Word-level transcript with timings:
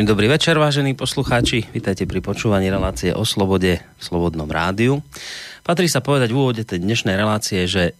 Príjemný 0.00 0.16
dobrý 0.16 0.32
večer, 0.32 0.56
vážení 0.56 0.96
poslucháči. 0.96 1.68
Vítajte 1.76 2.08
pri 2.08 2.24
počúvaní 2.24 2.72
relácie 2.72 3.12
o 3.12 3.20
slobode 3.28 3.84
v 3.84 4.00
Slobodnom 4.00 4.48
rádiu. 4.48 5.04
Patrí 5.60 5.92
sa 5.92 6.00
povedať 6.00 6.32
v 6.32 6.40
úvode 6.40 6.64
tej 6.64 6.80
dnešnej 6.80 7.20
relácie, 7.20 7.68
že 7.68 7.92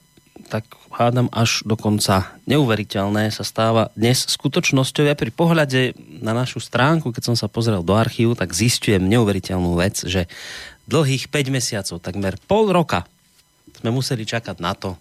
tak 0.48 0.64
hádam 0.96 1.28
až 1.28 1.60
dokonca 1.68 2.32
neuveriteľné 2.48 3.28
sa 3.28 3.44
stáva 3.44 3.92
dnes 3.92 4.24
skutočnosťou. 4.32 5.04
Ja 5.04 5.12
pri 5.12 5.28
pohľade 5.28 5.92
na 6.24 6.32
našu 6.32 6.64
stránku, 6.64 7.12
keď 7.12 7.20
som 7.20 7.36
sa 7.36 7.52
pozrel 7.52 7.84
do 7.84 7.92
archívu, 7.92 8.32
tak 8.32 8.56
zistujem 8.56 9.04
neuveriteľnú 9.04 9.76
vec, 9.76 10.00
že 10.00 10.24
dlhých 10.88 11.28
5 11.28 11.52
mesiacov, 11.52 12.00
takmer 12.00 12.40
pol 12.48 12.72
roka 12.72 13.04
sme 13.76 13.92
museli 13.92 14.24
čakať 14.24 14.56
na 14.56 14.72
to, 14.72 14.96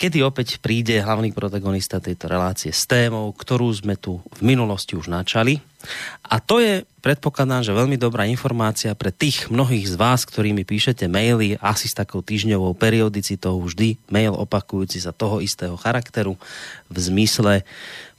kedy 0.00 0.24
opäť 0.24 0.56
príde 0.56 1.04
hlavný 1.04 1.36
protagonista 1.36 2.00
tejto 2.00 2.32
relácie 2.32 2.72
s 2.72 2.88
témou, 2.88 3.28
ktorú 3.36 3.68
sme 3.76 4.00
tu 4.00 4.24
v 4.40 4.56
minulosti 4.56 4.96
už 4.96 5.12
načali. 5.12 5.60
A 6.24 6.40
to 6.40 6.60
je, 6.60 6.82
predpokladám, 7.04 7.62
že 7.62 7.76
veľmi 7.76 8.00
dobrá 8.00 8.24
informácia 8.26 8.92
pre 8.96 9.12
tých 9.12 9.52
mnohých 9.52 9.90
z 9.90 9.94
vás, 10.00 10.24
ktorí 10.24 10.56
mi 10.56 10.64
píšete 10.64 11.06
maily 11.06 11.60
asi 11.60 11.86
s 11.86 11.94
takou 11.94 12.24
týždňovou 12.24 12.72
periodicitou, 12.76 13.60
vždy 13.60 14.00
mail 14.08 14.32
opakujúci 14.32 15.00
sa 15.00 15.12
toho 15.12 15.44
istého 15.44 15.76
charakteru 15.76 16.40
v 16.88 16.96
zmysle 16.96 17.64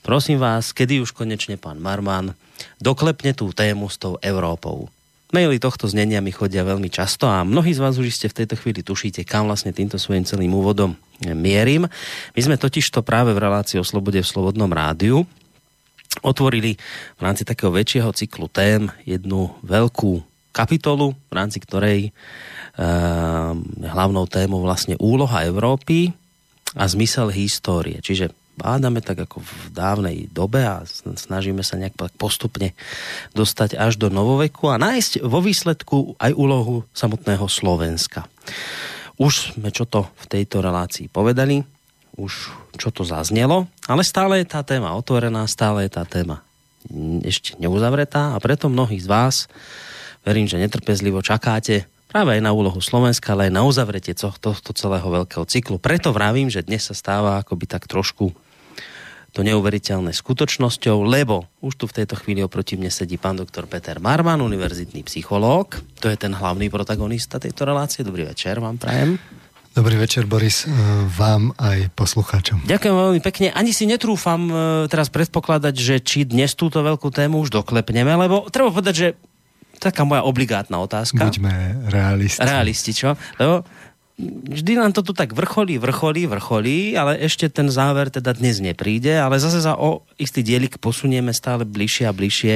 prosím 0.06 0.38
vás, 0.38 0.70
kedy 0.70 1.02
už 1.02 1.10
konečne 1.10 1.58
pán 1.58 1.82
Marman 1.82 2.30
doklepne 2.78 3.34
tú 3.34 3.50
tému 3.50 3.90
s 3.90 3.98
tou 3.98 4.22
Európou. 4.22 4.86
Maily 5.34 5.58
tohto 5.58 5.90
znenia 5.90 6.22
mi 6.22 6.30
chodia 6.30 6.62
veľmi 6.62 6.86
často 6.86 7.26
a 7.26 7.42
mnohí 7.42 7.74
z 7.74 7.82
vás 7.82 7.98
už 7.98 8.14
ste 8.14 8.30
v 8.30 8.38
tejto 8.46 8.54
chvíli 8.54 8.86
tušíte, 8.86 9.26
kam 9.26 9.50
vlastne 9.50 9.74
týmto 9.74 9.98
svojim 9.98 10.22
celým 10.22 10.54
úvodom 10.54 10.94
mierim. 11.34 11.90
My 12.38 12.40
sme 12.40 12.54
totiž 12.54 12.86
to 12.94 13.02
práve 13.02 13.34
v 13.34 13.42
relácii 13.42 13.82
o 13.82 13.84
slobode 13.84 14.22
v 14.22 14.30
Slobodnom 14.30 14.70
rádiu 14.70 15.26
otvorili 16.22 16.78
v 17.16 17.20
rámci 17.20 17.42
takého 17.44 17.72
väčšieho 17.72 18.10
cyklu 18.12 18.46
tém 18.48 18.88
jednu 19.04 19.52
veľkú 19.64 20.22
kapitolu, 20.56 21.12
v 21.28 21.34
rámci 21.36 21.60
ktorej 21.60 22.08
e, 22.08 22.10
hlavnou 23.84 24.24
témou 24.24 24.64
vlastne 24.64 24.96
úloha 24.96 25.44
Európy 25.44 26.16
a 26.72 26.88
zmysel 26.88 27.28
histórie. 27.28 28.00
Čiže 28.00 28.32
bádame 28.56 29.04
tak 29.04 29.28
ako 29.28 29.44
v 29.44 29.52
dávnej 29.76 30.16
dobe 30.32 30.64
a 30.64 30.80
snažíme 30.96 31.60
sa 31.60 31.76
nejak 31.76 32.16
postupne 32.16 32.72
dostať 33.36 33.76
až 33.76 34.00
do 34.00 34.08
novoveku 34.08 34.72
a 34.72 34.80
nájsť 34.80 35.20
vo 35.28 35.44
výsledku 35.44 36.16
aj 36.16 36.32
úlohu 36.32 36.88
samotného 36.96 37.44
Slovenska. 37.52 38.24
Už 39.20 39.56
sme 39.56 39.68
čo 39.72 39.84
to 39.84 40.08
v 40.08 40.24
tejto 40.28 40.64
relácii 40.64 41.12
povedali, 41.12 41.60
už 42.16 42.48
čo 42.76 42.92
to 42.94 43.02
zaznelo, 43.02 43.66
ale 43.88 44.06
stále 44.06 44.44
je 44.44 44.46
tá 44.46 44.60
téma 44.62 44.94
otvorená, 44.94 45.48
stále 45.48 45.88
je 45.88 45.96
tá 45.96 46.04
téma 46.04 46.46
ešte 47.26 47.58
neuzavretá 47.58 48.34
a 48.34 48.38
preto 48.38 48.70
mnohí 48.70 49.02
z 49.02 49.10
vás, 49.10 49.50
verím, 50.22 50.46
že 50.46 50.60
netrpezlivo 50.60 51.18
čakáte 51.22 51.90
práve 52.06 52.38
aj 52.38 52.42
na 52.42 52.54
úlohu 52.54 52.78
Slovenska, 52.78 53.34
ale 53.34 53.50
aj 53.50 53.52
na 53.54 53.62
uzavretie 53.66 54.14
tohto 54.14 54.70
celého 54.70 55.04
veľkého 55.04 55.44
cyklu. 55.44 55.76
Preto 55.82 56.14
vravím, 56.14 56.48
že 56.48 56.62
dnes 56.62 56.86
sa 56.86 56.94
stáva 56.94 57.42
akoby 57.42 57.66
tak 57.66 57.90
trošku 57.90 58.30
to 59.34 59.44
neuveriteľné 59.44 60.16
skutočnosťou, 60.16 61.04
lebo 61.04 61.44
už 61.60 61.76
tu 61.76 61.84
v 61.84 61.96
tejto 62.00 62.16
chvíli 62.16 62.40
oproti 62.40 62.80
mne 62.80 62.88
sedí 62.88 63.20
pán 63.20 63.36
doktor 63.36 63.68
Peter 63.68 64.00
Marman, 64.00 64.40
univerzitný 64.40 65.04
psychológ. 65.04 65.76
To 66.00 66.08
je 66.08 66.16
ten 66.16 66.32
hlavný 66.32 66.72
protagonista 66.72 67.36
tejto 67.36 67.68
relácie. 67.68 68.00
Dobrý 68.00 68.24
večer 68.24 68.56
vám 68.64 68.80
prajem. 68.80 69.20
Dobrý 69.76 70.00
večer, 70.00 70.24
Boris, 70.24 70.64
e, 70.64 70.72
vám 71.04 71.52
aj 71.60 71.92
poslucháčom. 71.92 72.64
Ďakujem 72.64 72.96
veľmi 72.96 73.20
pekne. 73.20 73.52
Ani 73.52 73.76
si 73.76 73.84
netrúfam 73.84 74.48
e, 74.48 74.52
teraz 74.88 75.12
predpokladať, 75.12 75.74
že 75.76 76.00
či 76.00 76.24
dnes 76.24 76.56
túto 76.56 76.80
veľkú 76.80 77.12
tému 77.12 77.44
už 77.44 77.52
doklepneme, 77.52 78.08
lebo 78.16 78.48
treba 78.48 78.72
povedať, 78.72 78.94
že 78.96 79.08
taká 79.76 80.08
moja 80.08 80.24
obligátna 80.24 80.80
otázka. 80.80 81.28
Buďme 81.28 81.92
realisti. 81.92 82.40
Realisti, 82.40 82.96
čo? 82.96 83.20
Lebo 83.36 83.68
vždy 84.48 84.80
nám 84.80 84.96
to 84.96 85.04
tu 85.04 85.12
tak 85.12 85.36
vrcholí, 85.36 85.76
vrcholí, 85.76 86.24
vrcholí, 86.24 86.96
ale 86.96 87.20
ešte 87.20 87.52
ten 87.52 87.68
záver 87.68 88.08
teda 88.08 88.32
dnes 88.32 88.64
nepríde, 88.64 89.12
ale 89.20 89.36
zase 89.36 89.60
za 89.60 89.76
o 89.76 90.08
istý 90.16 90.40
dielik 90.40 90.80
posunieme 90.80 91.36
stále 91.36 91.68
bližšie 91.68 92.08
a 92.08 92.16
bližšie 92.16 92.54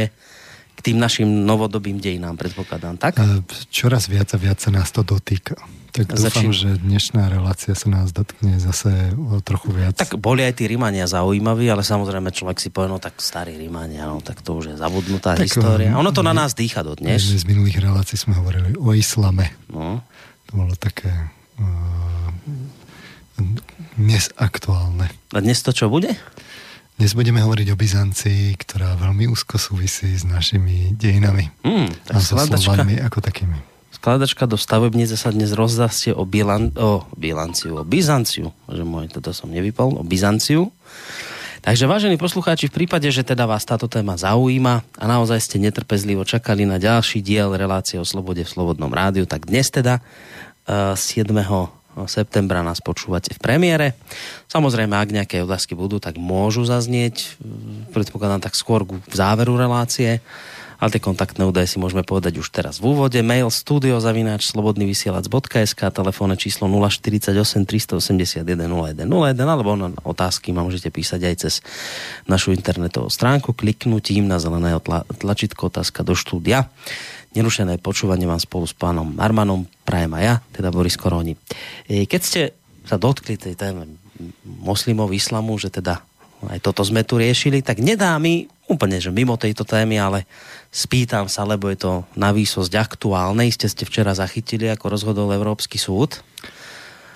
k 0.72 0.80
tým 0.80 0.96
našim 0.96 1.28
novodobým 1.44 2.00
dejinám, 2.00 2.40
predpokladám, 2.40 2.96
tak? 2.96 3.20
E, 3.20 3.44
čoraz 3.68 4.08
viac 4.08 4.32
a 4.32 4.40
viac 4.40 4.56
sa 4.56 4.72
nás 4.72 4.88
to 4.88 5.04
dotýka. 5.04 5.60
Tak 5.90 6.06
dúfam, 6.06 6.54
že 6.54 6.78
dnešná 6.78 7.26
relácia 7.26 7.74
sa 7.74 7.90
nás 7.90 8.14
dotkne 8.14 8.62
zase 8.62 9.10
o 9.18 9.42
trochu 9.42 9.74
viac. 9.74 9.98
Tak 9.98 10.22
boli 10.22 10.46
aj 10.46 10.62
tí 10.62 10.70
Rímania 10.70 11.10
zaujímaví, 11.10 11.66
ale 11.66 11.82
samozrejme 11.82 12.30
človek 12.30 12.62
si 12.62 12.70
povie, 12.70 12.94
no 12.94 13.02
tak 13.02 13.18
starí 13.18 13.58
Rímania, 13.58 14.06
no 14.06 14.22
tak 14.22 14.38
to 14.38 14.54
už 14.54 14.74
je 14.74 14.76
zabudnutá 14.78 15.34
tak, 15.34 15.50
história. 15.50 15.90
Ono 15.98 16.14
to 16.14 16.22
na 16.22 16.30
nás 16.30 16.54
dýcha 16.54 16.86
dodnes. 16.86 17.18
Z 17.18 17.42
minulých 17.42 17.82
relácií 17.82 18.14
sme 18.14 18.38
hovorili 18.38 18.78
o 18.78 18.94
islame. 18.94 19.50
No. 19.66 19.98
To 20.50 20.52
bolo 20.54 20.78
také 20.78 21.10
uh, 21.58 22.30
dnes 23.98 24.30
aktuálne. 24.38 25.10
A 25.34 25.38
dnes 25.42 25.58
to 25.66 25.74
čo 25.74 25.90
bude? 25.90 26.14
Dnes 27.00 27.16
budeme 27.16 27.40
hovoriť 27.40 27.72
o 27.72 27.80
Byzancii, 27.80 28.54
ktorá 28.60 28.92
veľmi 28.94 29.24
úzko 29.26 29.56
súvisí 29.56 30.12
s 30.12 30.22
našimi 30.22 30.92
dejinami. 30.92 31.48
Mm, 31.64 31.88
a 32.12 32.20
so 32.20 32.36
Slovanmi 32.36 33.00
ako 33.00 33.24
takými 33.24 33.69
skladačka 34.00 34.48
do 34.48 34.56
stavebnice 34.56 35.12
sa 35.12 35.28
dnes 35.28 35.52
rozdastie 35.52 36.16
o, 36.16 36.24
bilan, 36.24 36.72
o 36.72 37.04
bilanciu, 37.20 37.76
o 37.76 37.84
Byzanciu, 37.84 38.48
že 38.64 38.80
môj, 38.80 39.12
toto 39.12 39.36
som 39.36 39.52
nevypol, 39.52 40.00
o 40.00 40.00
Byzanciu. 40.00 40.72
Takže 41.60 41.84
vážení 41.84 42.16
poslucháči, 42.16 42.72
v 42.72 42.80
prípade, 42.80 43.04
že 43.12 43.20
teda 43.20 43.44
vás 43.44 43.68
táto 43.68 43.92
téma 43.92 44.16
zaujíma 44.16 44.80
a 44.96 45.04
naozaj 45.04 45.44
ste 45.44 45.60
netrpezlivo 45.60 46.24
čakali 46.24 46.64
na 46.64 46.80
ďalší 46.80 47.20
diel 47.20 47.52
relácie 47.52 48.00
o 48.00 48.08
slobode 48.08 48.40
v 48.40 48.48
Slobodnom 48.48 48.88
rádiu, 48.88 49.28
tak 49.28 49.44
dnes 49.44 49.68
teda 49.68 50.00
uh, 50.00 50.96
7 50.96 51.28
septembra 52.08 52.64
nás 52.64 52.80
počúvate 52.80 53.36
v 53.36 53.42
premiére. 53.44 53.92
Samozrejme, 54.48 54.96
ak 54.96 55.12
nejaké 55.12 55.44
otázky 55.44 55.76
budú, 55.76 56.00
tak 56.00 56.16
môžu 56.16 56.64
zaznieť, 56.64 57.36
predpokladám 57.92 58.40
tak 58.40 58.56
skôr 58.56 58.88
v 58.88 59.12
záveru 59.12 59.60
relácie 59.60 60.24
ale 60.80 60.88
tie 60.96 61.04
kontaktné 61.04 61.44
údaje 61.44 61.68
si 61.68 61.76
môžeme 61.76 62.00
povedať 62.00 62.40
už 62.40 62.48
teraz 62.48 62.80
v 62.80 62.96
úvode. 62.96 63.20
Mail 63.20 63.52
studiozavináč 63.52 64.48
slobodnyvysielac.sk 64.48 65.80
telefónne 65.92 66.40
číslo 66.40 66.66
048 66.72 67.36
381 67.68 68.40
0101 68.40 69.04
alebo 69.36 69.76
na 69.76 69.92
otázky 70.02 70.56
ma 70.56 70.64
môžete 70.64 70.88
písať 70.88 71.20
aj 71.20 71.34
cez 71.36 71.54
našu 72.24 72.56
internetovú 72.56 73.12
stránku 73.12 73.52
kliknutím 73.52 74.24
na 74.24 74.40
zelené 74.40 74.72
tla, 74.80 75.04
tlačítko 75.04 75.68
otázka 75.68 76.00
do 76.00 76.16
štúdia. 76.16 76.72
Nerušené 77.36 77.78
počúvanie 77.78 78.26
vám 78.26 78.42
spolu 78.42 78.66
s 78.66 78.74
pánom 78.74 79.06
Marmanom 79.06 79.68
prajem 79.84 80.16
aj 80.18 80.24
ja, 80.24 80.34
teda 80.50 80.74
Boris 80.74 80.98
Koroni. 80.98 81.38
E, 81.86 82.08
keď 82.08 82.20
ste 82.24 82.40
sa 82.88 82.98
dotkli 82.98 83.38
tej 83.38 83.54
téme 83.54 83.86
moslimov, 84.42 85.14
islamu, 85.14 85.54
že 85.60 85.70
teda 85.70 86.02
aj 86.40 86.58
toto 86.64 86.80
sme 86.80 87.04
tu 87.04 87.20
riešili, 87.20 87.60
tak 87.60 87.84
nedá 87.84 88.16
mi 88.16 88.48
úplne, 88.70 89.02
že 89.02 89.10
mimo 89.10 89.34
tejto 89.34 89.66
témy, 89.66 89.98
ale 89.98 90.30
spýtam 90.70 91.26
sa, 91.26 91.42
lebo 91.42 91.66
je 91.66 91.82
to 91.82 91.92
na 92.14 92.30
výsosť 92.30 92.72
aktuálne. 92.78 93.42
Iste 93.42 93.66
ste 93.66 93.82
včera 93.82 94.14
zachytili, 94.14 94.70
ako 94.70 94.94
rozhodol 94.94 95.34
Európsky 95.34 95.76
súd 95.76 96.22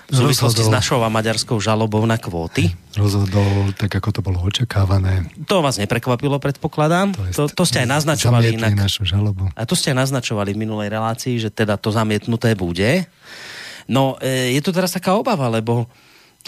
v 0.05 0.13
súvislosti 0.13 0.61
rozhodol, 0.61 0.69
s 0.69 0.77
našou 0.77 0.99
a 1.01 1.09
maďarskou 1.09 1.57
žalobou 1.57 2.05
na 2.05 2.21
kvóty. 2.21 2.69
Rozhodol 2.93 3.73
tak, 3.73 3.97
ako 3.97 4.09
to 4.13 4.21
bolo 4.21 4.37
očakávané. 4.45 5.25
To 5.49 5.65
vás 5.65 5.81
neprekvapilo, 5.81 6.37
predpokladám. 6.37 7.17
To, 7.33 7.49
to, 7.49 7.49
to 7.49 7.63
ste 7.65 7.81
aj 7.81 7.89
naznačovali. 7.89 8.53
Inak. 8.53 8.77
našu 8.77 9.01
žalobu. 9.01 9.49
A 9.57 9.65
to 9.65 9.73
ste 9.73 9.97
aj 9.97 10.05
naznačovali 10.05 10.53
v 10.53 10.61
minulej 10.61 10.93
relácii, 10.93 11.41
že 11.41 11.49
teda 11.49 11.81
to 11.81 11.89
zamietnuté 11.89 12.53
bude. 12.53 13.09
No, 13.89 14.17
e, 14.21 14.53
je 14.53 14.61
tu 14.61 14.69
teraz 14.69 14.93
taká 14.93 15.17
obava, 15.17 15.49
lebo, 15.49 15.89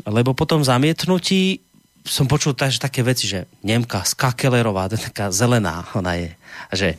lebo 0.06 0.38
po 0.38 0.45
tom 0.45 0.62
zamietnutí 0.62 1.65
som 2.06 2.30
počul 2.30 2.56
takže 2.56 2.80
také 2.82 3.04
veci, 3.04 3.28
že 3.28 3.46
Nemka 3.66 4.06
Skakelerová, 4.06 4.88
taká 4.92 5.34
zelená 5.34 5.88
ona 5.98 6.16
je. 6.16 6.32
A, 6.70 6.74
že, 6.74 6.90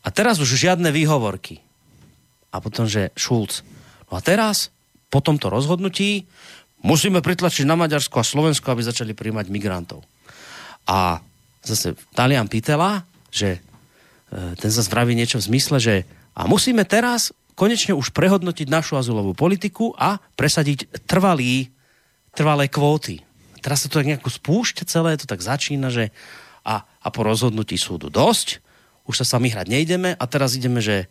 a 0.00 0.08
teraz 0.08 0.40
už 0.40 0.56
žiadne 0.56 0.88
výhovorky. 0.94 1.60
A 2.54 2.62
potom, 2.62 2.88
že 2.88 3.12
Šulc. 3.18 3.60
No 4.08 4.16
a 4.16 4.20
teraz, 4.24 4.72
po 5.12 5.20
tomto 5.20 5.52
rozhodnutí, 5.52 6.24
musíme 6.80 7.20
pritlačiť 7.20 7.68
na 7.68 7.76
Maďarsko 7.76 8.16
a 8.16 8.24
Slovensko, 8.24 8.72
aby 8.72 8.86
začali 8.86 9.12
príjmať 9.12 9.52
migrantov. 9.52 10.06
A 10.86 11.20
zase 11.66 11.98
Talian 12.14 12.46
Pitela, 12.46 13.02
že 13.28 13.58
e, 13.58 13.60
ten 14.56 14.70
sa 14.70 14.86
zdraví 14.86 15.12
niečo 15.12 15.42
v 15.42 15.52
zmysle, 15.52 15.76
že 15.82 15.94
a 16.36 16.46
musíme 16.46 16.86
teraz 16.86 17.34
konečne 17.56 17.96
už 17.96 18.12
prehodnotiť 18.12 18.68
našu 18.68 19.00
azylovú 19.00 19.32
politiku 19.32 19.96
a 19.96 20.20
presadiť 20.36 21.08
trvalý, 21.08 21.72
trvalé 22.36 22.68
kvóty 22.68 23.25
teraz 23.66 23.82
sa 23.82 23.90
to 23.90 23.98
tak 23.98 24.06
nejako 24.06 24.30
spúšťa 24.30 24.86
celé, 24.86 25.18
to 25.18 25.26
tak 25.26 25.42
začína, 25.42 25.90
že 25.90 26.14
a, 26.62 26.86
a 26.86 27.08
po 27.10 27.26
rozhodnutí 27.26 27.74
súdu 27.74 28.06
dosť, 28.06 28.62
už 29.10 29.18
sa 29.18 29.26
sami 29.26 29.50
hrať 29.50 29.66
nejdeme 29.66 30.14
a 30.14 30.24
teraz 30.30 30.54
ideme, 30.54 30.78
že 30.78 31.10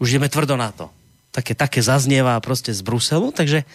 už 0.00 0.16
ideme 0.16 0.32
tvrdo 0.32 0.56
na 0.56 0.72
to. 0.72 0.88
Také, 1.28 1.52
také 1.52 1.84
zaznieva 1.84 2.40
proste 2.40 2.72
z 2.72 2.80
Bruselu, 2.80 3.36
takže 3.36 3.68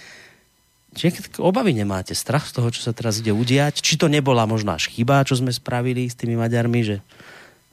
či 0.94 1.10
obavy 1.38 1.74
nemáte, 1.74 2.18
strach 2.18 2.50
z 2.50 2.58
toho, 2.58 2.74
čo 2.74 2.82
sa 2.82 2.94
teraz 2.98 3.22
ide 3.22 3.30
udiať? 3.34 3.82
Či 3.82 3.98
to 3.98 4.10
nebola 4.10 4.46
možná 4.50 4.78
až 4.78 4.90
chyba, 4.90 5.26
čo 5.26 5.38
sme 5.38 5.54
spravili 5.54 6.10
s 6.10 6.18
tými 6.18 6.34
Maďarmi, 6.38 6.82
že, 6.86 6.98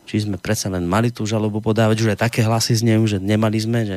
či 0.09 0.25
sme 0.25 0.41
predsa 0.41 0.73
len 0.73 0.89
mali 0.89 1.13
tú 1.13 1.29
žalobu 1.29 1.61
podávať, 1.61 1.97
už 2.01 2.13
aj 2.17 2.29
také 2.29 2.41
hlasy 2.41 2.77
znejú, 2.81 3.05
že 3.09 3.19
nemali 3.21 3.61
sme, 3.61 3.81
že 3.85 3.97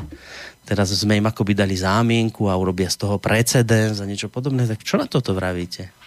teraz 0.67 0.91
sme 0.91 1.19
im 1.19 1.27
akoby 1.27 1.55
dali 1.55 1.75
zámienku 1.79 2.51
a 2.51 2.59
urobia 2.59 2.91
z 2.91 2.99
toho 2.99 3.15
precedens 3.15 4.03
a 4.03 4.07
niečo 4.07 4.27
podobné. 4.27 4.67
Tak 4.67 4.83
čo 4.83 4.99
na 4.99 5.07
toto 5.07 5.31
vravíte? 5.31 6.02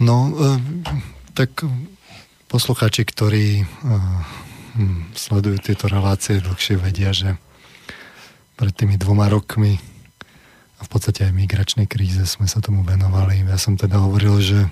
No, 0.00 0.32
e, 0.32 0.56
tak 1.36 1.60
posluchači, 2.48 3.04
ktorí 3.04 3.60
e, 3.60 3.64
hm, 4.80 5.12
sledujú 5.12 5.60
tieto 5.60 5.92
relácie 5.92 6.40
dlhšie, 6.40 6.80
vedia, 6.80 7.12
že 7.12 7.36
pred 8.56 8.72
tými 8.72 8.96
dvoma 8.96 9.28
rokmi 9.28 9.76
a 10.80 10.80
v 10.80 10.88
podstate 10.88 11.28
aj 11.28 11.36
migračnej 11.36 11.84
kríze 11.84 12.24
sme 12.24 12.48
sa 12.48 12.64
tomu 12.64 12.80
venovali. 12.80 13.44
Ja 13.44 13.60
som 13.60 13.76
teda 13.76 14.00
hovoril, 14.00 14.40
že 14.40 14.60
e, 14.64 14.70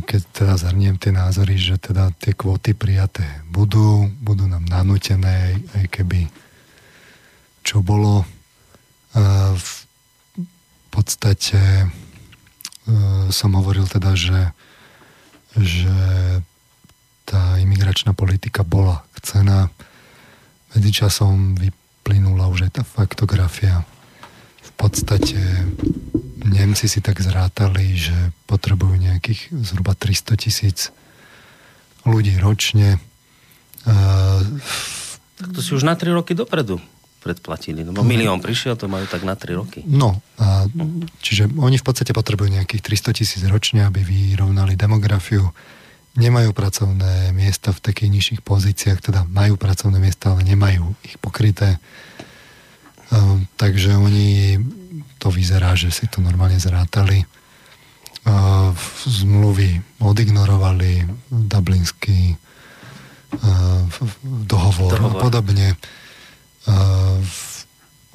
keď 0.00 0.20
teda 0.32 0.54
zhrniem 0.56 0.96
tie 0.96 1.12
názory, 1.12 1.60
že 1.60 1.76
teda 1.76 2.08
tie 2.16 2.32
kvóty 2.32 2.72
prijaté 2.72 3.44
budú, 3.52 4.08
budú 4.24 4.48
nám 4.48 4.64
nanútené, 4.64 5.60
aj 5.76 5.92
keby 5.92 6.32
čo 7.68 7.84
bolo 7.84 8.24
v 9.52 9.70
podstate 10.88 11.84
som 13.28 13.50
hovoril 13.52 13.84
teda, 13.84 14.16
že, 14.16 14.52
že 15.56 15.96
tá 17.28 17.60
imigračná 17.60 18.16
politika 18.16 18.64
bola 18.64 19.04
chcená. 19.20 19.68
Medzičasom 20.72 21.56
vyplynula 21.56 22.48
už 22.48 22.68
aj 22.68 22.80
tá 22.80 22.82
faktografia 22.84 23.84
podstate 24.78 25.66
Nemci 26.38 26.86
si 26.86 27.02
tak 27.02 27.18
zrátali, 27.18 27.98
že 27.98 28.14
potrebujú 28.46 28.94
nejakých 28.94 29.50
zhruba 29.66 29.98
300 29.98 30.38
tisíc 30.38 30.94
ľudí 32.06 32.38
ročne. 32.38 33.02
Tak 35.34 35.48
to 35.50 35.60
si 35.60 35.74
už 35.74 35.82
na 35.82 35.98
3 35.98 36.14
roky 36.14 36.32
dopredu 36.38 36.78
predplatili. 37.18 37.82
No, 37.82 38.06
milión 38.06 38.38
prišiel, 38.38 38.78
to 38.78 38.86
majú 38.86 39.04
tak 39.10 39.26
na 39.26 39.34
3 39.34 39.58
roky. 39.58 39.80
No, 39.84 40.22
a, 40.38 40.64
čiže 41.20 41.50
oni 41.50 41.76
v 41.76 41.84
podstate 41.84 42.14
potrebujú 42.14 42.48
nejakých 42.54 42.82
300 43.10 43.18
tisíc 43.18 43.42
ročne, 43.44 43.84
aby 43.84 44.00
vyrovnali 44.06 44.78
demografiu. 44.78 45.50
Nemajú 46.18 46.50
pracovné 46.54 47.30
miesta 47.34 47.70
v 47.74 47.82
takých 47.82 48.10
nižších 48.10 48.40
pozíciách, 48.42 48.98
teda 49.02 49.20
majú 49.28 49.58
pracovné 49.58 49.98
miesta, 50.02 50.34
ale 50.34 50.46
nemajú 50.46 50.94
ich 51.06 51.18
pokryté. 51.18 51.78
Ehm, 53.12 53.46
takže 53.56 53.96
oni, 53.96 54.58
to 55.18 55.32
vyzerá, 55.32 55.72
že 55.74 55.88
si 55.88 56.06
to 56.10 56.20
normálne 56.20 56.60
zrátali. 56.60 57.24
Ehm, 58.26 58.72
zmluvy 59.06 60.00
odignorovali, 60.02 61.06
dublinský 61.30 62.36
ehm, 63.38 63.82
dohovor, 64.44 64.92
dohovor. 64.96 65.18
a 65.18 65.22
podobne. 65.22 65.68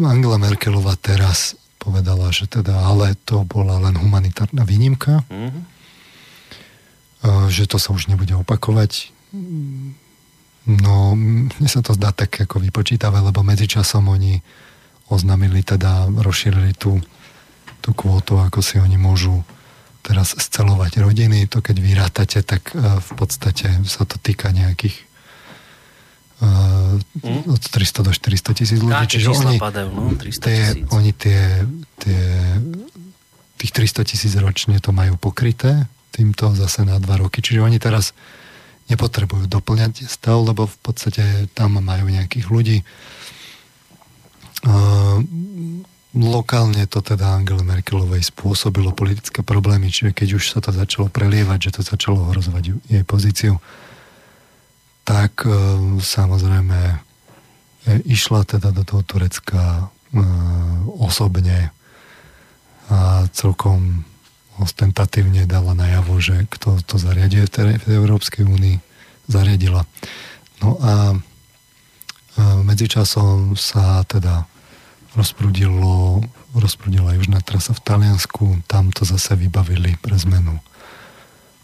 Angela 0.03 0.38
Merkelová 0.38 0.94
teraz 1.00 1.55
povedala, 1.81 2.31
že 2.31 2.47
teda, 2.47 2.88
ale 2.88 3.17
to 3.27 3.44
bola 3.44 3.75
len 3.83 4.00
humanitárna 4.00 4.63
výnimka, 4.63 5.27
mm-hmm. 5.27 5.63
že 7.51 7.67
to 7.67 7.75
sa 7.75 7.91
už 7.91 8.07
nebude 8.07 8.31
opakovať. 8.39 9.11
No, 10.63 11.11
mne 11.17 11.67
sa 11.67 11.83
to 11.83 11.91
zdá 11.91 12.15
tak 12.15 12.39
ako 12.39 12.63
vypočítavé, 12.63 13.19
lebo 13.19 13.44
medzičasom 13.44 14.07
oni 14.07 14.39
oznámili 15.11 15.59
teda, 15.59 16.07
rozšírili 16.07 16.71
tú, 16.79 17.03
tú 17.83 17.91
kvótu, 17.91 18.39
ako 18.39 18.63
si 18.63 18.79
oni 18.79 18.95
môžu 18.95 19.44
teraz 20.00 20.35
scelovať 20.35 21.03
rodiny. 21.03 21.51
To 21.51 21.59
keď 21.59 21.77
vyrátate, 21.83 22.39
tak 22.47 22.71
e, 22.71 22.79
v 22.79 23.11
podstate 23.19 23.83
sa 23.88 24.07
to 24.07 24.15
týka 24.19 24.51
nejakých. 24.55 25.12
Od 27.47 27.62
300 27.62 28.07
do 28.07 28.12
400 28.12 28.57
tisíc 28.57 28.80
ľudí. 28.81 28.94
Káke 28.94 29.15
Čiže 29.18 29.30
oni, 29.31 29.57
padajú, 29.62 29.89
no? 29.94 30.12
300 30.18 30.44
tie, 30.44 30.62
oni 30.91 31.12
tie, 31.13 31.41
tie, 32.01 32.24
tých 33.59 33.71
300 33.71 34.09
tisíc 34.09 34.33
ročne 34.35 34.80
to 34.81 34.91
majú 34.91 35.15
pokryté 35.15 35.88
týmto 36.13 36.53
zase 36.53 36.85
na 36.85 37.00
dva 37.00 37.21
roky. 37.21 37.39
Čiže 37.41 37.63
oni 37.63 37.77
teraz 37.80 38.12
nepotrebujú 38.91 39.47
doplňať 39.47 40.06
stav, 40.12 40.44
lebo 40.44 40.68
v 40.68 40.77
podstate 40.83 41.47
tam 41.56 41.80
majú 41.80 42.12
nejakých 42.12 42.47
ľudí 42.51 42.77
lokálne 46.13 46.86
to 46.86 47.01
teda 47.01 47.41
Angele 47.41 47.65
Merkelovej 47.65 48.21
spôsobilo 48.21 48.94
politické 48.94 49.41
problémy, 49.41 49.89
čiže 49.89 50.13
keď 50.13 50.29
už 50.38 50.44
sa 50.53 50.59
to 50.62 50.69
začalo 50.69 51.09
prelievať, 51.09 51.69
že 51.69 51.74
to 51.74 51.81
začalo 51.81 52.29
ohrozovať 52.29 52.77
jej 52.86 53.03
pozíciu, 53.03 53.57
tak 55.03 55.44
e, 55.44 55.51
samozrejme 56.00 56.79
e, 56.79 56.97
išla 58.07 58.47
teda 58.47 58.71
do 58.71 58.88
toho 58.88 59.03
Turecka 59.03 59.63
e, 59.63 60.19
osobne 61.00 61.75
a 62.91 63.24
celkom 63.31 64.03
ostentatívne 64.60 65.48
dala 65.48 65.72
najavo, 65.72 66.19
že 66.19 66.48
kto 66.51 66.83
to 66.83 67.00
zariaduje 67.00 67.48
v 67.79 67.89
Európskej 67.95 68.43
únii, 68.43 68.77
zariadila. 69.25 69.88
No 70.60 70.77
a 70.83 71.15
medzičasom 72.62 73.55
sa 73.55 74.03
teda 74.03 74.45
rozprudilo, 75.15 76.22
rozprudila 76.53 77.15
južná 77.17 77.39
trasa 77.41 77.72
v 77.74 77.81
Taliansku, 77.81 78.62
tam 78.67 78.91
to 78.91 79.07
zase 79.07 79.33
vybavili 79.39 79.95
pre 80.03 80.19
zmenu 80.22 80.60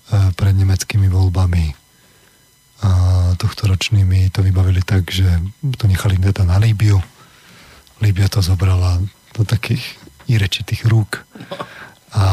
pred 0.10 0.56
nemeckými 0.58 1.12
voľbami 1.12 1.89
a 2.80 2.90
tohto 3.36 3.68
ročnými 3.68 4.32
to 4.32 4.40
vybavili 4.40 4.80
tak, 4.80 5.12
že 5.12 5.28
to 5.76 5.88
nechali 5.88 6.16
teda 6.16 6.48
na 6.48 6.56
Líbiu. 6.56 6.96
Líbia 8.00 8.32
to 8.32 8.40
zobrala 8.40 9.04
do 9.36 9.44
takých 9.44 9.84
irečitých 10.32 10.88
rúk. 10.88 11.28
A 12.16 12.26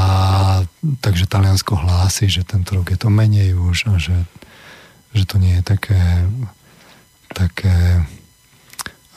takže 1.03 1.27
Taliansko 1.27 1.77
hlási, 1.77 2.31
že 2.31 2.47
tento 2.47 2.79
rok 2.79 2.95
je 2.95 2.99
to 2.99 3.11
menej 3.11 3.59
už 3.59 3.91
a 3.91 3.95
že, 3.99 4.17
že 5.13 5.25
to 5.27 5.37
nie 5.37 5.59
je 5.61 5.65
také, 5.67 6.01
také 7.35 8.07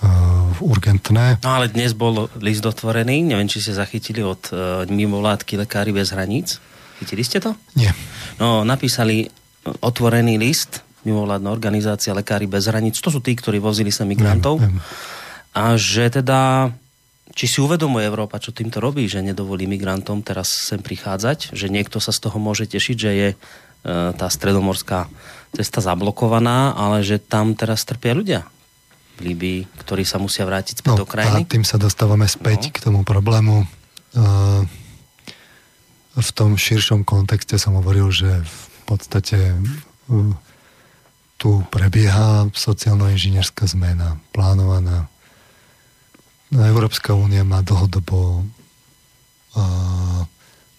uh, 0.03 0.51
urgentné. 0.59 1.39
No 1.45 1.51
ale 1.55 1.71
dnes 1.71 1.95
bol 1.95 2.27
list 2.41 2.65
otvorený, 2.65 3.23
neviem, 3.23 3.47
či 3.47 3.63
ste 3.63 3.77
zachytili 3.77 4.19
od 4.25 4.51
uh, 4.51 4.83
mimovládky 4.89 5.63
Lekári 5.63 5.95
bez 5.95 6.11
hraníc. 6.11 6.59
Chytili 6.99 7.23
ste 7.23 7.39
to? 7.39 7.55
Nie. 7.79 7.95
No, 8.41 8.67
napísali 8.67 9.31
otvorený 9.79 10.35
list, 10.35 10.83
mimovládna 11.07 11.49
organizácia 11.51 12.15
Lekári 12.15 12.49
bez 12.49 12.67
hraníc, 12.67 12.99
to 12.99 13.11
sú 13.13 13.23
tí, 13.23 13.35
ktorí 13.35 13.59
vozili 13.61 13.91
sa 13.93 14.03
migrantov. 14.03 14.59
Viem, 14.59 14.75
viem. 14.75 14.83
A 15.55 15.73
že 15.79 16.11
teda 16.11 16.71
či 17.33 17.45
si 17.45 17.61
uvedomuje 17.61 18.03
Európa, 18.03 18.41
čo 18.41 18.51
týmto 18.51 18.81
robí, 18.81 19.05
že 19.05 19.21
nedovolí 19.21 19.69
migrantom 19.69 20.25
teraz 20.25 20.49
sem 20.49 20.81
prichádzať, 20.81 21.53
že 21.53 21.69
niekto 21.69 22.01
sa 22.01 22.09
z 22.09 22.25
toho 22.25 22.37
môže 22.41 22.65
tešiť, 22.65 22.97
že 22.97 23.11
je 23.13 23.29
e, 23.31 23.37
tá 24.17 24.27
stredomorská 24.27 25.07
cesta 25.53 25.79
zablokovaná, 25.79 26.73
ale 26.73 27.05
že 27.05 27.21
tam 27.21 27.53
teraz 27.53 27.85
trpia 27.85 28.17
ľudia. 28.17 28.41
Líbii, 29.23 29.71
ktorí 29.83 30.03
sa 30.07 30.17
musia 30.17 30.47
vrátiť 30.47 30.81
späť 30.81 30.95
no, 30.95 31.01
do 31.03 31.07
krajiny. 31.07 31.43
A 31.43 31.49
tým 31.49 31.63
sa 31.67 31.79
dostávame 31.79 32.25
späť 32.25 32.71
no. 32.71 32.73
k 32.75 32.77
tomu 32.83 32.99
problému. 33.03 33.67
V 36.19 36.29
tom 36.33 36.55
širšom 36.55 37.03
kontexte 37.03 37.55
som 37.55 37.77
hovoril, 37.77 38.09
že 38.09 38.31
v 38.41 38.65
podstate 38.87 39.53
tu 41.39 41.63
prebieha 41.71 42.51
sociálno-inžinierská 42.51 43.63
zmena, 43.63 44.19
plánovaná. 44.35 45.07
No, 46.51 46.59
Európska 46.67 47.15
únia 47.15 47.47
má 47.47 47.63
dlhodobo, 47.63 48.43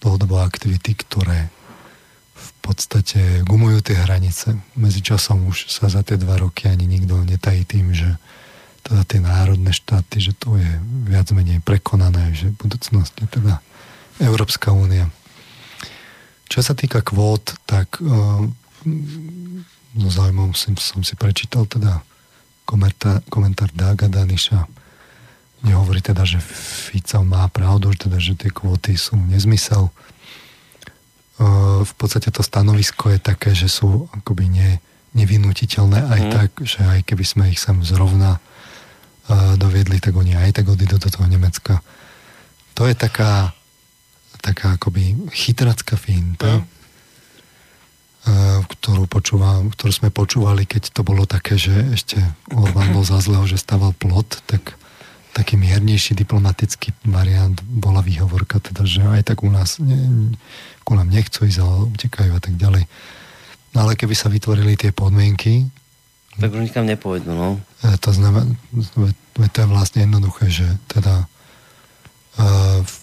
dlhodobo 0.04 0.36
aktivity, 0.44 0.92
ktoré 0.92 1.48
v 2.36 2.50
podstate 2.60 3.40
gumujú 3.48 3.80
tie 3.80 3.96
hranice. 3.96 4.60
Medzičasom 4.76 5.48
už 5.48 5.72
sa 5.72 5.88
za 5.88 6.04
tie 6.04 6.20
dva 6.20 6.36
roky 6.36 6.68
ani 6.68 6.84
nikto 6.84 7.24
netají 7.24 7.64
tým, 7.64 7.96
že 7.96 8.20
teda 8.84 9.02
tie 9.08 9.20
národné 9.24 9.72
štáty, 9.72 10.20
že 10.20 10.36
to 10.36 10.60
je 10.60 10.70
viac 11.08 11.32
menej 11.32 11.64
prekonané, 11.64 12.36
že 12.36 12.52
v 12.52 12.68
budúcnosti 12.68 13.24
teda 13.32 13.64
Európska 14.20 14.76
únia. 14.76 15.08
Čo 16.52 16.60
sa 16.60 16.76
týka 16.76 17.00
kvót, 17.00 17.56
tak 17.64 17.96
uh, 18.04 18.44
no 19.94 20.06
zaujímavom 20.10 20.54
som, 20.54 20.74
som 20.78 21.02
si 21.02 21.18
prečítal 21.18 21.66
teda 21.66 22.02
komentár, 22.68 23.22
komentár 23.26 23.70
Dága 23.74 24.06
Daniša, 24.06 24.66
kde 25.60 25.72
hovorí 25.74 26.00
teda, 26.00 26.22
že 26.24 26.38
Fica 26.40 27.20
má 27.20 27.44
pravdu, 27.50 27.92
teda, 27.92 28.16
že 28.22 28.38
tie 28.38 28.48
kvóty 28.48 28.94
sú 28.94 29.18
nezmysel. 29.18 29.92
V 31.84 31.92
podstate 31.96 32.30
to 32.32 32.40
stanovisko 32.44 33.12
je 33.12 33.20
také, 33.20 33.52
že 33.52 33.68
sú 33.68 34.08
akoby 34.12 34.48
ne, 34.48 34.70
nevinutiteľné 35.12 36.00
aj 36.06 36.20
mm. 36.20 36.30
tak, 36.32 36.50
že 36.64 36.80
aj 36.80 37.00
keby 37.04 37.24
sme 37.24 37.44
ich 37.50 37.60
sem 37.60 37.76
zrovna 37.84 38.40
doviedli, 39.56 40.00
tak 40.00 40.16
oni 40.16 40.36
aj 40.36 40.62
tak 40.62 40.66
odídu 40.68 40.98
do 40.98 41.08
toho 41.10 41.26
Nemecka. 41.28 41.82
To 42.74 42.88
je 42.88 42.94
taká, 42.96 43.52
taká 44.40 44.80
akoby 44.80 45.28
chytracká 45.34 45.96
finta. 46.00 46.60
Mm. 46.60 46.79
Ktorú, 48.68 49.08
počúvam, 49.08 49.72
ktorú 49.72 49.92
sme 49.92 50.10
počúvali, 50.12 50.68
keď 50.68 50.92
to 50.92 51.00
bolo 51.00 51.24
také, 51.24 51.56
že 51.56 51.72
ešte 51.96 52.20
Orbán 52.52 52.92
bol 52.92 53.00
za 53.00 53.16
zlého, 53.16 53.48
že 53.48 53.56
staval 53.56 53.96
plot, 53.96 54.44
tak 54.44 54.76
taký 55.32 55.56
miernejší 55.56 56.18
diplomatický 56.18 56.92
variant 57.06 57.56
bola 57.64 58.02
výhovorka, 58.04 58.60
teda, 58.60 58.82
že 58.84 59.00
aj 59.00 59.30
tak 59.30 59.46
u 59.46 59.48
nás 59.48 59.78
ne, 59.80 60.34
ku 60.84 60.98
nám 60.98 61.08
nechcú 61.08 61.46
ísť, 61.46 61.58
ale 61.62 61.88
utekajú 61.96 62.32
a 62.34 62.42
tak 62.42 62.54
ďalej. 62.58 62.84
No 63.72 63.86
ale 63.86 63.94
keby 63.94 64.12
sa 64.18 64.28
vytvorili 64.28 64.74
tie 64.74 64.90
podmienky, 64.90 65.70
tak 66.40 66.56
už 66.56 66.72
nikam 66.72 66.86
nepôjdu, 66.88 67.36
no. 67.36 67.60
E, 67.84 67.98
to 68.00 68.16
znamená, 68.16 68.48
to 69.36 69.56
je 69.60 69.66
vlastne 69.68 70.08
jednoduché, 70.08 70.48
že 70.48 70.66
teda 70.88 71.28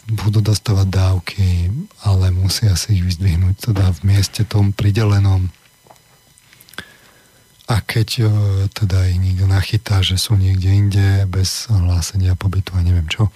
budú 0.07 0.39
dostávať 0.39 0.87
dávky, 0.87 1.69
ale 2.01 2.31
musia 2.31 2.73
si 2.79 2.97
ich 2.97 3.03
vyzdvihnúť 3.03 3.71
teda 3.71 3.91
v 3.99 3.99
mieste 4.15 4.47
tom 4.47 4.71
pridelenom. 4.71 5.51
A 7.67 7.83
keď 7.83 8.09
uh, 8.23 8.31
teda 8.71 9.11
ich 9.11 9.19
niekto 9.19 9.43
nachytá, 9.43 9.99
že 9.99 10.15
sú 10.15 10.39
niekde 10.39 10.71
inde 10.71 11.07
bez 11.27 11.67
hlásenia 11.67 12.39
pobytu 12.39 12.71
a 12.79 12.79
neviem 12.79 13.11
čo, 13.11 13.27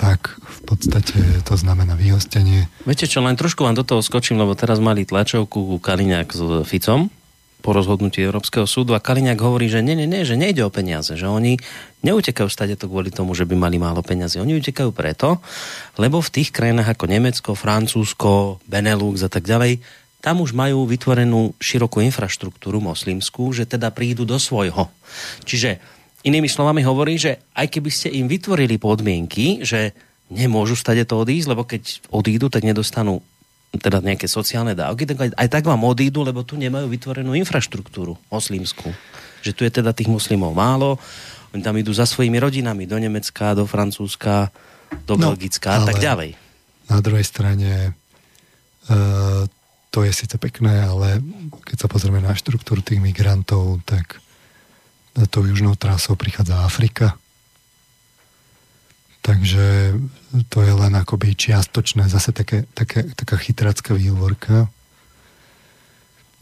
tak 0.00 0.40
v 0.40 0.60
podstate 0.64 1.44
to 1.44 1.54
znamená 1.56 1.96
vyhostenie. 1.96 2.68
Viete 2.88 3.04
čo, 3.04 3.20
len 3.20 3.36
trošku 3.36 3.64
vám 3.64 3.76
do 3.76 3.84
toho 3.84 4.00
skočím, 4.00 4.40
lebo 4.40 4.56
teraz 4.56 4.80
mali 4.80 5.04
tlačovku 5.04 5.80
Kaliňák 5.80 6.28
s 6.32 6.40
Ficom, 6.64 7.12
po 7.66 7.74
rozhodnutí 7.74 8.22
Európskeho 8.22 8.62
súdu 8.62 8.94
a 8.94 9.02
Kaliňák 9.02 9.42
hovorí, 9.42 9.66
že 9.66 9.82
nie, 9.82 9.98
nie, 9.98 10.06
nie, 10.06 10.22
že 10.22 10.38
nejde 10.38 10.62
o 10.62 10.70
peniaze, 10.70 11.18
že 11.18 11.26
oni 11.26 11.58
neutekajú 12.06 12.46
stade 12.46 12.78
to 12.78 12.86
kvôli 12.86 13.10
tomu, 13.10 13.34
že 13.34 13.42
by 13.42 13.58
mali 13.58 13.82
málo 13.82 14.06
peniazy. 14.06 14.38
Oni 14.38 14.54
utekajú 14.54 14.94
preto, 14.94 15.42
lebo 15.98 16.22
v 16.22 16.30
tých 16.30 16.54
krajinách 16.54 16.94
ako 16.94 17.10
Nemecko, 17.10 17.50
Francúzsko, 17.58 18.62
Benelux 18.70 19.26
a 19.26 19.30
tak 19.30 19.42
ďalej, 19.42 19.82
tam 20.22 20.46
už 20.46 20.54
majú 20.54 20.86
vytvorenú 20.86 21.58
širokú 21.58 21.98
infraštruktúru 22.06 22.78
moslimskú, 22.78 23.50
že 23.50 23.66
teda 23.66 23.90
prídu 23.90 24.22
do 24.22 24.38
svojho. 24.38 24.86
Čiže 25.42 25.82
inými 26.22 26.46
slovami 26.46 26.86
hovorí, 26.86 27.18
že 27.18 27.50
aj 27.58 27.66
keby 27.66 27.90
ste 27.90 28.14
im 28.14 28.30
vytvorili 28.30 28.78
podmienky, 28.78 29.66
že 29.66 29.90
nemôžu 30.30 30.78
stade 30.78 31.02
to 31.02 31.18
odísť, 31.18 31.50
lebo 31.50 31.62
keď 31.66 31.82
odídu, 32.14 32.46
tak 32.46 32.62
nedostanú 32.62 33.22
teda 33.78 34.04
nejaké 34.04 34.26
sociálne 34.26 34.76
dávky, 34.76 35.08
tak 35.08 35.18
aj, 35.18 35.30
aj 35.36 35.48
tak 35.48 35.64
vám 35.64 35.82
odídu, 35.86 36.22
lebo 36.26 36.42
tu 36.42 36.58
nemajú 36.58 36.90
vytvorenú 36.90 37.32
infraštruktúru 37.38 38.18
moslimskú. 38.28 38.90
Že 39.44 39.52
tu 39.52 39.60
je 39.64 39.72
teda 39.82 39.94
tých 39.96 40.10
muslimov 40.10 40.52
málo, 40.56 41.00
oni 41.54 41.62
tam 41.64 41.76
idú 41.78 41.94
za 41.94 42.04
svojimi 42.04 42.36
rodinami 42.36 42.84
do 42.84 43.00
Nemecka, 43.00 43.56
do 43.56 43.64
Francúzska, 43.64 44.52
do 45.08 45.16
no, 45.16 45.32
Belgická 45.32 45.80
a 45.80 45.88
tak 45.88 45.98
ďalej. 46.02 46.36
Na 46.92 47.00
druhej 47.00 47.26
strane 47.26 47.96
uh, 48.92 49.48
to 49.88 50.04
je 50.04 50.12
síce 50.12 50.36
pekné, 50.36 50.84
ale 50.84 51.24
keď 51.64 51.86
sa 51.86 51.88
pozrieme 51.88 52.20
na 52.20 52.36
štruktúru 52.36 52.84
tých 52.84 53.00
migrantov, 53.00 53.80
tak 53.88 54.20
tou 55.32 55.48
južnou 55.48 55.72
trasou 55.80 56.12
prichádza 56.12 56.60
Afrika, 56.60 57.16
Takže 59.26 59.98
to 60.46 60.62
je 60.62 60.70
len 60.70 60.94
akoby 60.94 61.34
čiastočné, 61.34 62.06
zase 62.06 62.30
také, 62.30 62.62
také, 62.78 63.10
taká 63.18 63.34
chytracká 63.34 63.90
výhovorka. 63.98 64.70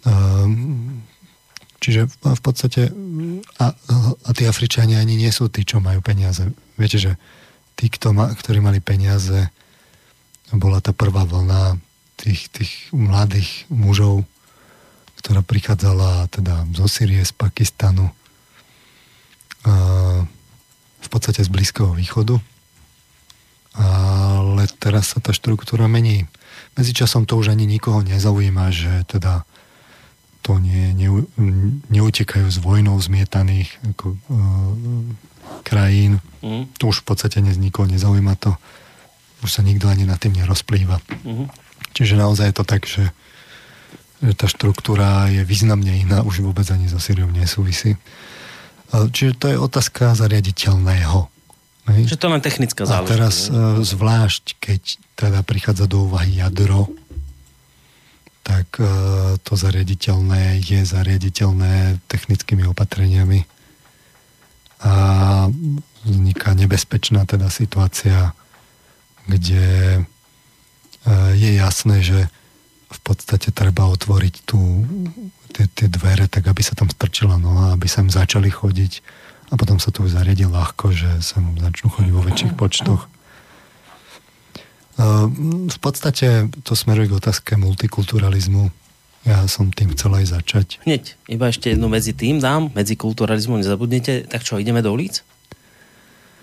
Um, 0.05 1.01
čiže 1.81 2.13
v 2.21 2.41
podstate 2.45 2.93
a, 3.57 3.73
a 4.21 4.31
tí 4.37 4.45
Afričania 4.45 5.01
ani 5.01 5.17
nie 5.17 5.33
sú 5.33 5.49
tí, 5.49 5.65
čo 5.65 5.81
majú 5.81 6.05
peniaze. 6.05 6.45
Viete, 6.77 7.01
že 7.01 7.17
tí, 7.73 7.89
kto 7.89 8.13
ma, 8.13 8.29
ktorí 8.29 8.61
mali 8.61 8.85
peniaze, 8.85 9.49
bola 10.53 10.85
tá 10.85 10.93
prvá 10.93 11.25
vlna 11.25 11.81
tých, 12.21 12.53
tých 12.53 12.73
mladých 12.93 13.65
mužov, 13.73 14.29
ktorá 15.25 15.41
prichádzala 15.41 16.29
teda 16.29 16.69
zo 16.77 16.85
Syrie, 16.85 17.25
z 17.25 17.33
Pakistanu, 17.33 18.13
a 19.65 19.73
v 21.01 21.09
podstate 21.09 21.41
z 21.41 21.49
Blízkeho 21.49 21.97
východu 21.97 22.37
ale 23.75 24.71
teraz 24.79 25.15
sa 25.15 25.19
tá 25.19 25.35
štruktúra 25.35 25.91
mení. 25.91 26.31
Medzičasom 26.79 27.27
to 27.27 27.39
už 27.39 27.55
ani 27.55 27.67
nikoho 27.67 28.03
nezaujíma, 28.07 28.71
že 28.71 29.03
teda 29.11 29.43
to 30.45 30.61
nie, 30.61 30.93
ne, 30.95 31.25
neutekajú 31.89 32.47
z 32.47 32.59
vojnou 32.61 33.01
zmietaných 33.01 33.73
ako, 33.97 34.15
uh, 34.15 34.75
krajín. 35.65 36.21
Mm. 36.45 36.69
To 36.79 36.93
už 36.93 37.03
v 37.03 37.07
podstate 37.09 37.41
nikoho 37.41 37.89
nezaujíma 37.89 38.37
to. 38.37 38.53
Už 39.41 39.51
sa 39.51 39.63
nikto 39.65 39.89
ani 39.89 40.05
na 40.05 40.21
tým 40.21 40.37
nerozplýva. 40.37 41.01
Mm. 41.25 41.49
Čiže 41.97 42.21
naozaj 42.21 42.53
je 42.53 42.57
to 42.61 42.65
tak, 42.67 42.83
že, 42.85 43.09
že 44.21 44.33
tá 44.37 44.47
štruktúra 44.47 45.33
je 45.33 45.43
významne 45.43 45.97
iná, 45.97 46.21
už 46.21 46.45
vôbec 46.45 46.69
ani 46.71 46.93
so 46.93 47.01
Syriou 47.01 47.33
nesúvisí. 47.33 47.97
Čiže 48.95 49.33
to 49.41 49.47
je 49.51 49.59
otázka 49.59 50.15
zariaditeľného 50.15 51.34
Hej. 51.85 52.17
Že 52.17 52.17
to 52.17 52.27
len 52.33 52.41
technická 52.41 52.83
záležitosť. 52.89 53.05
A 53.05 53.13
teraz 53.13 53.35
uh, 53.53 53.81
zvlášť, 53.85 54.57
keď 54.57 54.83
teda 55.21 55.41
prichádza 55.45 55.85
do 55.85 56.09
úvahy 56.09 56.41
jadro, 56.41 56.89
tak 58.41 58.81
uh, 58.81 59.37
to 59.45 59.53
zariaditeľné 59.53 60.65
je 60.65 60.81
zariaditeľné 60.81 62.01
technickými 62.09 62.65
opatreniami 62.73 63.45
a 64.85 64.93
vzniká 66.05 66.53
nebezpečná 66.53 67.25
teda 67.25 67.49
situácia, 67.49 68.37
kde 69.29 70.01
uh, 70.01 71.33
je 71.37 71.51
jasné, 71.57 72.01
že 72.01 72.29
v 72.89 73.01
podstate 73.05 73.53
treba 73.53 73.89
otvoriť 73.91 74.35
tu 74.49 74.61
tie, 75.53 75.67
tie 75.69 75.89
dvere, 75.91 76.31
tak 76.31 76.49
aby 76.49 76.63
sa 76.65 76.73
tam 76.73 76.89
strčila 76.89 77.37
noha, 77.37 77.75
aby 77.77 77.87
sa 77.91 78.01
im 78.01 78.11
začali 78.13 78.49
chodiť 78.49 78.93
a 79.51 79.55
potom 79.61 79.77
sa 79.77 79.93
to 79.93 80.07
už 80.07 80.17
zariadi 80.17 80.49
ľahko, 80.49 80.95
že 80.95 81.21
sa 81.21 81.41
začnú 81.41 81.93
chodiť 81.93 82.13
vo 82.13 82.23
väčších 82.25 82.53
počtoch. 82.57 83.09
Ehm, 84.95 85.67
v 85.67 85.79
podstate 85.83 86.49
to 86.63 86.73
smeruje 86.79 87.11
k 87.11 87.19
otázke 87.19 87.59
multikulturalizmu. 87.59 88.71
Ja 89.25 89.49
som 89.49 89.73
tým 89.73 89.97
chcel 89.97 90.21
aj 90.21 90.27
začať. 90.37 90.67
Hneď, 90.85 91.17
iba 91.33 91.49
ešte 91.49 91.73
jednu 91.73 91.89
medzi 91.89 92.13
tým 92.13 92.45
dám, 92.45 92.69
medzi 92.77 92.93
kulturalizmu 92.95 93.57
nezabudnite. 93.57 94.29
Tak 94.29 94.45
čo, 94.45 94.61
ideme 94.61 94.85
do 94.85 94.93
ulic? 94.93 95.25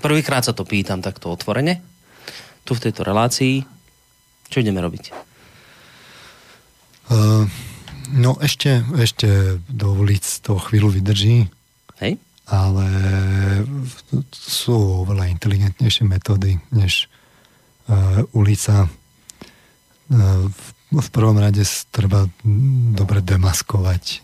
Prvýkrát 0.02 0.42
sa 0.42 0.58
to 0.58 0.66
pýtam 0.66 1.00
takto 1.06 1.30
otvorene. 1.30 1.78
Tu 2.66 2.74
v 2.74 2.84
tejto 2.90 3.06
relácii. 3.06 3.62
Čo 4.50 4.66
ideme 4.66 4.82
robiť? 4.82 5.14
Uh, 7.14 7.46
no 8.18 8.42
ešte, 8.42 8.82
ešte 8.98 9.62
do 9.70 9.94
ulic 9.94 10.26
to 10.42 10.58
chvíľu 10.58 10.90
vydrží. 10.98 11.48
Hej? 12.02 12.18
Ale 12.52 12.88
sú 14.36 15.08
oveľa 15.08 15.32
inteligentnejšie 15.32 16.04
metódy 16.04 16.60
než 16.76 17.08
uh, 17.88 18.28
ulica. 18.36 18.92
Uh, 20.12 20.52
v, 20.92 21.10
prvom 21.16 21.40
rade 21.40 21.64
treba 21.96 22.28
dobre 22.92 23.24
demaskovať 23.24 24.20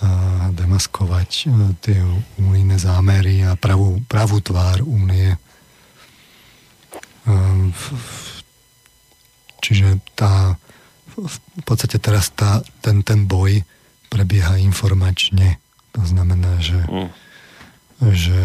uh, 0.00 0.48
demaskovať 0.56 1.30
uh, 1.44 1.76
tie 1.84 2.00
unijné 2.40 2.80
zámery 2.80 3.44
a 3.44 3.60
pravú, 3.60 4.00
pravú 4.08 4.40
tvár 4.40 4.80
únie. 4.80 5.36
Uh, 7.28 7.68
čiže 9.60 10.00
tá 10.16 10.56
v 11.14 11.62
podstate 11.62 12.02
teraz 12.02 12.32
tá, 12.34 12.58
ten, 12.82 13.06
ten 13.06 13.28
boj 13.30 13.62
prebieha 14.10 14.58
informačne. 14.58 15.62
To 15.94 16.02
znamená, 16.02 16.58
že 16.58 16.80
mm 16.90 17.23
že 18.00 18.42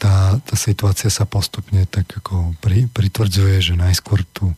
tá, 0.00 0.40
tá 0.40 0.54
situácia 0.56 1.12
sa 1.12 1.28
postupne 1.28 1.84
tak 1.84 2.08
ako 2.08 2.56
pri, 2.64 2.88
pritvrdzuje, 2.88 3.56
že 3.60 3.74
najskôr 3.76 4.24
tu 4.32 4.48
uh, 4.48 4.56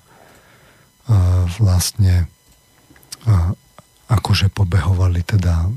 vlastne 1.58 2.30
uh, 3.26 3.50
akože 4.06 4.54
pobehovali 4.54 5.26
teda 5.26 5.66
uh, 5.66 5.72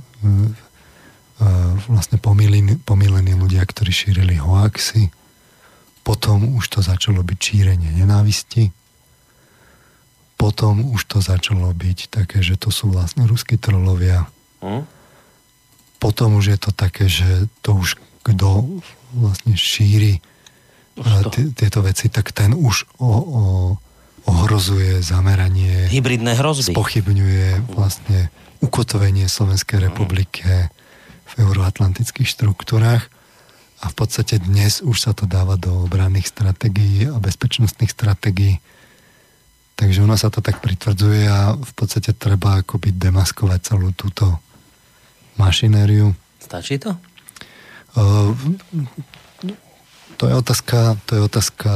uh, 1.41 1.73
vlastne 1.89 2.21
pomilení, 2.21 2.77
pomilení 2.77 3.33
ľudia, 3.33 3.65
ktorí 3.65 3.89
šírili 3.89 4.37
hoaxy. 4.37 5.09
Potom 6.05 6.53
už 6.53 6.69
to 6.69 6.79
začalo 6.85 7.25
byť 7.25 7.39
šírenie 7.41 7.89
nenávisti. 7.89 8.69
Potom 10.37 10.93
už 10.93 11.09
to 11.09 11.17
začalo 11.25 11.73
byť 11.73 12.13
také, 12.13 12.45
že 12.45 12.53
to 12.53 12.69
sú 12.69 12.93
vlastne 12.93 13.25
ruskí 13.25 13.57
trolovia. 13.57 14.29
Hm? 14.61 14.94
Potom 15.97 16.37
už 16.37 16.45
je 16.55 16.59
to 16.59 16.71
také, 16.75 17.09
že 17.09 17.47
to 17.65 17.77
už 17.77 17.95
kto 18.25 18.81
vlastne 19.13 19.53
šíri 19.53 20.19
tieto 21.53 21.83
veci, 21.83 22.07
tak 22.07 22.31
ten 22.31 22.55
už 22.55 22.87
o, 22.97 23.05
o, 23.05 23.11
ohrozuje 24.25 25.03
zameranie. 25.03 25.91
Hybridné 25.91 26.39
hrozby. 26.39 26.71
Spochybňuje 26.71 27.75
vlastne 27.75 28.31
ukotvenie 28.63 29.27
Slovenskej 29.27 29.77
mhm. 29.79 29.85
republike 29.91 30.71
v 31.25 31.31
euroatlantických 31.43 32.27
štruktúrách. 32.27 33.11
A 33.83 33.91
v 33.91 33.95
podstate 33.95 34.39
dnes 34.39 34.79
už 34.81 34.97
sa 34.97 35.11
to 35.11 35.27
dáva 35.27 35.59
do 35.59 35.85
obranných 35.85 36.31
stratégií 36.31 37.11
a 37.11 37.19
bezpečnostných 37.19 37.91
stratégií. 37.91 38.63
Takže 39.75 39.99
ono 40.07 40.15
sa 40.15 40.31
to 40.31 40.39
tak 40.39 40.63
pritvrdzuje 40.63 41.27
a 41.27 41.59
v 41.59 41.73
podstate 41.75 42.15
treba 42.15 42.63
akoby 42.63 42.95
demaskovať 42.95 43.59
celú 43.61 43.91
túto 43.91 44.39
mašinériu. 45.37 46.15
Stačí 46.39 46.79
to? 46.79 46.95
Uh, 47.95 48.35
to 50.17 50.27
je 50.27 50.33
otázka, 50.35 50.99
to 51.05 51.15
je 51.15 51.21
otázka 51.21 51.71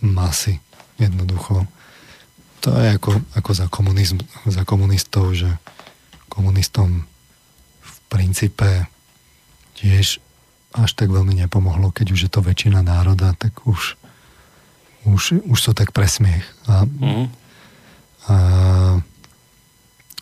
masy, 0.00 0.60
jednoducho. 0.98 1.66
To 2.62 2.70
je 2.78 2.94
ako, 2.94 3.20
ako 3.34 3.50
za, 3.54 3.66
komunizm, 3.68 4.22
za 4.46 4.62
komunistov, 4.64 5.34
že 5.34 5.50
komunistom 6.30 7.04
v 7.82 7.96
princípe 8.08 8.86
tiež 9.76 10.22
až 10.72 10.90
tak 10.96 11.12
veľmi 11.12 11.36
nepomohlo, 11.36 11.92
keď 11.92 12.16
už 12.16 12.20
je 12.28 12.30
to 12.32 12.40
väčšina 12.40 12.80
národa, 12.80 13.36
tak 13.36 13.66
už 13.68 14.00
už, 15.04 15.42
už 15.46 15.58
sú 15.58 15.70
tak 15.74 15.90
presmiech. 15.90 16.46
A, 16.70 16.86
mm. 16.86 17.26
a 18.30 18.34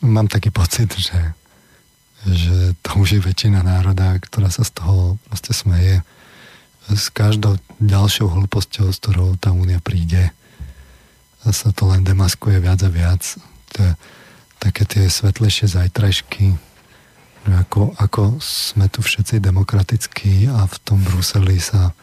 mám 0.01 0.27
taký 0.29 0.49
pocit, 0.49 0.89
že, 0.97 1.37
že 2.29 2.77
to 2.85 2.91
už 3.01 3.09
je 3.17 3.21
väčšina 3.25 3.65
národa, 3.65 4.21
ktorá 4.21 4.53
sa 4.53 4.67
z 4.67 4.77
toho 4.77 5.17
proste 5.29 5.57
smeje. 5.57 6.05
S 6.91 7.09
každou 7.09 7.57
ďalšou 7.79 8.29
hlúposťou, 8.29 8.91
s 8.91 8.99
ktorou 8.99 9.39
tá 9.39 9.55
únia 9.55 9.79
príde, 9.79 10.35
sa 11.41 11.73
to 11.73 11.89
len 11.89 12.05
demaskuje 12.05 12.61
viac 12.61 12.83
a 12.85 12.91
viac. 12.93 13.23
To 13.79 13.97
také 14.61 14.85
tie 14.85 15.09
svetlejšie 15.09 15.73
zajtrajšky, 15.73 16.53
ako, 17.49 17.97
ako 17.97 18.37
sme 18.45 18.93
tu 18.93 19.01
všetci 19.01 19.41
demokratickí 19.41 20.53
a 20.53 20.69
v 20.69 20.77
tom 20.85 21.01
Bruseli 21.01 21.57
sa 21.57 21.97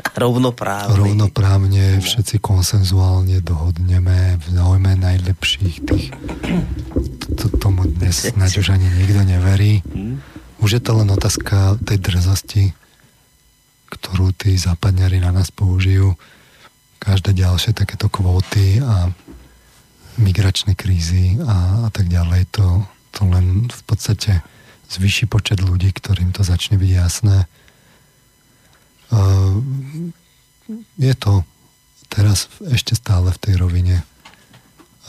Rovnoprávne. 0.00 0.96
Rovnoprávne, 0.96 1.84
všetci 2.00 2.40
konsenzuálne 2.40 3.40
dohodneme 3.44 4.40
v 4.40 4.44
záujme 4.52 4.96
najlepších 4.96 5.76
tých. 5.84 6.10
Tomu 7.60 7.88
dnes 7.88 8.32
snáď 8.32 8.64
už 8.64 8.76
ani 8.76 8.88
nikto 9.00 9.22
neverí. 9.24 9.84
Hm? 9.84 10.20
Už 10.60 10.76
je 10.76 10.82
to 10.82 10.92
len 11.00 11.08
otázka 11.08 11.80
tej 11.84 11.98
drzosti, 12.00 12.64
ktorú 13.88 14.32
tí 14.36 14.56
západňari 14.56 15.20
na 15.20 15.32
nás 15.32 15.48
použijú. 15.48 16.16
Každé 17.00 17.32
ďalšie 17.32 17.72
takéto 17.72 18.12
kvóty 18.12 18.80
a 18.84 19.08
migračné 20.20 20.76
krízy 20.76 21.40
a, 21.40 21.86
a 21.86 21.88
tak 21.88 22.12
ďalej, 22.12 22.52
to, 22.52 22.84
to 23.16 23.24
len 23.24 23.72
v 23.72 23.82
podstate 23.88 24.44
zvýši 24.92 25.24
počet 25.30 25.64
ľudí, 25.64 25.96
ktorým 25.96 26.36
to 26.36 26.44
začne 26.44 26.76
byť 26.76 26.90
jasné 26.92 27.48
je 30.98 31.14
to 31.18 31.42
teraz 32.06 32.46
ešte 32.70 32.94
stále 32.94 33.30
v 33.34 33.42
tej 33.42 33.54
rovine 33.58 33.96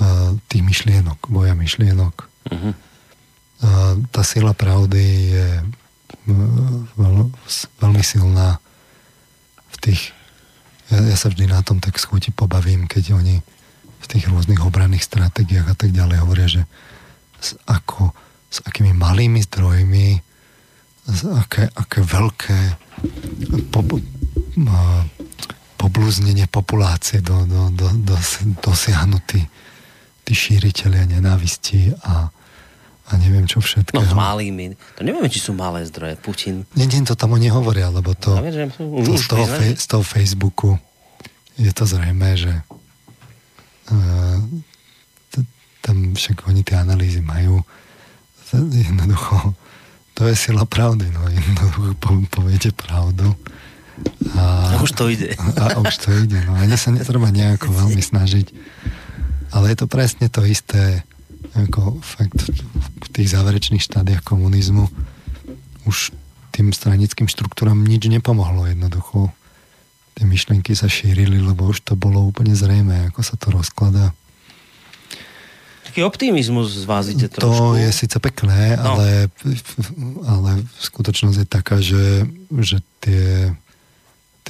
ehm, 0.01 0.41
tých 0.49 0.63
myšlienok, 0.65 1.29
boja 1.29 1.53
myšlienok. 1.53 2.15
Uh-huh. 2.49 2.73
Tá 4.09 4.21
sila 4.25 4.57
pravdy 4.57 5.05
je 5.37 5.47
veľ, 6.97 7.29
veľmi 7.77 8.01
silná 8.01 8.57
v 9.69 9.77
tých 9.77 10.01
ja, 10.91 10.99
ja 11.07 11.17
sa 11.17 11.31
vždy 11.31 11.47
na 11.47 11.63
tom 11.63 11.79
tak 11.79 11.95
schúti 11.95 12.35
pobavím, 12.35 12.85
keď 12.85 13.15
oni 13.15 13.39
v 14.01 14.05
tých 14.09 14.27
rôznych 14.27 14.59
obranných 14.59 15.07
stratégiách 15.07 15.71
a 15.71 15.75
tak 15.77 15.95
ďalej 15.95 16.17
hovoria, 16.19 16.47
že 16.51 16.61
s, 17.39 17.55
ako, 17.63 18.11
s 18.51 18.59
akými 18.67 18.91
malými 18.91 19.39
zdrojmi, 19.47 20.19
aké, 21.37 21.67
aké 21.75 21.99
veľké 22.01 22.59
po, 23.69 23.83
poblúznenie 25.77 26.45
populácie 26.47 27.19
do, 27.25 27.43
do, 27.45 27.73
do, 27.73 27.87
do, 27.89 28.15
dosiahnu 28.61 29.17
tí, 29.25 29.41
tí 30.23 30.33
šíriteľia 30.37 31.09
nenávisti 31.09 31.91
a, 32.05 32.29
a 33.09 33.11
neviem 33.17 33.49
čo 33.49 33.59
všetko. 33.59 33.97
No 33.97 34.05
s 34.05 34.13
malými. 34.13 34.77
To 34.97 35.01
nevieme, 35.01 35.27
či 35.27 35.41
sú 35.41 35.57
malé 35.57 35.83
zdroje. 35.89 36.15
Putin. 36.21 36.63
Nie, 36.77 36.85
nie, 36.85 37.01
to 37.01 37.17
tam 37.17 37.33
nehovoria, 37.35 37.89
lebo 37.89 38.13
to, 38.13 38.37
viem, 38.39 38.69
to 38.71 39.13
z, 39.17 39.25
toho 39.25 39.45
fe, 39.49 39.67
z 39.73 39.85
toho 39.89 40.03
Facebooku 40.05 40.77
je 41.59 41.71
to 41.75 41.83
zrejme, 41.85 42.29
že 42.39 42.53
uh, 43.91 44.39
tam 45.81 46.13
však 46.13 46.47
oni 46.47 46.61
tie 46.61 46.77
analýzy 46.77 47.19
majú 47.21 47.65
jednoducho 48.53 49.57
to 50.13 50.27
je 50.27 50.35
sila 50.35 50.67
pravdy, 50.67 51.07
no 51.11 51.23
jednoducho 51.29 51.95
poviete 52.29 52.75
pravdu 52.75 53.35
a, 54.37 54.77
a 54.77 54.81
už 54.81 54.91
to 54.97 55.09
ide. 55.11 55.33
A, 55.37 55.75
a 55.75 55.77
už 55.81 55.95
to 56.01 56.09
ide. 56.13 56.39
No. 56.45 56.57
Ani 56.57 56.77
sa 56.77 56.93
netreba 56.93 57.29
nejako 57.29 57.73
veľmi 57.85 58.01
snažiť. 58.01 58.47
Ale 59.51 59.67
je 59.73 59.77
to 59.83 59.87
presne 59.91 60.31
to 60.31 60.47
isté, 60.47 61.03
ako 61.53 61.99
fakt 61.99 62.39
v 63.03 63.07
tých 63.11 63.35
záverečných 63.35 63.83
štádiach 63.83 64.23
komunizmu 64.23 64.87
už 65.83 66.15
tým 66.55 66.71
stranickým 66.71 67.27
štruktúram 67.27 67.83
nič 67.83 68.07
nepomohlo 68.07 68.69
jednoducho. 68.69 69.33
Tie 70.15 70.23
myšlienky 70.27 70.75
sa 70.75 70.87
šírili, 70.87 71.39
lebo 71.39 71.67
už 71.71 71.83
to 71.83 71.93
bolo 71.99 72.23
úplne 72.23 72.55
zrejme, 72.55 73.11
ako 73.11 73.21
sa 73.23 73.35
to 73.35 73.51
rozkladá. 73.51 74.15
Taký 75.91 76.07
optimizmus 76.07 76.71
z 76.71 76.87
vás 76.87 77.11
ide 77.11 77.27
trošku. 77.27 77.51
To 77.51 77.75
je 77.75 77.91
síce 77.91 78.15
pekné, 78.23 78.79
no. 78.79 78.95
ale, 78.95 79.27
ale 80.23 80.63
skutočnosť 80.79 81.37
je 81.43 81.47
taká, 81.47 81.83
že, 81.83 82.23
že 82.47 82.79
tie 83.03 83.51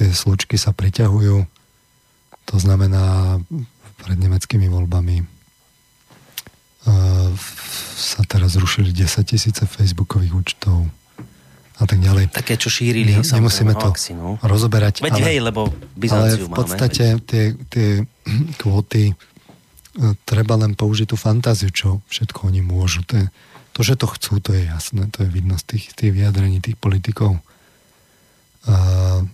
tie 0.02 0.10
slučky 0.10 0.58
sa 0.58 0.74
priťahujú. 0.74 1.46
To 2.50 2.56
znamená, 2.58 3.38
pred 4.02 4.18
nemeckými 4.18 4.66
voľbami 4.66 5.22
uh, 5.22 5.28
sa 7.96 8.26
teraz 8.26 8.58
zrušili 8.58 8.90
10 8.90 9.22
tisíce 9.22 9.62
facebookových 9.62 10.34
účtov 10.34 10.90
a 11.78 11.86
tak 11.86 12.02
ďalej. 12.02 12.34
Také, 12.34 12.58
čo 12.58 12.74
šírili. 12.74 13.14
Ne, 13.14 13.22
nemusíme 13.22 13.78
to 13.78 13.94
akci, 13.94 14.18
no. 14.18 14.42
rozoberať. 14.42 15.06
Veď 15.06 15.22
ale, 15.22 15.26
hej, 15.30 15.38
lebo 15.42 15.74
Byzanciu 15.98 16.46
Ale 16.46 16.50
v 16.50 16.50
podstate 16.50 17.06
máme, 17.18 17.26
tie, 17.30 17.44
tie 17.70 18.06
kvóty 18.62 19.14
treba 20.24 20.56
len 20.56 20.76
použiť 20.78 21.12
tú 21.12 21.18
fantáziu, 21.20 21.68
čo 21.72 22.00
všetko 22.08 22.48
oni 22.48 22.64
môžu. 22.64 23.04
To, 23.12 23.20
je, 23.20 23.26
to, 23.76 23.80
že 23.84 23.96
to 24.00 24.08
chcú, 24.08 24.40
to 24.40 24.56
je 24.56 24.68
jasné. 24.68 25.12
To 25.16 25.24
je 25.26 25.30
vidno 25.30 25.60
z 25.60 25.76
tých, 25.76 25.86
tých 25.96 26.12
vyjadrení 26.16 26.64
tých 26.64 26.80
politikov. 26.80 27.40
Uh, 28.64 29.26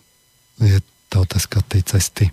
je 0.58 0.82
tá 1.08 1.24
otázka 1.24 1.64
tej 1.64 1.82
cesty. 1.86 2.26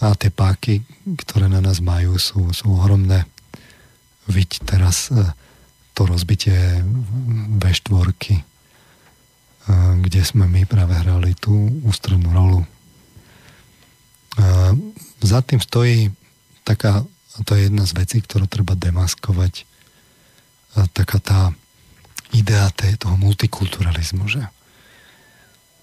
A 0.00 0.16
tie 0.16 0.32
páky, 0.32 0.80
ktoré 1.20 1.50
na 1.52 1.60
nás 1.60 1.84
majú, 1.84 2.16
sú, 2.16 2.48
sú 2.56 2.72
ohromné. 2.72 3.28
Viď 4.30 4.64
teraz 4.64 5.12
e, 5.12 5.20
to 5.92 6.08
rozbitie 6.08 6.80
V4, 7.60 8.08
e, 8.08 8.40
kde 10.00 10.20
sme 10.24 10.48
my 10.48 10.64
práve 10.64 10.96
hrali 10.96 11.36
tú 11.36 11.52
ústrednú 11.84 12.32
rolu. 12.32 12.60
E, 12.64 12.66
za 15.20 15.44
tým 15.44 15.60
stojí 15.60 16.08
taká, 16.64 17.04
a 17.40 17.44
to 17.44 17.56
je 17.56 17.72
jedna 17.72 17.88
z 17.88 17.96
vecí, 17.96 18.20
ktorú 18.20 18.44
treba 18.44 18.76
demaskovať, 18.76 19.64
taká 20.92 21.18
tá 21.18 21.40
idea 22.36 22.68
toho 23.00 23.16
multikulturalizmu, 23.16 24.28
že? 24.28 24.44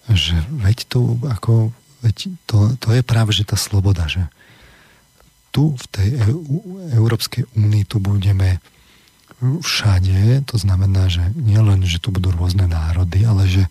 Že 0.08 0.38
veď 0.63 0.78
tu 0.88 1.20
ako, 1.28 1.76
veď 2.06 2.32
to, 2.48 2.78
to 2.80 2.89
je 2.96 3.02
práve, 3.04 3.36
že 3.36 3.43
tá 3.43 3.60
sloboda, 3.60 4.08
že 4.08 4.24
tu 5.52 5.74
v 5.74 5.86
tej 5.89 6.10
Európskej 6.96 7.50
únii 7.58 7.84
tu 7.89 7.98
budeme 7.98 8.62
všade, 9.41 10.46
to 10.50 10.56
znamená, 10.58 11.10
že 11.10 11.22
nielen, 11.38 11.86
že 11.86 12.02
tu 12.02 12.10
budú 12.10 12.34
rôzne 12.34 12.65
národy, 12.65 13.26
ale 13.26 13.46
že 13.46 13.63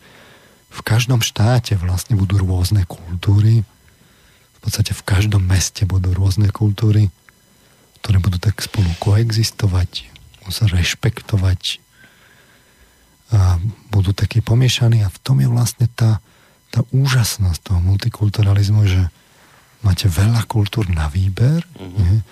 v 0.70 0.80
každom 0.84 1.24
štáte 1.24 1.74
vlastne 1.78 2.14
budú 2.14 2.38
rôzne 2.42 2.84
kultúry, 2.84 3.64
v 4.56 4.58
podstate 4.60 4.92
v 4.92 5.02
každom 5.06 5.42
meste 5.42 5.86
budú 5.88 6.12
rôzne 6.12 6.50
kultúry, 6.50 7.08
ktoré 8.06 8.22
budú 8.22 8.38
tak 8.38 8.62
spolu 8.62 8.86
koexistovať, 9.02 10.06
sa 10.46 10.70
rešpektovať, 10.70 11.82
a 13.34 13.58
budú 13.90 14.14
takí 14.14 14.38
pomiešaní 14.38 15.02
a 15.02 15.10
v 15.10 15.18
tom 15.18 15.42
je 15.42 15.50
vlastne 15.50 15.90
tá, 15.90 16.22
tá 16.70 16.86
úžasnosť 16.94 17.58
toho 17.58 17.82
multikulturalizmu, 17.82 18.86
že 18.86 19.02
máte 19.82 20.06
veľa 20.06 20.46
kultúr 20.46 20.86
na 20.86 21.10
výber 21.10 21.66
mm-hmm. 21.74 21.98
nie? 21.98 22.22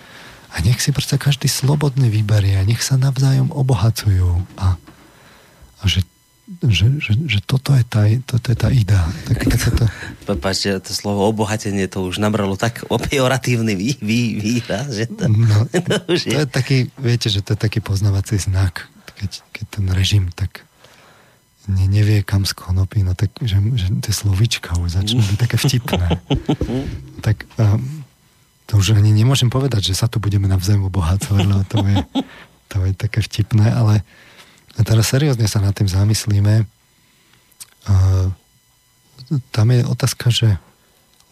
a 0.55 0.63
nech 0.63 0.79
si 0.79 0.95
proste 0.95 1.19
každý 1.19 1.51
slobodne 1.51 2.07
vyberie 2.07 2.55
a 2.55 2.63
nech 2.63 2.79
sa 2.79 2.95
navzájom 2.95 3.51
obohacujú 3.51 4.47
a, 4.55 4.79
a 4.79 5.83
že 5.83 6.07
že, 6.45 7.01
že, 7.01 7.13
že 7.25 7.39
toto, 7.41 7.73
je 7.73 7.81
tá, 7.81 8.05
toto 8.21 8.53
je 8.53 8.57
tá 8.57 8.69
idea. 8.69 9.01
Tak, 9.25 9.37
tak 9.49 9.61
to... 9.73 9.85
Prepačte, 10.29 10.77
to 10.77 10.93
slovo 10.93 11.25
obohatenie 11.25 11.89
to 11.89 12.05
už 12.05 12.21
nabralo 12.21 12.53
tak 12.53 12.85
opeoratívny 12.85 13.73
vý, 13.73 13.97
vý, 13.97 14.37
výraz, 14.37 14.93
že 14.93 15.09
to... 15.09 15.25
No, 15.25 15.65
to, 16.05 16.13
je... 16.13 16.37
to 16.37 16.37
je 16.45 16.49
taký, 16.49 16.77
viete, 17.01 17.33
že 17.33 17.41
to 17.41 17.57
je 17.57 17.59
taký 17.65 17.81
poznávací 17.81 18.37
znak, 18.37 18.85
keď, 19.17 19.41
keď 19.57 19.65
ten 19.73 19.85
režim 19.89 20.29
tak 20.37 20.69
ne, 21.65 21.89
nevie, 21.89 22.21
kam 22.21 22.45
skonopí, 22.45 23.01
no 23.01 23.17
tak, 23.17 23.33
že, 23.41 23.57
že 23.73 23.89
tie 24.05 24.13
slovička 24.13 24.77
už 24.77 25.01
začnú 25.01 25.25
byť 25.25 25.37
také 25.41 25.57
vtipné. 25.57 26.07
tak 27.25 27.49
um, 27.57 28.05
to 28.69 28.77
už 28.77 28.97
ani 28.97 29.09
nemôžem 29.09 29.49
povedať, 29.49 29.89
že 29.89 29.97
sa 29.97 30.05
tu 30.05 30.21
budeme 30.21 30.45
navzájom 30.45 30.93
obohacovať, 30.93 31.41
lebo 31.41 31.65
to 31.65 31.77
je, 31.81 31.97
to 32.69 32.77
je 32.85 32.91
také 32.93 33.19
vtipné, 33.25 33.65
ale 33.73 34.05
teraz 34.83 35.13
seriózne 35.13 35.47
sa 35.47 35.63
nad 35.63 35.71
tým 35.71 35.87
zamyslíme. 35.87 36.67
Uh, 37.85 38.27
tam 39.53 39.71
je 39.71 39.85
otázka, 39.85 40.27
že 40.33 40.59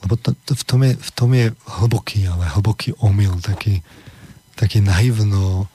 lebo 0.04 0.20
to, 0.20 0.36
to, 0.44 0.52
v, 0.52 0.64
tom 0.68 0.80
je, 0.84 0.94
v 1.00 1.12
tom 1.16 1.32
je 1.32 1.46
hlboký, 1.80 2.28
ale 2.28 2.44
hlboký 2.52 2.92
omyl, 3.00 3.40
taký, 3.40 3.80
taký 4.60 4.84
naivno 4.84 5.72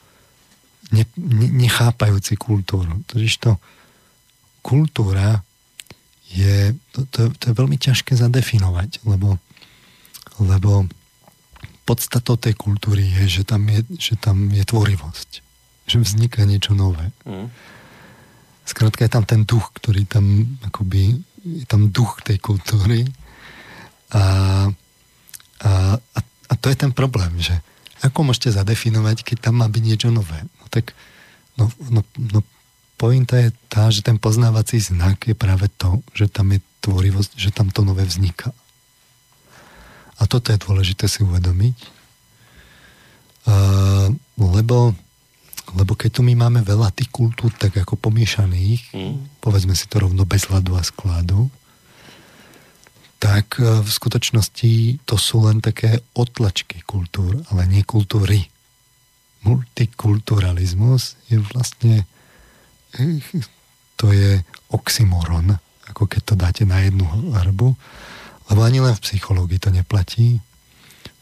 ne, 0.92 1.08
ne, 1.16 1.48
nechápajúci 1.48 2.36
kultúru. 2.36 3.00
Totiž 3.08 3.40
to 3.40 3.56
kultúra 4.60 5.40
je, 6.28 6.76
to, 6.92 7.08
to, 7.08 7.32
to 7.40 7.44
je 7.48 7.54
veľmi 7.56 7.80
ťažké 7.80 8.12
zadefinovať, 8.20 9.00
lebo, 9.08 9.40
lebo 10.44 10.84
podstatou 11.88 12.36
tej 12.36 12.52
kultúry 12.52 13.08
je, 13.08 13.40
že 13.40 13.42
tam 13.48 13.64
je, 13.64 13.80
že 13.96 14.20
tam 14.20 14.52
je 14.52 14.60
tvorivosť. 14.60 15.40
Že 15.88 16.04
vzniká 16.04 16.44
niečo 16.44 16.76
nové. 16.76 17.08
Mm. 17.24 17.48
Skrátka 18.68 19.08
je 19.08 19.12
tam 19.12 19.24
ten 19.24 19.48
duch, 19.48 19.72
ktorý 19.80 20.04
tam 20.04 20.44
akoby, 20.68 21.16
je 21.40 21.64
tam 21.64 21.88
duch 21.88 22.20
tej 22.20 22.36
kultúry 22.36 23.08
a, 24.12 24.22
a, 25.64 25.70
a, 25.96 26.20
a 26.20 26.52
to 26.60 26.66
je 26.68 26.76
ten 26.76 26.92
problém, 26.92 27.32
že 27.40 27.56
ako 28.04 28.30
môžete 28.30 28.54
zadefinovať, 28.54 29.24
keď 29.24 29.50
tam 29.50 29.64
má 29.64 29.66
byť 29.66 29.82
niečo 29.82 30.08
nové? 30.12 30.36
No 30.60 30.64
tak 30.68 30.92
no, 31.56 31.72
no, 31.88 32.04
no 32.20 32.44
pointa 33.00 33.38
je 33.38 33.50
tá, 33.70 33.88
že 33.88 34.02
ten 34.02 34.18
poznávací 34.18 34.78
znak 34.82 35.26
je 35.26 35.34
práve 35.34 35.70
to, 35.80 36.02
že 36.12 36.28
tam 36.28 36.52
je 36.52 36.60
tvorivosť, 36.82 37.32
že 37.38 37.50
tam 37.50 37.70
to 37.70 37.82
nové 37.82 38.06
vzniká. 38.06 38.50
A 40.18 40.26
toto 40.26 40.50
je 40.50 40.58
dôležité 40.58 41.06
si 41.06 41.22
uvedomiť, 41.22 41.76
uh, 43.46 44.10
lebo, 44.34 44.98
lebo 45.76 45.92
keď 45.98 46.18
tu 46.18 46.20
my 46.24 46.34
máme 46.38 46.60
veľa 46.64 46.94
tých 46.94 47.12
kultúr 47.12 47.52
tak 47.52 47.76
ako 47.76 48.00
pomiešaných, 48.00 48.94
mm. 48.94 49.42
povedzme 49.42 49.76
si 49.76 49.84
to 49.90 50.00
rovno 50.00 50.24
bez 50.24 50.48
hladu 50.48 50.78
a 50.78 50.82
skladu, 50.84 51.50
tak 53.18 53.58
e, 53.58 53.82
v 53.82 53.90
skutočnosti 53.90 55.02
to 55.04 55.16
sú 55.18 55.44
len 55.44 55.60
také 55.60 56.00
otlačky 56.14 56.80
kultúr, 56.86 57.42
ale 57.52 57.68
nie 57.68 57.82
kultúry. 57.84 58.48
Multikulturalizmus 59.44 61.18
je 61.28 61.38
vlastne 61.38 62.06
to 63.98 64.06
je 64.14 64.40
oxymoron, 64.72 65.58
ako 65.90 66.08
keď 66.08 66.20
to 66.24 66.34
dáte 66.38 66.62
na 66.64 66.80
jednu 66.80 67.04
hrbu, 67.34 67.74
lebo 68.48 68.60
ani 68.64 68.80
len 68.80 68.96
v 68.96 69.04
psychológii 69.04 69.60
to 69.60 69.70
neplatí. 69.74 70.40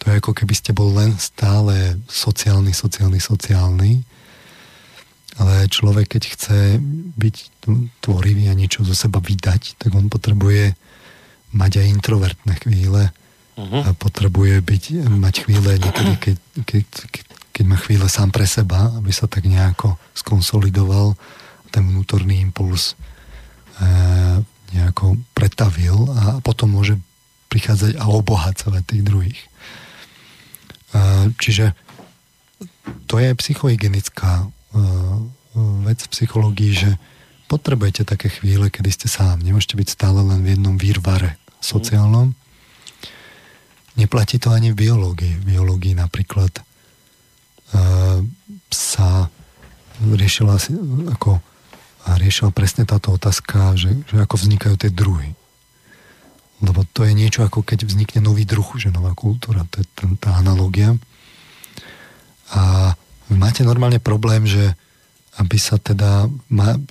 To 0.05 0.13
je 0.13 0.21
ako 0.21 0.37
keby 0.37 0.55
ste 0.55 0.77
bol 0.77 0.93
len 0.95 1.17
stále 1.19 1.99
sociálny, 2.07 2.71
sociálny, 2.71 3.19
sociálny, 3.19 4.05
ale 5.37 5.68
človek, 5.68 6.16
keď 6.16 6.22
chce 6.33 6.59
byť 7.16 7.37
tvorivý 8.01 8.49
a 8.49 8.57
niečo 8.57 8.85
zo 8.88 8.96
seba 8.96 9.20
vydať, 9.20 9.77
tak 9.77 9.92
on 9.92 10.09
potrebuje 10.09 10.72
mať 11.53 11.85
aj 11.85 11.87
introvertné 11.92 12.53
chvíle 12.64 13.12
uh-huh. 13.57 13.83
a 13.85 13.90
potrebuje 13.96 14.61
byť, 14.61 14.85
mať 15.09 15.35
chvíle 15.49 15.77
niekedy, 15.81 16.12
keď, 16.16 16.37
keď, 16.64 16.85
keď 17.53 17.64
má 17.64 17.77
chvíle 17.81 18.09
sám 18.09 18.33
pre 18.33 18.44
seba, 18.49 18.92
aby 18.96 19.12
sa 19.12 19.29
tak 19.29 19.49
nejako 19.49 19.96
skonsolidoval 20.12 21.16
ten 21.72 21.85
vnútorný 21.85 22.40
impuls 22.40 22.92
e, 23.81 23.85
nejako 24.72 25.20
pretavil 25.37 26.09
a 26.12 26.40
potom 26.40 26.72
môže 26.77 26.96
prichádzať 27.53 28.01
a 28.01 28.05
obohacovať 28.09 28.83
tých 28.85 29.03
druhých. 29.05 29.40
E, 29.40 29.49
čiže 31.40 31.72
to 33.07 33.18
je 33.18 33.35
psychohygienická 33.35 34.44
e, 34.44 34.46
vec 35.85 36.05
v 36.05 36.12
psychológii, 36.12 36.73
že 36.77 36.90
potrebujete 37.49 38.05
také 38.05 38.29
chvíle, 38.29 38.69
kedy 38.69 38.90
ste 38.92 39.09
sám. 39.09 39.40
Nemôžete 39.40 39.79
byť 39.79 39.88
stále 39.88 40.21
len 40.21 40.45
v 40.45 40.55
jednom 40.55 40.77
výrvare 40.77 41.40
sociálnom. 41.62 42.37
Neplatí 43.97 44.37
to 44.37 44.53
ani 44.53 44.77
v 44.77 44.87
biológii. 44.87 45.40
V 45.40 45.57
biológii 45.57 45.97
napríklad 45.97 46.53
uh, 47.73 48.21
sa 48.69 49.33
riešila 50.05 50.61
ako 51.16 51.40
riešila 52.14 52.55
presne 52.55 52.87
táto 52.87 53.11
otázka, 53.11 53.75
že, 53.75 53.99
že 54.07 54.23
ako 54.23 54.38
vznikajú 54.38 54.75
tie 54.79 54.95
druhy. 54.95 55.35
Lebo 56.62 56.87
to 56.95 57.03
je 57.03 57.12
niečo 57.12 57.42
ako 57.42 57.66
keď 57.66 57.85
vznikne 57.85 58.23
nový 58.23 58.47
druh, 58.47 58.66
že 58.79 58.95
nová 58.95 59.12
kultúra, 59.12 59.66
to 59.69 59.83
je 59.83 59.87
tá 60.23 60.38
analogia. 60.38 60.95
A 62.55 62.95
máte 63.29 63.66
normálne 63.66 63.99
problém, 63.99 64.47
že 64.47 64.79
aby 65.37 65.57
sa 65.61 65.77
teda, 65.77 66.33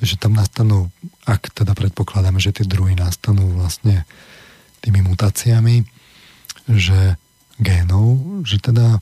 že 0.05 0.21
tam 0.21 0.37
nastanú, 0.37 0.93
ak 1.25 1.49
teda 1.49 1.73
predpokladáme, 1.73 2.37
že 2.37 2.53
tie 2.53 2.65
druhy 2.65 2.93
nastanú 2.93 3.57
vlastne 3.57 4.05
tými 4.85 5.01
mutáciami, 5.01 5.81
že 6.69 7.17
génov, 7.57 8.41
že 8.45 8.61
teda 8.61 9.01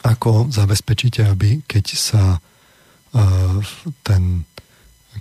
ako 0.00 0.48
zabezpečíte, 0.48 1.28
aby 1.28 1.60
keď 1.68 1.84
sa 1.96 2.40
uh, 2.40 3.56
ten 4.04 4.48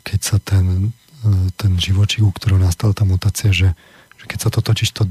keď 0.06 0.20
sa 0.22 0.38
ten, 0.38 0.94
uh, 1.26 1.48
ten 1.58 1.76
živočík, 1.76 2.22
u 2.24 2.32
ktorého 2.32 2.62
nastala 2.62 2.94
tá 2.94 3.04
mutácia, 3.04 3.50
že, 3.50 3.74
že 4.20 4.26
keď 4.28 4.40
sa 4.40 4.50
to 4.52 4.60
totiž 4.60 4.90
to 4.92 5.08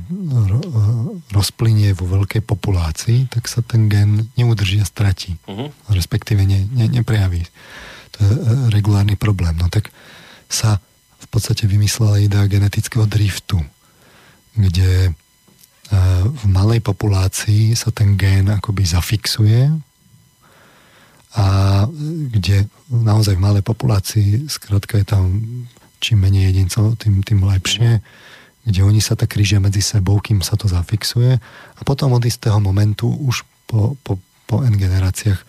rozplynie 1.33 1.97
vo 1.97 2.05
veľkej 2.05 2.45
populácii, 2.45 3.33
tak 3.33 3.49
sa 3.49 3.65
ten 3.65 3.89
gen 3.89 4.29
neudrží 4.37 4.85
a 4.85 4.87
stratí. 4.87 5.41
Uh-huh. 5.49 5.73
Respektíve 5.89 6.45
ne, 6.45 6.69
ne, 6.69 6.93
neprejaví. 6.93 7.49
To 8.15 8.19
je 8.21 8.31
regulárny 8.69 9.17
problém. 9.17 9.57
No 9.57 9.73
tak 9.73 9.89
sa 10.53 10.77
v 11.19 11.27
podstate 11.33 11.65
vymyslela 11.65 12.21
idea 12.21 12.45
genetického 12.45 13.09
driftu 13.09 13.65
kde 14.59 14.91
e, 15.07 15.11
v 16.27 16.45
malej 16.51 16.83
populácii 16.83 17.79
sa 17.79 17.95
ten 17.95 18.19
gén 18.19 18.51
akoby 18.51 18.83
zafixuje 18.83 19.71
a 21.39 21.47
kde 22.35 22.67
naozaj 22.91 23.39
v 23.39 23.45
malej 23.45 23.63
populácii 23.63 24.51
skrátka 24.51 24.99
je 24.99 25.07
tam 25.07 25.25
čím 25.99 26.23
menej 26.23 26.55
jedincov, 26.55 26.95
tým, 26.99 27.27
tým 27.27 27.43
lepšie, 27.43 27.99
kde 28.69 28.85
oni 28.85 29.01
sa 29.01 29.17
tak 29.17 29.33
krížia 29.33 29.65
medzi 29.65 29.81
sebou, 29.81 30.21
kým 30.21 30.45
sa 30.45 30.61
to 30.61 30.69
zafixuje 30.69 31.41
a 31.75 31.81
potom 31.89 32.13
od 32.13 32.21
istého 32.29 32.61
momentu 32.61 33.09
už 33.09 33.49
po, 33.65 33.97
po, 34.05 34.21
po 34.45 34.61
N 34.61 34.77
generáciách 34.77 35.41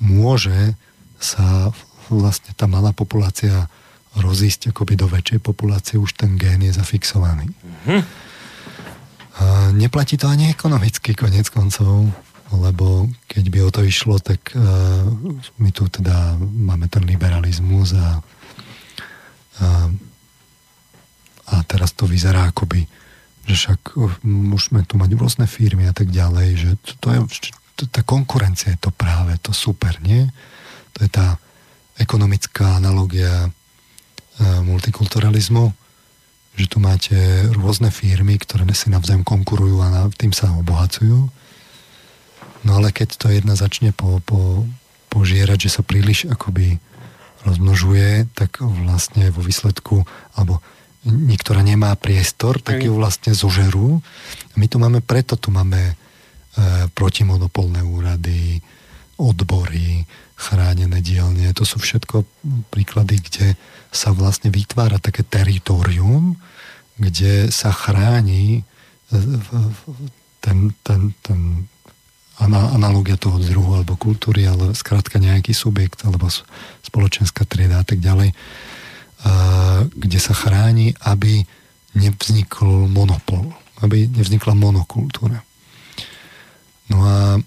môže 0.00 0.72
sa 1.20 1.68
vlastne 2.08 2.56
tá 2.56 2.64
malá 2.64 2.96
populácia 2.96 3.68
rozísť 4.16 4.72
akoby 4.72 4.94
do 4.96 5.06
väčšej 5.10 5.40
populácie, 5.44 6.00
už 6.00 6.16
ten 6.16 6.40
gén 6.40 6.62
je 6.62 6.72
zafixovaný. 6.72 7.50
Mm-hmm. 7.50 8.00
A 9.34 9.74
neplatí 9.74 10.14
to 10.14 10.30
ani 10.30 10.54
ekonomicky 10.54 11.18
konec 11.18 11.50
koncov, 11.50 12.06
lebo 12.54 13.10
keď 13.26 13.44
by 13.50 13.58
o 13.66 13.70
to 13.74 13.82
išlo, 13.82 14.22
tak 14.22 14.54
uh, 14.54 15.02
my 15.58 15.70
tu 15.74 15.90
teda 15.90 16.38
máme 16.38 16.86
ten 16.86 17.02
liberalizmus 17.02 17.98
a, 17.98 18.22
uh, 19.58 19.90
a 21.50 21.60
teraz 21.64 21.92
to 21.92 22.08
vyzerá 22.08 22.48
akoby, 22.48 22.88
že 23.44 23.54
však 23.54 24.00
môžeme 24.24 24.80
tu 24.88 24.96
mať 24.96 25.10
rôzne 25.16 25.44
firmy 25.44 25.84
a 25.84 25.94
tak 25.96 26.08
ďalej, 26.08 26.48
že 26.56 26.70
to, 27.00 27.08
je, 27.12 27.20
to, 27.76 27.84
tá 27.92 28.00
konkurencia 28.00 28.72
je 28.72 28.80
to 28.80 28.90
práve 28.94 29.36
to 29.44 29.52
super, 29.52 29.92
nie? 30.00 30.24
To 30.96 31.04
je 31.04 31.10
tá 31.12 31.36
ekonomická 32.00 32.80
analogia 32.80 33.48
uh, 33.48 34.60
multikulturalizmu, 34.64 35.70
že 36.54 36.66
tu 36.70 36.78
máte 36.78 37.18
rôzne 37.50 37.90
firmy, 37.90 38.38
ktoré 38.38 38.64
si 38.72 38.88
navzájom 38.88 39.26
konkurujú 39.26 39.82
a 39.82 40.08
tým 40.14 40.30
sa 40.30 40.54
obohacujú. 40.54 41.28
No 42.64 42.70
ale 42.80 42.94
keď 42.94 43.18
to 43.20 43.26
jedna 43.28 43.58
začne 43.58 43.92
po, 43.92 44.22
po, 44.24 44.64
požierať, 45.12 45.68
že 45.68 45.74
sa 45.78 45.82
príliš 45.84 46.30
akoby 46.30 46.80
rozmnožuje, 47.44 48.32
tak 48.32 48.64
vlastne 48.64 49.28
vo 49.28 49.44
výsledku, 49.44 50.08
alebo 50.32 50.64
niektorá 51.04 51.60
nemá 51.60 51.92
priestor, 51.94 52.58
tak 52.60 52.80
ju 52.80 52.96
vlastne 52.96 53.36
zožerú. 53.36 54.00
My 54.56 54.66
tu 54.66 54.80
máme, 54.80 55.04
preto 55.04 55.36
tu 55.36 55.52
máme 55.52 55.80
e, 55.80 55.94
protimonopolné 56.96 57.84
úrady, 57.84 58.64
odbory, 59.20 60.08
chránené 60.34 60.98
dielne. 61.04 61.52
To 61.54 61.62
sú 61.62 61.78
všetko 61.78 62.24
príklady, 62.72 63.20
kde 63.20 63.46
sa 63.94 64.10
vlastne 64.10 64.50
vytvára 64.50 64.98
také 64.98 65.22
teritorium, 65.22 66.40
kde 66.96 67.52
sa 67.52 67.70
chráni 67.70 68.60
e, 68.60 69.18
ten, 70.40 70.72
ten, 70.82 71.12
ten 71.20 71.40
analogia 72.42 73.14
toho 73.14 73.38
druhu 73.38 73.78
alebo 73.78 73.94
kultúry, 73.94 74.42
ale 74.50 74.74
skrátka 74.74 75.22
nejaký 75.22 75.54
subjekt 75.54 76.02
alebo 76.02 76.26
spoločenská 76.82 77.46
trieda 77.46 77.78
a 77.78 77.86
tak 77.86 78.02
ďalej, 78.02 78.34
kde 79.94 80.18
sa 80.20 80.36
chráni, 80.36 80.92
aby 81.08 81.44
nevznikol 81.96 82.90
monopol, 82.90 83.54
aby 83.80 84.10
nevznikla 84.10 84.52
monokultúra. 84.52 85.40
No 86.92 86.96
a 87.00 87.40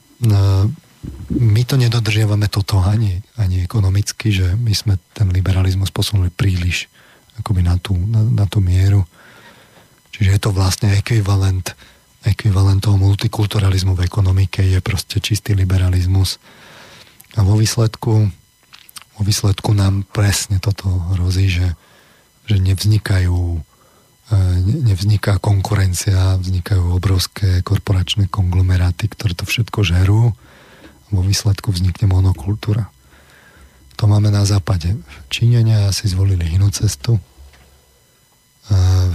my 1.38 1.62
to 1.68 1.78
nedodržiavame 1.78 2.50
toto 2.50 2.82
ani, 2.82 3.22
ani 3.38 3.62
ekonomicky, 3.62 4.34
že 4.34 4.58
my 4.58 4.74
sme 4.74 4.94
ten 5.13 5.30
liberalizmus 5.30 5.94
posunuli 5.94 6.34
príliš 6.34 6.90
akoby 7.38 7.62
na 7.62 7.78
tú, 7.78 7.94
na, 7.94 8.26
na 8.26 8.46
tú 8.50 8.58
mieru. 8.63 9.06
Čiže 10.16 10.30
je 10.34 10.42
to 10.42 10.50
vlastne 10.50 10.90
ekvivalent, 10.98 11.78
ekvivalent 12.26 12.82
toho 12.82 12.98
multikulturalizmu 12.98 13.94
v 13.94 14.10
ekonomike, 14.10 14.66
je 14.66 14.82
proste 14.82 15.22
čistý 15.22 15.54
liberalizmus. 15.54 16.42
A 17.38 17.46
vo 17.46 17.54
výsledku, 17.54 18.34
vo 19.17 19.21
výsledku 19.25 19.73
nám 19.73 20.06
presne 20.13 20.62
toto 20.62 20.88
hrozí, 21.17 21.49
že, 21.49 21.73
že 22.45 22.62
nevznikajú 22.62 23.38
e, 23.58 23.60
nevzniká 24.86 25.41
konkurencia, 25.41 26.38
vznikajú 26.38 26.93
obrovské 26.93 27.65
korporačné 27.65 28.30
konglomeráty, 28.30 29.10
ktoré 29.10 29.34
to 29.34 29.49
všetko 29.49 29.82
žerú 29.82 30.38
vo 31.10 31.21
výsledku 31.25 31.73
vznikne 31.73 32.13
monokultúra. 32.13 32.93
To 33.97 34.06
máme 34.06 34.30
na 34.30 34.45
západe. 34.45 34.93
Číňania 35.34 35.89
si 35.89 36.06
zvolili 36.06 36.45
inú 36.53 36.69
cestu, 36.69 37.17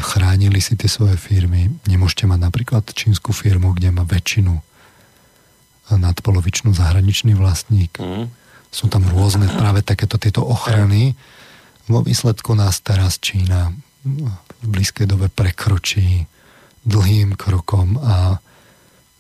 chránili 0.00 0.58
si 0.58 0.74
tie 0.74 0.88
svoje 0.88 1.20
firmy. 1.20 1.68
Nemôžete 1.84 2.24
mať 2.24 2.40
napríklad 2.40 2.84
čínsku 2.88 3.36
firmu, 3.36 3.76
kde 3.76 3.92
má 3.92 4.02
väčšinu 4.08 4.58
nadpolovičnú 5.92 6.72
zahraničný 6.72 7.36
vlastník. 7.36 8.00
Mm. 8.00 8.32
Sú 8.72 8.88
tam 8.88 9.04
rôzne 9.04 9.46
práve 9.52 9.84
takéto 9.84 10.16
tieto 10.16 10.40
ochrany. 10.42 11.12
Vo 11.92 12.00
výsledku 12.00 12.56
nás 12.56 12.80
teraz 12.80 13.20
Čína 13.20 13.76
v 14.02 14.66
blízkej 14.66 15.04
dobe 15.04 15.28
prekročí 15.28 16.24
dlhým 16.82 17.36
krokom 17.36 18.00
a 18.00 18.40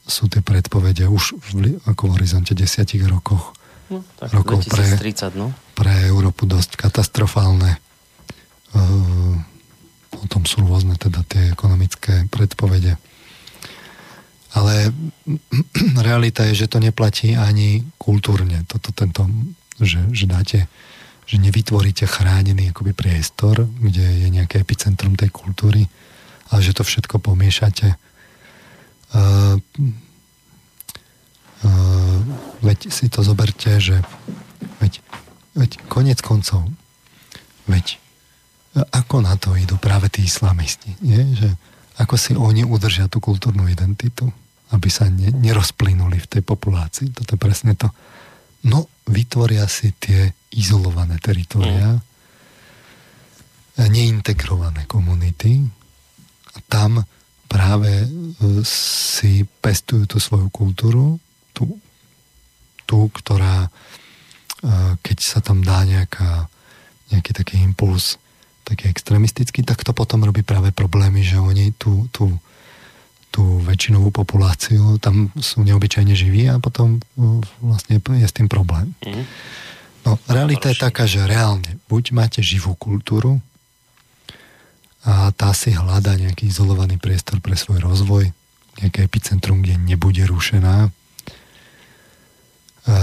sú 0.02 0.26
tie 0.26 0.42
predpovede 0.42 1.06
už 1.06 1.38
v, 1.38 1.78
ako 1.86 2.10
v 2.10 2.12
horizonte 2.18 2.56
desiatich 2.58 3.06
rokoch. 3.06 3.54
No, 3.92 4.02
tak 4.18 4.34
rokov 4.34 4.66
2030, 4.66 4.98
pre, 4.98 5.38
no. 5.38 5.46
pre 5.76 5.92
Európu 6.10 6.48
dosť 6.48 6.80
katastrofálne. 6.80 7.78
Uh, 8.72 9.36
o 10.16 10.26
tom 10.26 10.48
sú 10.48 10.64
rôzne 10.64 10.96
teda 10.96 11.22
tie 11.28 11.52
ekonomické 11.52 12.26
predpovede. 12.32 12.96
Ale 14.52 14.92
realita 16.06 16.44
je, 16.50 16.64
že 16.64 16.70
to 16.70 16.78
neplatí 16.78 17.36
ani 17.36 17.84
kultúrne. 17.96 18.64
Toto, 18.68 18.92
tento, 18.92 19.24
že, 19.80 20.04
že 20.12 20.26
dáte, 20.28 20.58
že 21.24 21.36
nevytvoríte 21.40 22.04
chránený 22.04 22.70
akoby 22.72 22.92
priestor, 22.92 23.64
kde 23.64 24.26
je 24.26 24.28
nejaké 24.28 24.60
epicentrum 24.60 25.16
tej 25.16 25.32
kultúry, 25.32 25.88
ale 26.52 26.60
že 26.60 26.76
to 26.76 26.84
všetko 26.84 27.22
pomiešate 27.22 27.96
Uh, 29.12 29.60
uh, 31.68 32.18
veď 32.64 32.88
si 32.88 33.12
to 33.12 33.20
zoberte, 33.20 33.68
že 33.76 34.00
veď, 34.80 35.04
veď 35.52 35.70
konec 35.92 36.24
koncov, 36.24 36.64
veď 37.68 38.00
ako 38.72 39.20
na 39.20 39.36
to 39.36 39.52
idú 39.52 39.76
práve 39.76 40.08
tí 40.08 40.24
islamisti, 40.24 40.96
nie? 41.04 41.36
že 41.36 41.52
ako 42.00 42.14
si 42.16 42.32
oni 42.32 42.64
udržia 42.64 43.08
tú 43.08 43.20
kultúrnu 43.20 43.68
identitu, 43.68 44.30
aby 44.72 44.88
sa 44.88 45.08
ne, 45.12 45.28
nerozplynuli 45.28 46.16
v 46.16 46.30
tej 46.30 46.42
populácii. 46.44 47.12
Toto 47.12 47.36
je 47.36 47.40
presne 47.40 47.76
to. 47.76 47.92
No, 48.68 48.88
vytvoria 49.04 49.68
si 49.68 49.92
tie 49.98 50.32
izolované 50.54 51.20
teritoria, 51.20 51.98
mm. 51.98 52.02
neintegrované 53.90 54.88
komunity 54.88 55.60
a 56.52 56.58
tam 56.70 57.02
práve 57.50 57.90
e, 57.90 58.06
si 58.64 59.44
pestujú 59.44 60.08
tú 60.08 60.16
svoju 60.16 60.48
kultúru, 60.48 61.20
tú, 61.52 61.76
tú 62.88 63.12
ktorá, 63.12 63.68
e, 63.68 63.70
keď 65.04 65.16
sa 65.20 65.38
tam 65.44 65.60
dá 65.60 65.84
nejaká, 65.84 66.48
nejaký 67.12 67.32
taký 67.36 67.60
impuls 67.60 68.21
taký 68.72 68.88
extremistický, 68.88 69.60
tak 69.62 69.84
to 69.84 69.92
potom 69.92 70.24
robí 70.24 70.40
práve 70.40 70.72
problémy, 70.72 71.20
že 71.20 71.36
oni 71.36 71.76
tú, 71.76 72.08
tú, 72.08 72.32
tú 73.28 73.60
väčšinovú 73.68 74.08
populáciu 74.08 74.96
tam 74.96 75.28
sú 75.36 75.60
neobyčajne 75.60 76.16
živí 76.16 76.48
a 76.48 76.56
potom 76.56 76.96
e, 76.96 77.00
vlastne 77.60 78.00
je 78.00 78.26
s 78.26 78.32
tým 78.32 78.48
problém. 78.48 78.96
Mm. 79.04 79.24
No, 80.02 80.18
realita 80.26 80.72
je 80.72 80.82
taká, 80.82 81.06
že 81.06 81.22
reálne, 81.22 81.78
buď 81.86 82.16
máte 82.16 82.40
živú 82.42 82.74
kultúru, 82.74 83.38
a 85.02 85.34
tá 85.34 85.50
si 85.50 85.74
hľada 85.74 86.14
nejaký 86.14 86.46
izolovaný 86.46 86.94
priestor 86.94 87.42
pre 87.42 87.58
svoj 87.58 87.82
rozvoj, 87.82 88.30
nejaké 88.78 89.02
epicentrum, 89.02 89.58
kde 89.58 89.74
nebude 89.74 90.22
rušená, 90.22 90.94
e, 92.86 93.00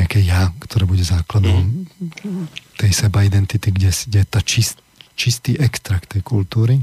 nejaké 0.00 0.24
ja, 0.24 0.48
ktoré 0.64 0.88
bude 0.88 1.04
základom 1.04 1.86
mm. 1.92 2.63
Tej 2.78 2.92
seba 2.92 3.22
identity, 3.22 3.70
kde, 3.70 3.90
je 3.90 4.22
tá 4.26 4.42
čist, 4.42 4.82
čistý 5.14 5.58
extrakt 5.58 6.10
tej 6.14 6.22
kultúry 6.26 6.82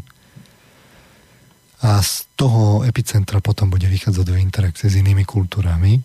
a 1.82 1.99
z 1.99 2.30
toho 2.38 2.86
epicentra 2.86 3.41
potom 3.41 3.73
bude 3.73 3.89
vychádzať 3.89 4.25
do 4.25 4.38
interakcie 4.38 4.88
s 4.88 4.99
inými 5.01 5.25
kultúrami. 5.25 5.97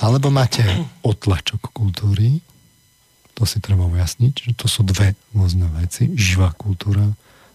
Alebo 0.00 0.30
máte 0.30 0.62
otlačok 1.02 1.74
kultúry, 1.74 2.40
to 3.34 3.42
si 3.46 3.58
treba 3.62 3.86
ujasniť, 3.86 4.34
že 4.50 4.52
to 4.54 4.66
sú 4.70 4.86
dve 4.86 5.14
rôzne 5.34 5.66
veci. 5.78 6.10
Živá 6.14 6.54
kultúra 6.54 7.06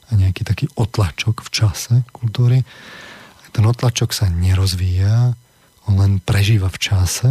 a 0.08 0.12
nejaký 0.14 0.44
taký 0.44 0.66
otlačok 0.76 1.44
v 1.44 1.50
čase 1.50 1.94
kultúry. 2.12 2.62
Ten 3.56 3.64
otlačok 3.66 4.12
sa 4.12 4.28
nerozvíja, 4.28 5.34
on 5.88 5.94
len 6.00 6.14
prežíva 6.24 6.68
v 6.72 6.80
čase 6.80 7.30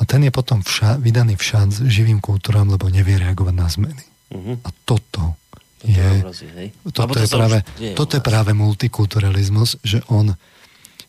a 0.00 0.02
ten 0.08 0.24
je 0.24 0.32
potom 0.32 0.64
vša- 0.64 0.96
vydaný 0.96 1.36
v 1.36 1.44
šanc 1.44 1.84
živým 1.84 2.24
kultúram, 2.24 2.64
lebo 2.72 2.88
nevie 2.88 3.20
reagovať 3.20 3.54
na 3.54 3.68
zmeny. 3.68 4.04
Uh-huh. 4.32 4.56
A 4.64 4.68
toto 4.88 5.36
je, 5.84 6.24
toto, 6.92 7.12
to 7.12 7.20
je 7.20 7.28
práve, 7.28 7.58
toto 7.96 8.12
je 8.16 8.22
práve 8.24 8.52
multikulturalizmus, 8.56 9.80
že 9.84 10.00
on 10.08 10.32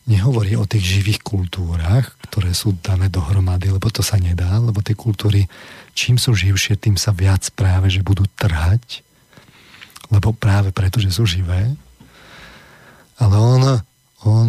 nehovorí 0.08 0.58
o 0.58 0.66
tých 0.66 1.00
živých 1.00 1.20
kultúrach, 1.22 2.16
ktoré 2.28 2.52
sú 2.52 2.74
dané 2.80 3.06
dohromady, 3.06 3.70
lebo 3.70 3.86
to 3.92 4.02
sa 4.02 4.18
nedá, 4.18 4.58
lebo 4.58 4.82
tie 4.82 4.98
kultúry, 4.98 5.46
čím 5.94 6.18
sú 6.18 6.34
živšie, 6.34 6.74
tým 6.80 6.98
sa 6.98 7.14
viac 7.14 7.48
práve, 7.54 7.92
že 7.92 8.02
budú 8.02 8.26
trhať, 8.34 9.04
lebo 10.10 10.34
práve 10.34 10.74
preto, 10.74 10.98
že 10.98 11.14
sú 11.14 11.24
živé. 11.24 11.70
Ale 13.22 13.36
on, 13.38 13.62
on 14.26 14.48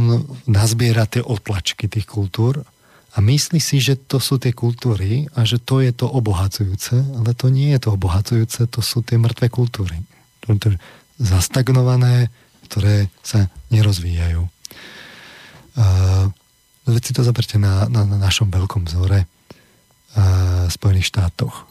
nazbiera 0.50 1.06
tie 1.06 1.22
otlačky 1.22 1.86
tých 1.86 2.10
kultúr 2.10 2.66
a 3.14 3.22
myslí 3.22 3.62
si, 3.62 3.78
že 3.78 3.94
to 3.94 4.18
sú 4.18 4.42
tie 4.42 4.50
kultúry 4.58 5.30
a 5.38 5.46
že 5.46 5.62
to 5.62 5.86
je 5.86 5.94
to 5.94 6.10
obohacujúce, 6.10 6.98
ale 6.98 7.38
to 7.38 7.54
nie 7.54 7.70
je 7.78 7.86
to 7.86 7.90
obohacujúce, 7.94 8.66
to 8.66 8.82
sú 8.82 9.06
tie 9.06 9.22
mŕtve 9.22 9.54
kultúry. 9.54 10.02
Zastagnované, 11.22 12.34
ktoré 12.66 13.14
sa 13.22 13.54
nerozvíjajú. 13.70 14.50
Uh, 15.78 16.34
si 17.06 17.14
to 17.14 17.22
zoberte 17.22 17.62
na, 17.62 17.86
na, 17.86 18.02
na 18.02 18.18
našom 18.18 18.50
veľkom 18.50 18.90
vzore 18.90 19.30
uh, 19.30 20.66
Spojených 20.74 21.14
štátoch. 21.14 21.70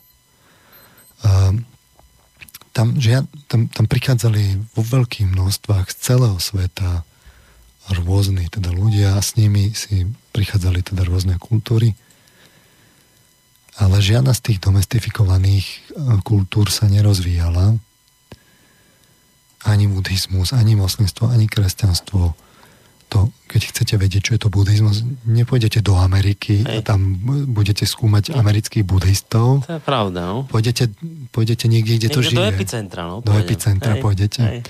Uh, 1.27 1.59
tam, 2.71 2.97
že 3.03 3.19
ja, 3.19 3.21
tam, 3.51 3.67
tam 3.67 3.91
prichádzali 3.91 4.73
vo 4.79 4.83
veľkých 4.87 5.27
množstvách 5.27 5.91
z 5.91 5.97
celého 5.99 6.39
sveta 6.39 7.03
rôzni 7.91 8.47
teda 8.47 8.71
ľudia 8.71 9.19
a 9.19 9.21
s 9.21 9.35
nimi 9.35 9.75
si 9.75 10.07
prichádzali 10.33 10.81
teda 10.83 11.05
rôzne 11.05 11.37
kultúry. 11.37 11.95
Ale 13.81 14.01
žiadna 14.05 14.37
z 14.37 14.53
tých 14.53 14.59
domestifikovaných 14.61 15.97
kultúr 16.25 16.69
sa 16.69 16.89
nerozvíjala. 16.89 17.77
Ani 19.63 19.87
buddhizmus, 19.87 20.53
ani 20.53 20.77
moslimstvo, 20.77 21.31
ani 21.31 21.47
kresťanstvo 21.49 22.35
to, 23.13 23.29
keď 23.45 23.61
chcete 23.69 23.95
vedieť, 24.01 24.23
čo 24.25 24.33
je 24.33 24.41
to 24.41 24.49
buddhizmus, 24.49 25.05
nepôjdete 25.29 25.85
do 25.85 26.01
Ameriky 26.01 26.65
Hej. 26.65 26.81
a 26.81 26.97
tam 26.97 27.21
budete 27.53 27.85
skúmať 27.85 28.33
amerických 28.33 28.89
buddhistov. 28.89 29.69
To 29.69 29.77
je 29.77 29.85
pravda, 29.85 30.25
no. 30.25 30.49
Pôjdete, 30.49 30.89
pôjdete 31.29 31.69
niekde, 31.69 32.01
kde 32.01 32.09
niekde 32.09 32.17
to 32.17 32.21
žije. 32.25 32.41
Do 32.41 32.49
epicentra, 32.49 33.01
no. 33.05 33.21
Do 33.21 33.37
epicentra 33.37 34.01
Hej. 34.01 34.01
pôjdete. 34.01 34.41
Hej. 34.41 34.61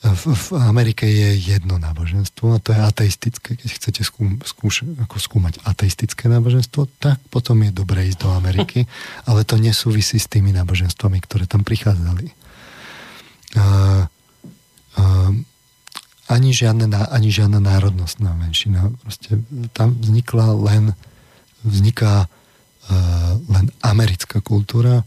V, 0.00 0.32
v 0.32 0.46
Amerike 0.56 1.04
je 1.04 1.36
jedno 1.36 1.76
náboženstvo 1.76 2.56
a 2.56 2.62
to 2.62 2.72
je 2.72 2.80
ateistické. 2.80 3.52
Keď 3.52 3.68
chcete 3.68 4.00
skúm, 4.00 4.40
skúš, 4.48 4.88
ako 4.96 5.20
skúmať 5.20 5.60
ateistické 5.60 6.24
náboženstvo, 6.32 6.88
tak 6.96 7.20
potom 7.28 7.60
je 7.60 7.68
dobré 7.68 8.08
ísť 8.08 8.24
do 8.24 8.32
Ameriky, 8.32 8.88
ale 9.28 9.44
to 9.44 9.60
nesúvisí 9.60 10.16
s 10.16 10.24
tými 10.24 10.56
náboženstvami, 10.56 11.20
ktoré 11.20 11.44
tam 11.44 11.68
prichádzali. 11.68 12.32
Uh, 13.60 14.08
uh, 14.96 15.32
ani 16.32 16.50
žiadna, 16.56 17.12
ani 17.12 17.28
žiadna 17.28 17.60
národnostná 17.60 18.32
menšina. 18.32 18.88
Proste 19.04 19.36
tam 19.76 20.00
vznikla 20.00 20.56
len 20.64 20.96
vzniká 21.60 22.24
uh, 22.24 23.36
len 23.52 23.68
americká 23.84 24.40
kultúra 24.40 25.04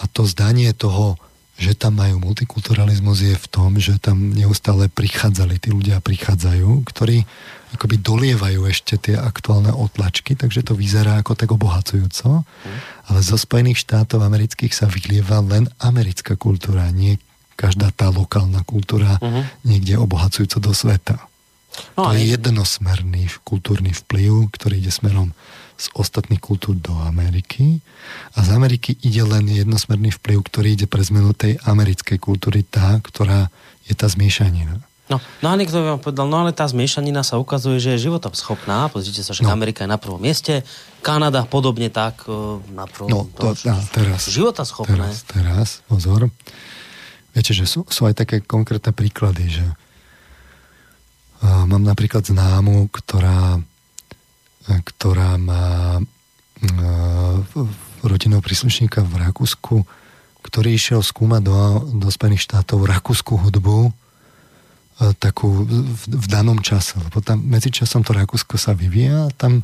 a 0.00 0.08
to 0.08 0.24
zdanie 0.24 0.72
toho 0.72 1.20
že 1.60 1.76
tam 1.76 2.00
majú 2.00 2.18
multikulturalizmus 2.18 3.18
je 3.22 3.36
v 3.36 3.46
tom, 3.52 3.76
že 3.76 4.00
tam 4.00 4.32
neustále 4.32 4.88
prichádzali 4.88 5.60
tí 5.60 5.68
ľudia, 5.70 6.00
prichádzajú, 6.00 6.82
ktorí 6.88 7.22
akoby 7.72 7.96
dolievajú 8.00 8.68
ešte 8.68 9.00
tie 9.00 9.16
aktuálne 9.16 9.72
otlačky, 9.72 10.36
takže 10.36 10.64
to 10.64 10.76
vyzerá 10.76 11.20
ako 11.20 11.32
tak 11.36 11.52
obohacujúco, 11.52 12.44
mm. 12.44 12.78
ale 13.08 13.18
zo 13.24 13.36
Spojených 13.40 13.80
štátov 13.84 14.20
amerických 14.20 14.72
sa 14.72 14.88
vylieva 14.88 15.40
len 15.40 15.68
americká 15.80 16.36
kultúra, 16.36 16.88
nie 16.92 17.16
každá 17.56 17.94
tá 17.94 18.10
lokálna 18.10 18.64
kultúra 18.66 19.20
mm-hmm. 19.22 19.44
niekde 19.62 19.94
obohacujúco 20.00 20.58
do 20.58 20.72
sveta. 20.74 21.20
No, 21.96 22.10
to 22.10 22.18
je 22.18 22.36
jednosmerný 22.36 23.32
kultúrny 23.48 23.96
vplyv, 23.96 24.52
ktorý 24.52 24.82
ide 24.82 24.92
smerom 24.92 25.32
z 25.82 25.90
ostatných 25.98 26.38
kultúr 26.38 26.78
do 26.78 26.94
Ameriky 27.02 27.82
a 28.38 28.46
z 28.46 28.54
Ameriky 28.54 28.94
ide 29.02 29.26
len 29.26 29.50
jednosmerný 29.50 30.14
vplyv, 30.22 30.46
ktorý 30.46 30.68
ide 30.78 30.86
pre 30.86 31.02
zmenu 31.02 31.34
tej 31.34 31.58
americkej 31.66 32.22
kultúry, 32.22 32.62
tá, 32.62 33.02
ktorá 33.02 33.50
je 33.90 33.94
tá 33.98 34.06
zmiešanina. 34.06 34.78
No, 35.10 35.18
no 35.42 35.46
a 35.50 35.54
niekto 35.58 35.82
by 35.82 35.98
vám 35.98 36.00
povedal, 36.00 36.26
no 36.30 36.46
ale 36.46 36.54
tá 36.54 36.62
zmiešanina 36.62 37.26
sa 37.26 37.36
ukazuje, 37.36 37.82
že 37.82 37.98
je 37.98 38.06
schopná. 38.38 38.86
Pozrite 38.86 39.26
sa, 39.26 39.34
že 39.34 39.42
no. 39.42 39.50
Amerika 39.50 39.82
je 39.82 39.90
na 39.90 39.98
prvom 39.98 40.22
mieste, 40.22 40.62
Kanada 41.02 41.42
podobne 41.44 41.90
tak 41.90 42.22
e, 42.30 42.62
na 42.70 42.86
prvom. 42.86 43.10
No, 43.10 43.20
to, 43.34 43.52
to, 43.58 43.66
no, 43.66 43.82
teraz, 43.90 44.30
schopné. 44.64 44.94
Teraz, 44.94 45.26
teraz, 45.26 45.68
pozor. 45.90 46.30
Viete, 47.34 47.52
že 47.52 47.66
sú, 47.66 47.82
sú 47.90 48.06
aj 48.06 48.14
také 48.24 48.40
konkrétne 48.40 48.92
príklady, 48.92 49.48
že 49.48 49.64
uh, 51.40 51.64
mám 51.64 51.80
napríklad 51.80 52.28
známu, 52.28 52.92
ktorá 52.92 53.56
ktorá 54.66 55.34
má 55.40 55.98
e, 55.98 56.02
rodinného 58.06 58.42
príslušníka 58.42 59.02
v 59.02 59.14
Rakúsku, 59.26 59.76
ktorý 60.42 60.74
išiel 60.74 61.00
skúmať 61.02 61.42
do, 61.42 61.58
do 62.02 62.08
Spojených 62.10 62.46
štátov 62.50 62.82
rakúsku 62.86 63.38
hudbu 63.38 63.88
e, 63.88 63.92
takú 65.18 65.66
v, 65.66 66.02
v 66.06 66.26
danom 66.26 66.58
čase, 66.62 66.98
lebo 66.98 67.22
tam 67.22 67.42
medzičasom 67.46 68.02
to 68.02 68.14
Rakúsko 68.14 68.58
sa 68.58 68.74
vyvíja 68.74 69.30
a 69.30 69.34
tam 69.34 69.62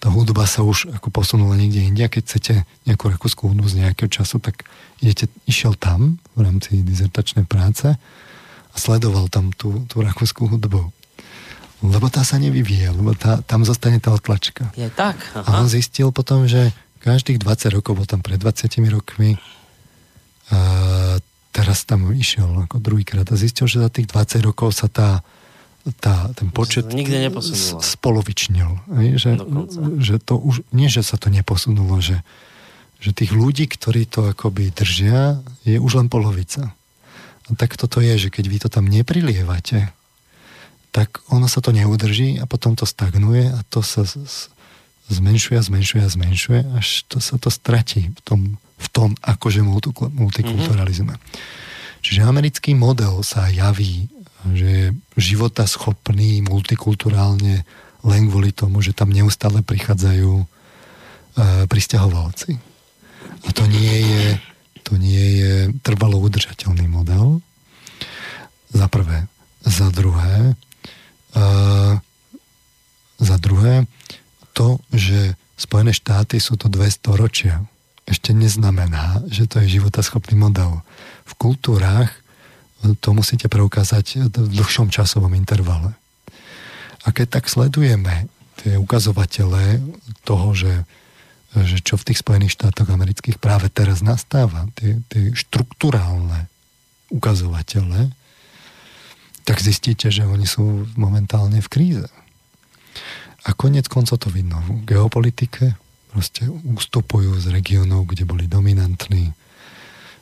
tá 0.00 0.08
hudba 0.08 0.48
sa 0.48 0.64
už 0.64 0.96
ako 0.96 1.12
posunula 1.12 1.52
niekde 1.60 1.84
inde. 1.84 2.00
Keď 2.08 2.22
chcete 2.24 2.54
nejakú 2.88 3.12
rakúsku 3.12 3.52
hudbu 3.52 3.68
z 3.68 3.84
nejakého 3.84 4.08
času, 4.08 4.40
tak 4.40 4.64
idete, 5.04 5.28
išiel 5.44 5.76
tam 5.76 6.16
v 6.32 6.40
rámci 6.40 6.80
dizertačnej 6.80 7.44
práce 7.44 8.00
a 8.72 8.76
sledoval 8.80 9.28
tam 9.28 9.52
tú, 9.52 9.84
tú 9.92 10.00
rakúsku 10.00 10.48
hudbu. 10.48 10.88
Lebo 11.80 12.12
tá 12.12 12.20
sa 12.22 12.36
nevyvíja, 12.36 12.92
lebo 12.92 13.16
tá, 13.16 13.40
tam 13.40 13.64
zostane 13.64 13.96
tá 13.96 14.12
otlačka. 14.12 14.68
Je 14.76 14.88
tak. 14.92 15.16
Aha. 15.32 15.48
A 15.48 15.50
on 15.64 15.68
zistil 15.68 16.12
potom, 16.12 16.44
že 16.44 16.76
každých 17.00 17.40
20 17.40 17.76
rokov, 17.80 17.96
bol 17.96 18.04
tam 18.04 18.20
pred 18.20 18.36
20 18.36 18.68
rokmi, 18.92 19.40
a 20.50 20.58
teraz 21.54 21.86
tam 21.86 22.10
išiel 22.10 22.66
ako 22.66 22.82
druhýkrát 22.82 23.26
a 23.30 23.38
zistil, 23.38 23.70
že 23.70 23.80
za 23.80 23.90
tých 23.90 24.10
20 24.10 24.42
rokov 24.42 24.74
sa 24.74 24.90
tá, 24.90 25.22
tá, 26.02 26.28
ten 26.34 26.50
počet 26.50 26.90
Nikde 26.90 27.30
spolovičnil. 27.80 28.70
Že, 29.16 29.30
že 30.02 30.14
to 30.18 30.36
už, 30.36 30.66
nie, 30.74 30.90
že 30.90 31.06
sa 31.06 31.16
to 31.16 31.30
neposunulo, 31.30 32.02
že, 32.02 32.20
že 32.98 33.14
tých 33.14 33.30
ľudí, 33.30 33.70
ktorí 33.70 34.10
to 34.10 34.34
akoby 34.34 34.74
držia, 34.74 35.38
je 35.62 35.78
už 35.78 36.02
len 36.02 36.08
polovica. 36.10 36.74
A 37.46 37.50
tak 37.54 37.74
toto 37.78 38.02
je, 38.02 38.26
že 38.26 38.28
keď 38.30 38.44
vy 38.46 38.58
to 38.62 38.68
tam 38.70 38.86
neprilievate, 38.86 39.90
tak 40.90 41.22
ono 41.30 41.46
sa 41.46 41.62
to 41.62 41.70
neudrží 41.70 42.42
a 42.42 42.44
potom 42.50 42.74
to 42.74 42.86
stagnuje 42.86 43.46
a 43.50 43.62
to 43.70 43.82
sa 43.82 44.02
zmenšuje 45.10 45.56
a 45.58 45.62
zmenšuje 45.62 46.02
a 46.02 46.10
zmenšuje, 46.10 46.60
až 46.78 47.06
to 47.10 47.18
sa 47.18 47.38
to 47.38 47.50
stratí 47.50 48.14
v 48.14 48.20
tom, 48.22 48.40
v 48.78 48.88
tom 48.90 49.10
akože 49.22 49.62
multikulturalizme. 49.62 51.14
Mm-hmm. 51.18 51.58
Čiže 52.00 52.24
americký 52.24 52.72
model 52.72 53.20
sa 53.26 53.50
javí, 53.50 54.08
že 54.56 54.66
je 54.66 54.86
života 55.20 55.68
schopný 55.68 56.40
multikulturálne 56.40 57.66
len 58.00 58.22
kvôli 58.32 58.56
tomu, 58.56 58.80
že 58.80 58.96
tam 58.96 59.12
neustále 59.12 59.60
prichádzajú 59.60 60.32
e, 60.40 60.44
pristahovalci. 61.68 62.56
A 63.44 63.48
to 63.52 63.68
nie 63.68 63.96
je, 64.00 64.24
to 64.80 64.96
nie 64.96 65.44
je 65.44 65.52
trvalo 65.84 66.16
udržateľný 66.24 66.88
model. 66.88 67.44
Za 68.72 68.88
prvé. 68.88 69.28
Za 69.60 69.92
druhé, 69.92 70.56
za 73.20 73.36
druhé, 73.38 73.86
to, 74.56 74.80
že 74.90 75.36
Spojené 75.60 75.92
štáty 75.92 76.40
sú 76.40 76.56
to 76.56 76.72
dve 76.72 76.88
storočia, 76.88 77.60
ešte 78.08 78.34
neznamená, 78.34 79.22
že 79.30 79.46
to 79.46 79.62
je 79.62 79.78
životaschopný 79.78 80.34
model. 80.34 80.82
V 81.28 81.32
kultúrách 81.38 82.10
to 82.98 83.12
musíte 83.12 83.46
preukázať 83.46 84.32
v 84.34 84.50
dlhšom 84.56 84.90
časovom 84.90 85.30
intervale. 85.36 85.94
A 87.04 87.12
keď 87.12 87.40
tak 87.40 87.44
sledujeme 87.46 88.26
tie 88.60 88.76
ukazovatele 88.76 89.80
toho, 90.24 90.52
že, 90.56 90.84
že 91.54 91.80
čo 91.80 91.96
v 91.96 92.12
tých 92.12 92.20
Spojených 92.20 92.56
štátoch 92.56 92.88
amerických 92.88 93.40
práve 93.40 93.72
teraz 93.72 94.02
nastáva, 94.04 94.68
tie, 94.76 95.00
tie 95.12 95.32
štruktúrálne 95.32 96.48
ukazovatele, 97.12 98.12
tak 99.44 99.58
zistíte, 99.60 100.12
že 100.12 100.26
oni 100.26 100.44
sú 100.44 100.86
momentálne 100.94 101.58
v 101.60 101.68
kríze. 101.68 102.08
A 103.48 103.56
konec 103.56 103.88
koncov 103.88 104.20
to 104.20 104.28
vidno 104.28 104.60
v 104.68 104.84
geopolitike, 104.84 105.72
proste 106.12 106.44
ústupujú 106.50 107.38
z 107.40 107.54
regiónov, 107.54 108.10
kde 108.10 108.28
boli 108.28 108.44
dominantní. 108.50 109.32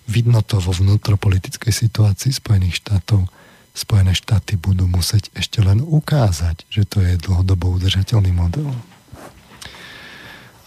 Vidno 0.07 0.44
to 0.44 0.61
vo 0.62 0.72
vnútropolitickej 0.72 1.72
situácii 1.72 2.31
Spojených 2.33 2.85
štátov. 2.85 3.26
Spojené 3.74 4.12
štáty 4.14 4.59
budú 4.59 4.87
musieť 4.87 5.33
ešte 5.35 5.64
len 5.64 5.83
ukázať, 5.83 6.66
že 6.68 6.83
to 6.87 7.02
je 7.02 7.20
dlhodobo 7.20 7.74
udržateľný 7.78 8.33
model. 8.33 8.68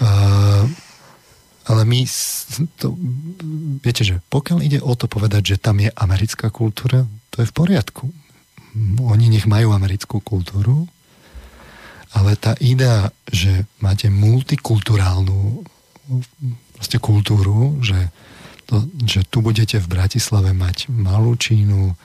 Uh, 0.02 0.66
ale 1.70 1.82
my 1.86 2.02
to, 2.82 2.98
viete, 3.86 4.02
že 4.02 4.18
pokiaľ 4.34 4.60
ide 4.66 4.80
o 4.82 4.98
to 4.98 5.06
povedať, 5.06 5.56
že 5.56 5.62
tam 5.62 5.78
je 5.78 5.94
americká 5.94 6.50
kultúra, 6.50 7.06
to 7.30 7.46
je 7.46 7.48
v 7.48 7.54
poriadku 7.54 8.10
oni 9.00 9.28
nech 9.28 9.48
majú 9.48 9.76
americkú 9.76 10.24
kultúru, 10.24 10.88
ale 12.12 12.36
tá 12.36 12.56
idea, 12.60 13.08
že 13.32 13.68
máte 13.80 14.12
multikulturálnu 14.12 15.64
kultúru, 17.00 17.80
že, 17.80 18.12
to, 18.68 18.84
že 19.08 19.24
tu 19.32 19.40
budete 19.40 19.80
v 19.80 19.88
Bratislave 19.88 20.52
mať 20.52 20.92
malú 20.92 21.38
Čínu, 21.40 21.96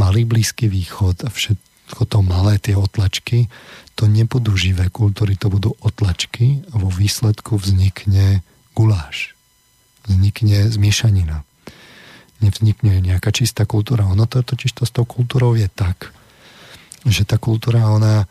malý 0.00 0.24
Blízky 0.24 0.72
východ 0.72 1.26
a 1.26 1.28
všetko 1.28 2.02
to 2.08 2.18
malé, 2.24 2.56
tie 2.56 2.72
otlačky, 2.72 3.52
to 3.92 4.08
nebudú 4.08 4.56
živé 4.56 4.88
kultúry, 4.88 5.36
to 5.36 5.52
budú 5.52 5.76
otlačky 5.84 6.64
a 6.72 6.80
vo 6.80 6.88
výsledku 6.88 7.60
vznikne 7.60 8.40
guláš. 8.72 9.36
Vznikne 10.08 10.72
zmiešanina 10.72 11.44
nevznikne 12.42 12.98
nejaká 12.98 13.30
čistá 13.30 13.64
kultúra. 13.64 14.04
Ono 14.10 14.26
to 14.26 14.42
totiž 14.42 14.74
to 14.74 14.82
s 14.84 14.92
tou 14.92 15.06
kultúrou 15.06 15.54
je 15.54 15.70
tak, 15.70 16.10
že 17.06 17.22
tá 17.22 17.38
kultúra, 17.38 17.90
ona, 17.90 18.26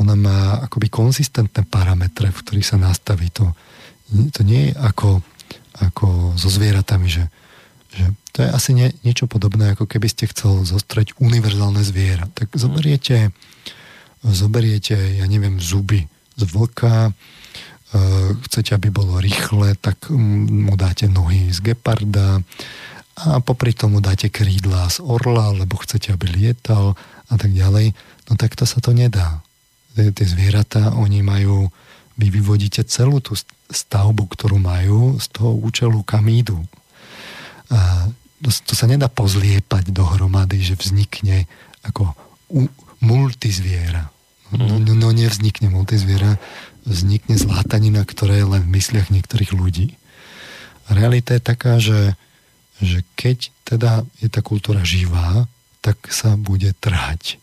ona 0.00 0.14
má 0.16 0.38
akoby 0.64 0.88
konzistentné 0.88 1.64
parametre, 1.68 2.32
v 2.32 2.40
ktorých 2.40 2.66
sa 2.66 2.76
nastaví. 2.80 3.28
To, 3.36 3.52
to 4.32 4.40
nie 4.42 4.72
je 4.72 4.72
ako, 4.76 5.20
ako 5.78 6.34
so 6.40 6.48
zvieratami, 6.48 7.08
že, 7.08 7.24
že 7.92 8.04
to 8.32 8.44
je 8.44 8.48
asi 8.48 8.70
nie, 8.72 8.88
niečo 9.04 9.28
podobné, 9.28 9.76
ako 9.76 9.84
keby 9.84 10.08
ste 10.08 10.28
chcel 10.28 10.64
zostreť 10.64 11.16
univerzálne 11.20 11.84
zviera. 11.84 12.28
Tak 12.32 12.56
zoberiete, 12.56 13.32
zoberiete, 14.24 14.96
ja 15.20 15.26
neviem, 15.28 15.60
zuby 15.60 16.08
z 16.36 16.42
vlka, 16.48 17.12
chcete, 18.46 18.70
aby 18.78 18.88
bolo 18.94 19.18
rýchle, 19.18 19.74
tak 19.82 20.10
mu 20.14 20.78
dáte 20.78 21.10
nohy 21.10 21.50
z 21.50 21.58
geparda, 21.58 22.38
a 23.20 23.40
popri 23.44 23.76
tomu 23.76 24.00
dáte 24.00 24.32
krídla 24.32 24.88
z 24.88 25.04
orla, 25.04 25.52
lebo 25.52 25.76
chcete, 25.76 26.16
aby 26.16 26.30
lietal 26.30 26.96
a 27.28 27.34
tak 27.36 27.52
ďalej, 27.52 27.92
no 28.30 28.32
tak 28.40 28.56
to 28.56 28.64
sa 28.64 28.80
to 28.80 28.96
nedá. 28.96 29.44
Tie 29.92 30.26
zvieratá, 30.26 30.96
oni 30.96 31.20
majú, 31.20 31.68
vy 32.16 32.26
vyvodíte 32.32 32.80
celú 32.88 33.20
tú 33.20 33.36
stavbu, 33.70 34.24
ktorú 34.24 34.56
majú 34.56 35.20
z 35.20 35.26
toho 35.30 35.52
účelu, 35.52 36.00
kam 36.02 36.26
idú. 36.32 36.64
A 37.68 38.08
to, 38.40 38.48
to 38.48 38.72
sa 38.72 38.88
nedá 38.88 39.06
pozliepať 39.12 39.92
dohromady, 39.92 40.64
že 40.64 40.80
vznikne 40.80 41.44
ako 41.84 42.16
u, 42.48 42.66
multizviera. 43.04 44.08
No, 44.50 44.82
no, 44.82 44.92
no 44.96 45.08
nevznikne 45.14 45.70
multizviera, 45.70 46.40
vznikne 46.82 47.38
zlátanina, 47.38 48.02
ktorá 48.02 48.34
je 48.34 48.46
len 48.48 48.62
v 48.66 48.72
mysliach 48.80 49.12
niektorých 49.12 49.54
ľudí. 49.54 49.94
Realita 50.90 51.38
je 51.38 51.42
taká, 51.42 51.78
že 51.78 52.18
že 52.80 53.06
keď 53.14 53.52
teda 53.64 54.02
je 54.18 54.28
tá 54.32 54.40
kultúra 54.42 54.82
živá, 54.82 55.46
tak 55.80 55.96
sa 56.12 56.36
bude 56.36 56.72
trhať. 56.76 57.40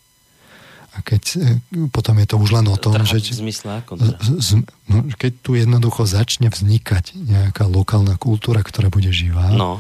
A 0.98 1.06
keď 1.06 1.24
e, 1.38 1.88
potom 1.94 2.18
je 2.18 2.26
to 2.26 2.42
už 2.42 2.50
len 2.58 2.66
o 2.74 2.78
tom, 2.78 2.98
že... 3.06 3.22
V 3.22 3.46
zmysle 3.46 3.86
ako 3.86 4.02
z, 4.02 4.66
no, 4.90 5.06
keď 5.14 5.32
tu 5.46 5.54
jednoducho 5.54 6.10
začne 6.10 6.50
vznikať 6.50 7.14
nejaká 7.14 7.70
lokálna 7.70 8.18
kultúra, 8.18 8.66
ktorá 8.66 8.90
bude 8.90 9.14
živá, 9.14 9.54
no. 9.54 9.78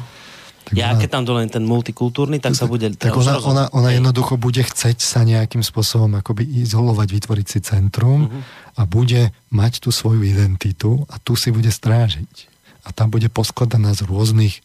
Tak 0.67 0.75
ja 0.75 0.91
ona, 0.91 0.99
keď 0.99 1.09
tam 1.15 1.23
dolen 1.23 1.47
ten 1.47 1.63
multikultúrny, 1.63 2.43
tak 2.43 2.51
sa 2.51 2.67
bude... 2.67 2.91
Tak 2.91 3.15
ona, 3.15 3.39
ona, 3.39 3.63
ona 3.71 3.89
jednoducho 3.95 4.35
bude 4.35 4.59
chceť 4.59 4.99
sa 4.99 5.23
nejakým 5.23 5.63
spôsobom 5.63 6.19
akoby 6.19 6.43
izolovať, 6.43 7.07
vytvoriť 7.07 7.47
si 7.47 7.59
centrum 7.63 8.27
uh-huh. 8.27 8.75
a 8.75 8.83
bude 8.83 9.31
mať 9.47 9.79
tú 9.79 9.95
svoju 9.95 10.27
identitu 10.27 11.07
a 11.07 11.23
tu 11.23 11.39
si 11.39 11.55
bude 11.55 11.71
strážiť. 11.71 12.51
A 12.83 12.91
tam 12.91 13.07
bude 13.07 13.31
poskladaná 13.31 13.95
z 13.95 14.03
rôznych 14.11 14.59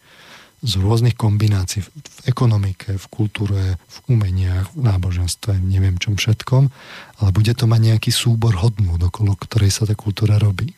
z 0.63 0.79
rôznych 0.79 1.19
kombinácií 1.19 1.83
v, 1.83 1.91
ekonomike, 2.31 2.95
v 2.95 3.07
kultúre, 3.11 3.83
v 3.83 3.97
umeniach, 4.15 4.71
v 4.79 4.87
náboženstve, 4.87 5.59
neviem 5.59 5.99
čom 5.99 6.15
všetkom, 6.15 6.71
ale 7.19 7.31
bude 7.35 7.51
to 7.59 7.67
mať 7.67 7.81
nejaký 7.93 8.15
súbor 8.15 8.55
hodnú, 8.55 8.95
okolo 8.95 9.35
ktorej 9.35 9.75
sa 9.75 9.91
tá 9.91 9.99
kultúra 9.99 10.39
robí. 10.39 10.71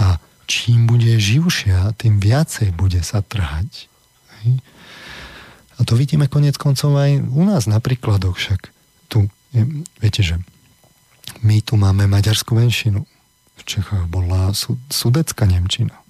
A 0.00 0.16
čím 0.48 0.88
bude 0.88 1.20
živšia, 1.20 1.92
tým 2.00 2.16
viacej 2.16 2.72
bude 2.72 3.04
sa 3.04 3.20
trhať. 3.20 3.92
A 5.76 5.80
to 5.84 5.92
vidíme 5.92 6.24
konec 6.24 6.56
koncov 6.56 6.96
aj 6.96 7.20
u 7.20 7.42
nás 7.44 7.68
na 7.68 7.76
príkladoch 7.76 8.40
však. 8.40 8.72
Tu, 9.12 9.28
je, 9.52 9.62
viete, 10.00 10.24
že 10.24 10.40
my 11.44 11.60
tu 11.60 11.76
máme 11.76 12.08
maďarskú 12.08 12.56
menšinu. 12.56 13.04
V 13.60 13.62
Čechách 13.68 14.08
bola 14.08 14.56
sudecká 14.88 15.44
Nemčina 15.44 16.05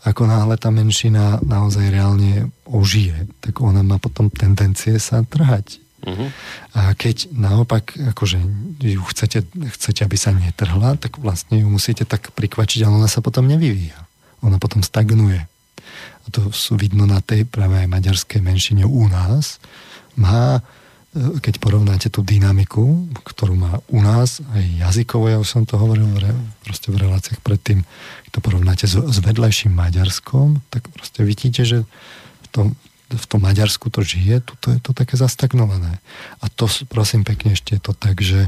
ako 0.00 0.24
náhle 0.24 0.56
tá 0.56 0.72
menšina 0.72 1.40
naozaj 1.44 1.92
reálne 1.92 2.48
ožije, 2.64 3.28
tak 3.44 3.60
ona 3.60 3.84
má 3.84 4.00
potom 4.00 4.32
tendencie 4.32 4.96
sa 4.96 5.20
trhať. 5.20 5.80
Uh-huh. 6.00 6.32
A 6.72 6.96
keď 6.96 7.28
naopak 7.28 7.92
akože 8.16 8.40
ju 8.80 9.02
chcete, 9.12 9.44
chcete, 9.76 10.00
aby 10.00 10.16
sa 10.16 10.32
netrhla, 10.32 10.96
tak 10.96 11.20
vlastne 11.20 11.60
ju 11.60 11.68
musíte 11.68 12.08
tak 12.08 12.32
prikvačiť, 12.32 12.88
ale 12.88 13.04
ona 13.04 13.10
sa 13.12 13.20
potom 13.20 13.44
nevyvíja. 13.44 14.08
Ona 14.40 14.56
potom 14.56 14.80
stagnuje. 14.80 15.44
A 16.24 16.26
to 16.32 16.48
sú 16.56 16.80
vidno 16.80 17.04
na 17.04 17.20
tej 17.20 17.44
práve 17.44 17.84
aj 17.84 17.92
maďarskej 17.92 18.40
menšine 18.40 18.88
u 18.88 19.04
nás. 19.12 19.60
Má 20.16 20.64
keď 21.14 21.58
porovnáte 21.58 22.06
tú 22.06 22.22
dynamiku, 22.22 23.10
ktorú 23.26 23.58
má 23.58 23.82
u 23.90 23.98
nás, 23.98 24.38
aj 24.54 24.62
jazykovo, 24.78 25.26
ja 25.26 25.42
už 25.42 25.48
som 25.50 25.62
to 25.66 25.74
hovoril 25.74 26.06
v, 26.06 26.30
re, 26.30 26.32
proste 26.62 26.94
v 26.94 27.02
reláciách 27.02 27.42
predtým, 27.42 27.82
keď 28.26 28.30
to 28.30 28.40
porovnáte 28.40 28.86
s, 28.86 28.94
s 28.94 29.18
vedľajším 29.18 29.74
Maďarskom, 29.74 30.62
tak 30.70 30.86
proste 30.94 31.26
vidíte, 31.26 31.66
že 31.66 31.82
v 32.46 32.48
tom, 32.54 32.66
v 33.10 33.26
tom 33.26 33.42
Maďarsku 33.42 33.90
to 33.90 34.06
žije, 34.06 34.38
tu 34.46 34.54
to 34.62 34.70
je 34.70 34.78
to 34.78 34.94
také 34.94 35.18
zastagnované. 35.18 35.98
A 36.38 36.46
to, 36.46 36.70
prosím 36.86 37.26
pekne, 37.26 37.58
ešte 37.58 37.74
je 37.74 37.82
to 37.82 37.90
tak, 37.90 38.22
že, 38.22 38.46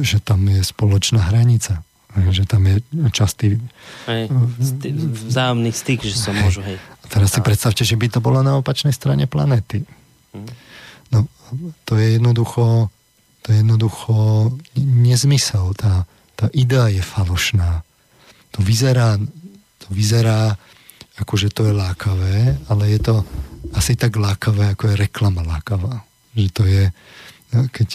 že 0.00 0.16
tam 0.16 0.48
je 0.48 0.64
spoločná 0.64 1.28
hranica. 1.28 1.84
Že 2.12 2.44
tam 2.44 2.62
je 2.68 2.76
častý... 3.12 3.60
Hej, 4.08 4.32
sti- 4.60 4.96
vzájomný 5.28 5.72
styk, 5.72 6.04
že 6.04 6.16
sa 6.16 6.32
môžu, 6.32 6.64
hej. 6.64 6.76
A 6.76 7.04
teraz 7.08 7.32
si 7.32 7.40
predstavte, 7.44 7.84
že 7.84 7.96
by 7.96 8.16
to 8.16 8.20
bolo 8.20 8.40
na 8.40 8.56
opačnej 8.56 8.92
strane 8.92 9.24
planety. 9.24 9.84
Hmm. 10.32 10.48
No, 11.12 11.28
to 11.84 12.00
je 12.00 12.16
jednoducho, 12.16 12.88
to 13.44 13.46
je 13.52 13.56
jednoducho 13.60 14.14
nezmysel. 14.80 15.76
Tá, 15.76 16.08
tá 16.34 16.48
idea 16.56 16.88
je 16.88 17.04
falošná. 17.04 17.84
To 18.56 18.64
vyzerá, 18.64 19.20
to 19.78 19.86
vyzerá 19.92 20.56
ako 21.20 21.34
že 21.36 21.52
to 21.52 21.68
je 21.68 21.74
lákavé, 21.76 22.56
ale 22.72 22.82
je 22.96 23.00
to 23.02 23.14
asi 23.76 23.94
tak 23.94 24.16
lákavé, 24.16 24.72
ako 24.72 24.92
je 24.92 25.00
reklama 25.08 25.44
lákavá. 25.44 26.04
Že 26.32 26.48
to 26.50 26.62
je, 26.64 26.84
no, 27.52 27.68
keď 27.68 27.88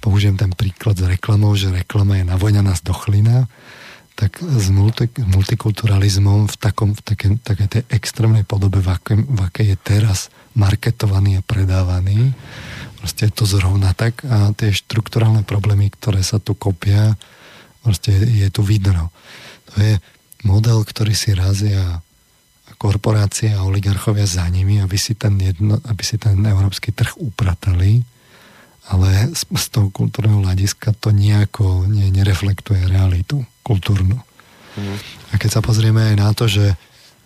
použijem 0.00 0.36
ten 0.40 0.52
príklad 0.52 0.96
s 0.96 1.04
reklamou, 1.04 1.52
že 1.56 1.72
reklama 1.72 2.16
je 2.16 2.24
navoňaná 2.24 2.72
z 2.76 2.82
dochlina, 2.88 3.46
tak 4.14 4.40
s 4.40 4.70
multi, 4.70 5.10
multikulturalizmom 5.10 6.46
v, 6.46 6.56
takom, 6.56 6.94
v 6.94 7.02
také, 7.02 7.26
také 7.42 7.64
tej 7.66 7.82
extrémnej 7.90 8.46
podobe, 8.46 8.80
v 8.80 8.88
akej 9.42 9.74
je 9.74 9.78
teraz 9.82 10.32
marketovaný 10.54 11.42
a 11.42 11.46
predávaný, 11.46 12.32
proste 13.02 13.28
je 13.28 13.32
to 13.34 13.44
zrovna 13.44 13.92
tak 13.92 14.22
a 14.24 14.54
tie 14.54 14.70
štruktúrálne 14.72 15.44
problémy, 15.44 15.92
ktoré 15.92 16.22
sa 16.22 16.40
tu 16.40 16.56
kopia, 16.56 17.18
proste 17.84 18.14
je, 18.14 18.46
je 18.46 18.48
tu 18.48 18.64
vidno. 18.64 19.12
To 19.74 19.74
je 19.82 19.92
model, 20.46 20.80
ktorý 20.86 21.12
si 21.12 21.36
razia 21.36 22.00
korporácie 22.78 23.52
a 23.52 23.64
oligarchovia 23.64 24.24
za 24.24 24.44
nimi, 24.48 24.80
aby 24.80 24.96
si 24.96 25.16
ten, 25.16 25.36
jedno, 25.40 25.80
aby 25.84 26.02
si 26.04 26.16
ten 26.16 26.36
európsky 26.40 26.92
trh 26.92 27.16
upratali, 27.16 28.04
ale 28.92 29.32
z, 29.32 29.48
z 29.48 29.66
toho 29.72 29.88
kultúrneho 29.88 30.44
hľadiska 30.44 30.92
to 31.00 31.12
nejako 31.12 31.88
ne, 31.88 32.12
nereflektuje 32.12 32.84
realitu 32.88 33.40
kultúrnu. 33.64 34.20
Mm. 34.76 34.96
A 35.32 35.34
keď 35.40 35.50
sa 35.56 35.60
pozrieme 35.64 36.12
aj 36.12 36.16
na 36.20 36.28
to, 36.36 36.44
že, 36.44 36.76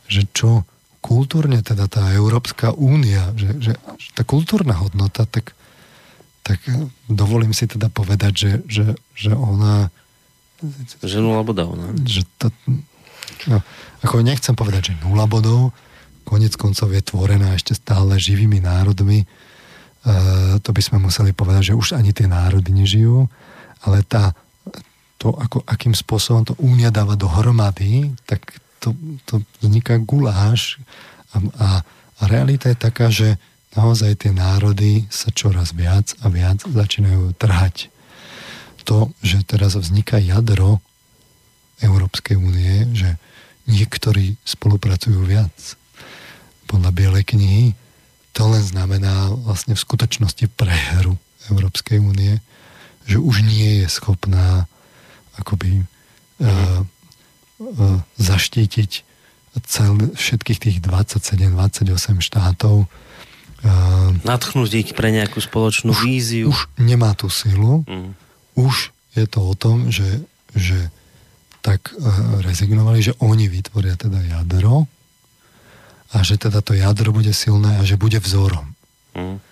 že 0.07 0.27
čo 0.31 0.63
kultúrne 0.99 1.63
teda 1.63 1.87
tá 1.87 2.11
Európska 2.15 2.75
únia, 2.75 3.31
že, 3.39 3.55
že, 3.63 3.73
že 3.79 4.09
tá 4.15 4.27
kultúrna 4.27 4.75
hodnota, 4.75 5.25
tak, 5.25 5.55
tak 6.43 6.59
dovolím 7.07 7.55
si 7.55 7.71
teda 7.71 7.89
povedať, 7.89 8.33
že, 8.35 8.53
že, 8.67 8.87
že 9.15 9.33
ona 9.33 9.91
že 11.07 11.23
nula 11.23 11.47
bodov, 11.47 11.79
no. 11.79 11.95
Že 12.03 12.27
to, 12.35 12.47
no, 13.47 13.63
ako 14.03 14.27
nechcem 14.27 14.59
povedať, 14.59 14.91
že 14.91 14.99
nula 15.07 15.31
bodov, 15.31 15.71
konec 16.27 16.59
koncov 16.59 16.91
je 16.91 17.03
tvorená 17.03 17.55
ešte 17.55 17.79
stále 17.79 18.19
živými 18.19 18.59
národmi, 18.59 19.23
uh, 19.23 20.59
to 20.59 20.75
by 20.75 20.83
sme 20.83 20.99
museli 20.99 21.31
povedať, 21.31 21.73
že 21.73 21.79
už 21.79 21.95
ani 21.95 22.11
tie 22.11 22.27
národy 22.27 22.75
nežijú, 22.75 23.31
ale 23.87 24.03
tá, 24.03 24.35
to, 25.23 25.31
ako, 25.31 25.63
akým 25.63 25.95
spôsobom 25.95 26.43
to 26.43 26.59
únia 26.59 26.91
dáva 26.91 27.15
dohromady, 27.15 28.11
tak 28.27 28.59
to, 28.79 28.95
to 29.27 29.43
vzniká 29.63 29.99
guláš 30.03 30.79
a, 31.35 31.37
a, 31.39 31.69
a 32.19 32.23
realita 32.27 32.73
je 32.73 32.79
taká, 32.79 33.11
že 33.13 33.37
naozaj 33.77 34.27
tie 34.27 34.33
národy 34.33 35.07
sa 35.13 35.31
čoraz 35.31 35.77
viac 35.77 36.15
a 36.25 36.31
viac 36.33 36.65
začínajú 36.65 37.37
trhať. 37.37 37.93
To, 38.89 39.13
že 39.21 39.45
teraz 39.45 39.77
vzniká 39.77 40.17
jadro 40.17 40.81
Európskej 41.85 42.41
únie, 42.41 42.89
že 42.97 43.21
niektorí 43.69 44.41
spolupracujú 44.49 45.21
viac. 45.29 45.77
Podľa 46.65 46.91
Bielej 46.91 47.25
knihy 47.29 47.77
to 48.33 48.49
len 48.49 48.65
znamená 48.65 49.29
vlastne 49.35 49.77
v 49.77 49.85
skutočnosti 49.85 50.49
prehru 50.57 51.21
Európskej 51.53 52.01
únie, 52.01 52.41
že 53.05 53.21
už 53.21 53.45
nie 53.45 53.85
je 53.85 53.87
schopná 53.93 54.65
akoby 55.37 55.83
uh, 55.83 55.87
uh, 56.43 56.83
zaštítiť 58.17 58.91
cel, 59.67 59.99
všetkých 60.15 60.59
tých 60.59 60.77
27-28 60.85 62.23
štátov. 62.23 62.87
Uh, 63.59 64.15
Natchnúť 64.23 64.71
ich 64.87 64.91
pre 64.95 65.11
nejakú 65.11 65.43
spoločnú 65.43 65.91
už, 65.91 66.01
víziu. 66.07 66.55
Už 66.55 66.71
nemá 66.79 67.11
tú 67.19 67.27
silu. 67.27 67.83
Mm. 67.91 68.15
Už 68.55 68.95
je 69.19 69.27
to 69.27 69.43
o 69.43 69.55
tom, 69.59 69.91
že, 69.91 70.23
že 70.55 70.95
tak 71.59 71.91
uh, 71.91 72.39
rezignovali, 72.47 73.03
že 73.03 73.19
oni 73.19 73.51
vytvoria 73.51 73.99
teda 73.99 74.23
jadro 74.23 74.87
a 76.15 76.23
že 76.23 76.39
teda 76.39 76.63
to 76.63 76.79
jadro 76.79 77.11
bude 77.11 77.35
silné 77.35 77.83
a 77.83 77.83
že 77.83 77.99
bude 77.99 78.23
vzorom. 78.23 78.79
Mm. 79.19 79.43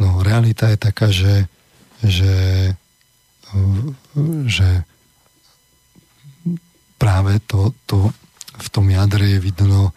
No, 0.00 0.24
realita 0.24 0.72
je 0.72 0.78
taká, 0.80 1.12
že, 1.12 1.44
že, 2.00 2.72
že 4.48 4.68
práve 7.00 7.40
to, 7.48 7.72
to 7.88 8.12
v 8.60 8.68
tom 8.68 8.92
jadre 8.92 9.24
je 9.24 9.38
vidno, 9.40 9.96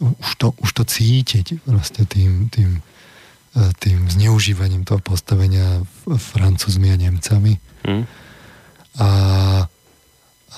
už 0.00 0.30
to, 0.40 0.56
už 0.56 0.70
to 0.72 0.82
cítiť 0.88 1.68
vlastne 1.68 2.08
tým, 2.08 2.48
tým, 2.48 2.80
e, 3.52 3.62
tým 3.76 4.08
zneužívaním 4.08 4.88
toho 4.88 5.04
postavenia 5.04 5.84
francúzmi 6.08 6.88
a 6.88 6.96
Nemcami. 6.96 7.60
Hmm. 7.84 8.08
A, 8.96 9.08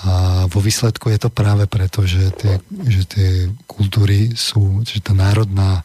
a 0.05 0.13
vo 0.47 0.61
výsledku 0.63 1.11
je 1.11 1.19
to 1.19 1.31
práve 1.35 1.67
preto, 1.67 2.07
že 2.07 2.31
tie, 2.39 2.63
že 2.87 3.03
tie 3.11 3.31
kultúry 3.67 4.33
sú, 4.39 4.87
že 4.87 5.03
tá 5.03 5.13
národná 5.13 5.83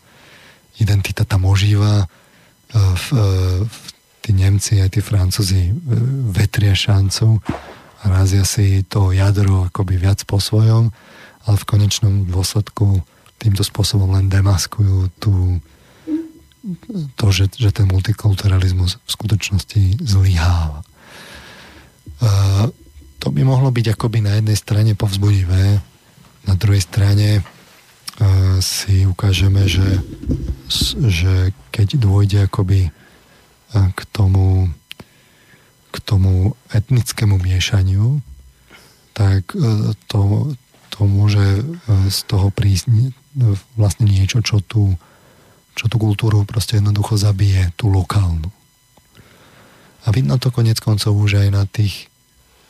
identita 0.77 1.25
tam 1.25 1.49
ožíva, 1.49 2.05
e, 2.05 2.07
v, 2.77 3.05
e, 3.11 3.25
v, 3.65 3.77
tí 4.21 4.31
Nemci 4.37 4.77
aj 4.77 4.93
tí 4.93 5.01
Francúzi 5.01 5.73
vetria 6.29 6.77
šancu 6.77 7.41
a 7.41 7.78
razia 8.03 8.47
si 8.47 8.83
to 8.87 9.11
jadro 9.11 9.67
akoby 9.67 9.99
viac 9.99 10.23
po 10.23 10.39
svojom, 10.39 10.91
ale 11.43 11.55
v 11.57 11.67
konečnom 11.67 12.27
dôsledku 12.27 13.03
týmto 13.39 13.63
spôsobom 13.63 14.11
len 14.15 14.27
demaskujú 14.27 15.09
tú, 15.19 15.63
to, 17.15 17.25
že, 17.31 17.55
že 17.55 17.71
ten 17.71 17.87
multikulturalizmus 17.87 18.99
v 18.99 19.09
skutočnosti 19.09 20.03
zlyháva. 20.03 20.83
Uh, 22.19 22.67
to 23.19 23.31
by 23.31 23.47
mohlo 23.47 23.71
byť 23.71 23.95
akoby 23.95 24.19
na 24.19 24.39
jednej 24.39 24.59
strane 24.59 24.91
povzbudivé, 24.95 25.79
na 26.47 26.53
druhej 26.55 26.83
strane 26.83 27.39
uh, 27.39 28.59
si 28.59 29.07
ukážeme, 29.07 29.67
že, 29.67 30.03
že 31.07 31.55
keď 31.71 31.95
dôjde 31.95 32.47
akoby 32.51 32.91
uh, 32.91 33.87
k 33.95 33.99
tomu 34.11 34.67
k 35.89 35.95
tomu 36.05 36.53
etnickému 36.69 37.41
miešaniu, 37.41 38.21
tak 39.17 39.51
e, 39.57 39.93
to, 40.07 40.53
to 40.93 40.99
môže 41.03 41.45
e, 41.59 41.63
z 42.07 42.19
toho 42.29 42.53
prísť 42.53 43.13
vlastne 43.77 44.09
niečo, 44.09 44.41
čo 44.41 44.59
tú, 44.59 44.97
čo 45.77 45.85
tú 45.87 45.97
kultúru 46.01 46.43
proste 46.43 46.81
jednoducho 46.81 47.15
zabije, 47.15 47.71
tú 47.77 47.87
lokálnu. 47.87 48.49
A 50.07 50.11
vidno 50.15 50.39
to 50.39 50.49
konec 50.49 50.79
koncov 50.79 51.13
už 51.13 51.45
aj 51.45 51.49
na 51.51 51.63
tých, 51.67 52.09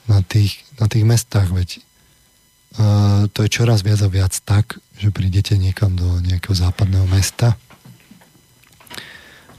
na 0.10 0.20
tých, 0.26 0.66
na 0.82 0.90
tých 0.90 1.06
mestách, 1.06 1.50
veď 1.54 1.70
uh, 1.80 3.30
to 3.32 3.46
je 3.46 3.54
čoraz 3.54 3.86
viac 3.86 4.02
a 4.02 4.10
viac 4.10 4.34
tak, 4.44 4.82
že 4.98 5.14
prídete 5.14 5.56
niekam 5.56 5.96
do 5.96 6.20
nejakého 6.20 6.58
západného 6.58 7.08
mesta 7.08 7.56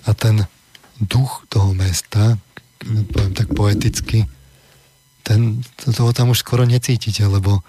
a 0.04 0.10
ten 0.12 0.44
duch 1.00 1.46
toho 1.48 1.72
mesta, 1.72 2.36
poviem 2.84 3.34
tak 3.36 3.52
poeticky, 3.52 4.24
ten, 5.22 5.62
toho 5.94 6.12
tam 6.12 6.32
už 6.32 6.42
skoro 6.42 6.64
necítite, 6.64 7.22
lebo 7.22 7.60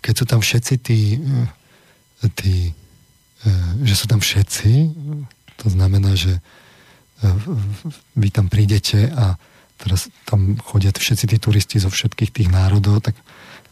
keď 0.00 0.14
sú 0.16 0.24
tam 0.24 0.40
všetci 0.40 0.74
tí, 0.80 1.20
eh, 1.20 2.30
tí 2.34 2.54
eh, 3.46 3.70
že 3.84 3.94
sú 3.94 4.06
tam 4.10 4.18
všetci, 4.18 4.72
to 5.60 5.66
znamená, 5.70 6.16
že 6.16 6.40
eh, 6.40 7.36
vy 8.16 8.28
tam 8.32 8.48
prídete 8.48 9.12
a 9.14 9.36
teraz 9.78 10.08
tam 10.24 10.56
chodia 10.58 10.90
všetci 10.90 11.24
tí 11.28 11.36
turisti 11.38 11.76
zo 11.78 11.92
všetkých 11.92 12.30
tých 12.34 12.48
národov, 12.48 13.04
tak, 13.04 13.14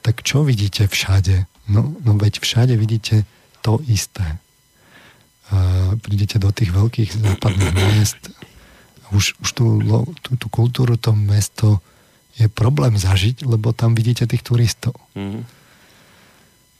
tak 0.04 0.20
čo 0.22 0.44
vidíte 0.44 0.86
všade? 0.86 1.48
No, 1.72 1.94
no 2.04 2.18
veď 2.18 2.42
všade 2.42 2.74
vidíte 2.74 3.22
to 3.62 3.78
isté. 3.86 4.42
Prídete 6.02 6.42
do 6.42 6.50
tých 6.50 6.74
veľkých 6.74 7.22
západných 7.22 7.70
miest, 7.76 8.18
už, 9.12 9.36
už 9.44 9.50
tú, 9.52 9.66
tú, 10.24 10.30
tú 10.40 10.46
kultúru, 10.48 10.96
to 10.96 11.12
mesto 11.12 11.84
je 12.36 12.48
problém 12.48 12.96
zažiť, 12.96 13.44
lebo 13.44 13.76
tam 13.76 13.92
vidíte 13.92 14.24
tých 14.24 14.40
turistov. 14.40 14.96
Mm. 15.12 15.44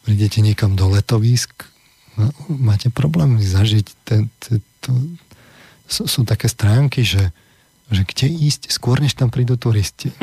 Prídete 0.02 0.40
niekam 0.40 0.74
do 0.74 0.88
letovisk, 0.88 1.68
no, 2.16 2.32
máte 2.48 2.88
problém 2.88 3.36
zažiť. 3.36 3.86
Ten, 4.02 4.32
ten, 4.40 4.64
to, 4.80 4.90
sú, 5.86 6.08
sú 6.08 6.20
také 6.24 6.48
stránky, 6.48 7.04
že, 7.04 7.30
že 7.92 8.02
kde 8.08 8.32
ísť 8.32 8.72
skôr, 8.72 8.98
než 8.98 9.12
tam 9.12 9.28
prídu 9.28 9.60
turisti. 9.60 10.10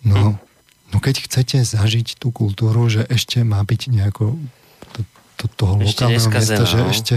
No, 0.00 0.40
no 0.88 0.96
keď 0.96 1.28
chcete 1.28 1.60
zažiť 1.60 2.16
tú 2.16 2.32
kultúru, 2.32 2.88
že 2.88 3.04
ešte 3.04 3.44
má 3.44 3.60
byť 3.60 3.92
nejako 3.92 4.32
to, 4.96 5.04
to, 5.36 5.44
toho 5.60 5.76
ešte 5.76 6.08
lokálneho 6.08 6.28
mesta, 6.32 6.64
že 6.64 6.78
no. 6.80 6.88
ešte, 6.88 7.16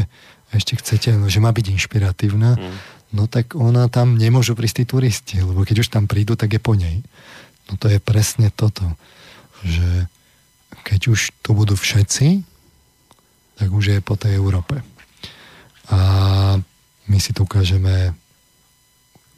ešte 0.52 0.74
chcete, 0.84 1.10
no, 1.16 1.32
že 1.32 1.40
má 1.40 1.56
byť 1.56 1.80
inšpiratívna, 1.80 2.60
mm 2.60 2.94
no 3.14 3.30
tak 3.30 3.54
ona 3.54 3.88
tam 3.88 4.18
nemôžu 4.18 4.58
prísť 4.58 4.82
tí 4.82 4.86
turisti, 4.90 5.38
lebo 5.40 5.62
keď 5.62 5.86
už 5.86 5.90
tam 5.94 6.10
prídu, 6.10 6.34
tak 6.34 6.58
je 6.58 6.62
po 6.62 6.74
nej. 6.74 7.06
No 7.70 7.80
to 7.80 7.88
je 7.88 8.02
presne 8.02 8.50
toto, 8.52 8.84
že 9.64 10.10
keď 10.84 11.14
už 11.14 11.32
to 11.40 11.56
budú 11.56 11.78
všetci, 11.78 12.44
tak 13.56 13.70
už 13.70 13.96
je 13.96 14.00
po 14.04 14.18
tej 14.18 14.36
Európe. 14.36 14.82
A 15.94 16.00
my 17.08 17.18
si 17.22 17.32
to 17.32 17.46
ukážeme 17.46 18.18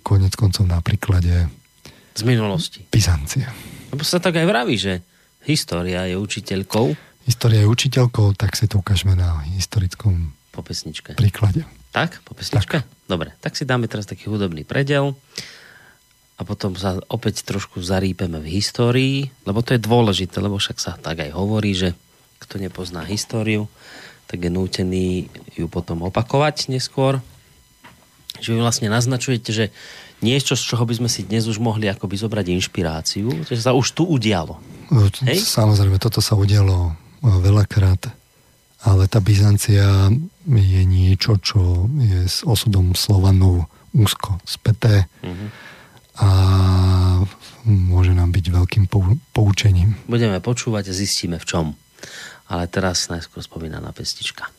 konec 0.02 0.34
koncov 0.34 0.66
na 0.66 0.80
príklade 0.80 1.50
z 2.16 2.24
minulosti. 2.24 2.88
Byzancie. 2.88 3.44
Lebo 3.92 4.08
sa 4.08 4.24
tak 4.24 4.40
aj 4.40 4.48
vraví, 4.48 4.80
že 4.80 5.04
história 5.44 6.08
je 6.08 6.16
učiteľkou. 6.16 6.96
História 7.28 7.66
je 7.66 7.68
učiteľkou, 7.68 8.38
tak 8.40 8.56
si 8.56 8.72
to 8.72 8.80
ukážeme 8.80 9.18
na 9.20 9.44
historickom 9.52 10.32
po 10.56 10.64
pesničke. 10.64 11.20
príklade. 11.20 11.68
Tak? 11.96 12.20
Po 12.28 12.36
pesničke? 12.36 12.84
Tak. 12.84 13.08
Dobre, 13.08 13.32
tak 13.40 13.56
si 13.56 13.64
dáme 13.64 13.88
teraz 13.88 14.04
taký 14.04 14.28
hudobný 14.28 14.68
predel 14.68 15.16
a 16.36 16.42
potom 16.44 16.76
sa 16.76 17.00
opäť 17.08 17.48
trošku 17.48 17.80
zarípeme 17.80 18.44
v 18.44 18.60
histórii, 18.60 19.32
lebo 19.48 19.64
to 19.64 19.78
je 19.78 19.80
dôležité, 19.80 20.44
lebo 20.44 20.60
však 20.60 20.78
sa 20.82 21.00
tak 21.00 21.24
aj 21.24 21.32
hovorí, 21.32 21.72
že 21.72 21.96
kto 22.44 22.60
nepozná 22.60 23.08
históriu, 23.08 23.72
tak 24.28 24.44
je 24.44 24.52
nútený 24.52 25.32
ju 25.56 25.72
potom 25.72 26.04
opakovať 26.04 26.68
neskôr. 26.68 27.24
Že 28.44 28.58
vy 28.58 28.60
vlastne 28.60 28.92
naznačujete, 28.92 29.50
že 29.56 29.66
niečo, 30.20 30.60
z 30.60 30.76
čoho 30.76 30.84
by 30.84 31.00
sme 31.00 31.08
si 31.08 31.24
dnes 31.24 31.48
už 31.48 31.64
mohli 31.64 31.88
akoby 31.88 32.20
zobrať 32.20 32.52
inšpiráciu, 32.52 33.48
že 33.48 33.64
sa 33.64 33.72
už 33.72 33.96
tu 33.96 34.04
udialo. 34.04 34.60
Hej? 35.24 35.40
Samozrejme, 35.40 35.96
toto 36.04 36.20
sa 36.20 36.36
udialo 36.36 36.92
veľakrát 37.24 38.12
ale 38.86 39.10
tá 39.10 39.18
Byzancia 39.18 40.14
je 40.46 40.82
niečo, 40.86 41.42
čo 41.42 41.90
je 41.98 42.30
s 42.30 42.46
osudom 42.46 42.94
Slovanov 42.94 43.66
úzko 43.98 44.38
späté 44.46 45.10
mm-hmm. 45.26 45.50
a 46.22 46.30
môže 47.66 48.14
nám 48.14 48.30
byť 48.30 48.46
veľkým 48.54 48.86
poučením. 49.34 49.98
Budeme 50.06 50.38
počúvať 50.38 50.92
a 50.92 50.94
zistíme 50.94 51.42
v 51.42 51.48
čom. 51.48 51.66
Ale 52.46 52.70
teraz 52.70 53.10
najskôr 53.10 53.42
spomínaná 53.42 53.90
pestička. 53.90 54.54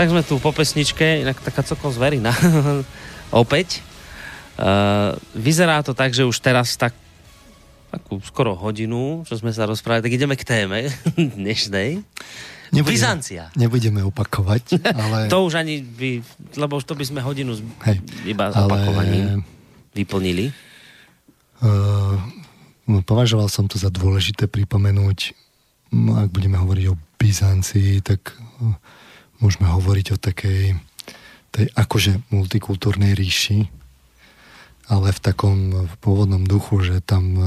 Tak 0.00 0.16
sme 0.16 0.24
tu 0.24 0.40
po 0.40 0.48
pesničke, 0.48 1.28
inak 1.28 1.44
taká 1.44 1.60
celkom 1.60 1.92
zverina. 1.92 2.32
Opäť. 3.44 3.84
Uh, 4.56 5.12
vyzerá 5.36 5.84
to 5.84 5.92
tak, 5.92 6.16
že 6.16 6.24
už 6.24 6.40
teraz 6.40 6.72
tak 6.80 6.96
takú 7.92 8.16
skoro 8.24 8.56
hodinu, 8.56 9.28
čo 9.28 9.36
sme 9.36 9.52
sa 9.52 9.68
rozprávali, 9.68 10.00
tak 10.00 10.16
ideme 10.16 10.40
k 10.40 10.48
téme 10.48 10.88
dnešnej. 11.36 12.00
Nebudeme, 12.72 12.96
Byzancia. 12.96 13.52
Nebudeme 13.60 14.00
opakovať, 14.08 14.80
ale... 15.04 15.28
to 15.28 15.44
už 15.44 15.60
ani 15.60 15.84
by, 15.84 16.24
lebo 16.56 16.80
už 16.80 16.88
to 16.88 16.96
by 16.96 17.04
sme 17.04 17.20
hodinu 17.20 17.52
z, 17.52 17.60
Hej, 17.84 18.00
iba 18.24 18.48
ale... 18.48 18.72
opakovaním 18.72 19.44
vyplnili. 19.92 20.48
Uh, 21.60 22.16
považoval 23.04 23.52
som 23.52 23.68
to 23.68 23.76
za 23.76 23.92
dôležité 23.92 24.48
pripomenúť, 24.48 25.36
ak 25.92 26.32
budeme 26.32 26.56
hovoriť 26.56 26.84
o 26.88 26.96
Byzancii, 27.20 28.00
tak 28.00 28.32
uh, 28.64 28.80
môžeme 29.40 29.66
hovoriť 29.68 30.06
o 30.14 30.18
takej 30.20 30.76
tej 31.50 31.66
akože 31.74 32.30
multikultúrnej 32.30 33.18
ríši, 33.18 33.66
ale 34.86 35.10
v 35.10 35.20
takom 35.22 35.86
v 35.86 35.94
pôvodnom 35.98 36.42
duchu, 36.46 36.82
že 36.82 37.02
tam 37.02 37.24
e, 37.34 37.46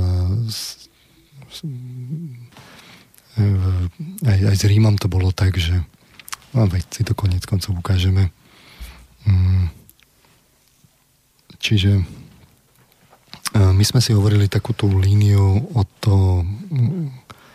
e, 3.40 3.44
aj, 4.28 4.40
aj 4.52 4.56
s 4.60 4.64
Rímom 4.68 4.96
to 5.00 5.08
bolo 5.08 5.32
tak, 5.32 5.56
že 5.56 5.84
no 6.52 6.68
veď 6.68 6.84
si 6.92 7.02
to 7.08 7.16
konec 7.16 7.44
koncov 7.48 7.76
ukážeme. 7.80 8.32
Mm. 9.24 9.72
Čiže 11.64 11.92
e, 12.00 12.04
my 13.56 13.84
sme 13.88 14.04
si 14.04 14.12
hovorili 14.12 14.52
takú 14.52 14.76
tú 14.76 14.92
líniu 14.92 15.72
od 15.76 15.88
to... 16.04 16.44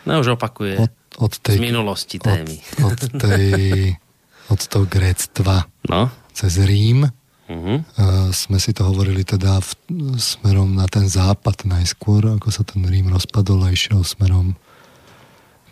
No 0.09 0.25
už 0.25 0.41
opakuje 0.41 0.81
od, 0.81 0.93
od 1.21 1.33
tej, 1.45 1.61
z 1.61 1.65
minulosti 1.65 2.17
témy. 2.17 2.57
Od, 2.81 2.97
od, 2.97 3.01
tej, 3.21 3.53
od 4.49 4.61
toho 4.61 4.85
gréctva 4.89 5.69
no. 5.89 6.09
cez 6.33 6.59
Rím 6.61 7.09
Uh-huh. 7.49 7.81
Uh, 7.97 8.29
sme 8.29 8.61
si 8.61 8.77
to 8.77 8.85
hovorili 8.85 9.25
teda 9.25 9.57
v, 9.65 9.73
smerom 10.21 10.77
na 10.77 10.85
ten 10.85 11.09
západ 11.09 11.65
najskôr, 11.65 12.37
ako 12.37 12.53
sa 12.53 12.61
ten 12.61 12.85
Rím 12.85 13.09
rozpadol 13.09 13.65
a 13.65 13.73
išiel 13.73 14.05
smerom 14.05 14.53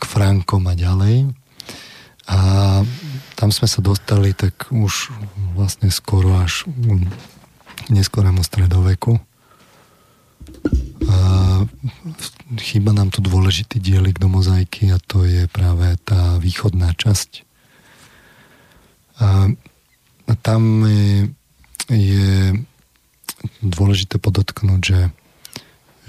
k 0.01 0.03
Frankom 0.09 0.65
a 0.65 0.73
ďalej. 0.73 1.37
A 2.27 2.39
tam 3.37 3.53
sme 3.53 3.69
sa 3.69 3.85
dostali 3.85 4.33
tak 4.33 4.73
už 4.73 5.13
vlastne 5.53 5.93
skoro 5.93 6.41
až 6.41 6.65
k 7.85 7.87
neskorému 7.93 8.41
stredoveku. 8.43 9.21
A 11.07 11.19
chýba 12.59 12.91
nám 12.91 13.15
tu 13.15 13.23
dôležitý 13.23 13.79
dielik 13.79 14.19
do 14.19 14.27
mozaiky 14.27 14.91
a 14.91 14.99
to 14.99 15.23
je 15.23 15.47
práve 15.47 15.95
tá 16.03 16.41
východná 16.43 16.97
časť. 16.99 17.46
A 19.17 20.33
tam 20.43 20.85
je 21.89 22.53
dôležité 23.63 24.19
podotknúť, 24.19 24.81
že, 24.83 25.03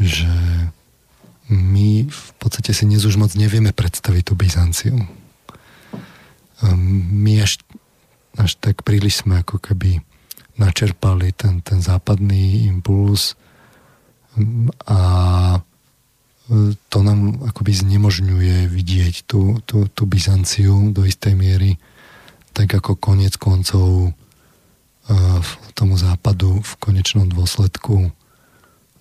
že 0.02 0.34
my 1.48 2.10
v 2.10 2.30
podstate 2.42 2.76
si 2.76 2.84
dnes 2.84 3.06
už 3.08 3.16
moc 3.16 3.32
nevieme 3.38 3.72
predstaviť 3.72 4.24
tú 4.28 4.34
Byzanciu. 4.36 4.98
Ehm, 6.64 7.24
my 7.24 7.46
až, 7.46 7.62
až 8.36 8.58
tak 8.60 8.84
príliš 8.84 9.24
sme 9.24 9.40
ako 9.46 9.62
keby 9.62 10.02
načerpali 10.58 11.32
ten, 11.38 11.62
ten 11.62 11.80
západný 11.80 12.66
impuls 12.66 13.38
a 14.90 15.00
to 16.88 16.98
nám 17.04 17.44
akoby 17.44 17.76
znemožňuje 17.76 18.72
vidieť 18.72 19.28
tú, 19.28 19.60
tú, 19.68 19.86
tú 19.92 20.04
Byzanciu 20.08 20.96
do 20.96 21.04
istej 21.04 21.36
miery, 21.36 21.76
tak 22.58 22.74
ako 22.74 22.98
konec 22.98 23.38
koncov 23.38 24.18
tomu 25.78 25.94
západu 25.94 26.58
v 26.66 26.74
konečnom 26.82 27.30
dôsledku 27.30 28.10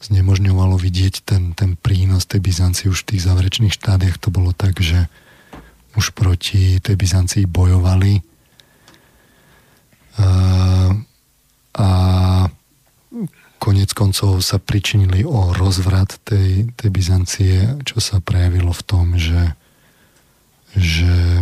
znemožňovalo 0.05 0.77
vidieť 0.77 1.25
ten, 1.25 1.57
ten 1.57 1.73
prínos 1.75 2.29
tej 2.29 2.45
Byzancie 2.45 2.93
už 2.93 3.03
v 3.03 3.17
tých 3.17 3.25
záverečných 3.25 3.73
štádiach. 3.73 4.21
To 4.21 4.29
bolo 4.29 4.53
tak, 4.53 4.77
že 4.85 5.09
už 5.97 6.13
proti 6.13 6.77
tej 6.85 7.01
Byzancii 7.01 7.49
bojovali 7.49 8.21
a, 10.21 10.29
a 11.81 11.89
konec 13.57 13.91
koncov 13.97 14.45
sa 14.45 14.61
pričinili 14.61 15.25
o 15.25 15.57
rozvrat 15.57 16.21
tej, 16.29 16.69
tej 16.77 16.91
Byzancie, 16.93 17.55
čo 17.89 18.05
sa 18.05 18.21
prejavilo 18.21 18.71
v 18.77 18.83
tom, 18.85 19.17
že, 19.17 19.57
že 20.77 21.41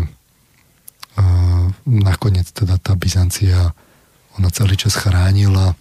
a, 1.15 1.23
nakoniec 1.87 2.49
teda 2.51 2.79
tá 2.79 2.99
Byzancia 2.99 3.75
ona 4.35 4.51
celý 4.51 4.75
čas 4.75 4.99
chránila 4.99 5.79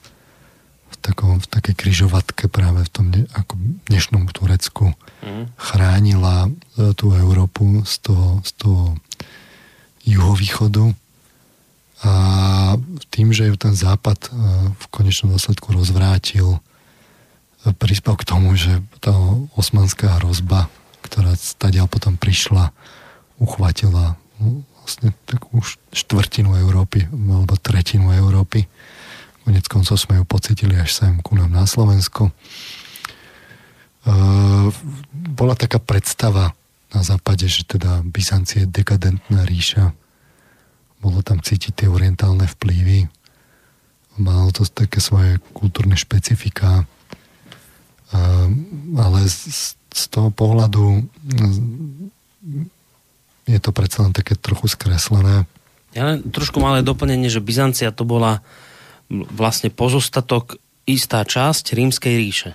v, 0.93 0.95
takom, 1.01 1.41
v 1.41 1.47
takej 1.49 1.73
kryžovatke 1.73 2.45
práve 2.49 2.85
v 2.85 2.89
tom 2.93 3.07
ako 3.33 3.53
dnešnom 3.89 4.29
Turecku 4.29 4.93
mm. 5.25 5.57
chránila 5.57 6.47
e, 6.47 6.93
tú 6.93 7.17
Európu 7.17 7.81
z 7.81 8.05
toho, 8.05 8.27
z 8.45 8.51
toho 8.61 8.83
juhovýchodu 10.05 10.93
a 12.03 12.13
tým, 13.09 13.31
že 13.31 13.47
ju 13.47 13.55
ten 13.55 13.73
západ 13.73 14.19
e, 14.27 14.29
v 14.75 14.85
konečnom 14.91 15.33
dôsledku 15.33 15.73
rozvrátil, 15.73 16.59
e, 17.65 17.73
prispel 17.73 18.13
k 18.19 18.27
tomu, 18.27 18.53
že 18.53 18.83
tá 19.01 19.15
osmanská 19.57 20.21
hrozba, 20.21 20.69
ktorá 21.01 21.33
stadiaľ 21.33 21.89
potom 21.89 22.19
prišla, 22.21 22.69
uchvatila 23.41 24.19
vlastne 24.83 25.15
takú 25.23 25.63
štvrtinu 25.95 26.59
Európy 26.59 27.07
alebo 27.07 27.55
tretinu 27.55 28.11
Európy. 28.11 28.67
Konec 29.47 29.65
koncov 29.71 29.95
sme 29.95 30.19
ju 30.19 30.25
pocitili 30.27 30.75
až 30.75 30.91
sem 30.91 31.23
ku 31.23 31.39
nám 31.39 31.55
na 31.55 31.63
Slovensko. 31.63 32.27
E, 32.27 32.31
bola 35.11 35.55
taká 35.55 35.79
predstava 35.79 36.51
na 36.91 37.01
západe, 37.01 37.47
že 37.47 37.63
teda 37.63 38.03
Byzancie 38.03 38.67
je 38.67 38.71
dekadentná 38.71 39.47
ríša. 39.47 39.95
Bolo 40.99 41.23
tam 41.23 41.39
cítiť 41.39 41.83
tie 41.83 41.87
orientálne 41.87 42.47
vplyvy. 42.47 43.07
Malo 44.19 44.51
to 44.51 44.67
také 44.67 44.99
svoje 44.99 45.39
kultúrne 45.55 45.95
špecifika. 45.95 46.83
E, 46.83 46.85
ale 48.99 49.19
z 49.93 50.03
toho 50.11 50.27
pohľadu 50.27 51.07
je 53.47 53.59
to 53.59 53.75
predsa 53.75 54.07
len 54.07 54.13
také 54.15 54.39
trochu 54.39 54.71
skreslené. 54.71 55.47
Ja 55.93 56.09
len 56.09 56.25
trošku 56.25 56.57
malé 56.57 56.81
doplnenie, 56.81 57.29
že 57.29 57.43
Byzancia 57.43 57.93
to 57.93 58.07
bola 58.07 58.41
vlastne 59.11 59.69
pozostatok 59.69 60.57
istá 60.89 61.21
časť 61.21 61.75
rímskej 61.77 62.13
ríše. 62.17 62.51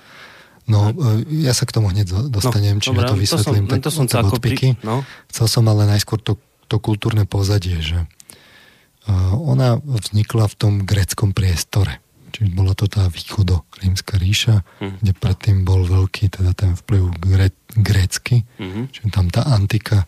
No, 0.69 0.93
e, 0.93 1.25
ja 1.49 1.57
sa 1.57 1.65
k 1.65 1.73
tomu 1.73 1.89
hneď 1.89 2.29
dostanem, 2.29 2.77
no, 2.77 2.83
čiže 2.83 2.93
dobré, 2.93 3.09
to 3.09 3.17
vysvetlím. 3.17 3.65
To 3.65 3.73
som, 3.73 3.73
tak, 3.73 3.81
to 3.81 3.91
som 3.91 4.05
tak 4.05 4.25
odpiky. 4.29 4.67
Pri... 4.77 4.85
No. 4.85 5.01
Chcel 5.33 5.47
som 5.49 5.63
ale 5.65 5.89
najskôr 5.89 6.21
to, 6.21 6.37
to 6.69 6.77
kultúrne 6.77 7.25
pozadie, 7.25 7.81
že 7.81 8.05
uh, 8.05 9.33
ona 9.33 9.81
vznikla 9.81 10.45
v 10.45 10.55
tom 10.55 10.73
greckom 10.85 11.33
priestore. 11.33 11.97
Čiže 12.29 12.53
bola 12.53 12.77
to 12.77 12.85
tá 12.85 13.09
východo 13.09 13.65
rímska 13.81 14.21
ríša, 14.21 14.61
mm. 14.77 15.01
kde 15.01 15.11
predtým 15.17 15.57
bol 15.65 15.81
veľký 15.81 16.29
teda 16.29 16.53
ten 16.53 16.77
vplyv 16.77 17.17
gre, 17.17 17.49
grécky, 17.73 18.45
mm-hmm. 18.61 18.93
čiže 18.93 19.09
tam 19.09 19.33
tá 19.33 19.49
antika 19.49 20.05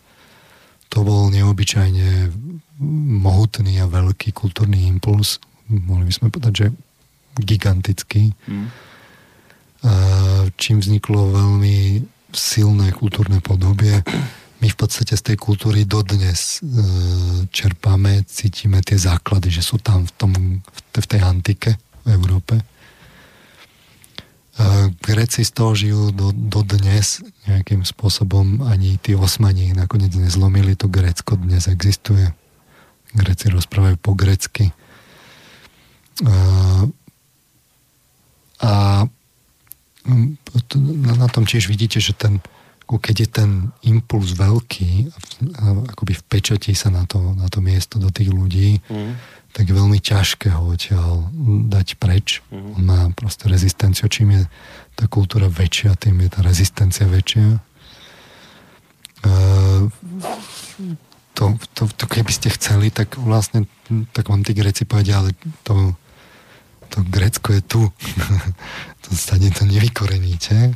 to 0.92 1.00
bol 1.00 1.32
neobyčajne 1.32 2.28
mohutný 3.24 3.80
a 3.80 3.88
veľký 3.88 4.36
kultúrny 4.36 4.84
impuls. 4.84 5.40
Mohli 5.72 6.04
by 6.04 6.12
sme 6.12 6.28
povedať, 6.28 6.52
že 6.52 6.66
gigantický. 7.40 8.36
Mm. 8.44 8.68
Čím 10.60 10.76
vzniklo 10.84 11.32
veľmi 11.32 12.04
silné 12.36 12.92
kultúrne 12.92 13.40
podobie. 13.40 14.04
My 14.62 14.68
v 14.70 14.76
podstate 14.78 15.18
z 15.18 15.32
tej 15.32 15.36
kultúry 15.42 15.82
dodnes 15.82 16.62
e, 16.62 16.70
čerpáme, 17.50 18.22
cítime 18.30 18.78
tie 18.78 18.94
základy, 18.94 19.50
že 19.50 19.58
sú 19.58 19.82
tam 19.82 20.06
v, 20.06 20.12
tom, 20.14 20.32
v 20.94 21.06
tej 21.10 21.18
antike 21.18 21.74
v 22.06 22.08
Európe. 22.14 22.62
Gréci 25.00 25.48
z 25.48 25.52
toho 25.56 25.72
žijú 25.72 26.12
do, 26.12 26.28
do 26.32 26.60
dnes 26.60 27.24
nejakým 27.48 27.88
spôsobom, 27.88 28.60
ani 28.68 29.00
tí 29.00 29.16
osmani 29.16 29.72
nakoniec 29.72 30.12
nezlomili, 30.12 30.76
to 30.76 30.92
Grécko 30.92 31.40
dnes 31.40 31.72
existuje. 31.72 32.28
Gréci 33.16 33.48
rozprávajú 33.48 33.96
po 33.96 34.12
grecky. 34.12 34.76
A, 38.60 39.08
na 40.84 41.28
tom 41.32 41.48
tiež 41.48 41.72
vidíte, 41.72 41.96
že 41.96 42.12
ten, 42.12 42.44
keď 42.84 43.16
je 43.24 43.28
ten 43.32 43.50
impuls 43.88 44.36
veľký, 44.36 45.08
akoby 45.96 46.12
vpečatí 46.28 46.76
sa 46.76 46.92
na 46.92 47.08
to, 47.08 47.32
na 47.40 47.48
to 47.48 47.64
miesto 47.64 47.96
do 47.96 48.12
tých 48.12 48.28
ľudí, 48.28 48.84
mm 48.84 49.40
tak 49.52 49.68
je 49.68 49.74
veľmi 49.76 50.00
ťažké 50.00 50.48
ho 50.56 50.72
odtiaľ 50.72 51.28
dať 51.68 52.00
preč. 52.00 52.40
Mm-hmm. 52.48 52.72
On 52.76 52.82
má 52.82 53.00
proste 53.12 53.52
rezistenciu. 53.52 54.08
Čím 54.08 54.40
je 54.40 54.42
tá 54.96 55.04
kultúra 55.08 55.48
väčšia, 55.52 55.92
tým 56.00 56.24
je 56.24 56.28
tá 56.32 56.40
rezistencia 56.40 57.04
väčšia. 57.04 57.60
Uh, 59.22 59.92
to, 61.36 61.56
to, 61.76 61.82
to 61.94 62.04
keby 62.08 62.32
ste 62.32 62.48
chceli, 62.52 62.88
tak 62.90 63.20
vlastne 63.20 63.68
tak 64.16 64.32
vám 64.32 64.42
tí 64.42 64.56
Greci 64.56 64.88
povedia, 64.88 65.20
ale 65.20 65.36
to, 65.62 65.94
to 66.88 67.04
Grécko 67.04 67.52
je 67.52 67.62
tu. 67.62 67.82
to 69.04 69.08
stane 69.12 69.52
to 69.52 69.68
nevykoreníte. 69.68 70.72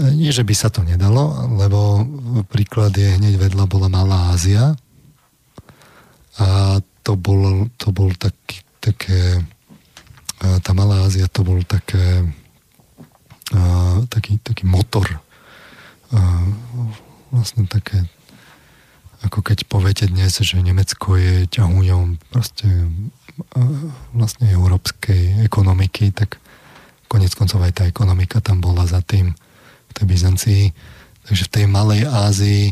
Nie, 0.00 0.32
že 0.32 0.48
by 0.48 0.54
sa 0.56 0.72
to 0.72 0.80
nedalo, 0.80 1.52
lebo 1.60 2.08
príklad 2.48 2.96
je 2.96 3.20
hneď 3.20 3.36
vedľa 3.36 3.64
bola 3.68 3.92
Malá 3.92 4.32
Ázia 4.32 4.72
a 6.40 6.80
to 7.02 7.16
bol, 7.16 7.68
to 7.80 7.88
bol 7.92 8.10
taký, 8.16 8.62
také 8.80 9.44
tá 10.40 10.72
Malá 10.72 11.04
Ázia 11.04 11.28
to 11.28 11.44
bol 11.44 11.60
také 11.64 12.24
taký, 14.08 14.40
taký 14.40 14.64
motor 14.64 15.04
vlastne 17.28 17.68
také 17.68 18.08
ako 19.20 19.44
keď 19.44 19.68
poviete 19.68 20.08
dnes, 20.08 20.32
že 20.40 20.56
Nemecko 20.56 21.12
je 21.20 21.44
ťahuňom 21.44 22.32
proste 22.32 22.88
vlastne 24.16 24.48
európskej 24.48 25.44
ekonomiky, 25.44 26.12
tak 26.12 26.40
konec 27.04 27.32
koncov 27.36 27.60
aj 27.64 27.72
tá 27.76 27.84
ekonomika 27.84 28.40
tam 28.40 28.64
bola 28.64 28.88
za 28.88 29.04
tým 29.04 29.36
v 29.88 29.92
tej 29.92 30.06
Byzancii. 30.08 30.64
Takže 31.28 31.42
v 31.48 31.52
tej 31.52 31.64
Malej 31.68 32.08
Ázii 32.08 32.64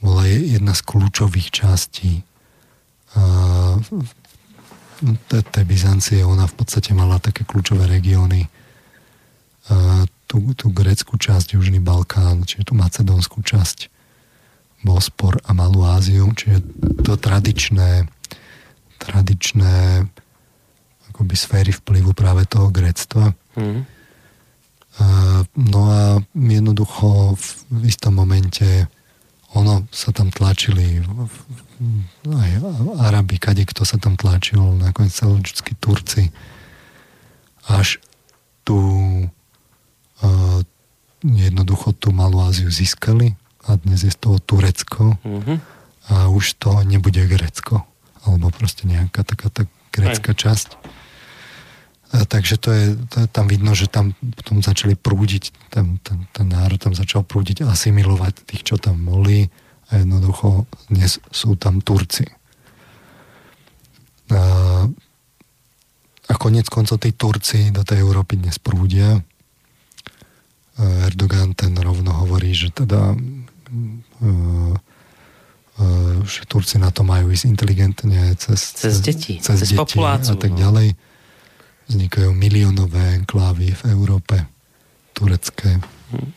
bola 0.00 0.24
jedna 0.28 0.72
z 0.72 0.82
kľúčových 0.88 1.52
častí 1.52 2.24
tej 5.50 5.64
Byzancie. 5.64 6.20
Ona 6.24 6.46
v 6.46 6.54
podstate 6.54 6.94
mala 6.94 7.18
také 7.18 7.46
kľúčové 7.46 7.86
regióny. 7.86 8.46
Tú, 10.26 10.38
tú 10.58 10.66
greckú 10.74 11.14
časť, 11.16 11.54
Južný 11.54 11.78
Balkán, 11.78 12.42
čiže 12.44 12.68
tú 12.68 12.74
macedónskú 12.74 13.40
časť 13.40 13.92
Bospor 14.84 15.40
a 15.48 15.56
Malú 15.56 15.86
Áziu, 15.88 16.28
čiže 16.36 16.60
to 17.00 17.16
tradičné, 17.16 18.04
tradičné 19.00 20.04
akoby 21.14 21.34
sféry 21.38 21.72
vplyvu 21.72 22.12
práve 22.12 22.44
toho 22.44 22.68
grectva. 22.68 23.32
Mm. 23.56 23.86
No 25.54 25.80
a 25.88 26.18
jednoducho 26.34 27.38
v 27.70 27.82
istom 27.86 28.18
momente 28.18 28.90
ono 29.54 29.86
sa 29.94 30.10
tam 30.10 30.34
tlačili 30.34 30.98
aj 32.24 32.50
Arabi, 33.02 33.36
kade 33.38 33.66
kto 33.66 33.82
sa 33.82 33.98
tam 33.98 34.14
tlačil, 34.14 34.62
nakoniec 34.78 35.12
celočudskí 35.12 35.74
Turci. 35.78 36.30
Až 37.66 37.98
tu 38.62 38.78
uh, 39.24 40.60
jednoducho 41.24 41.96
tú 41.96 42.12
Malú 42.12 42.44
Áziu 42.44 42.68
získali 42.68 43.34
a 43.64 43.80
dnes 43.80 44.04
je 44.04 44.12
z 44.12 44.18
toho 44.20 44.36
Turecko 44.40 45.16
mm-hmm. 45.24 45.58
a 46.12 46.28
už 46.28 46.60
to 46.60 46.84
nebude 46.84 47.20
Grecko 47.24 47.84
alebo 48.24 48.48
proste 48.52 48.88
nejaká 48.88 49.24
taká 49.24 49.48
tá 49.52 49.62
grecká 49.92 50.32
Aj. 50.32 50.40
časť. 50.40 50.68
A 52.14 52.24
takže 52.24 52.56
to 52.56 52.70
je, 52.70 52.84
to 53.10 53.16
je, 53.24 53.26
tam 53.26 53.50
vidno, 53.50 53.74
že 53.74 53.90
tam 53.90 54.14
potom 54.38 54.62
začali 54.62 54.94
prúdiť, 54.94 55.50
ten, 55.68 55.98
ten, 56.00 56.24
ten 56.30 56.46
národ 56.46 56.78
tam 56.78 56.94
začal 56.94 57.26
prúdiť, 57.26 57.66
asimilovať 57.66 58.46
tých, 58.46 58.62
čo 58.62 58.76
tam 58.78 59.02
boli 59.02 59.50
a 59.88 59.92
jednoducho 60.00 60.64
dnes 60.88 61.20
sú 61.28 61.56
tam 61.60 61.84
Turci. 61.84 62.24
A, 64.32 64.40
a 66.24 66.34
konec 66.40 66.68
koncov 66.72 67.00
tí 67.02 67.12
Turci 67.12 67.68
do 67.68 67.84
tej 67.84 68.00
Európy 68.00 68.40
dnes 68.40 68.56
prúdia. 68.56 69.20
Erdogan 70.80 71.54
ten 71.54 71.76
rovno 71.78 72.10
hovorí, 72.24 72.50
že 72.50 72.74
teda 72.74 73.14
E, 73.74 74.28
e, 75.82 75.86
že 76.22 76.46
Turci 76.46 76.78
na 76.78 76.94
to 76.94 77.02
majú 77.02 77.34
ísť 77.34 77.50
inteligentne 77.50 78.38
cez, 78.38 78.78
cez 78.78 79.02
deti, 79.02 79.42
cez, 79.42 79.58
cez 79.58 79.74
deti 79.74 79.78
populáciu, 79.78 80.38
a 80.38 80.40
tak 80.40 80.54
no. 80.54 80.58
ďalej. 80.58 80.88
Vznikajú 81.90 82.30
miliónové 82.32 83.20
enklávy 83.20 83.74
v 83.74 83.82
Európe, 83.92 84.46
turecké. 85.12 85.82
Hm. 86.14 86.30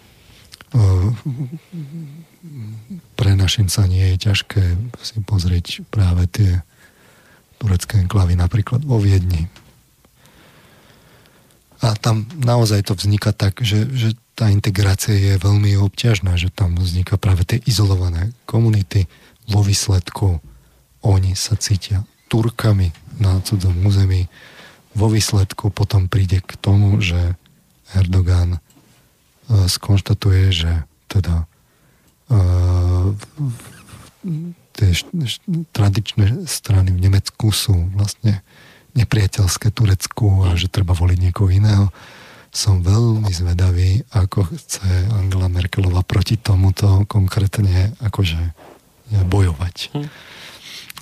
Pre 3.18 3.32
našim 3.34 3.68
sa 3.68 3.90
nie 3.90 4.16
je 4.16 4.30
ťažké 4.32 4.64
si 5.02 5.18
pozrieť 5.26 5.84
práve 5.90 6.30
tie 6.30 6.62
turecké 7.58 7.98
enklávy 7.98 8.38
napríklad 8.38 8.86
vo 8.86 9.02
Viedni. 9.02 9.50
A 11.82 11.94
tam 11.94 12.26
naozaj 12.42 12.90
to 12.90 12.98
vzniká 12.98 13.34
tak, 13.34 13.62
že, 13.62 13.86
že 13.94 14.18
tá 14.38 14.50
integrácia 14.50 15.14
je 15.14 15.42
veľmi 15.42 15.78
obťažná, 15.78 16.38
že 16.38 16.54
tam 16.54 16.78
vzniká 16.78 17.18
práve 17.18 17.46
tie 17.46 17.62
izolované 17.66 18.34
komunity. 18.46 19.10
Vo 19.50 19.62
výsledku 19.62 20.42
oni 21.06 21.34
sa 21.34 21.58
cítia 21.58 22.06
Turkami 22.30 22.94
na 23.22 23.42
cudzom 23.42 23.78
území. 23.86 24.30
Vo 24.98 25.10
výsledku 25.10 25.70
potom 25.70 26.10
príde 26.10 26.42
k 26.42 26.54
tomu, 26.58 26.98
že 27.02 27.38
Erdogan 27.94 28.58
uh, 28.58 28.60
skonštatuje, 29.70 30.54
že 30.54 30.72
teda 31.08 31.50
tie 34.78 34.90
tradičné 35.72 36.44
strany 36.44 36.92
v 36.92 37.00
Nemecku 37.08 37.50
sú 37.56 37.74
vlastne 37.96 38.44
nepriateľské 38.94 39.72
Turecku 39.72 40.44
a 40.48 40.58
že 40.60 40.68
treba 40.68 40.92
voliť 40.92 41.20
niekoho 41.22 41.50
iného 41.50 41.88
som 42.58 42.82
veľmi 42.82 43.30
zvedavý, 43.30 44.02
ako 44.10 44.50
chce 44.50 45.14
Angela 45.14 45.46
Merkelová 45.46 46.02
proti 46.02 46.42
tomuto 46.42 47.06
konkrétne 47.06 47.94
akože 48.02 48.40
bojovať. 49.30 49.76
Hm. 49.94 50.08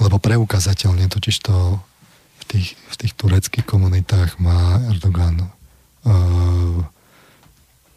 Lebo 0.03 0.19
preukazateľne 0.19 1.07
totiž 1.07 1.36
to 1.39 1.80
v 2.43 2.43
tých, 2.51 2.69
v 2.76 2.95
tých 2.99 3.13
tureckých 3.15 3.63
komunitách 3.63 4.36
má 4.43 4.84
Erdogan 4.91 5.47
uh, 5.47 6.84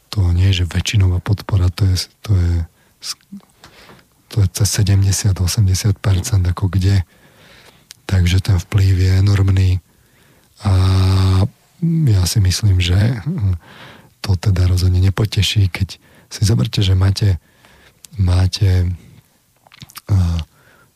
to 0.08 0.20
nie 0.32 0.48
je, 0.50 0.64
že 0.64 0.70
väčšinová 0.72 1.20
podpora, 1.20 1.68
to 1.68 1.84
je, 1.84 2.08
to 2.24 2.32
je, 2.32 2.54
to 4.28 4.44
je 4.44 4.48
cez 4.52 4.68
70-80% 4.84 5.98
ako 6.50 6.64
kde. 6.68 7.02
Takže 8.08 8.40
ten 8.40 8.56
vplyv 8.56 8.94
je 8.98 9.12
enormný. 9.20 9.70
A 10.64 10.72
ja 11.84 12.22
si 12.26 12.38
myslím, 12.40 12.80
že 12.80 13.20
to 14.20 14.34
teda 14.34 14.66
rozhodne 14.66 14.98
nepoteší, 14.98 15.70
keď 15.70 16.00
si 16.28 16.40
zoberte, 16.44 16.82
že 16.82 16.98
máte, 16.98 17.40
máte 18.18 18.90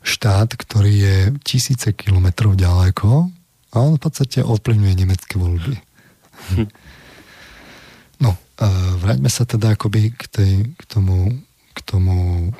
štát, 0.03 0.59
ktorý 0.59 0.93
je 0.93 1.17
tisíce 1.47 1.95
kilometrov 1.95 2.59
ďaleko 2.59 3.31
a 3.73 3.77
on 3.79 3.97
v 3.97 4.03
podstate 4.03 4.43
ovplyvňuje 4.43 4.95
nemecké 4.99 5.39
voľby. 5.39 5.79
Hm. 6.53 6.69
No, 8.19 8.35
vráťme 8.99 9.31
sa 9.31 9.47
teda 9.47 9.79
akoby 9.79 10.11
k, 10.13 10.23
tej, 10.27 10.53
k, 10.75 10.83
tomu, 10.91 11.31
k, 11.73 11.79
tomu, 11.83 12.51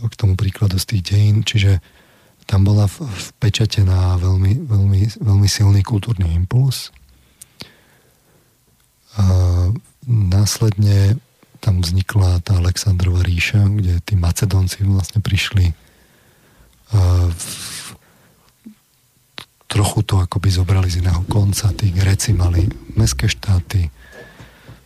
k 0.00 0.14
tomu 0.16 0.34
príkladu 0.34 0.80
z 0.80 0.96
tých 0.96 1.02
dejín, 1.12 1.44
čiže 1.44 1.78
tam 2.48 2.66
bola 2.66 2.90
vpečatená 2.90 4.18
veľmi, 4.18 4.66
veľmi, 4.66 5.00
veľmi 5.22 5.48
silný 5.48 5.80
kultúrny 5.86 6.32
impuls, 6.34 6.90
a 9.12 9.68
následne 10.08 11.20
tam 11.60 11.84
vznikla 11.84 12.40
tá 12.40 12.56
Alexandrova 12.56 13.20
ríša, 13.20 13.68
kde 13.68 14.00
tí 14.00 14.16
Macedónci 14.16 14.82
vlastne 14.88 15.20
prišli 15.20 15.76
v, 16.92 17.88
trochu 19.68 20.00
to 20.04 20.20
akoby 20.20 20.48
zobrali 20.48 20.88
z 20.88 21.04
iného 21.04 21.22
konca. 21.28 21.72
Tí 21.76 21.92
Gréci 21.92 22.32
mali 22.32 22.68
mestské 22.96 23.28
štáty, 23.28 23.88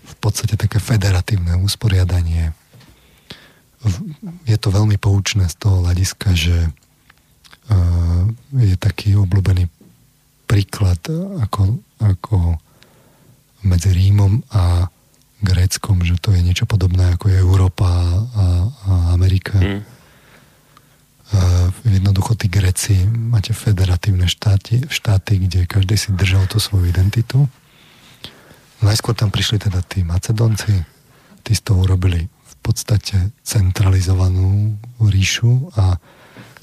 v 0.07 0.15
podstate 0.19 0.59
také 0.59 0.79
federatívne 0.79 1.59
usporiadanie. 1.59 2.55
Je 4.47 4.57
to 4.59 4.69
veľmi 4.75 4.99
poučné 4.99 5.47
z 5.47 5.57
toho 5.59 5.83
hľadiska, 5.87 6.35
že 6.35 6.71
je 8.55 8.77
taký 8.79 9.19
obľúbený 9.19 9.67
príklad, 10.47 11.03
ako, 11.43 11.83
ako 11.99 12.37
medzi 13.67 13.91
Rímom 13.91 14.47
a 14.55 14.87
Gréckom, 15.43 16.01
že 16.07 16.17
to 16.23 16.33
je 16.33 16.41
niečo 16.41 16.65
podobné 16.65 17.13
ako 17.13 17.29
je 17.29 17.37
Európa 17.43 17.87
a, 17.87 18.47
a 18.71 18.93
Amerika. 19.13 19.59
Mm. 19.59 19.83
Uh, 21.27 21.69
jednoducho 21.83 22.39
tí 22.39 22.47
Gréci 22.47 23.03
máte 23.11 23.51
federatívne 23.51 24.31
štáty, 24.31 24.87
štáty, 24.87 25.43
kde 25.43 25.67
každý 25.67 25.99
si 25.99 26.15
držal 26.15 26.47
tú 26.47 26.63
svoju 26.63 26.87
identitu. 26.87 27.51
Najskôr 28.79 29.19
tam 29.19 29.35
prišli 29.35 29.59
teda 29.59 29.83
tí 29.83 30.07
Macedonci, 30.07 30.87
tí 31.43 31.53
z 31.53 31.61
toho 31.67 31.83
urobili 31.83 32.31
podstate 32.67 33.31
centralizovanú 33.47 34.75
ríšu 34.99 35.71
a 35.79 35.95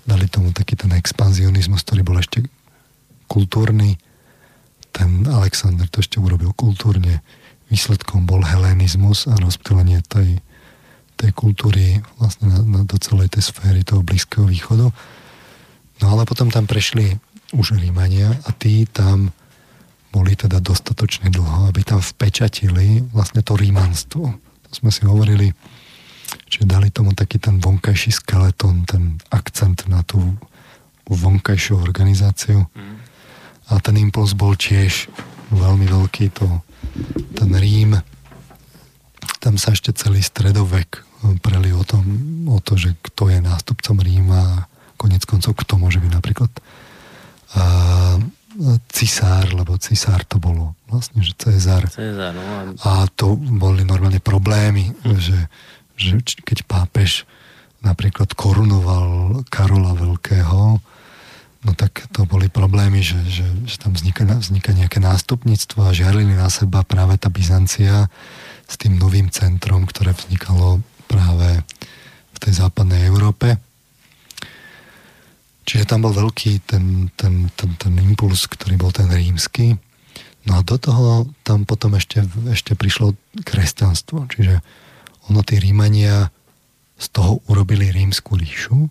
dali 0.03 0.27
tomu 0.27 0.51
taký 0.51 0.75
ten 0.75 0.91
expanzionizmus, 0.91 1.87
ktorý 1.87 2.03
bol 2.03 2.19
ešte 2.19 2.43
kultúrny, 3.31 3.95
ten 4.91 5.25
Alexander 5.25 5.87
to 5.87 6.03
ešte 6.03 6.19
urobil 6.19 6.51
kultúrne. 6.53 7.23
Výsledkom 7.71 8.29
bol 8.29 8.43
helenizmus 8.43 9.25
a 9.25 9.33
rozptýlenie 9.39 10.05
tej, 10.05 10.37
tej 11.17 11.31
kultúry 11.33 12.03
vlastne 12.21 12.51
na, 12.51 12.59
na, 12.61 12.79
do 12.85 12.99
celej 13.01 13.33
tej 13.33 13.49
sféry 13.49 13.81
toho 13.81 14.05
Blízkeho 14.05 14.45
východu. 14.45 14.91
No 16.03 16.05
ale 16.05 16.27
potom 16.27 16.51
tam 16.53 16.69
prešli 16.69 17.17
už 17.55 17.79
Rímania 17.79 18.29
a 18.45 18.49
tí 18.53 18.85
tam 18.85 19.33
boli 20.13 20.37
teda 20.37 20.61
dostatočne 20.61 21.33
dlho, 21.33 21.73
aby 21.73 21.81
tam 21.81 21.97
vpečatili 21.97 23.01
vlastne 23.09 23.41
to 23.41 23.57
rímanstvo. 23.57 24.29
To 24.37 24.71
sme 24.77 24.93
si 24.93 25.01
hovorili, 25.09 25.49
že 26.49 26.65
dali 26.65 26.93
tomu 26.93 27.13
taký 27.17 27.39
ten 27.41 27.57
vonkajší 27.57 28.11
skeleton, 28.13 28.85
ten 28.85 29.17
akcent 29.33 29.85
na 29.89 30.05
tú 30.05 30.19
vonkajšiu 31.07 31.79
organizáciu. 31.79 32.63
Mm. 32.73 32.95
A 33.71 33.79
ten 33.79 33.95
impuls 33.99 34.35
bol 34.35 34.55
tiež 34.55 35.07
veľmi 35.51 35.87
veľký, 35.87 36.25
to, 36.35 36.47
ten 37.37 37.51
Rím, 37.53 37.99
tam 39.39 39.59
sa 39.59 39.75
ešte 39.75 39.91
celý 39.95 40.23
stredovek 40.23 40.99
eh, 40.99 41.35
preli 41.43 41.75
o, 41.75 41.83
tom, 41.83 42.03
o 42.47 42.59
to, 42.63 42.79
že 42.79 42.95
kto 42.99 43.31
je 43.31 43.39
nástupcom 43.43 43.99
Ríma 43.99 44.39
a 44.39 44.65
konec 44.95 45.27
koncov 45.27 45.59
kto 45.59 45.75
môže 45.75 45.99
byť 45.99 46.11
napríklad 46.15 46.51
a, 47.53 48.15
cisár, 48.93 49.49
lebo 49.53 49.77
cisár 49.81 50.21
to 50.29 50.37
bolo 50.37 50.77
vlastne, 50.85 51.25
že 51.25 51.33
Cezar. 51.33 51.89
Cezar 51.89 52.33
no. 52.37 52.77
A 52.85 53.09
to 53.09 53.33
boli 53.35 53.81
normálne 53.81 54.21
problémy, 54.21 54.93
hm. 54.93 55.17
že, 55.17 55.37
že 55.97 56.19
keď 56.43 56.65
pápež 56.65 57.25
napríklad 57.83 58.31
korunoval 58.33 59.41
Karola 59.51 59.93
Veľkého, 59.93 60.79
no 61.63 61.71
tak 61.75 62.07
to 62.11 62.27
boli 62.27 62.47
problémy, 62.47 63.03
že, 63.03 63.19
že, 63.27 63.47
že 63.67 63.75
tam 63.79 63.95
vzniká, 63.95 64.23
vzniká 64.27 64.71
nejaké 64.75 64.99
nástupníctvo 65.03 65.79
a 65.83 65.95
žiarili 65.95 66.35
na 66.35 66.47
seba 66.47 66.83
práve 66.83 67.19
tá 67.19 67.27
Byzancia 67.27 68.07
s 68.67 68.75
tým 68.79 68.99
novým 68.99 69.27
centrom, 69.31 69.83
ktoré 69.83 70.15
vznikalo 70.15 70.79
práve 71.07 71.61
v 72.33 72.37
tej 72.39 72.53
západnej 72.63 73.07
Európe. 73.07 73.59
Čiže 75.63 75.87
tam 75.87 76.03
bol 76.03 76.11
veľký 76.11 76.67
ten, 76.67 77.07
ten, 77.15 77.47
ten, 77.55 77.69
ten 77.79 77.93
impuls, 78.03 78.47
ktorý 78.51 78.75
bol 78.75 78.91
ten 78.91 79.07
rímsky. 79.07 79.79
No 80.43 80.59
a 80.59 80.61
do 80.65 80.75
toho 80.75 81.31
tam 81.47 81.63
potom 81.63 81.95
ešte, 81.95 82.19
ešte 82.51 82.75
prišlo 82.75 83.15
kresťanstvo. 83.47 84.27
Čiže 84.27 84.59
ono 85.31 85.39
tí 85.45 85.59
Rímania 85.59 86.31
z 86.99 87.05
toho 87.11 87.43
urobili 87.51 87.91
rímsku 87.91 88.35
ríšu, 88.35 88.89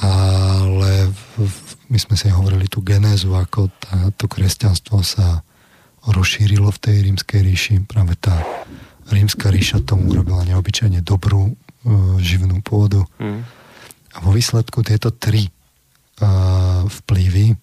ale 0.00 1.12
v, 1.36 1.56
my 1.92 1.98
sme 2.00 2.16
si 2.16 2.32
hovorili 2.32 2.64
tú 2.70 2.80
genézu, 2.80 3.36
ako 3.36 3.68
tá, 3.76 4.08
to 4.16 4.24
kresťanstvo 4.24 5.04
sa 5.04 5.44
rozšírilo 6.08 6.72
v 6.72 6.78
tej 6.80 6.96
rímskej 7.12 7.40
ríši. 7.44 7.74
Práve 7.84 8.16
tá 8.16 8.32
rímska 9.12 9.52
ríša 9.52 9.84
tomu 9.84 10.08
urobila 10.08 10.40
neobyčajne 10.48 11.04
dobrú 11.04 11.52
e, 11.52 11.54
živnú 12.24 12.64
pôdu. 12.64 13.04
Mm. 13.20 13.44
A 14.16 14.16
vo 14.24 14.32
výsledku 14.32 14.80
tieto 14.80 15.12
tri 15.12 15.44
e, 15.44 15.52
vplyvy 16.88 17.52
e, 17.52 17.56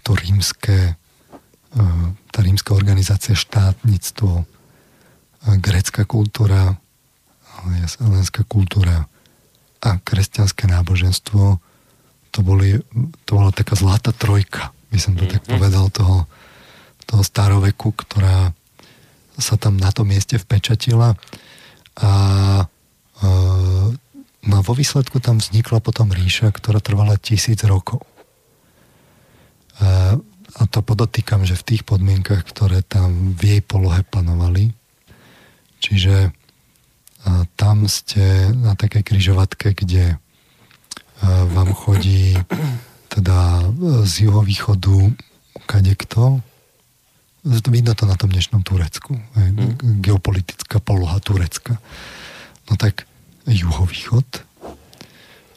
to 0.00 0.10
rímske 0.16 0.96
tá 2.30 2.38
rímska 2.38 2.70
organizácia 2.74 3.34
štátnictvo 3.34 4.42
e, 4.42 4.44
grécka 5.58 6.06
kultúra 6.06 6.78
helenská 7.98 8.44
kultúra 8.44 9.08
a 9.80 9.90
kresťanské 10.00 10.68
náboženstvo 10.68 11.60
to, 12.34 12.38
boli, 12.42 12.82
to 13.24 13.30
bola 13.36 13.54
taká 13.54 13.78
zlatá 13.78 14.10
trojka 14.10 14.74
by 14.94 14.98
som 15.02 15.18
to 15.18 15.26
mm-hmm. 15.26 15.34
tak 15.34 15.42
mhm. 15.42 15.50
povedal, 15.58 15.84
toho, 15.90 16.16
toho 17.10 17.22
staroveku, 17.26 17.90
ktorá 17.98 18.54
sa 19.34 19.58
tam 19.58 19.74
na 19.74 19.90
tom 19.90 20.06
mieste 20.06 20.38
vpečatila 20.38 21.18
a 21.98 22.12
e, 23.18 23.26
no 24.46 24.56
vo 24.62 24.72
výsledku 24.78 25.18
tam 25.18 25.42
vznikla 25.42 25.82
potom 25.82 26.14
ríša, 26.14 26.54
ktorá 26.54 26.78
trvala 26.78 27.18
tisíc 27.18 27.58
rokov. 27.66 28.06
E, 29.82 30.22
a 30.54 30.70
to 30.70 30.86
podotýkam, 30.86 31.42
že 31.42 31.58
v 31.58 31.66
tých 31.74 31.82
podmienkach, 31.82 32.46
ktoré 32.46 32.86
tam 32.86 33.34
v 33.34 33.58
jej 33.58 33.62
polohe 33.62 34.06
panovali, 34.06 34.70
čiže 35.82 36.28
e, 36.28 36.30
tam 37.58 37.90
ste 37.90 38.54
na 38.54 38.78
takej 38.78 39.02
kryžovatke, 39.02 39.74
kde 39.74 40.14
e, 40.14 40.16
vám 41.26 41.74
chodí 41.74 42.38
teda 43.10 43.66
e, 43.66 44.06
z 44.06 44.30
juhovýchodu 44.30 45.10
kade 45.66 45.94
kto. 45.98 46.38
Vidno 47.44 47.92
to 47.92 48.08
na 48.08 48.16
tom 48.16 48.32
dnešnom 48.32 48.64
Turecku. 48.64 49.20
Mm. 49.36 50.00
Geopolitická 50.00 50.80
poloha 50.80 51.20
Turecka. 51.20 51.76
No 52.70 52.80
tak 52.80 53.04
juhovýchod. 53.44 54.24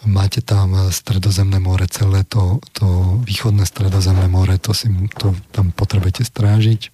Máte 0.08 0.39
tam 0.39 0.72
stredozemné 0.88 1.60
more, 1.60 1.84
celé 1.91 2.24
to, 2.24 2.64
to 2.72 2.88
východné 3.28 3.68
stredozemné 3.68 4.32
more, 4.32 4.55
to, 4.55 4.72
si, 4.72 4.88
to 5.20 5.36
tam 5.51 5.76
potrebujete 5.76 6.24
strážiť. 6.24 6.89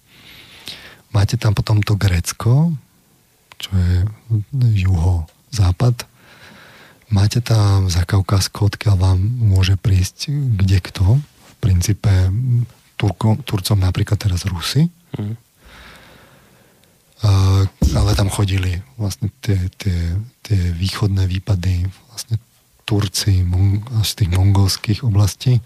Máte 1.14 1.38
tam 1.38 1.54
potom 1.54 1.78
to 1.78 1.94
Grécko, 1.94 2.74
čo 3.54 3.70
je 3.70 4.02
juho-západ 4.82 6.10
Máte 7.14 7.38
tam 7.38 7.86
za 7.86 8.02
Kaukasko, 8.02 8.74
odkiaľ 8.74 8.96
vám 8.98 9.18
môže 9.22 9.78
prísť 9.78 10.34
kde 10.34 10.82
kto. 10.82 11.22
V 11.22 11.52
princípe 11.62 12.10
Turko, 12.98 13.38
Turcom 13.46 13.78
napríklad 13.78 14.18
teraz 14.18 14.42
Rusy. 14.48 14.90
Mm. 15.14 15.38
Uh, 17.24 17.64
ale 17.94 18.18
tam 18.18 18.28
chodili 18.28 18.82
vlastne 18.98 19.30
tie, 19.40 19.56
tie, 19.78 19.96
tie 20.44 20.60
východné 20.74 21.24
výpady 21.30 21.88
vlastne 22.10 22.36
Turci 22.84 23.44
z 24.04 24.10
tých 24.14 24.30
mongolských 24.30 25.04
oblastí. 25.04 25.60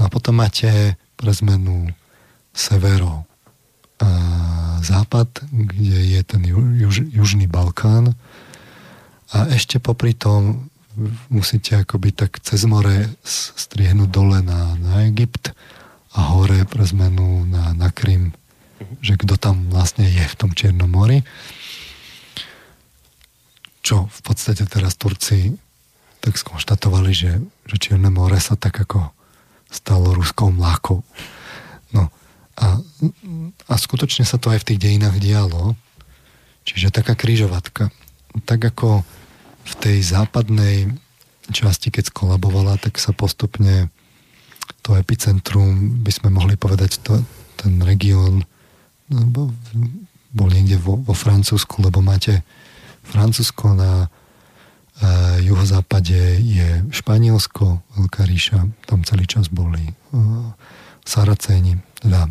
No 0.00 0.06
a 0.06 0.12
potom 0.12 0.40
máte 0.40 0.96
pre 1.16 1.32
zmenu 1.32 1.92
severo 2.56 3.28
a 4.02 4.10
západ, 4.82 5.46
kde 5.52 6.18
je 6.18 6.20
ten 6.26 6.42
juž, 6.42 7.06
južný 7.06 7.46
Balkán, 7.46 8.16
a 9.32 9.48
ešte 9.48 9.80
popri 9.80 10.12
tom 10.12 10.68
musíte 11.32 11.80
akoby 11.80 12.12
tak 12.12 12.36
cez 12.44 12.68
more 12.68 13.08
striehnúť 13.56 14.10
dole 14.12 14.44
na, 14.44 14.76
na 14.76 15.08
Egypt 15.08 15.56
a 16.12 16.36
hore 16.36 16.68
pre 16.68 16.84
zmenu 16.84 17.48
na, 17.48 17.72
na 17.72 17.88
Krym. 17.88 18.36
Že 19.00 19.24
kto 19.24 19.34
tam 19.40 19.72
vlastne 19.72 20.04
je 20.04 20.20
v 20.20 20.36
tom 20.36 20.52
Čiernom 20.52 20.92
mori. 20.92 21.24
Čo 23.80 24.12
v 24.12 24.20
podstate 24.20 24.68
teraz 24.68 25.00
Turci 25.00 25.56
tak 26.22 26.38
skonštatovali, 26.38 27.10
že, 27.10 27.42
že 27.66 27.76
Čierne 27.82 28.06
more 28.08 28.38
sa 28.38 28.54
tak 28.54 28.78
ako 28.78 29.10
stalo 29.66 30.14
ruskou 30.14 30.54
mlákou. 30.54 31.02
No 31.90 32.08
a, 32.54 32.78
a 33.66 33.74
skutočne 33.74 34.22
sa 34.22 34.38
to 34.38 34.54
aj 34.54 34.62
v 34.62 34.68
tých 34.72 34.82
dejinách 34.86 35.18
dialo. 35.18 35.74
Čiže 36.62 36.94
taká 36.94 37.18
krížovatka. 37.18 37.90
Tak 38.46 38.60
ako 38.62 39.02
v 39.66 39.74
tej 39.82 39.98
západnej 40.06 40.94
časti, 41.50 41.90
keď 41.90 42.14
skolabovala, 42.14 42.78
tak 42.78 43.02
sa 43.02 43.10
postupne 43.10 43.90
to 44.86 44.94
epicentrum, 44.94 46.02
by 46.06 46.10
sme 46.14 46.30
mohli 46.30 46.54
povedať, 46.54 47.02
to, 47.02 47.18
ten 47.58 47.82
región 47.82 48.46
no, 49.10 49.50
bol 50.32 50.48
niekde 50.50 50.78
vo, 50.78 50.98
vo 51.02 51.14
Francúzsku, 51.14 51.82
lebo 51.82 51.98
máte 52.02 52.46
Francúzsko 53.06 53.74
na 53.74 54.06
juhozápade 55.42 56.38
je 56.42 56.84
Španielsko, 56.92 57.80
Veľká 57.96 58.22
ríša, 58.28 58.68
tam 58.86 59.02
celý 59.02 59.24
čas 59.26 59.48
boli 59.48 59.82
e, 59.82 59.94
Saracéni, 61.02 61.80
teda 61.98 62.28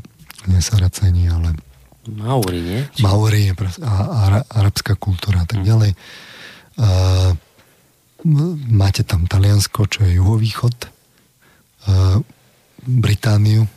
nie 0.47 0.61
Saracéni, 0.61 1.27
ale 1.27 1.57
Mauri, 2.09 2.59
nie? 2.65 2.81
Mauri 3.05 3.53
a, 3.53 3.61
a 3.85 4.21
arabská 4.57 4.97
kultúra 4.97 5.45
a 5.45 5.49
tak 5.49 5.61
hm. 5.61 5.67
ďalej. 5.69 5.91
Uh, 6.81 7.31
máte 8.73 9.05
tam 9.05 9.29
Taliansko, 9.29 9.85
čo 9.85 10.01
je 10.07 10.17
juhovýchod, 10.17 10.75
uh, 10.81 12.17
Britániu, 12.81 13.69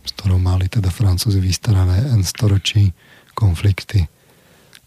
s 0.00 0.10
ktorou 0.16 0.40
mali 0.40 0.72
teda 0.72 0.88
Francúzi 0.88 1.36
vystarané 1.36 2.00
N 2.16 2.24
storočí 2.24 2.96
konflikty 3.36 4.08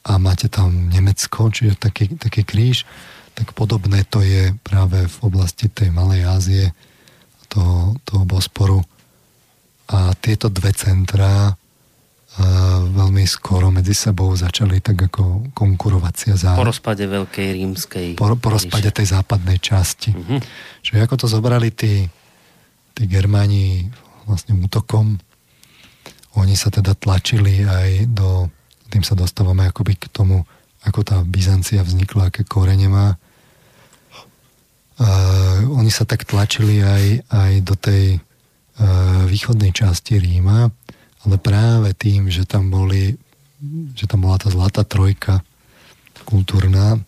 a 0.10 0.18
máte 0.18 0.50
tam 0.50 0.90
Nemecko, 0.90 1.54
čiže 1.54 1.78
taký, 1.78 2.18
taký 2.18 2.42
kríž, 2.42 2.90
tak 3.34 3.54
podobné 3.58 4.06
to 4.06 4.22
je 4.22 4.54
práve 4.62 5.10
v 5.10 5.18
oblasti 5.26 5.70
tej 5.70 5.90
Malej 5.90 6.22
Ázie, 6.26 6.66
toho, 7.50 7.98
toho 8.06 8.24
Bosporu. 8.26 8.82
A 9.90 10.14
tieto 10.18 10.50
dve 10.50 10.74
centrá 10.74 11.54
veľmi 12.90 13.30
skoro 13.30 13.70
medzi 13.70 13.94
sebou 13.94 14.34
začali 14.34 14.82
tak 14.82 15.06
ako 15.06 15.54
konkurovacia 15.54 16.34
za... 16.34 16.58
Po 16.58 16.66
rozpade 16.66 17.06
Veľkej 17.06 17.48
rímskej... 17.62 18.08
Po, 18.18 18.34
po 18.34 18.50
rozpade 18.50 18.90
tej 18.90 19.14
západnej 19.14 19.62
časti. 19.62 20.18
Uh-huh. 20.18 20.42
Čiže 20.82 21.06
ako 21.06 21.16
to 21.22 21.28
zobrali 21.30 21.70
tí, 21.70 22.10
tí 22.98 23.04
Germáni 23.06 23.86
vlastne 24.26 24.58
útokom, 24.58 25.22
oni 26.34 26.58
sa 26.58 26.74
teda 26.74 26.98
tlačili 26.98 27.62
aj 27.62 28.10
do 28.10 28.50
tým 28.90 29.02
sa 29.06 29.18
dostávame 29.18 29.66
akoby 29.66 29.98
k 29.98 30.06
tomu, 30.14 30.46
ako 30.86 31.02
tá 31.02 31.18
Byzancia 31.26 31.82
vznikla, 31.82 32.30
aké 32.30 32.46
korene 32.46 32.86
má. 32.86 33.18
Uh, 34.94 35.66
oni 35.74 35.90
sa 35.90 36.06
tak 36.06 36.30
tlačili 36.30 36.86
aj, 36.86 37.06
aj 37.34 37.54
do 37.66 37.74
tej 37.74 38.18
uh, 38.18 39.26
východnej 39.26 39.74
časti 39.74 40.22
Ríma, 40.22 40.70
ale 41.24 41.36
práve 41.42 41.98
tým, 41.98 42.30
že 42.30 42.46
tam 42.46 42.70
boli 42.70 43.18
že 43.96 44.06
tam 44.12 44.28
bola 44.28 44.36
tá 44.36 44.52
zlatá 44.52 44.84
trojka 44.84 45.40
kultúrna, 46.24 47.00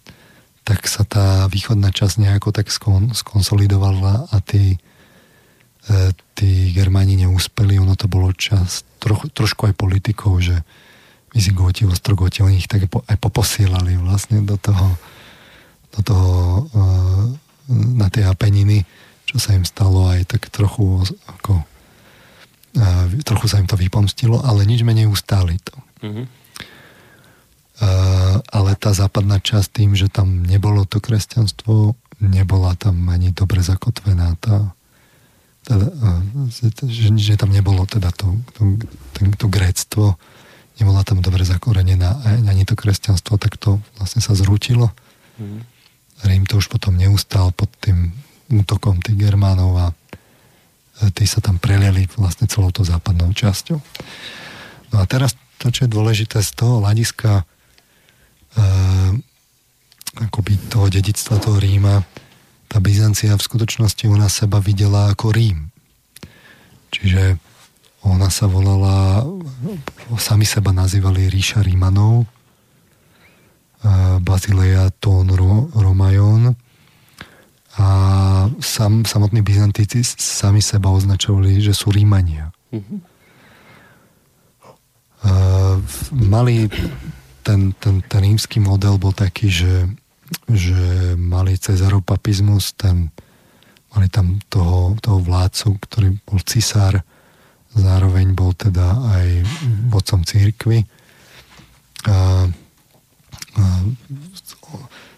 tak 0.66 0.88
sa 0.90 1.08
tá 1.08 1.48
východná 1.48 1.94
časť 1.94 2.20
nejako 2.20 2.50
tak 2.52 2.68
skon, 2.74 3.14
skonsolidovala 3.16 4.28
a 4.34 4.38
tí, 4.44 4.76
e, 5.88 5.98
tí 6.36 6.74
Germáni 6.74 7.16
neúspeli. 7.22 7.80
Ono 7.80 7.96
to 7.96 8.10
bolo 8.12 8.34
čas 8.36 8.84
troch, 9.00 9.30
trošku 9.32 9.72
aj 9.72 9.76
politikov, 9.78 10.42
že 10.42 10.66
Vizigoti, 11.36 11.84
Ostrogoti, 11.84 12.42
oni 12.42 12.64
ich 12.64 12.72
tak 12.72 12.88
aj 12.88 13.18
poposielali 13.20 14.00
vlastne 14.00 14.42
do 14.42 14.56
toho, 14.56 14.96
do 15.96 16.00
toho 16.02 16.34
e, 16.36 16.62
na 17.72 18.08
tie 18.14 18.26
Apeniny, 18.26 18.86
čo 19.26 19.42
sa 19.42 19.58
im 19.58 19.66
stalo 19.66 20.06
aj 20.10 20.30
tak 20.38 20.50
trochu 20.54 21.02
ako, 21.26 21.66
e, 22.78 23.22
trochu 23.26 23.46
sa 23.50 23.58
im 23.58 23.68
to 23.68 23.80
vypomstilo, 23.80 24.42
ale 24.46 24.68
nič 24.68 24.86
menej 24.86 25.10
ustáli 25.10 25.58
to. 25.62 25.76
Mm-hmm. 26.06 26.28
ale 28.54 28.78
tá 28.78 28.94
západná 28.94 29.42
časť 29.42 29.82
tým, 29.82 29.98
že 29.98 30.06
tam 30.08 30.46
nebolo 30.46 30.86
to 30.86 31.02
kresťanstvo, 31.02 31.98
nebola 32.22 32.78
tam 32.78 33.10
ani 33.10 33.34
dobre 33.34 33.60
zakotvená 33.60 34.38
tá, 34.38 34.76
teda, 35.66 35.90
že, 36.86 37.10
že 37.18 37.36
tam 37.36 37.50
nebolo 37.50 37.90
teda 37.90 38.14
to, 38.14 38.38
to, 38.54 38.78
to, 39.18 39.20
to 39.34 39.48
gréctvo, 39.50 40.16
nebola 40.78 41.02
tam 41.02 41.26
dobre 41.26 41.42
zakorenená 41.42 42.22
ani 42.46 42.64
to 42.68 42.78
kresťanstvo, 42.78 43.42
tak 43.42 43.58
to 43.58 43.82
vlastne 43.98 44.22
sa 44.22 44.38
zrútilo. 44.38 44.94
Mm. 45.42 45.66
Rím 46.24 46.48
to 46.48 46.64
už 46.64 46.72
potom 46.72 46.96
neustál 46.96 47.52
pod 47.52 47.68
tým 47.84 48.16
útokom 48.48 49.02
tých 49.04 49.20
Germánov 49.20 49.72
a 49.76 49.88
e, 49.92 49.96
tí 51.12 51.28
sa 51.28 51.44
tam 51.44 51.60
preliali 51.60 52.08
vlastne 52.16 52.48
celou 52.48 52.72
to 52.72 52.88
západnou 52.88 53.34
časťou. 53.36 53.82
No 54.94 54.96
a 55.02 55.06
teraz 55.10 55.36
to, 55.60 55.74
čo 55.74 55.90
je 55.90 55.92
dôležité 55.92 56.40
z 56.40 56.52
toho 56.56 56.80
hľadiska 56.80 57.42
e, 57.42 58.64
akoby 60.30 60.56
toho 60.72 60.88
dedictva 60.88 61.42
toho 61.42 61.60
Ríma, 61.60 62.06
tá 62.72 62.80
Byzancia 62.80 63.36
v 63.36 63.46
skutočnosti 63.46 64.04
nás 64.16 64.40
seba 64.40 64.64
videla 64.64 65.12
ako 65.12 65.36
Rím. 65.36 65.72
Čiže 66.96 67.36
ona 68.06 68.30
sa 68.30 68.46
volala, 68.46 69.26
sami 70.22 70.46
seba 70.46 70.70
nazývali 70.70 71.26
ríša 71.28 71.66
Rímanov, 71.66 72.30
Bazileia 74.22 74.90
Tón 74.98 75.30
Romajon 75.74 76.58
a 77.76 77.88
sam, 78.60 79.06
samotní 79.06 79.42
Byzantíci 79.42 80.04
sami 80.04 80.62
seba 80.64 80.90
označovali, 80.90 81.60
že 81.60 81.76
sú 81.76 81.92
Rímania. 81.92 82.50
Mm-hmm. 82.72 83.00
Uh, 85.26 85.82
mali 86.30 86.70
ten, 87.44 87.74
ten, 87.78 88.02
ten 88.06 88.22
rímsky 88.22 88.62
model 88.62 88.98
bol 89.02 89.12
taký, 89.12 89.50
že, 89.50 89.90
že 90.50 91.14
mali 91.18 91.58
Cezarov 91.58 92.06
papizmus, 92.06 92.74
ten, 92.78 93.10
mali 93.92 94.08
tam 94.08 94.40
toho, 94.48 94.96
toho 95.02 95.20
vládcu, 95.20 95.78
ktorý 95.82 96.08
bol 96.24 96.40
cisár, 96.46 97.02
zároveň 97.76 98.32
bol 98.38 98.56
teda 98.56 98.88
aj 99.20 99.28
vodcom 99.92 100.22
církvy. 100.24 100.86
A, 102.08 102.48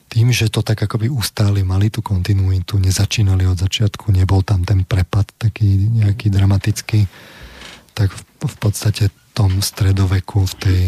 tým, 0.07 0.31
že 0.31 0.47
to 0.47 0.63
tak 0.63 0.87
akoby 0.87 1.11
ustáli, 1.11 1.67
mali 1.67 1.91
tú 1.91 1.99
kontinuitu, 2.01 2.79
nezačínali 2.79 3.43
od 3.45 3.59
začiatku, 3.59 4.09
nebol 4.15 4.41
tam 4.41 4.63
ten 4.63 4.87
prepad 4.87 5.27
taký 5.35 5.91
nejaký 5.91 6.31
dramatický, 6.31 7.05
tak 7.91 8.13
v, 8.13 8.21
v 8.45 8.55
podstate 8.61 9.09
tom 9.37 9.61
stredoveku 9.61 10.49
v 10.49 10.53
tej, 10.57 10.83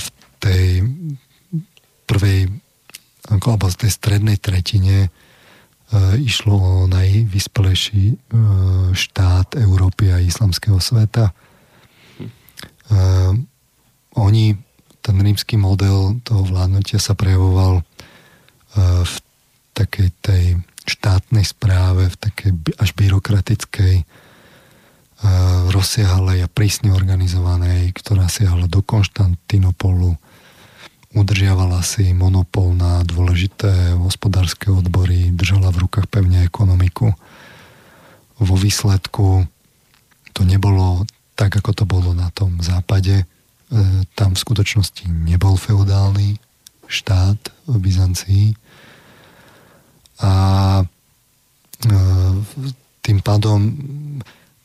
v 0.00 0.06
tej 0.40 0.66
prvej 2.08 2.48
alebo 3.28 3.68
v 3.68 3.80
tej 3.80 3.90
strednej 3.92 4.36
tretine 4.40 5.08
išlo 6.20 6.54
o 6.56 6.74
najvyspelejší 6.88 8.32
štát 8.92 9.60
Európy 9.60 10.12
a 10.12 10.20
islamského 10.20 10.80
sveta. 10.80 11.36
Oni, 14.16 14.46
ten 15.04 15.20
rímsky 15.20 15.60
model 15.60 16.16
toho 16.24 16.48
vládnutia 16.48 16.96
sa 16.96 17.12
prejavoval 17.12 17.84
v 19.04 19.14
takej 19.76 20.08
tej 20.24 20.44
štátnej 20.88 21.44
správe, 21.44 22.08
v 22.08 22.16
takej 22.16 22.50
až 22.80 22.90
byrokratickej, 22.96 24.08
rozsiahalej 25.72 26.44
a 26.44 26.48
prísne 26.48 26.92
organizovanej, 26.96 27.92
ktorá 27.96 28.32
siahala 28.32 28.64
do 28.64 28.80
Konštantinopolu, 28.80 30.16
udržiavala 31.14 31.84
si 31.84 32.10
monopol 32.16 32.74
na 32.74 33.04
dôležité 33.06 33.94
hospodárske 33.94 34.72
odbory, 34.72 35.30
držala 35.30 35.70
v 35.70 35.86
rukách 35.86 36.10
pevne 36.10 36.42
ekonomiku. 36.42 37.12
Vo 38.40 38.56
výsledku 38.58 39.46
to 40.34 40.40
nebolo 40.42 41.06
tak, 41.38 41.54
ako 41.54 41.70
to 41.70 41.84
bolo 41.86 42.10
na 42.12 42.34
tom 42.34 42.58
západe. 42.58 43.24
E, 43.72 44.04
tam 44.18 44.36
v 44.36 44.42
skutočnosti 44.42 45.04
nebol 45.08 45.56
feudálny 45.56 46.36
štát 46.84 47.40
v 47.70 47.74
Byzancii 47.80 48.46
a 50.20 50.32
e, 50.80 51.94
tým 53.04 53.18
pádom 53.20 53.60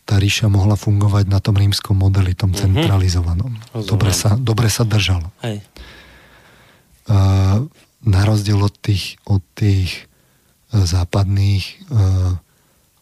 tá 0.04 0.18
ríša 0.18 0.50
mohla 0.50 0.74
fungovať 0.74 1.30
na 1.30 1.38
tom 1.38 1.54
rímskom 1.54 1.94
modeli, 1.94 2.34
tom 2.34 2.50
mhm. 2.50 2.60
centralizovanom. 2.60 3.54
Mm-hmm. 3.54 3.86
Dobre, 3.86 4.12
sa, 4.12 4.34
dobre 4.36 4.68
sa 4.72 4.82
držalo. 4.88 5.30
Hej 5.46 5.62
na 8.06 8.22
rozdiel 8.24 8.60
od 8.60 8.76
tých, 8.80 9.20
od 9.28 9.44
tých 9.56 10.08
e, 10.72 10.80
západných 10.80 11.64
e, 11.68 11.74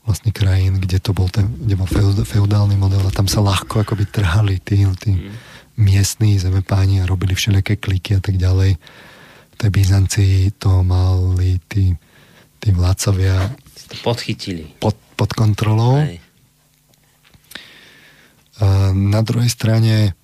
vlastne 0.07 0.31
krajín, 0.31 0.79
kde 0.79 0.97
to 1.03 1.11
bol 1.11 1.27
ten, 1.29 1.51
kde 1.51 1.75
bol 1.75 1.87
feudálny 2.23 2.79
model 2.79 3.03
a 3.03 3.11
tam 3.11 3.27
sa 3.27 3.43
ľahko 3.43 3.83
akoby 3.83 4.07
trhali 4.07 4.57
tí, 4.63 4.87
tí 5.03 5.11
mm. 5.13 5.56
Miestní 5.77 6.41
zemepáni 6.41 7.01
a 7.01 7.09
robili 7.09 7.37
všelijaké 7.37 7.77
kliky 7.77 8.17
a 8.17 8.21
tak 8.21 8.37
ďalej. 8.37 8.77
V 9.53 9.55
tej 9.57 9.69
Byzancii 9.69 10.37
to 10.57 10.83
mali 10.83 11.61
tí, 11.69 11.93
tí 12.59 12.69
vládcovia 12.73 13.53
podchytili. 14.03 14.77
Pod, 14.81 14.97
pod 15.15 15.31
kontrolou. 15.33 16.01
Aj. 16.01 16.17
A 18.57 18.89
na 18.91 19.21
druhej 19.21 19.53
strane, 19.53 20.17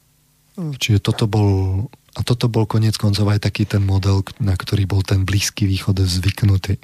čiže 0.58 1.00
toto 1.06 1.30
bol 1.30 1.86
a 2.14 2.22
toto 2.22 2.46
bol 2.46 2.70
konec 2.70 2.94
koncov 2.94 3.26
aj 3.34 3.50
taký 3.50 3.66
ten 3.66 3.82
model, 3.82 4.22
na 4.38 4.54
ktorý 4.54 4.86
bol 4.86 5.02
ten 5.02 5.26
Blízky 5.26 5.66
východ 5.66 5.98
zvyknutý. 5.98 6.78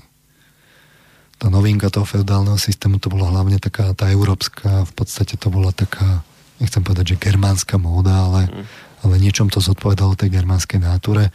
Tá 1.37 1.53
novinka 1.53 1.93
toho 1.93 2.03
feudálneho 2.03 2.57
systému 2.57 2.97
to 2.97 3.13
bola 3.13 3.29
hlavne 3.29 3.61
taká 3.61 3.93
tá 3.93 4.09
európska, 4.09 4.89
v 4.89 4.93
podstate 4.97 5.37
to 5.37 5.53
bola 5.53 5.69
taká, 5.69 6.25
nechcem 6.59 6.83
povedať, 6.83 7.15
že 7.15 7.23
germánska 7.23 7.79
móda, 7.79 8.29
ale, 8.29 8.41
mm. 8.47 8.65
ale 9.07 9.15
niečom 9.19 9.47
to 9.47 9.63
zodpovedalo 9.63 10.15
tej 10.19 10.35
germánskej 10.35 10.79
náture. 10.83 11.31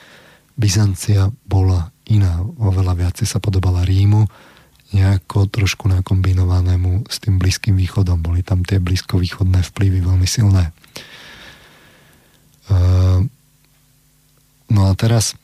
Byzancia 0.54 1.32
bola 1.48 1.90
iná, 2.06 2.44
oveľa 2.60 2.94
viac 2.94 3.16
sa 3.24 3.40
podobala 3.40 3.82
Rímu, 3.82 4.28
nejako 4.94 5.50
trošku 5.50 5.90
nakombinovanému 5.90 7.10
s 7.10 7.18
tým 7.18 7.42
Blízkym 7.42 7.74
východom. 7.74 8.22
Boli 8.22 8.46
tam 8.46 8.62
tie 8.62 8.78
blízkovýchodné 8.78 9.66
vplyvy 9.66 9.98
veľmi 10.06 10.28
silné. 10.28 10.70
Uh, 12.70 13.26
No 14.70 14.88
a 14.88 14.92
teraz, 14.96 15.36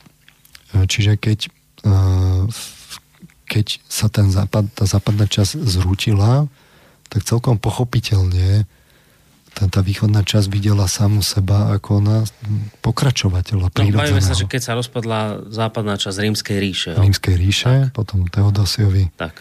e, 0.72 0.88
čiže 0.88 1.20
keď, 1.20 1.48
e, 1.84 1.90
keď 3.44 3.66
sa 3.86 4.08
ten 4.08 4.32
západ, 4.32 4.72
tá 4.72 4.84
západná 4.88 5.28
časť 5.28 5.60
zrútila, 5.60 6.48
tak 7.10 7.26
celkom 7.26 7.58
pochopiteľne 7.58 8.64
tá, 9.60 9.68
tá 9.68 9.80
východná 9.84 10.24
časť 10.24 10.48
videla 10.48 10.88
samu 10.88 11.20
seba 11.20 11.76
ako 11.76 12.00
na 12.00 12.24
pokračovateľa 12.80 13.68
prírodzeného. 13.68 14.16
No, 14.16 14.24
sa, 14.24 14.32
že 14.32 14.48
keď 14.48 14.62
sa 14.64 14.72
rozpadla 14.72 15.52
západná 15.52 16.00
časť 16.00 16.16
Rímskej 16.16 16.56
ríše. 16.56 16.90
Rímskej 16.96 17.34
ríše, 17.36 17.92
tak. 17.92 17.92
potom 17.92 18.24
Teodosiovi. 18.24 19.12
Tak. 19.20 19.36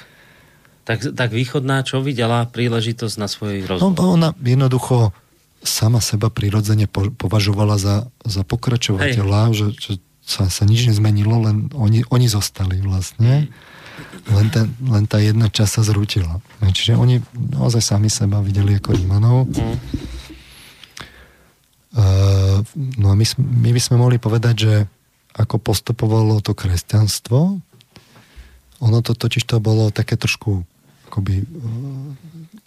tak. 0.83 0.97
Tak 1.15 1.29
východná 1.31 1.87
čo 1.87 2.03
videla 2.03 2.43
príležitosť 2.51 3.15
na 3.15 3.31
svoj 3.31 3.63
rozvoj? 3.63 3.95
No, 3.95 4.19
ona 4.19 4.35
jednoducho 4.43 5.15
sama 5.63 6.03
seba 6.03 6.27
prirodzene 6.27 6.91
považovala 6.91 7.79
za, 7.79 7.95
za 8.27 8.43
pokračovateľa, 8.43 9.55
že, 9.55 9.65
že 9.79 9.93
sa, 10.19 10.51
sa 10.51 10.63
nič 10.67 10.91
nezmenilo, 10.91 11.47
len 11.47 11.71
oni, 11.71 12.03
oni 12.11 12.27
zostali 12.27 12.83
vlastne. 12.83 13.47
Len, 14.29 14.47
ten, 14.49 14.65
len 14.89 15.05
tá 15.05 15.21
jedna 15.21 15.49
časť 15.49 15.71
sa 15.79 15.81
zrútila. 15.85 16.41
Čiže 16.61 16.97
oni 16.97 17.21
naozaj 17.33 17.81
sami 17.81 18.09
seba 18.09 18.41
videli 18.41 18.77
ako 18.77 18.97
Rímanov. 18.97 19.49
Mm. 19.49 19.77
no 23.01 23.07
a 23.09 23.15
my, 23.17 23.25
my 23.37 23.69
by 23.73 23.81
sme 23.81 23.95
mohli 23.97 24.17
povedať, 24.21 24.55
že 24.57 24.73
ako 25.37 25.61
postupovalo 25.61 26.41
to 26.41 26.57
kresťanstvo, 26.57 27.61
ono 28.79 28.97
to 29.03 29.11
totiž 29.13 29.43
to 29.45 29.59
bolo 29.59 29.91
také 29.91 30.15
trošku 30.15 30.63
akoby, 31.11 31.43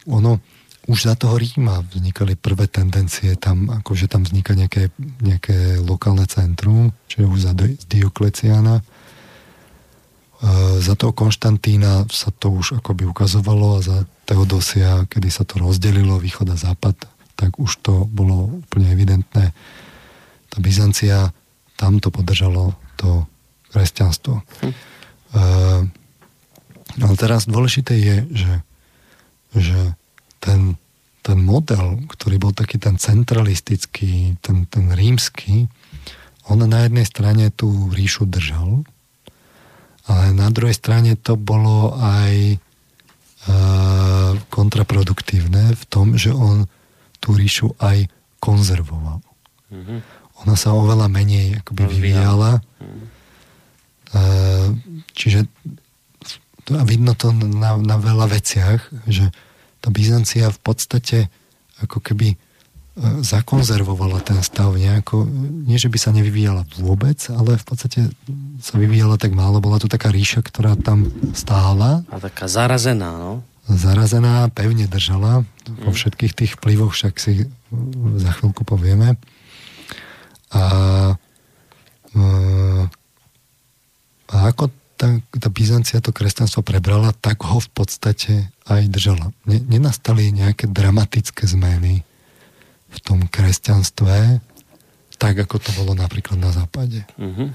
ono 0.07 0.43
už 0.91 0.99
za 1.07 1.15
toho 1.15 1.39
Ríma 1.39 1.87
vznikali 1.87 2.35
prvé 2.35 2.67
tendencie 2.67 3.39
tam, 3.39 3.71
akože 3.71 4.11
tam 4.11 4.27
vzniká 4.27 4.59
nejaké, 4.59 4.91
nejaké 5.23 5.79
lokálne 5.79 6.27
centrum, 6.27 6.91
čiže 7.07 7.31
už 7.31 7.39
za 7.39 7.53
Diokleciana. 7.87 8.83
E, 10.43 10.83
za 10.83 10.99
toho 10.99 11.15
Konštantína 11.15 12.11
sa 12.11 12.35
to 12.35 12.51
už 12.51 12.83
akoby 12.83 13.07
ukazovalo 13.07 13.79
a 13.79 13.85
za 13.85 13.99
Teodosia, 14.27 15.07
kedy 15.07 15.31
sa 15.31 15.47
to 15.47 15.63
rozdelilo 15.63 16.19
východ 16.19 16.51
a 16.51 16.59
západ, 16.59 16.99
tak 17.39 17.63
už 17.63 17.79
to 17.79 18.05
bolo 18.11 18.63
úplne 18.67 18.91
evidentné. 18.91 19.55
Tá 20.51 20.59
Byzancia, 20.59 21.31
tam 21.79 22.03
to 22.03 22.11
podržalo 22.11 22.75
to 22.99 23.25
kresťanstvo. 23.71 24.43
Hm. 24.43 24.73
E, 24.73 25.43
ale 27.01 27.15
teraz 27.17 27.49
dôležité 27.49 27.97
je, 27.97 28.17
že, 28.35 28.55
že 29.57 29.81
ten, 30.43 30.77
ten 31.23 31.39
model, 31.39 32.03
ktorý 32.11 32.37
bol 32.43 32.53
taký 32.53 32.83
ten 32.83 32.99
centralistický, 32.99 34.37
ten, 34.43 34.67
ten 34.67 34.91
rímsky, 34.91 35.71
on 36.51 36.59
na 36.67 36.85
jednej 36.85 37.07
strane 37.07 37.55
tú 37.55 37.89
ríšu 37.95 38.27
držal, 38.27 38.83
ale 40.11 40.35
na 40.35 40.51
druhej 40.51 40.75
strane 40.75 41.15
to 41.15 41.39
bolo 41.39 41.95
aj 41.99 42.59
uh, 43.49 44.35
kontraproduktívne 44.51 45.79
v 45.79 45.85
tom, 45.87 46.19
že 46.19 46.35
on 46.35 46.67
tú 47.23 47.39
ríšu 47.39 47.79
aj 47.79 48.11
konzervoval. 48.43 49.23
Mm-hmm. 49.71 49.99
Ona 50.43 50.55
sa 50.59 50.75
oveľa 50.75 51.07
menej 51.07 51.63
akoby 51.63 51.87
vyvíjala. 51.87 52.59
Mm-hmm. 52.59 53.13
Čiže 55.13 55.49
vidno 56.69 57.13
to 57.17 57.33
na, 57.33 57.77
na 57.79 57.97
veľa 57.97 58.27
veciach, 58.29 58.81
že 59.09 59.33
tá 59.83 59.89
Byzancia 59.91 60.51
v 60.53 60.61
podstate 60.63 61.19
ako 61.83 61.99
keby 61.99 62.35
e, 62.35 62.37
zakonzervovala 63.01 64.21
ten 64.21 64.37
stav 64.45 64.77
nejako, 64.77 65.25
nie 65.65 65.81
že 65.81 65.89
by 65.89 65.97
sa 65.97 66.13
nevyvíjala 66.13 66.69
vôbec, 66.77 67.17
ale 67.33 67.57
v 67.57 67.65
podstate 67.65 68.01
sa 68.61 68.75
vyvíjala 68.77 69.17
tak 69.17 69.33
málo. 69.33 69.65
Bola 69.65 69.81
tu 69.81 69.89
taká 69.89 70.13
ríša, 70.13 70.45
ktorá 70.45 70.77
tam 70.77 71.09
stála. 71.33 72.05
A 72.13 72.21
taká 72.21 72.53
zarazená, 72.53 73.17
no? 73.17 73.33
Zarazená, 73.65 74.53
pevne 74.53 74.85
držala. 74.85 75.41
Mm. 75.41 75.89
Po 75.89 75.91
všetkých 75.97 76.33
tých 76.37 76.53
vplyvoch 76.61 76.93
však 76.93 77.17
si 77.17 77.49
za 78.21 78.31
chvíľku 78.37 78.69
povieme. 78.69 79.17
A, 80.53 80.65
e, 82.13 82.25
a 84.29 84.37
ako 84.53 84.69
tá, 85.01 85.17
tá 85.33 85.49
Byzancia 85.49 86.05
to 86.05 86.13
kresťanstvo 86.13 86.61
prebrala, 86.61 87.17
tak 87.17 87.41
ho 87.41 87.57
v 87.57 87.71
podstate 87.73 88.53
aj 88.69 88.85
držala. 88.93 89.33
Nenastali 89.49 90.29
nejaké 90.29 90.69
dramatické 90.69 91.49
zmeny 91.49 92.05
kresťanstve, 93.53 94.41
tak 95.21 95.37
ako 95.45 95.61
to 95.61 95.71
bolo 95.77 95.93
napríklad 95.93 96.41
na 96.41 96.49
západe. 96.49 97.05
Uh-huh. 97.21 97.53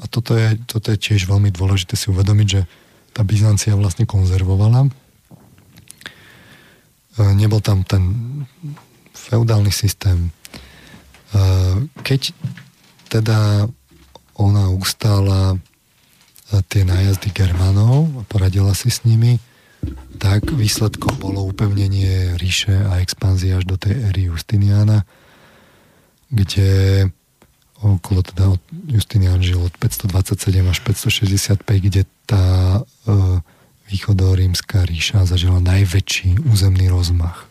A 0.00 0.04
toto 0.08 0.40
je, 0.40 0.56
toto 0.64 0.88
je 0.88 0.96
tiež 0.96 1.28
veľmi 1.28 1.52
dôležité 1.52 1.92
si 1.92 2.08
uvedomiť, 2.08 2.48
že 2.48 2.64
tá 3.12 3.20
Byzancia 3.20 3.76
vlastne 3.76 4.08
konzervovala. 4.08 4.88
Nebol 7.36 7.60
tam 7.60 7.84
ten 7.84 8.02
feudálny 9.12 9.68
systém. 9.68 10.32
Keď 12.00 12.32
teda 13.12 13.68
ona 14.40 14.64
ustála 14.72 15.54
eh, 15.54 16.62
tie 16.72 16.88
nájazdy 16.88 17.30
Germanov 17.36 18.10
a 18.16 18.22
poradila 18.26 18.72
si 18.74 18.88
s 18.88 19.04
nimi, 19.06 19.38
tak 20.18 20.48
výsledkom 20.50 21.20
bolo 21.20 21.44
upevnenie 21.48 22.38
ríše 22.40 22.72
a 22.72 23.00
expanzia 23.04 23.60
až 23.60 23.64
do 23.68 23.76
tej 23.76 24.10
éry 24.10 24.32
Justiniana, 24.32 25.04
kde 26.32 26.70
okolo 27.84 28.24
teda 28.24 28.56
Justinian 28.88 29.44
žil 29.44 29.60
od 29.60 29.74
527 29.76 30.40
až 30.64 30.78
565, 30.80 31.60
kde 31.84 32.08
tá 32.24 32.80
e, 32.80 33.12
východorímska 33.92 34.88
ríša 34.88 35.28
zažila 35.28 35.60
najväčší 35.60 36.48
územný 36.48 36.88
rozmach. 36.88 37.44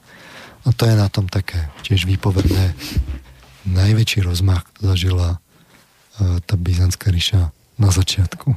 A 0.65 0.73
to 0.73 0.89
je 0.89 0.95
na 0.97 1.05
tom 1.11 1.29
také 1.29 1.69
tiež 1.85 2.09
výpovedné. 2.09 2.73
Najväčší 3.69 4.25
rozmach 4.25 4.65
zažila 4.81 5.43
E, 6.21 6.37
tá 6.45 6.53
byzantská 6.53 7.09
ríša 7.09 7.49
na 7.81 7.89
začiatku. 7.89 8.53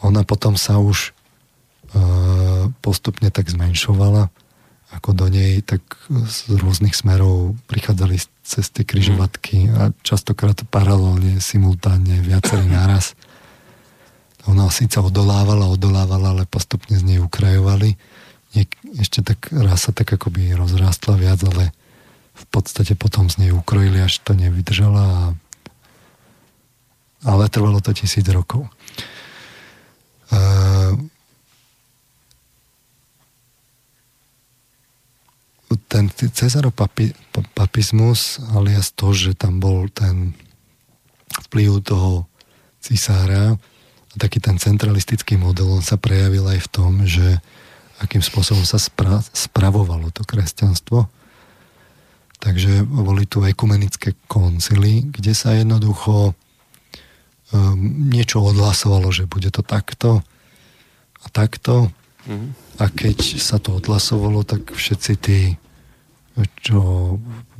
Ona 0.00 0.24
potom 0.24 0.56
sa 0.56 0.80
už 0.80 1.12
postupne 2.80 3.28
tak 3.28 3.48
zmenšovala, 3.52 4.32
ako 4.92 5.10
do 5.16 5.26
nej 5.32 5.64
tak 5.64 5.80
z 6.08 6.52
rôznych 6.52 6.92
smerov 6.92 7.56
prichádzali 7.68 8.20
cesty 8.44 8.84
križovatky 8.84 9.72
a 9.72 9.94
častokrát 10.04 10.60
paralelne, 10.68 11.40
simultánne, 11.40 12.20
viacerý 12.20 12.68
náraz. 12.68 13.16
Ona 14.50 14.66
síce 14.74 14.98
odolávala, 14.98 15.70
odolávala, 15.70 16.34
ale 16.34 16.44
postupne 16.50 16.98
z 16.98 17.04
nej 17.06 17.18
ukrajovali. 17.22 17.94
Niek- 18.52 18.76
ešte 18.98 19.22
tak 19.22 19.48
raz 19.54 19.86
sa 19.88 19.94
tak 19.94 20.12
akoby 20.12 20.52
rozrástla 20.52 21.14
viac, 21.16 21.40
ale 21.46 21.70
v 22.32 22.44
podstate 22.50 22.98
potom 22.98 23.30
z 23.30 23.46
nej 23.46 23.50
ukrojili, 23.54 24.02
až 24.02 24.18
to 24.20 24.34
nevydržala 24.34 25.04
a 25.04 25.22
ale 27.22 27.46
trvalo 27.46 27.78
to 27.78 27.94
tisíc 27.94 28.26
rokov. 28.26 28.66
Ten 35.92 36.08
cezaropapizmus, 36.08 38.40
alias 38.56 38.96
to, 38.96 39.12
že 39.12 39.36
tam 39.36 39.60
bol 39.60 39.92
ten 39.92 40.32
vplyv 41.52 41.84
toho 41.84 42.24
cisára 42.80 43.60
a 44.12 44.14
taký 44.16 44.40
ten 44.40 44.56
centralistický 44.56 45.36
model, 45.36 45.68
on 45.68 45.84
sa 45.84 46.00
prejavil 46.00 46.48
aj 46.48 46.64
v 46.64 46.68
tom, 46.72 47.04
že 47.04 47.36
akým 48.00 48.24
spôsobom 48.24 48.64
sa 48.64 48.80
spra- 48.80 49.20
spravovalo 49.20 50.08
to 50.10 50.24
kresťanstvo. 50.24 51.06
Takže 52.42 52.82
boli 52.82 53.22
tu 53.28 53.44
ekumenické 53.46 54.18
koncily, 54.26 55.06
kde 55.14 55.30
sa 55.30 55.54
jednoducho 55.54 56.34
um, 56.34 56.36
niečo 58.10 58.42
odhlasovalo, 58.42 59.14
že 59.14 59.30
bude 59.30 59.54
to 59.54 59.62
takto 59.62 60.26
a 61.22 61.26
takto. 61.30 61.94
Mm-hmm. 62.26 62.82
A 62.82 62.84
keď 62.90 63.38
sa 63.38 63.62
to 63.62 63.78
odhlasovalo, 63.78 64.42
tak 64.42 64.74
všetci 64.74 65.12
tí, 65.22 65.54
čo 66.64 66.80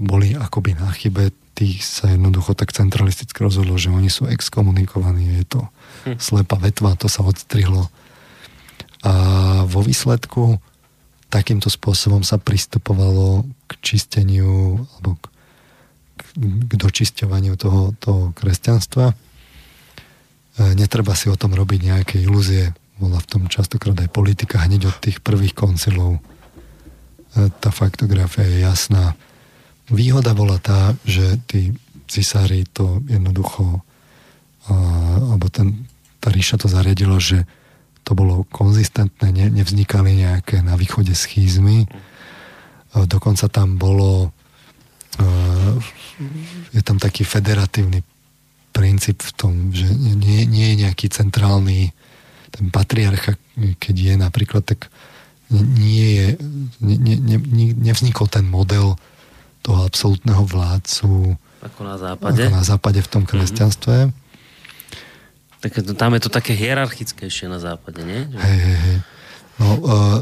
boli 0.01 0.33
akoby 0.33 0.77
na 0.79 0.89
chybe, 0.93 1.33
tých 1.53 1.85
sa 1.85 2.09
jednoducho 2.09 2.57
tak 2.57 2.73
centralisticky 2.73 3.45
rozhodlo, 3.45 3.77
že 3.77 3.93
oni 3.93 4.09
sú 4.09 4.25
exkomunikovaní, 4.25 5.45
je 5.45 5.47
to 5.47 5.61
hm. 6.09 6.17
slepá 6.17 6.57
vetva, 6.57 6.97
to 6.97 7.13
sa 7.13 7.21
odstrihlo. 7.23 7.93
A 9.03 9.13
vo 9.69 9.83
výsledku 9.83 10.63
takýmto 11.33 11.73
spôsobom 11.73 12.21
sa 12.23 12.37
pristupovalo 12.37 13.49
k 13.65 13.73
čisteniu 13.81 14.85
alebo 15.01 15.17
k, 15.17 15.25
k 16.69 16.73
dočisťovaniu 16.77 17.57
toho, 17.57 17.97
toho 17.97 18.37
kresťanstva. 18.37 19.11
E, 19.11 19.15
netreba 20.77 21.17
si 21.17 21.33
o 21.33 21.37
tom 21.41 21.57
robiť 21.57 21.81
nejaké 21.89 22.17
ilúzie. 22.21 22.77
Bola 23.01 23.19
v 23.19 23.29
tom 23.33 23.43
častokrát 23.49 23.97
aj 23.97 24.13
politika 24.13 24.61
hneď 24.61 24.93
od 24.93 24.97
tých 25.01 25.25
prvých 25.25 25.57
koncilov. 25.57 26.21
Tá 27.33 27.71
faktografia 27.73 28.45
je 28.45 28.61
jasná. 28.61 29.17
Výhoda 29.89 30.37
bola 30.37 30.61
tá, 30.61 30.93
že 31.09 31.41
tí 31.49 31.73
cisári 32.09 32.69
to 32.69 33.01
jednoducho 33.09 33.81
alebo 34.69 35.49
ten, 35.49 35.89
tá 36.21 36.31
ríša 36.31 36.61
to 36.61 36.69
zariadila, 36.69 37.19
že 37.19 37.49
to 38.07 38.15
bolo 38.15 38.47
konzistentné, 38.53 39.33
ne, 39.33 39.47
nevznikali 39.51 40.23
nejaké 40.23 40.61
na 40.63 40.77
východe 40.77 41.15
schýzmy. 41.17 41.89
Dokonca 42.95 43.49
tam 43.49 43.81
bolo 43.81 44.31
je 46.73 46.81
tam 46.81 46.97
taký 46.97 47.25
federatívny 47.25 48.01
princíp 48.73 49.21
v 49.21 49.33
tom, 49.37 49.53
že 49.73 49.85
nie, 49.93 50.49
nie 50.49 50.73
je 50.73 50.77
nejaký 50.89 51.13
centrálny 51.13 51.93
ten 52.53 52.69
patriarcha, 52.73 53.37
keď 53.81 53.97
je 53.97 54.15
napríklad, 54.17 54.65
tak 54.65 54.89
nie 55.61 56.07
je, 56.17 56.27
ne, 56.81 56.97
ne, 56.97 57.15
ne, 57.37 57.67
nevznikol 57.77 58.27
ten 58.33 58.49
model 58.49 58.97
toho 59.61 59.85
absolútneho 59.85 60.43
vládcu 60.49 61.37
ako 61.63 61.81
na 61.87 61.95
západe, 61.95 62.43
ako 62.43 62.57
na 62.59 62.65
západe 62.67 63.01
v 63.05 63.09
tom 63.13 63.23
kresťanstve. 63.23 63.97
Mm-hmm. 64.11 64.21
Tak 65.63 65.79
tam 65.95 66.19
je 66.19 66.23
to 66.27 66.31
také 66.35 66.59
hierarchickejšie 66.59 67.47
na 67.47 67.63
západe, 67.63 68.03
nie? 68.03 68.27
Hej, 68.35 68.59
hej, 68.59 68.79
hej. 68.83 68.99
No, 69.63 69.67
uh, 69.79 70.19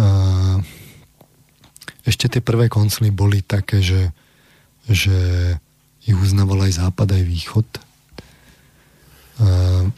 uh, 0.00 0.56
ešte 2.08 2.32
tie 2.32 2.40
prvé 2.40 2.72
koncily 2.72 3.12
boli 3.12 3.44
také, 3.44 3.84
že, 3.84 4.16
že 4.88 5.12
ich 6.08 6.16
uznával 6.16 6.64
aj 6.64 6.80
západ, 6.80 7.20
aj 7.20 7.22
východ. 7.28 7.68
Uh, 9.36 9.92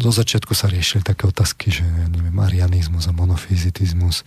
do 0.00 0.10
začiatku 0.10 0.52
sa 0.56 0.66
riešili 0.66 1.06
také 1.06 1.26
otázky, 1.30 1.70
že 1.70 1.86
neviem, 1.86 2.34
arianizmus 2.38 3.06
a 3.06 3.16
monofizitizmus, 3.16 4.26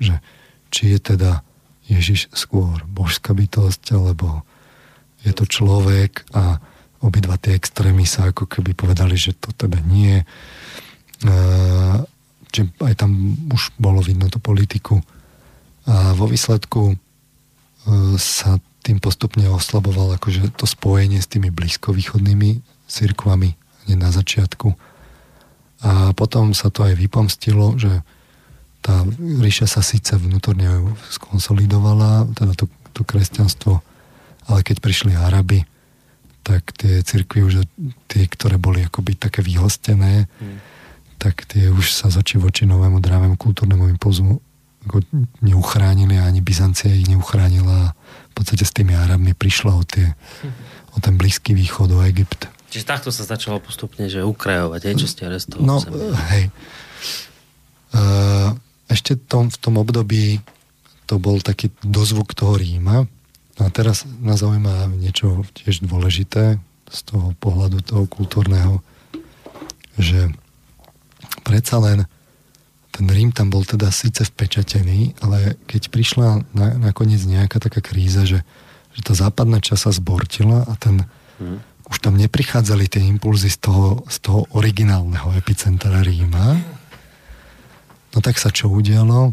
že 0.00 0.20
či 0.72 0.96
je 0.96 0.98
teda 1.14 1.44
Ježiš 1.88 2.28
skôr 2.36 2.84
božská 2.84 3.32
bytosť, 3.32 3.96
alebo 3.96 4.44
je 5.24 5.32
to 5.32 5.44
človek 5.48 6.24
a 6.36 6.60
obidva 7.00 7.40
tie 7.40 7.56
extrémy 7.56 8.04
sa 8.04 8.30
ako 8.30 8.44
keby 8.44 8.76
povedali, 8.76 9.16
že 9.16 9.34
to 9.34 9.54
teda 9.54 9.80
nie. 9.86 10.22
Čiže 12.48 12.64
aj 12.82 12.94
tam 12.98 13.34
už 13.50 13.74
bolo 13.80 14.02
vidno 14.02 14.28
tú 14.28 14.40
politiku. 14.40 15.00
A 15.88 16.12
vo 16.12 16.28
výsledku 16.28 16.92
e, 16.92 16.96
sa 18.20 18.60
tým 18.84 19.00
postupne 19.00 19.48
oslaboval 19.48 20.20
akože 20.20 20.52
to 20.52 20.68
spojenie 20.68 21.16
s 21.16 21.28
tými 21.32 21.48
blízkovýchodnými 21.48 22.60
cirkvami 22.88 23.56
na 23.94 24.10
začiatku. 24.10 24.74
A 25.84 26.10
potom 26.12 26.52
sa 26.52 26.74
to 26.74 26.82
aj 26.82 26.98
vypomstilo, 26.98 27.78
že 27.78 28.02
tá 28.82 29.06
ríša 29.18 29.70
sa 29.70 29.82
síce 29.82 30.16
vnútorne 30.18 30.96
skonsolidovala, 31.12 32.30
teda 32.34 32.52
to, 32.58 32.66
to 32.94 33.02
kresťanstvo, 33.06 33.84
ale 34.48 34.60
keď 34.64 34.76
prišli 34.82 35.12
Araby, 35.14 35.62
tak 36.42 36.72
tie 36.72 37.04
cirkvy 37.04 37.40
už, 37.44 37.54
tie, 38.08 38.24
ktoré 38.24 38.56
boli 38.56 38.80
akoby 38.88 39.20
také 39.20 39.44
vyhostené, 39.44 40.24
hmm. 40.24 40.58
tak 41.20 41.44
tie 41.44 41.68
už 41.68 41.92
sa 41.92 42.08
zači 42.08 42.40
voči 42.40 42.64
novému 42.64 42.98
drávému 43.04 43.36
kultúrnemu 43.36 43.92
impulzu 43.92 44.40
ako 44.88 45.04
neuchránili 45.44 46.16
a 46.16 46.24
ani 46.24 46.40
Byzancia 46.40 46.88
ich 46.88 47.04
neuchránila 47.12 47.92
v 47.92 48.32
podstate 48.32 48.64
s 48.64 48.72
tými 48.72 48.96
Arabmi 48.96 49.36
prišla 49.36 49.72
o, 49.76 49.84
tie, 49.84 50.16
o 50.96 50.98
ten 51.02 51.20
Blízky 51.20 51.52
východ, 51.52 51.92
o 51.92 52.00
Egypt. 52.08 52.48
Čiže 52.68 52.84
takto 52.84 53.08
sa 53.08 53.24
začalo 53.24 53.60
postupne, 53.64 54.08
že 54.12 54.20
ukrajovať, 54.20 54.80
aj, 54.84 54.94
čo 55.00 55.08
ste 55.08 55.24
arestovali. 55.24 55.64
No, 55.64 55.80
hej. 56.32 56.52
Uh, 57.88 58.52
ešte 58.92 59.16
tom, 59.16 59.48
v 59.48 59.56
tom 59.56 59.80
období 59.80 60.44
to 61.08 61.16
bol 61.16 61.40
taký 61.40 61.72
dozvuk 61.80 62.36
toho 62.36 62.60
Ríma, 62.60 63.08
No 63.58 63.66
a 63.66 63.70
teraz 63.74 64.06
nás 64.22 64.38
zaujíma 64.38 64.86
niečo 64.94 65.42
tiež 65.50 65.82
dôležité 65.82 66.62
z 66.88 66.98
toho 67.04 67.34
pohľadu 67.42 67.82
toho 67.82 68.06
kultúrneho, 68.06 68.80
že 69.98 70.30
predsa 71.42 71.82
len 71.82 72.06
ten 72.94 73.06
Rím 73.10 73.34
tam 73.34 73.50
bol 73.50 73.66
teda 73.66 73.90
síce 73.90 74.22
vpečatený, 74.30 75.18
ale 75.22 75.58
keď 75.66 75.90
prišla 75.90 76.46
na, 76.54 76.66
nakoniec 76.78 77.22
nejaká 77.26 77.58
taká 77.58 77.82
kríza, 77.82 78.26
že, 78.26 78.46
že 78.94 79.00
tá 79.02 79.12
západná 79.14 79.58
časť 79.58 79.90
sa 79.90 79.92
zbortila 79.94 80.62
a 80.66 80.74
ten, 80.78 81.02
hmm. 81.42 81.58
Už 81.88 81.96
tam 82.04 82.20
neprichádzali 82.20 82.88
tie 82.88 83.02
impulzy 83.04 83.48
z 83.48 83.58
toho, 83.64 84.04
z 84.08 84.16
toho 84.20 84.44
originálneho 84.52 85.32
epicentra 85.36 86.04
Ríma, 86.04 86.60
no 88.12 88.18
tak 88.20 88.36
sa 88.36 88.52
čo 88.52 88.68
udialo? 88.68 89.32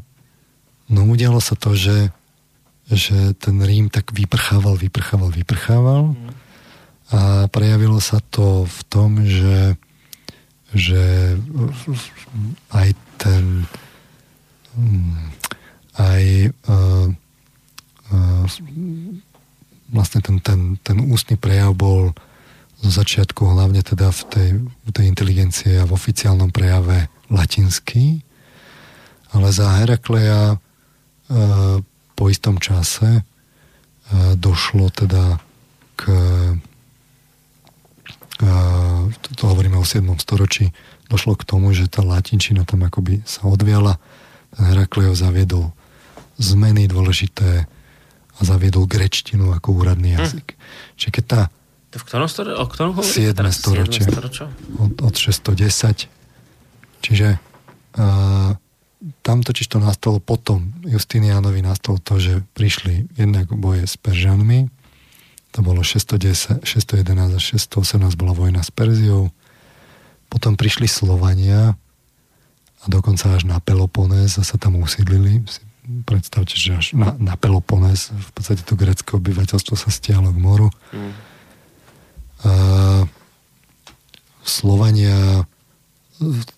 No 0.85 0.99
udialo 1.09 1.41
sa 1.41 1.57
to, 1.57 1.73
že 1.75 2.13
že 2.85 3.33
ten 3.41 3.57
Rím 3.57 3.89
tak 3.89 4.13
vyprchával, 4.13 4.77
vyprchával, 4.77 5.33
vyprchával 5.33 6.13
a 7.09 7.49
prejavilo 7.49 7.97
sa 7.97 8.21
to 8.29 8.65
v 8.65 8.79
tom, 8.89 9.25
že, 9.25 9.73
že 10.73 11.33
aj 12.69 12.89
ten 13.17 13.65
aj 15.95 16.51
uh, 16.67 17.07
uh, 18.11 18.43
vlastne 19.89 20.19
ten, 20.19 20.37
ten, 20.43 20.59
ten 20.83 20.97
ústny 20.99 21.39
prejav 21.39 21.71
bol 21.71 22.11
zo 22.81 22.89
začiatku 22.91 23.45
hlavne 23.45 23.81
teda 23.83 24.11
v 24.11 24.21
tej, 24.29 24.49
v 24.63 24.89
tej 24.91 25.05
inteligencie 25.07 25.73
a 25.79 25.87
v 25.87 25.95
oficiálnom 25.95 26.51
prejave 26.51 27.07
latinský, 27.31 28.21
ale 29.33 29.47
za 29.51 29.81
Herakleja 29.81 30.55
uh, 30.55 31.79
po 32.15 32.31
istom 32.31 32.57
čase 32.57 33.19
e, 33.19 33.23
došlo 34.39 34.87
teda 34.89 35.43
k 35.99 36.03
e, 38.39 38.47
to 39.35 39.43
hovoríme 39.47 39.79
o 39.79 39.85
7. 39.87 40.03
storočí, 40.19 40.71
došlo 41.07 41.35
k 41.39 41.47
tomu, 41.47 41.71
že 41.71 41.91
tá 41.91 42.03
latinčina 42.03 42.67
tam 42.67 42.83
akoby 42.83 43.23
sa 43.23 43.47
odviala. 43.47 43.95
Ten 44.55 44.63
Herakleo 44.71 45.15
zaviedol 45.15 45.71
zmeny 46.35 46.87
dôležité 46.91 47.67
a 48.35 48.39
zaviedol 48.43 48.91
grečtinu 48.91 49.55
ako 49.55 49.83
úradný 49.83 50.19
jazyk. 50.19 50.51
Hm. 50.51 50.59
Čiže 50.99 51.11
keď 51.15 51.25
tá 51.27 51.41
to 51.95 52.03
v 52.03 52.05
ktorom 52.11 52.27
storočí? 52.27 52.59
O 52.59 52.67
ktorom 52.67 52.91
hovoríte? 52.99 53.31
7. 53.31 53.55
storočie. 53.55 54.03
Od, 54.83 54.99
od 54.99 55.15
610. 55.15 56.11
Čiže 56.99 57.39
uh, 57.95 58.51
tam 59.23 59.37
totiž 59.39 59.71
to 59.71 59.79
nastalo 59.79 60.19
potom, 60.19 60.75
Justinianovi 60.83 61.63
nastalo 61.63 61.95
to, 62.03 62.19
že 62.19 62.43
prišli 62.51 63.15
jednak 63.15 63.47
boje 63.47 63.87
s 63.87 63.95
Peržanmi, 63.95 64.67
to 65.55 65.63
bolo 65.63 65.87
610, 65.87 66.67
611 66.67 67.31
a 67.31 67.39
618 67.39 68.19
bola 68.19 68.35
vojna 68.35 68.59
s 68.59 68.75
Perziou, 68.75 69.31
potom 70.27 70.59
prišli 70.59 70.89
Slovania 70.89 71.79
a 72.83 72.85
dokonca 72.91 73.31
až 73.39 73.47
na 73.47 73.63
Peloponés 73.63 74.35
a 74.35 74.43
sa 74.43 74.59
tam 74.59 74.75
usídlili. 74.83 75.47
Predstavte, 76.03 76.59
že 76.59 76.75
až 76.75 76.97
na, 76.97 77.15
na 77.15 77.39
Peloponés 77.39 78.11
v 78.11 78.31
podstate 78.35 78.67
to 78.67 78.75
grecké 78.75 79.15
obyvateľstvo 79.15 79.79
sa 79.79 79.87
stiahlo 79.93 80.33
k 80.35 80.43
moru. 80.43 80.67
Mm. 80.91 81.34
Slovania 84.45 85.45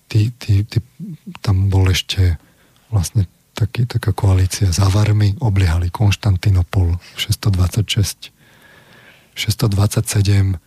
tí, 0.08 0.32
tí, 0.36 0.64
tí, 0.68 0.78
tam 1.42 1.70
bol 1.72 1.90
ešte 1.90 2.38
vlastne 2.92 3.26
taký, 3.58 3.90
taká 3.90 4.14
koalícia 4.14 4.70
za 4.70 4.86
Varmy, 4.88 5.34
obliehali 5.42 5.90
Konštantinopol 5.90 7.02
626. 7.18 8.32
627 9.38 10.58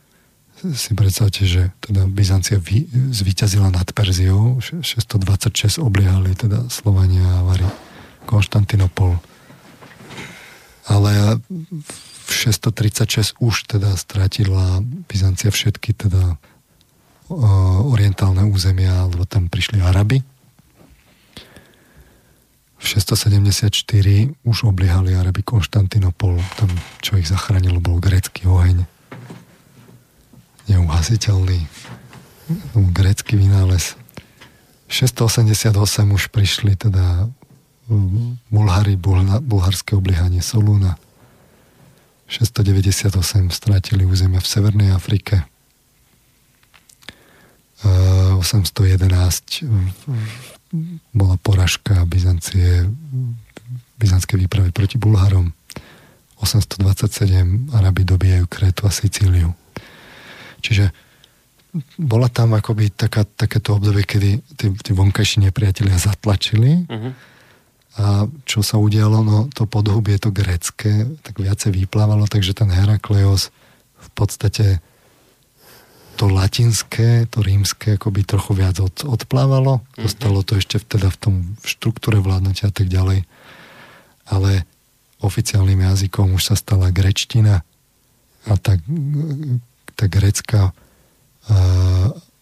si 0.77 0.93
predstavte, 0.93 1.49
že 1.49 1.73
teda 1.81 2.05
Byzancia 2.05 2.61
vy, 2.61 2.85
zvíťazila 3.15 3.73
nad 3.73 3.89
Perziou, 3.97 4.61
626 4.61 5.81
obliehali 5.81 6.37
teda 6.37 6.69
Slovania 6.69 7.41
a 7.41 7.45
Vary 7.49 7.65
Konštantinopol. 8.29 9.17
Ale 10.91 11.41
636 12.33 13.43
už 13.43 13.55
teda 13.67 13.95
stratila 13.99 14.81
Byzancia 15.11 15.51
všetky 15.51 15.95
teda 15.95 16.39
orientálne 17.87 18.43
územia, 18.47 19.07
lebo 19.07 19.23
tam 19.23 19.47
prišli 19.47 19.79
Araby. 19.83 20.23
V 22.81 22.85
674 22.97 23.71
už 24.43 24.57
obliehali 24.67 25.13
Araby 25.15 25.45
Konštantinopol. 25.45 26.41
Tam, 26.57 26.71
čo 27.05 27.21
ich 27.21 27.29
zachránilo, 27.29 27.79
bol 27.79 28.01
grecký 28.01 28.49
oheň. 28.49 28.89
Neuhasiteľný. 30.67 31.69
Grecký 32.75 33.37
vynález. 33.37 33.95
688 34.91 35.71
už 36.11 36.35
prišli 36.35 36.75
teda 36.75 37.31
Bulhári, 38.51 38.99
bulharské 39.45 39.95
obliehanie 39.95 40.43
Solúna. 40.43 40.99
698 42.31 43.51
strátili 43.51 44.07
územia 44.07 44.39
v 44.39 44.47
Severnej 44.47 44.95
Afrike. 44.95 45.43
811 47.83 49.67
bola 51.11 51.35
poražka 51.43 52.07
Byzancie 52.07 52.87
byzantské 53.99 54.39
výpravy 54.39 54.71
proti 54.71 54.97
Bulharom. 54.97 55.53
827 56.41 57.75
Arabi 57.75 58.07
dobijajú 58.07 58.47
Kretu 58.47 58.87
a 58.87 58.95
Sicíliu. 58.95 59.53
Čiže 60.65 60.95
bola 61.99 62.31
tam 62.33 62.55
akoby 62.55 62.91
taká, 62.91 63.27
takéto 63.27 63.77
obdobie, 63.77 64.03
kedy 64.07 64.31
tí, 64.57 64.67
tí 64.75 64.91
vonkajší 64.95 65.51
nepriatelia 65.51 65.99
zatlačili 65.99 66.87
uh-huh. 66.87 67.13
A 67.99 68.31
čo 68.47 68.63
sa 68.63 68.79
udialo, 68.79 69.27
no 69.27 69.39
to 69.51 69.67
podhubie, 69.67 70.15
to 70.23 70.31
grecké, 70.31 71.11
tak 71.27 71.43
viacej 71.43 71.75
vyplávalo, 71.75 72.31
takže 72.31 72.55
ten 72.55 72.71
Herakleos 72.71 73.51
v 73.99 74.09
podstate 74.15 74.79
to 76.15 76.29
latinské, 76.29 77.25
to 77.33 77.41
rímske 77.41 77.97
akoby 77.97 78.29
trochu 78.29 78.53
viac 78.53 78.77
od, 78.79 78.93
odplávalo. 79.09 79.81
Mm-hmm. 79.97 80.45
To 80.45 80.53
ešte 80.55 80.77
teda 80.85 81.09
v 81.09 81.17
tom 81.17 81.35
v 81.59 81.67
štruktúre 81.67 82.21
vládnutia 82.21 82.69
a 82.69 82.75
tak 82.77 82.93
ďalej. 82.93 83.25
Ale 84.29 84.69
oficiálnym 85.25 85.81
jazykom 85.81 86.37
už 86.37 86.53
sa 86.53 86.55
stala 86.61 86.93
grečtina 86.93 87.65
a 88.45 88.53
tá, 88.61 88.77
tá 89.97 90.05
grecká 90.07 90.77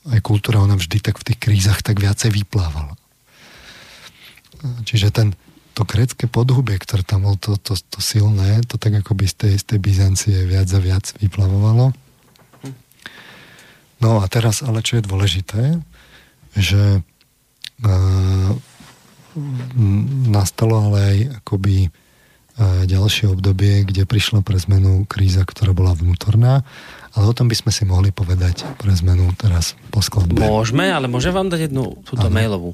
aj 0.08 0.20
kultúra, 0.26 0.62
ona 0.62 0.74
vždy 0.74 0.98
tak 0.98 1.22
v 1.22 1.26
tých 1.32 1.38
krízach 1.38 1.80
tak 1.80 2.02
viacej 2.02 2.34
vyplávala. 2.34 2.98
Čiže 4.84 5.14
ten, 5.14 5.28
to 5.78 5.86
grécké 5.86 6.26
podhubie, 6.26 6.74
ktoré 6.78 7.06
tam 7.06 7.26
bolo 7.26 7.38
to, 7.38 7.54
to, 7.58 7.78
to 7.78 7.98
silné, 8.02 8.62
to 8.66 8.78
tak 8.80 8.98
ako 8.98 9.14
by 9.14 9.30
z 9.30 9.34
tej, 9.34 9.54
z 9.58 9.64
tej 9.74 9.78
Byzancie 9.78 10.36
viac 10.42 10.66
a 10.74 10.80
viac 10.82 11.04
vyplavovalo. 11.22 11.94
No 13.98 14.22
a 14.22 14.26
teraz, 14.30 14.62
ale 14.62 14.82
čo 14.82 14.98
je 14.98 15.06
dôležité, 15.06 15.62
že 16.54 17.02
uh, 17.82 18.50
nastalo 20.30 20.90
ale 20.90 20.98
aj 20.98 21.18
akoby 21.42 21.90
uh, 21.90 22.86
ďalšie 22.86 23.30
obdobie, 23.30 23.82
kde 23.86 24.06
prišla 24.06 24.42
pre 24.46 24.58
zmenu 24.58 25.02
kríza, 25.06 25.42
ktorá 25.42 25.74
bola 25.74 25.94
vnútorná 25.98 26.62
ale 27.18 27.26
o 27.26 27.34
tom 27.34 27.50
by 27.50 27.56
sme 27.58 27.74
si 27.74 27.82
mohli 27.82 28.14
povedať 28.14 28.62
pre 28.78 28.94
zmenu 28.94 29.34
teraz 29.34 29.74
po 29.90 29.98
skladbe. 29.98 30.38
Môžeme, 30.38 30.86
ale 30.86 31.10
môžem 31.10 31.34
vám 31.34 31.50
dať 31.50 31.66
jednu 31.66 31.98
túto 32.06 32.30
ano. 32.30 32.34
mailovú. 32.38 32.70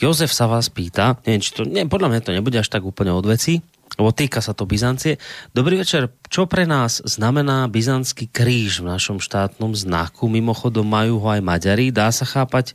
Jozef 0.00 0.32
sa 0.32 0.48
vás 0.48 0.72
pýta, 0.72 1.20
neviem, 1.28 1.44
či 1.44 1.52
to, 1.52 1.68
nie, 1.68 1.84
podľa 1.84 2.08
mňa 2.08 2.20
to 2.24 2.32
nebude 2.32 2.56
až 2.56 2.72
tak 2.72 2.88
úplne 2.88 3.12
od 3.12 3.28
veci, 3.28 3.60
lebo 4.00 4.08
týka 4.08 4.40
sa 4.40 4.56
to 4.56 4.64
Byzancie. 4.64 5.20
Dobrý 5.52 5.76
večer, 5.76 6.08
čo 6.32 6.48
pre 6.48 6.64
nás 6.64 7.04
znamená 7.04 7.68
byzantský 7.68 8.32
kríž 8.32 8.80
v 8.80 8.88
našom 8.88 9.20
štátnom 9.20 9.76
znaku? 9.76 10.32
Mimochodom 10.32 10.88
majú 10.88 11.20
ho 11.20 11.28
aj 11.28 11.44
Maďari. 11.44 11.92
Dá 11.92 12.08
sa 12.08 12.24
chápať 12.24 12.72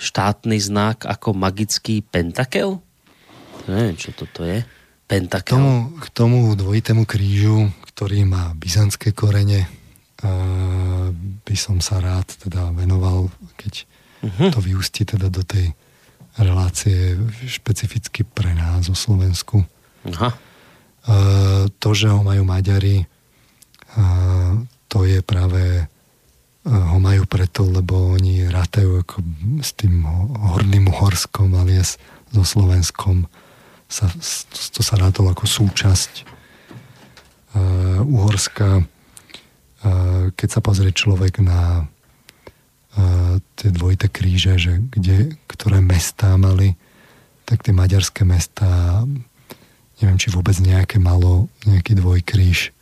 štátny 0.00 0.56
znak 0.56 1.04
ako 1.04 1.36
magický 1.36 2.00
pentakel? 2.00 2.80
Neviem, 3.68 4.00
čo 4.00 4.16
toto 4.16 4.40
je. 4.48 4.64
Pentakel. 5.04 5.52
K 5.52 5.60
tomu, 5.60 5.72
k 6.00 6.06
tomu 6.16 6.38
dvojitému 6.56 7.04
krížu, 7.04 7.68
ktorý 7.92 8.24
má 8.24 8.56
byzantské 8.56 9.12
korene, 9.12 9.68
by 11.44 11.56
som 11.56 11.84
sa 11.84 12.00
rád 12.00 12.24
teda 12.40 12.72
venoval, 12.72 13.28
keď 13.60 13.84
uh-huh. 14.24 14.48
to 14.48 14.58
vyústi 14.64 15.04
teda 15.04 15.28
do 15.28 15.44
tej 15.44 15.76
relácie 16.40 17.14
špecificky 17.44 18.24
pre 18.24 18.56
nás 18.56 18.88
o 18.88 18.96
Slovensku. 18.96 19.62
Aha. 20.08 20.32
To, 21.68 21.88
že 21.92 22.08
ho 22.08 22.24
majú 22.24 22.42
Maďari, 22.48 23.04
to 24.88 24.98
je 25.04 25.20
práve 25.20 25.86
ho 26.64 26.96
majú 26.96 27.28
preto, 27.28 27.68
lebo 27.68 28.16
oni 28.16 28.48
rátajú 28.48 29.04
ako 29.04 29.20
s 29.60 29.76
tým 29.76 30.08
horným 30.56 30.88
Uhorskom 30.88 31.52
alias 31.60 32.00
so 32.32 32.40
Slovenskom 32.40 33.28
sa, 33.84 34.08
to 34.72 34.80
sa 34.80 34.96
rátalo 34.96 35.36
ako 35.36 35.44
súčasť 35.44 36.24
Uhorska 38.08 38.82
keď 40.34 40.48
sa 40.48 40.60
pozrie 40.64 40.90
človek 40.90 41.44
na 41.44 41.84
tie 43.58 43.70
dvojité 43.74 44.08
kríže, 44.08 44.56
že 44.56 44.72
kde, 44.78 45.34
ktoré 45.50 45.82
mestá 45.82 46.38
mali, 46.40 46.78
tak 47.44 47.60
tie 47.60 47.76
maďarské 47.76 48.24
mestá, 48.24 49.04
neviem, 50.00 50.16
či 50.16 50.32
vôbec 50.32 50.56
nejaké 50.62 50.96
malo 51.02 51.52
nejaký 51.68 51.98
dvojkríž. 51.98 52.72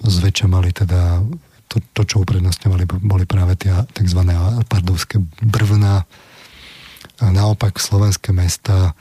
Zväčša 0.00 0.46
mali 0.50 0.74
teda 0.74 1.22
to, 1.70 1.78
to 1.94 2.02
čo 2.02 2.26
uprednostňovali, 2.26 2.84
boli 3.06 3.24
práve 3.30 3.54
tie 3.54 3.70
tzv. 3.94 4.20
pardovské 4.66 5.22
brvná. 5.38 6.02
A 7.22 7.24
naopak 7.30 7.78
slovenské 7.78 8.34
mesta 8.34 8.98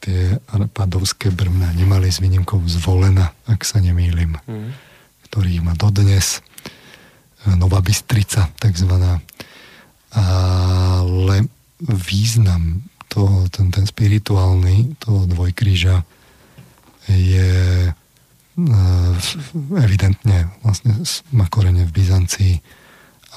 tie 0.00 0.40
padovské 0.72 1.28
brmna 1.28 1.76
nemali 1.76 2.08
s 2.08 2.24
výnimkou 2.24 2.64
zvolena, 2.64 3.36
ak 3.44 3.60
sa 3.62 3.78
nemýlim, 3.84 4.34
mm. 4.40 4.70
ktorý 5.28 5.60
má 5.60 5.76
dodnes 5.76 6.40
e, 7.44 7.52
Nová 7.54 7.84
Bystrica, 7.84 8.48
takzvaná. 8.56 9.20
Ale 10.10 11.46
význam 11.84 12.82
toho, 13.12 13.46
ten, 13.52 13.68
ten 13.68 13.84
spirituálny 13.84 14.96
toho 14.98 15.28
dvojkríža 15.28 16.02
je 17.06 17.52
e, 17.86 17.92
evidentne 19.76 20.48
vlastne 20.64 20.96
má 21.36 21.44
korene 21.52 21.84
v 21.84 21.94
Byzancii 21.94 22.54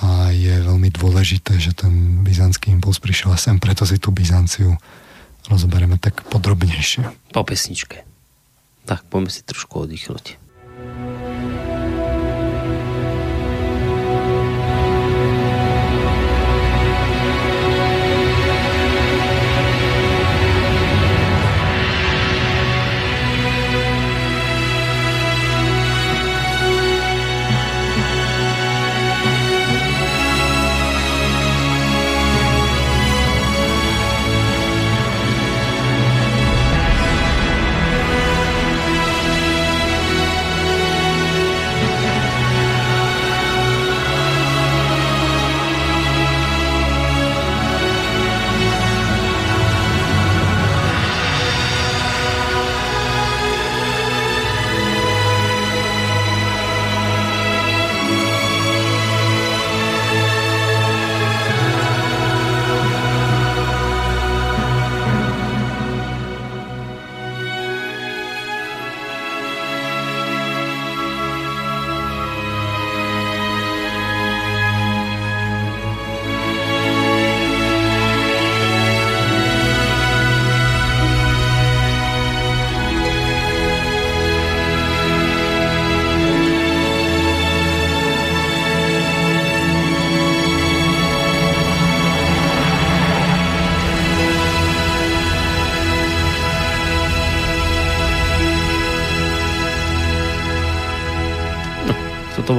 a 0.02 0.34
je 0.34 0.58
veľmi 0.58 0.90
dôležité, 0.90 1.62
že 1.62 1.78
ten 1.78 2.26
byzantský 2.26 2.74
impuls 2.74 2.98
prišiel 2.98 3.38
sem, 3.38 3.62
preto 3.62 3.86
si 3.86 4.02
tú 4.02 4.10
Byzanciu 4.10 4.74
rozoberieme 5.48 5.98
tak 6.00 6.24
podrobnejšie. 6.28 7.34
Po 7.34 7.42
pesničke. 7.44 8.06
Tak, 8.84 9.08
poďme 9.08 9.32
si 9.32 9.42
trošku 9.48 9.88
oddychnúť. 9.88 10.43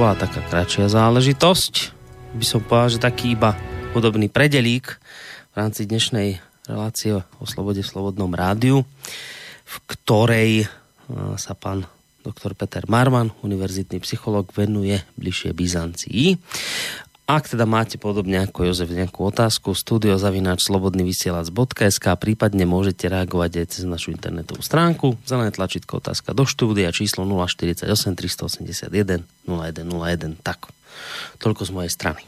Bola 0.05 0.21
taká 0.21 0.37
kratšia 0.37 0.85
záležitosť. 0.85 1.73
By 2.37 2.45
som 2.45 2.61
povedal, 2.61 2.93
že 2.93 3.01
taký 3.01 3.33
iba 3.33 3.57
podobný 3.89 4.29
predelík 4.29 5.01
v 5.49 5.55
rámci 5.57 5.89
dnešnej 5.89 6.37
relácie 6.69 7.17
o 7.17 7.45
slobode 7.49 7.81
v 7.81 7.89
Slobodnom 7.89 8.29
rádiu, 8.29 8.85
v 9.65 9.75
ktorej 9.89 10.69
sa 11.41 11.57
pán 11.57 11.89
doktor 12.21 12.53
Peter 12.53 12.85
Marman, 12.85 13.33
univerzitný 13.41 13.97
psycholog, 14.05 14.45
venuje 14.53 15.01
bližšie 15.17 15.57
Byzancii. 15.57 16.37
Ak 17.25 17.49
teda 17.49 17.65
máte 17.65 17.97
podobne 17.97 18.45
ako 18.45 18.69
Jozef 18.69 18.93
nejakú 18.93 19.25
otázku, 19.25 19.73
studiozavináč 19.73 20.61
slobodnyvysielac.sk 20.69 22.05
prípadne 22.21 22.69
môžete 22.69 23.09
reagovať 23.09 23.65
aj 23.65 23.67
cez 23.73 23.83
našu 23.89 24.13
internetovú 24.13 24.61
stránku. 24.61 25.17
Zelené 25.25 25.49
tlačítko 25.49 25.97
otázka 26.05 26.37
do 26.37 26.45
štúdia 26.45 26.93
číslo 26.93 27.25
048 27.25 27.81
381 27.89 29.25
0101. 29.49 30.37
Tak, 30.45 30.69
toľko 31.41 31.61
z 31.65 31.71
mojej 31.73 31.89
strany. 31.89 32.21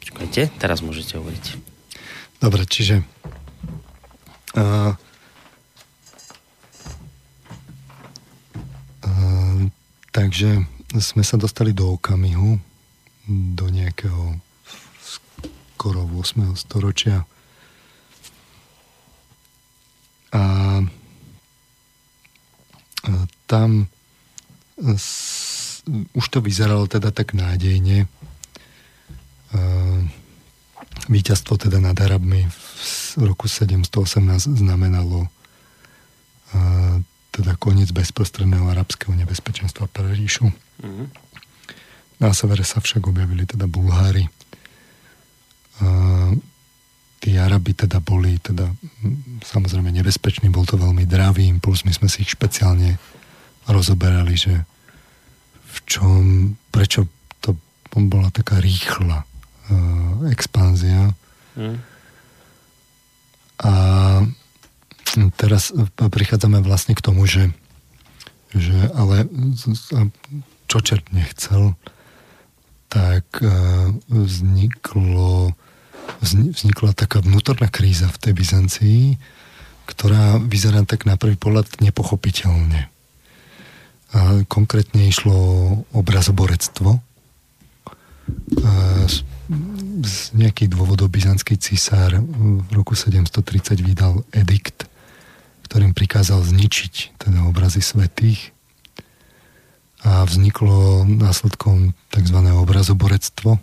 Počkajte, 0.00 0.48
teraz 0.56 0.80
môžete 0.80 1.20
hovoriť. 1.20 1.44
Dobre, 2.40 2.64
čiže 2.64 3.04
uh, 4.56 4.96
uh, 9.04 9.60
takže 10.16 10.77
sme 10.96 11.20
sa 11.20 11.36
dostali 11.36 11.76
do 11.76 12.00
okamihu, 12.00 12.56
do 13.28 13.66
nejakého 13.68 14.40
skoro 15.76 16.08
8. 16.08 16.56
storočia. 16.56 17.28
A, 20.32 20.42
tam 23.44 23.88
už 26.12 26.24
to 26.28 26.40
vyzeralo 26.40 26.88
teda 26.88 27.12
tak 27.12 27.36
nádejne. 27.36 28.08
A, 29.52 29.60
víťazstvo 31.12 31.60
teda 31.60 31.84
nad 31.84 31.96
Arabmi 32.00 32.48
v 33.16 33.22
roku 33.28 33.44
718 33.44 34.56
znamenalo 34.56 35.28
teda 37.38 37.54
koniec 37.54 37.94
bezprostredného 37.94 38.66
arabského 38.66 39.14
nebezpečenstva 39.14 39.86
pre 39.86 40.10
ríšu. 40.10 40.50
Mm-hmm. 40.82 41.06
Na 42.18 42.34
severe 42.34 42.66
sa 42.66 42.82
však 42.82 43.06
objavili 43.06 43.46
teda 43.46 43.70
Bulhári. 43.70 44.26
Uh, 45.78 46.34
tí 47.22 47.38
Arabi 47.38 47.78
teda 47.78 48.02
boli 48.02 48.42
teda 48.42 48.66
samozrejme 49.46 49.94
nebezpeční, 49.94 50.50
bol 50.50 50.66
to 50.66 50.74
veľmi 50.74 51.06
dravý 51.06 51.46
impuls, 51.46 51.86
my 51.86 51.94
sme 51.94 52.10
si 52.10 52.26
ich 52.26 52.34
špeciálne 52.34 52.98
rozoberali, 53.70 54.34
že 54.34 54.66
v 55.68 55.76
čom, 55.86 56.22
prečo 56.74 57.06
to 57.38 57.54
bola 57.94 58.34
taká 58.34 58.58
rýchla 58.58 59.22
uh, 59.22 60.26
expanzia. 60.30 61.14
Mm. 61.54 61.78
A 63.58 63.72
teraz 65.34 65.74
prichádzame 65.96 66.62
vlastne 66.62 66.94
k 66.94 67.04
tomu, 67.04 67.26
že, 67.26 67.50
že 68.54 68.76
ale 68.94 69.26
čo 70.68 70.78
čert 70.84 71.08
nechcel, 71.10 71.74
tak 72.88 73.24
uh, 73.44 73.92
vzniklo 74.08 75.52
vznikla 76.22 76.96
taká 76.96 77.20
vnútorná 77.20 77.68
kríza 77.68 78.08
v 78.08 78.18
tej 78.18 78.32
Byzancii, 78.32 79.02
ktorá 79.88 80.40
vyzerá 80.40 80.84
tak 80.84 81.04
na 81.08 81.16
prvý 81.16 81.36
pohľad 81.36 81.80
nepochopiteľne. 81.80 82.88
A 84.16 84.18
konkrétne 84.48 85.04
išlo 85.04 85.36
obrazoborectvo. 85.92 87.00
Z, 89.08 89.24
z 90.04 90.16
nejakých 90.36 90.68
dôvodov 90.72 91.08
byzantský 91.08 91.56
císár 91.56 92.20
v 92.20 92.68
roku 92.72 92.92
730 92.92 93.80
vydal 93.80 94.20
edikt, 94.36 94.84
ktorým 95.68 95.92
prikázal 95.92 96.40
zničiť 96.40 97.20
teda 97.20 97.44
obrazy 97.44 97.84
svetých 97.84 98.56
a 100.00 100.24
vzniklo 100.24 101.04
následkom 101.04 101.92
tzv. 102.08 102.38
obrazoborectvo 102.40 103.60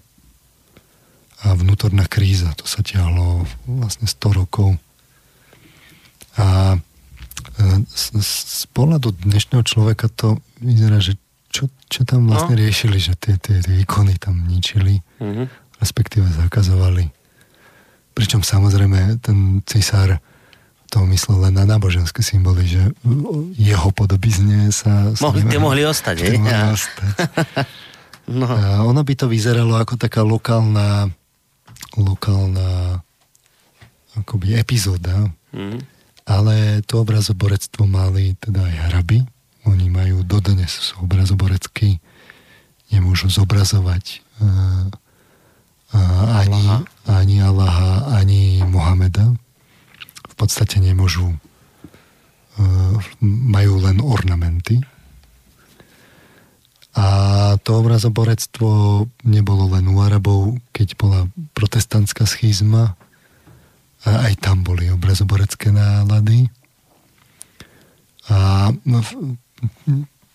a 1.42 1.48
vnútorná 1.58 2.06
kríza. 2.06 2.54
To 2.62 2.70
sa 2.70 2.86
ťahlo 2.86 3.50
vlastne 3.66 4.06
100 4.06 4.40
rokov. 4.46 4.78
A 6.38 6.78
z, 7.90 8.04
z 8.22 8.64
pohľadu 8.76 9.16
dnešného 9.26 9.64
človeka 9.66 10.12
to 10.12 10.38
vyzerá, 10.62 11.02
že 11.02 11.18
čo, 11.50 11.72
čo 11.88 12.04
tam 12.04 12.28
vlastne 12.28 12.60
no. 12.60 12.62
riešili, 12.62 13.00
že 13.00 13.16
tie, 13.16 13.40
tie, 13.40 13.64
tie 13.64 13.76
ikony 13.80 14.20
tam 14.20 14.44
ničili, 14.44 15.00
mm-hmm. 15.24 15.80
respektíve 15.80 16.28
zakazovali. 16.28 17.08
Pričom 18.12 18.44
samozrejme 18.44 19.24
ten 19.24 19.64
cisár 19.64 20.20
to 20.96 21.04
myslel 21.12 21.44
len 21.44 21.60
na 21.60 21.68
náboženské 21.68 22.24
symboly, 22.24 22.64
že 22.64 22.96
jeho 23.60 23.92
podobizne 23.92 24.72
sa... 24.72 25.12
Mohli, 25.20 25.44
tie 25.52 25.60
mohli 25.60 25.84
ostať, 25.84 26.16
tie 26.24 26.40
mohli 26.40 26.72
ostať. 26.72 27.10
no. 28.40 28.48
A 28.48 28.88
ono 28.88 29.04
by 29.04 29.14
to 29.20 29.28
vyzeralo 29.28 29.76
ako 29.76 30.00
taká 30.00 30.24
lokálna 30.24 31.12
lokálna 32.00 33.04
akoby 34.16 34.56
epizóda. 34.56 35.28
Mm 35.52 35.96
ale 36.26 36.82
to 36.82 37.06
obrazoborectvo 37.06 37.86
mali 37.86 38.34
teda 38.42 38.66
aj 38.66 38.76
Araby. 38.92 39.22
Oni 39.70 39.90
majú 39.90 40.26
dodnes 40.26 40.70
sú 40.70 41.06
obrazoborecky, 41.06 42.02
nemôžu 42.90 43.30
zobrazovať 43.30 44.22
uh, 44.42 44.90
uh, 45.94 46.24
ani, 46.42 46.66
Allaha. 46.66 46.78
ani 47.06 47.36
Allaha, 47.42 47.92
ani 48.14 48.42
Mohameda. 48.66 49.34
V 50.36 50.44
podstate 50.44 50.84
nemôžu 50.84 51.32
uh, 51.32 52.96
majú 53.24 53.80
len 53.80 54.04
ornamenty. 54.04 54.84
A 56.96 57.08
to 57.60 57.84
obrazoborectvo 57.84 59.04
nebolo 59.28 59.68
len 59.72 59.88
u 59.92 60.00
Arabov, 60.00 60.60
keď 60.72 60.96
bola 60.96 61.28
protestantská 61.52 62.24
schizma, 62.24 62.96
a 64.06 64.30
aj 64.30 64.38
tam 64.38 64.62
boli 64.62 64.88
obrazoborecké 64.94 65.74
nálady. 65.74 66.46
A 68.30 68.70
no, 68.86 69.02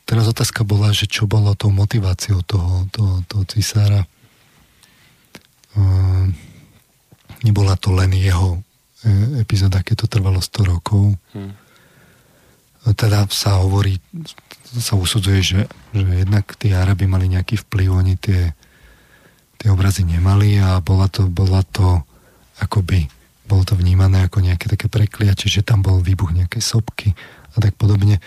teraz 0.03 0.27
otázka 0.27 0.67
bola, 0.67 0.91
že 0.91 1.07
čo 1.07 1.31
bolo 1.31 1.55
tou 1.55 1.71
motiváciou 1.71 2.43
toho, 2.43 2.91
toho, 2.91 3.23
toho 3.31 3.45
cisára. 3.47 4.03
Uh, 5.79 6.35
nebola 7.47 7.79
to 7.79 7.95
len 7.95 8.11
jeho 8.11 8.59
e, 8.59 8.61
epizóda, 9.41 9.81
keď 9.81 10.05
to 10.05 10.07
trvalo 10.07 10.41
100 10.43 10.73
rokov. 10.77 11.17
Hmm. 11.33 11.57
Teda 12.97 13.29
sa 13.29 13.61
hovorí, 13.61 14.01
sa 14.73 14.97
usudzuje, 14.97 15.41
že, 15.45 15.61
že 15.93 16.05
jednak 16.25 16.57
tí 16.57 16.73
Arabi 16.73 17.05
mali 17.05 17.29
nejaký 17.29 17.61
vplyv, 17.69 17.89
oni 17.93 18.15
tie, 18.17 18.57
tie 19.61 19.69
obrazy 19.69 20.09
nemali 20.09 20.57
a 20.61 20.81
bola 20.81 21.09
to, 21.13 21.29
bola 21.29 21.61
to 21.65 22.01
akoby 22.61 23.09
bolo 23.51 23.67
to 23.67 23.75
vnímané 23.75 24.31
ako 24.31 24.47
nejaké 24.47 24.71
také 24.71 24.87
prekliače, 24.87 25.51
že 25.51 25.67
tam 25.67 25.83
bol 25.83 25.99
výbuch 25.99 26.31
nejakej 26.31 26.63
sopky 26.63 27.19
a 27.51 27.57
tak 27.59 27.75
podobne. 27.75 28.23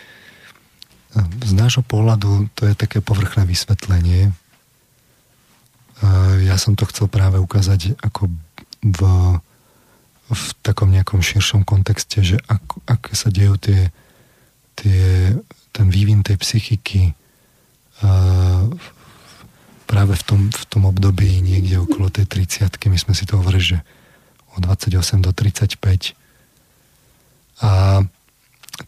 Z 1.48 1.54
nášho 1.56 1.80
pohľadu 1.80 2.52
to 2.52 2.68
je 2.68 2.76
také 2.76 3.00
povrchné 3.00 3.48
vysvetlenie. 3.48 4.36
Ja 6.44 6.60
som 6.60 6.76
to 6.76 6.84
chcel 6.92 7.08
práve 7.08 7.40
ukázať 7.40 7.96
ako 8.04 8.28
v, 8.84 9.00
v 10.34 10.46
takom 10.66 10.90
nejakom 10.92 11.22
širšom 11.22 11.64
kontexte, 11.64 12.22
že 12.26 12.38
ako, 12.50 12.82
ako 12.90 13.08
sa 13.14 13.30
dejú 13.30 13.56
tie, 13.58 13.90
tie, 14.76 15.34
ten 15.72 15.88
vývin 15.88 16.26
tej 16.26 16.38
psychiky 16.42 17.14
práve 19.94 20.18
v 20.18 20.24
tom, 20.26 20.42
v 20.50 20.66
tom 20.68 20.84
období 20.90 21.40
niekde 21.40 21.78
okolo 21.78 22.10
tej 22.10 22.26
30 22.26 22.66
my 22.90 22.98
sme 22.98 23.14
si 23.14 23.30
to 23.30 23.38
hovorili, 23.38 23.78
že 23.78 23.80
od 24.58 24.66
28 24.66 25.22
do 25.22 25.32
35. 25.34 26.18
A 27.64 28.02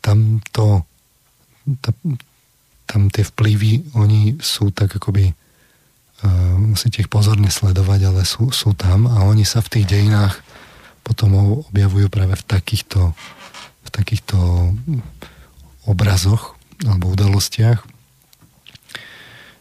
tam 0.01 0.41
to, 0.49 0.81
tam, 1.81 1.95
tam 2.89 3.01
tie 3.13 3.23
vplyvy, 3.25 3.93
oni 3.97 4.37
sú 4.41 4.73
tak 4.73 4.97
akoby 4.97 5.29
uh, 5.29 6.57
musíte 6.57 7.01
ich 7.05 7.09
pozorne 7.09 7.49
sledovať, 7.49 7.99
ale 8.09 8.21
sú, 8.25 8.49
sú 8.49 8.73
tam 8.73 9.05
a 9.09 9.25
oni 9.25 9.45
sa 9.45 9.61
v 9.61 9.71
tých 9.77 9.85
dejinách 9.89 10.41
potom 11.05 11.61
objavujú 11.69 12.09
práve 12.09 12.33
v 12.33 12.43
takýchto 12.43 13.13
v 13.85 13.89
takýchto 13.93 14.37
obrazoch 15.85 16.57
alebo 16.89 17.13
udalostiach. 17.13 17.85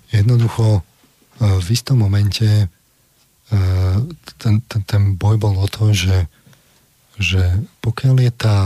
Jednoducho 0.08 0.80
uh, 0.80 1.60
v 1.60 1.66
istom 1.68 2.00
momente 2.00 2.72
ten, 4.38 4.60
ten, 4.68 4.82
ten 4.84 5.02
boj 5.16 5.36
bol 5.36 5.54
o 5.56 5.68
to, 5.68 5.92
že, 5.92 6.26
že 7.20 7.42
pokiaľ 7.84 8.16
je 8.24 8.32
tá, 8.32 8.58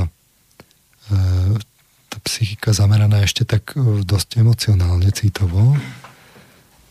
e, 1.10 1.16
tá 2.08 2.18
psychika 2.24 2.70
zameraná 2.72 3.22
ešte 3.22 3.44
tak 3.44 3.74
e, 3.74 4.02
dosť 4.06 4.42
emocionálne, 4.42 5.10
citovo, 5.10 5.74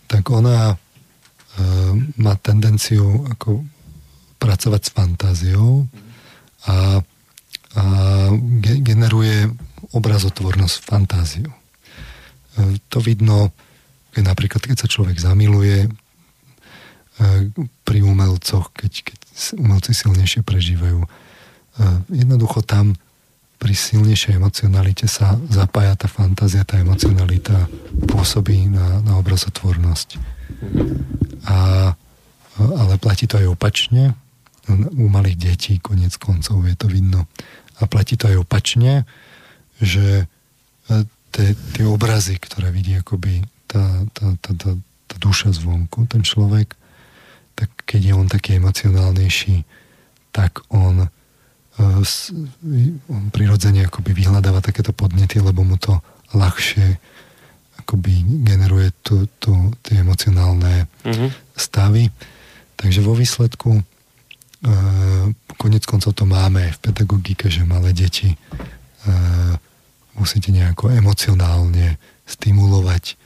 tak 0.08 0.28
ona 0.30 0.74
e, 0.74 0.76
má 2.20 2.36
tendenciu 2.40 3.28
ako 3.32 3.64
pracovať 4.38 4.82
s 4.86 4.94
fantáziou 4.94 5.86
a, 6.66 7.02
a 7.78 7.84
generuje 8.82 9.50
obrazotvornosť 9.94 10.78
fantáziu. 10.82 11.50
To 12.90 12.98
vidno, 12.98 13.54
keď 14.14 14.24
napríklad 14.26 14.62
keď 14.66 14.78
sa 14.82 14.90
človek 14.90 15.18
zamiluje, 15.22 15.90
pri 17.82 18.00
umelcoch, 18.06 18.70
keď, 18.78 19.10
keď 19.10 19.18
umelci 19.58 19.92
silnejšie 19.94 20.46
prežívajú. 20.46 21.02
Jednoducho 22.14 22.62
tam 22.62 22.94
pri 23.58 23.74
silnejšej 23.74 24.38
emocionalite 24.38 25.10
sa 25.10 25.34
zapája 25.50 25.98
tá 25.98 26.06
fantázia, 26.06 26.62
tá 26.62 26.78
emocionalita 26.78 27.66
pôsobí 28.06 28.70
na, 28.70 29.02
na 29.02 29.18
obrazotvornosť. 29.18 30.22
A, 31.50 31.58
ale 32.62 32.94
platí 33.02 33.26
to 33.26 33.42
aj 33.42 33.50
opačne. 33.50 34.14
U 34.74 35.08
malých 35.08 35.38
detí 35.40 35.74
konec 35.80 36.16
koncov 36.20 36.64
je 36.68 36.76
to 36.76 36.92
vidno. 36.92 37.26
A 37.80 37.88
platí 37.88 38.20
to 38.20 38.28
aj 38.28 38.44
opačne, 38.44 39.08
že 39.80 40.28
tie 41.74 41.86
obrazy, 41.86 42.42
ktoré 42.42 42.74
vidí 42.74 42.98
akoby 42.98 43.46
tá, 43.70 43.84
tá, 44.16 44.34
tá, 44.42 44.52
tá, 44.58 44.72
tá 45.08 45.16
duša 45.20 45.54
zvonku, 45.54 46.08
ten 46.10 46.24
človek, 46.24 46.74
tak 47.54 47.70
keď 47.86 48.02
je 48.02 48.14
on 48.16 48.28
taký 48.30 48.58
emocionálnejší, 48.58 49.66
tak 50.32 50.62
on, 50.74 51.06
uh, 51.06 52.02
on 53.12 53.24
prirodzene 53.30 53.86
akoby 53.86 54.14
vyhľadáva 54.14 54.62
takéto 54.64 54.94
podnety, 54.94 55.42
lebo 55.42 55.62
mu 55.62 55.78
to 55.78 56.00
ľahšie 56.34 56.98
akoby 57.78 58.44
generuje 58.44 58.92
tu, 59.06 59.30
tu, 59.40 59.54
tie 59.86 60.04
emocionálne 60.04 60.90
mm-hmm. 61.08 61.30
stavy. 61.56 62.10
Takže 62.78 63.00
vo 63.02 63.16
výsledku 63.16 63.80
konec 65.58 65.84
koncov 65.86 66.18
to 66.18 66.26
máme 66.26 66.74
v 66.74 66.82
pedagogike, 66.82 67.46
že 67.50 67.68
malé 67.68 67.94
deti 67.94 68.34
e, 68.34 68.38
musíte 70.18 70.50
nejako 70.50 70.90
emocionálne 70.90 72.02
stimulovať 72.26 73.18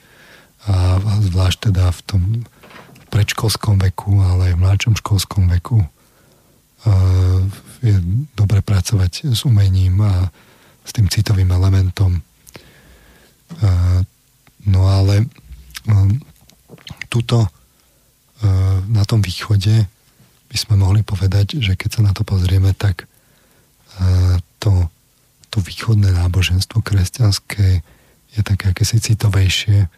a 0.68 1.00
zvlášť 1.00 1.72
teda 1.72 1.90
v 1.90 2.00
tom 2.06 2.22
predškolskom 3.10 3.82
veku, 3.82 4.22
ale 4.22 4.52
aj 4.52 4.54
v 4.54 4.62
mladšom 4.62 4.94
školskom 5.02 5.50
veku 5.50 5.82
je 7.82 7.98
dobre 8.34 8.62
pracovať 8.62 9.34
s 9.34 9.42
umením 9.42 9.98
a 10.02 10.30
s 10.82 10.90
tým 10.94 11.06
citovým 11.06 11.50
elementom. 11.50 12.22
No 14.66 14.80
ale 14.86 15.26
tuto 17.06 17.46
na 18.90 19.02
tom 19.06 19.22
východe 19.22 19.86
by 20.52 20.56
sme 20.60 20.76
mohli 20.76 21.00
povedať, 21.00 21.64
že 21.64 21.72
keď 21.80 21.88
sa 21.88 22.00
na 22.04 22.12
to 22.12 22.28
pozrieme, 22.28 22.76
tak 22.76 23.08
to, 24.60 24.72
to 25.48 25.56
východné 25.64 26.12
náboženstvo 26.12 26.84
kresťanské 26.84 27.80
je 28.36 28.40
také 28.44 28.76
akési 28.76 29.00
citovejšie. 29.00 29.88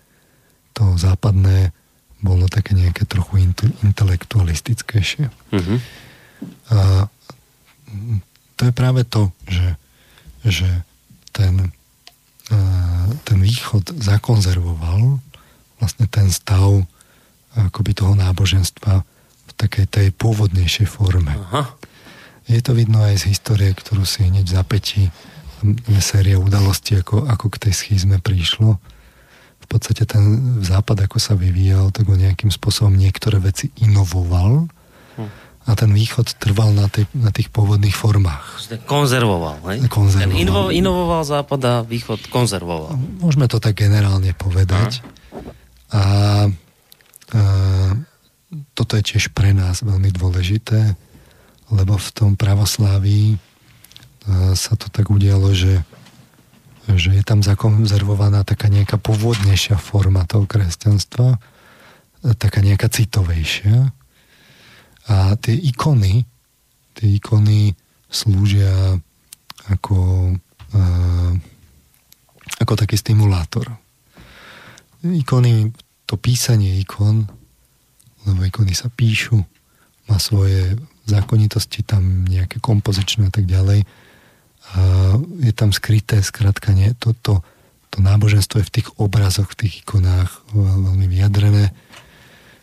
To 0.78 0.94
západné 0.94 1.74
bolo 2.22 2.46
také 2.46 2.78
nejaké 2.78 3.02
trochu 3.04 3.50
intelektualistickejšie. 3.82 5.26
Mm-hmm. 5.28 5.78
A 6.70 7.06
to 8.54 8.62
je 8.62 8.72
práve 8.72 9.02
to, 9.06 9.34
že, 9.50 9.68
že 10.46 10.70
ten, 11.34 11.74
ten 13.26 13.38
východ 13.42 13.90
zakonzervoval 13.98 15.18
vlastne 15.82 16.06
ten 16.06 16.30
stav 16.30 16.86
akoby 17.54 17.94
toho 17.94 18.14
náboženstva 18.18 19.02
takej 19.56 19.86
tej 19.86 20.06
pôvodnejšej 20.14 20.86
forme. 20.90 21.32
Aha. 21.50 21.74
Je 22.44 22.60
to 22.60 22.76
vidno 22.76 23.00
aj 23.00 23.24
z 23.24 23.32
histórie, 23.32 23.72
ktorú 23.72 24.04
si 24.04 24.28
hneď 24.28 24.50
zapätí 24.50 25.08
séria 26.04 26.36
udalostí, 26.36 27.00
ako, 27.00 27.24
ako 27.24 27.48
k 27.56 27.68
tej 27.68 27.72
schizme 27.72 28.20
prišlo. 28.20 28.76
V 29.64 29.66
podstate 29.66 30.04
ten 30.04 30.60
západ, 30.60 31.08
ako 31.08 31.16
sa 31.16 31.32
vyvíjal, 31.32 31.88
tak 31.88 32.04
ho 32.04 32.16
nejakým 32.20 32.52
spôsobom 32.52 32.92
niektoré 32.92 33.40
veci 33.40 33.72
inovoval 33.80 34.68
hm. 35.16 35.28
a 35.64 35.70
ten 35.72 35.88
východ 35.88 36.36
trval 36.36 36.76
na, 36.76 36.92
tej, 36.92 37.08
na 37.16 37.32
tých 37.32 37.48
pôvodných 37.48 37.96
formách. 37.96 38.60
Konzervoval, 38.84 39.64
hej? 39.72 39.88
Konzervoval. 39.88 40.36
Ten 40.36 40.36
inovo, 40.36 40.68
inovoval 40.68 41.22
západ 41.24 41.60
a 41.64 41.74
východ 41.80 42.28
konzervoval. 42.28 42.92
Môžeme 43.24 43.48
to 43.48 43.56
tak 43.56 43.80
generálne 43.80 44.36
povedať. 44.36 45.00
A, 45.88 45.96
a 45.96 46.02
toto 48.74 48.96
je 48.98 49.14
tiež 49.14 49.34
pre 49.34 49.50
nás 49.50 49.82
veľmi 49.82 50.10
dôležité, 50.14 50.94
lebo 51.72 51.98
v 51.98 52.08
tom 52.14 52.30
pravoslávii 52.38 53.34
e, 53.34 53.36
sa 54.54 54.72
to 54.78 54.86
tak 54.90 55.10
udialo, 55.10 55.50
že, 55.54 55.82
že 56.90 57.10
je 57.16 57.24
tam 57.24 57.42
zakonzervovaná 57.42 58.46
taká 58.46 58.70
nejaká 58.70 59.00
pôvodnejšia 59.00 59.80
forma 59.80 60.22
toho 60.28 60.46
kresťanstva, 60.46 61.36
e, 61.36 61.38
taká 62.36 62.62
nejaká 62.62 62.86
citovejšia. 62.88 63.90
A 65.04 65.36
tie 65.36 65.52
ikony, 65.52 66.24
tie 66.96 67.08
ikony 67.20 67.76
slúžia 68.08 68.96
ako, 69.68 70.32
uh, 70.72 71.32
ako 72.60 72.72
taký 72.72 72.96
stimulátor. 72.96 73.68
Ikony, 75.04 75.72
to 76.08 76.16
písanie 76.16 76.80
ikon 76.80 77.28
lebo 78.24 78.40
ikony 78.44 78.72
sa 78.72 78.88
píšu, 78.88 79.40
má 80.08 80.16
svoje 80.20 80.76
zákonitosti 81.04 81.84
tam 81.84 82.24
nejaké 82.24 82.60
kompozičné 82.60 83.28
a 83.28 83.32
tak 83.32 83.44
ďalej. 83.44 83.84
A 84.74 84.80
je 85.44 85.52
tam 85.52 85.72
skryté, 85.76 86.24
skrátka 86.24 86.72
nie, 86.72 86.96
to, 86.96 87.12
to, 87.20 87.44
to 87.92 88.00
náboženstvo 88.00 88.64
je 88.64 88.68
v 88.68 88.74
tých 88.80 88.88
obrazoch, 88.96 89.52
v 89.52 89.68
tých 89.68 89.74
ikonách 89.84 90.32
veľmi 90.56 91.06
vyjadrené. 91.08 91.76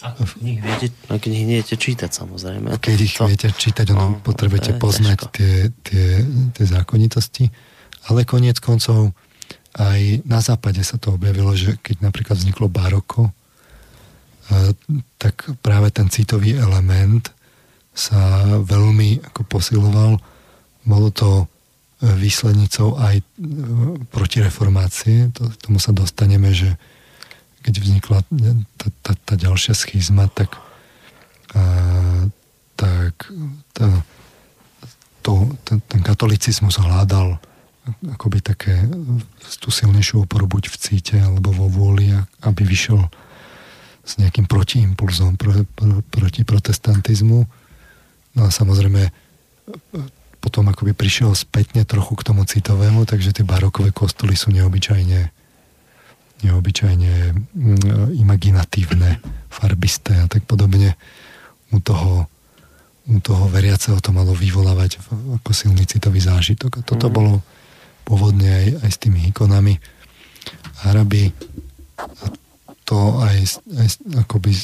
A 0.01 0.17
keď 0.17 0.57
viete, 0.65 0.87
a 1.13 1.21
keď 1.21 1.31
ich 1.37 1.45
viete 1.45 1.75
čítať 1.77 2.09
samozrejme. 2.09 2.73
Keď 2.81 2.97
ich 2.97 3.13
to... 3.21 3.29
viete 3.29 3.53
čítať, 3.53 3.85
ono 3.93 4.17
no, 4.17 4.21
potrebujete 4.25 4.73
poznať 4.81 5.29
tie, 5.29 5.69
tie, 5.85 6.25
tie 6.57 6.65
zákonitosti. 6.65 7.53
Ale 8.09 8.25
koniec 8.25 8.57
koncov 8.57 9.13
aj 9.77 10.25
na 10.25 10.41
západe 10.41 10.81
sa 10.81 10.97
to 10.97 11.13
objavilo, 11.13 11.53
že 11.53 11.77
keď 11.77 12.01
napríklad 12.01 12.41
vzniklo 12.41 12.65
baroko, 12.65 13.29
tak 15.17 15.47
práve 15.63 15.91
ten 15.95 16.11
citový 16.11 16.59
element 16.59 17.31
sa 17.91 18.43
veľmi 18.59 19.23
ako 19.31 19.41
posiloval. 19.47 20.11
Bolo 20.87 21.09
to 21.11 21.45
výslednicou 22.01 22.97
aj 22.97 23.21
protireformácie. 24.09 25.29
To, 25.37 25.51
tomu 25.61 25.77
sa 25.77 25.93
dostaneme, 25.93 26.49
že 26.49 26.73
keď 27.61 27.73
vznikla 27.77 28.19
tá, 28.77 28.87
tá, 29.05 29.11
tá 29.13 29.33
ďalšia 29.37 29.77
schizma, 29.77 30.25
tak, 30.33 30.57
a, 31.53 31.61
tak 32.73 33.13
tá, 33.77 33.87
to, 35.21 35.53
ten, 35.61 35.77
ten 35.85 36.01
katolicizmus 36.01 36.81
hľadal 36.81 37.37
akoby 38.13 38.41
také 38.41 38.77
tú 39.57 39.73
silnejšiu 39.73 40.25
oporu 40.25 40.45
buď 40.45 40.69
v 40.69 40.77
cíte 40.77 41.17
alebo 41.17 41.53
vo 41.53 41.65
vôli, 41.69 42.13
aby 42.45 42.61
vyšiel 42.65 43.09
s 44.11 44.19
nejakým 44.19 44.43
protiimpulzom 44.43 45.39
pro, 45.39 45.63
pro, 45.63 46.03
proti 46.11 46.43
protestantizmu. 46.43 47.47
No 48.35 48.41
a 48.43 48.49
samozrejme 48.51 49.07
potom 50.43 50.67
akoby 50.67 50.91
prišiel 50.91 51.31
spätne 51.31 51.87
trochu 51.87 52.17
k 52.19 52.25
tomu 52.27 52.43
citovému, 52.43 53.07
takže 53.07 53.31
tie 53.31 53.45
barokové 53.47 53.95
kostoly 53.95 54.35
sú 54.35 54.51
neobyčajne 54.51 55.31
neobyčajne 56.41 57.13
mm, 57.37 58.17
imaginatívne, 58.17 59.21
farbisté 59.53 60.17
a 60.17 60.25
tak 60.25 60.41
podobne. 60.49 60.97
U 61.69 61.77
toho, 61.77 62.25
u 63.05 63.21
toho 63.21 63.45
veriaceho 63.45 64.01
to 64.01 64.09
malo 64.09 64.33
vyvolávať 64.33 64.99
ako 65.37 65.53
silný 65.53 65.85
citový 65.85 66.17
zážitok. 66.17 66.81
A 66.81 66.85
toto 66.85 67.07
mm. 67.07 67.13
bolo 67.13 67.33
pôvodne 68.03 68.49
aj, 68.49 68.67
aj 68.81 68.89
s 68.89 68.97
tými 68.97 69.29
ikonami. 69.29 69.77
Arabi 70.81 71.29
to 72.91 73.23
aj, 73.23 73.63
aj 73.79 73.87
akoby 74.27 74.51
e, 74.51 74.63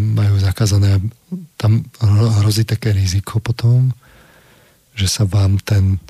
majú 0.00 0.40
zakázané. 0.40 1.04
Tam 1.60 1.84
hrozí 2.40 2.64
také 2.64 2.96
riziko 2.96 3.44
potom, 3.44 3.92
že 4.96 5.04
sa 5.04 5.28
vám 5.28 5.60
ten, 5.60 6.00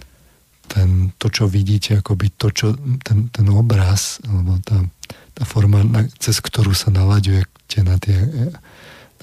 ten 0.71 1.11
to, 1.19 1.27
čo 1.27 1.51
vidíte, 1.51 1.99
akoby 1.99 2.31
to, 2.39 2.55
čo, 2.55 2.79
ten, 3.03 3.27
ten 3.35 3.47
obraz, 3.51 4.23
alebo 4.23 4.55
tá, 4.63 4.87
tá 5.35 5.43
forma, 5.43 5.83
cez 6.23 6.39
ktorú 6.39 6.79
sa 6.79 6.95
nalaďujete 6.95 7.83
na 7.83 7.99
tie 7.99 8.15
e, 8.15 8.55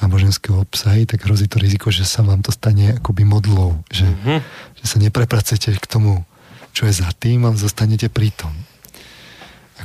náboženské 0.03 0.51
obsahy, 0.51 1.07
tak 1.07 1.23
hrozí 1.23 1.47
to 1.47 1.55
riziko, 1.55 1.87
že 1.87 2.03
sa 2.03 2.19
vám 2.19 2.43
to 2.43 2.51
stane 2.51 2.99
akoby 2.99 3.23
modlou, 3.23 3.79
že, 3.87 4.11
mm-hmm. 4.11 4.39
že 4.75 4.85
sa 4.91 4.99
neprepracujete 4.99 5.79
k 5.79 5.87
tomu, 5.87 6.27
čo 6.75 6.83
je 6.83 6.99
za 6.99 7.07
tým 7.15 7.47
a 7.47 7.55
zostanete 7.55 8.11
pri 8.11 8.35
tom. 8.35 8.51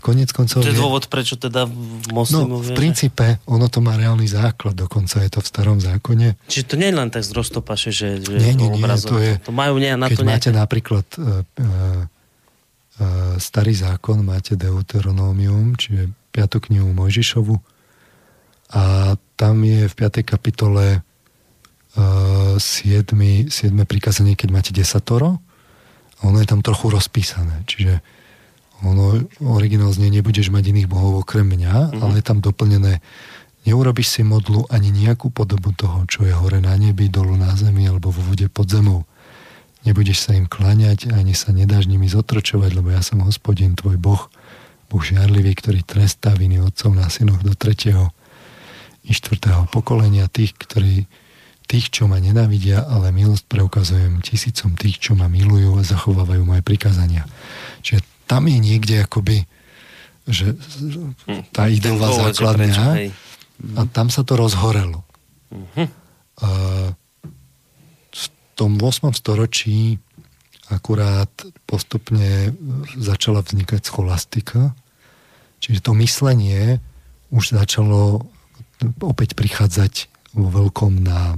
Konec 0.01 0.33
koncov... 0.33 0.65
To 0.65 0.73
je 0.73 0.75
dôvod, 0.75 1.07
prečo 1.07 1.37
teda 1.37 1.69
moslimovia... 2.11 2.73
No, 2.73 2.75
v 2.75 2.79
princípe, 2.79 3.39
ono 3.47 3.69
to 3.69 3.85
má 3.85 3.95
reálny 3.95 4.27
základ, 4.27 4.75
dokonca 4.75 5.21
je 5.21 5.31
to 5.31 5.45
v 5.45 5.47
starom 5.47 5.79
zákone. 5.79 6.41
Čiže 6.49 6.65
to 6.65 6.75
nie 6.81 6.89
je 6.89 6.97
len 6.97 7.09
tak 7.13 7.23
z 7.23 7.33
roztopaše, 7.37 7.91
že, 7.93 8.19
že 8.19 8.35
nie, 8.41 8.57
nie, 8.57 8.69
nie, 8.73 8.83
to 9.05 9.17
je... 9.21 9.37
To 9.45 9.53
majú 9.53 9.77
nie, 9.79 9.93
na 9.95 10.09
keď 10.09 10.17
to 10.17 10.25
nejaké... 10.25 10.35
máte 10.35 10.51
napríklad 10.51 11.07
uh, 11.21 11.45
uh, 11.61 12.05
starý 13.37 13.77
zákon, 13.77 14.25
máte 14.25 14.57
Deuteronómium, 14.57 15.77
čiže 15.77 16.11
5. 16.33 16.67
knihu 16.71 16.91
Mojžišovu 16.97 17.55
a 18.71 19.15
tam 19.35 19.67
je 19.67 19.91
v 19.91 19.95
5. 19.95 20.23
kapitole 20.23 21.03
uh, 21.97 22.55
7. 22.57 23.51
7. 23.51 23.51
prikázanie, 23.85 24.39
keď 24.39 24.49
máte 24.49 24.71
desatoro 24.71 25.43
a 26.21 26.29
ono 26.29 26.39
je 26.39 26.49
tam 26.49 26.63
trochu 26.63 26.93
rozpísané, 26.93 27.67
čiže 27.67 27.99
ono, 28.81 29.21
originál 29.45 29.93
znie, 29.93 30.09
nebudeš 30.09 30.49
mať 30.49 30.73
iných 30.73 30.89
bohov 30.89 31.25
okrem 31.25 31.45
mňa, 31.45 31.75
mm-hmm. 31.75 32.01
ale 32.01 32.13
je 32.21 32.25
tam 32.25 32.39
doplnené, 32.41 33.05
neurobiš 33.69 34.21
si 34.21 34.23
modlu 34.25 34.65
ani 34.73 34.89
nejakú 34.89 35.29
podobu 35.29 35.77
toho, 35.77 36.09
čo 36.09 36.25
je 36.25 36.33
hore 36.33 36.65
na 36.65 36.73
nebi, 36.77 37.13
dolu 37.13 37.37
na 37.37 37.53
zemi 37.57 37.85
alebo 37.85 38.09
vo 38.09 38.23
vode 38.25 38.49
pod 38.49 38.69
zemou. 38.73 39.05
Nebudeš 39.85 40.29
sa 40.29 40.37
im 40.37 40.45
kláňať, 40.45 41.13
ani 41.13 41.33
sa 41.33 41.57
nedáš 41.57 41.89
nimi 41.89 42.05
zotročovať, 42.05 42.71
lebo 42.77 42.93
ja 42.93 43.01
som 43.01 43.25
hospodin, 43.25 43.73
tvoj 43.77 43.97
boh, 43.97 44.29
boh 44.93 45.03
žiarlivý, 45.03 45.57
ktorý 45.57 45.81
trestá 45.85 46.37
viny 46.37 46.61
otcov 46.61 46.93
na 46.93 47.09
synoch 47.09 47.41
do 47.41 47.57
tretieho 47.57 48.13
i 49.09 49.17
štvrtého 49.17 49.73
pokolenia 49.73 50.29
tých, 50.29 50.53
ktorí 50.53 51.09
tých, 51.71 51.95
čo 51.95 52.11
ma 52.11 52.19
nenávidia, 52.19 52.83
ale 52.83 53.15
milosť 53.15 53.47
preukazujem 53.47 54.19
tisícom 54.27 54.75
tých, 54.75 54.99
čo 54.99 55.15
ma 55.15 55.31
milujú 55.31 55.79
a 55.79 55.87
zachovávajú 55.87 56.43
moje 56.43 56.67
prikázania. 56.67 57.23
Čiže 57.87 58.03
tam 58.31 58.47
je 58.47 58.59
niekde 58.63 59.03
akoby 59.03 59.51
že 60.31 60.55
hm, 60.55 61.51
tá 61.51 61.67
ideová 61.67 62.31
základňa 62.31 63.11
a 63.77 63.81
tam 63.91 64.09
sa 64.09 64.23
to 64.25 64.39
rozhorelo. 64.39 65.05
Uh-huh. 65.53 65.87
A 66.41 66.49
v 68.15 68.25
tom 68.57 68.79
8. 68.79 69.13
storočí 69.13 69.99
akurát 70.71 71.29
postupne 71.67 72.55
začala 72.97 73.43
vznikať 73.43 73.83
scholastika, 73.83 74.73
čiže 75.59 75.83
to 75.83 75.93
myslenie 75.99 76.79
už 77.35 77.59
začalo 77.59 78.31
opäť 79.03 79.35
prichádzať 79.35 80.09
vo 80.33 80.49
veľkom 80.49 81.03
na 81.03 81.37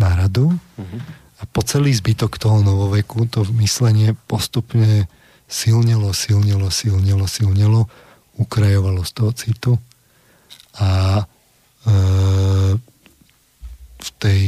náradu 0.00 0.56
uh-huh. 0.56 1.00
a 1.40 1.42
po 1.46 1.60
celý 1.62 1.92
zbytok 1.92 2.40
toho 2.40 2.64
novoveku 2.64 3.28
to 3.28 3.44
myslenie 3.60 4.16
postupne 4.26 5.06
silnelo, 5.46 6.10
silnelo, 6.10 6.68
silnelo, 6.70 7.26
silnelo, 7.30 7.86
ukrajovalo 8.36 9.06
z 9.06 9.10
toho 9.14 9.32
citu 9.32 9.72
a 10.76 11.22
e, 11.22 11.94
v, 13.96 14.08
tej, 14.20 14.40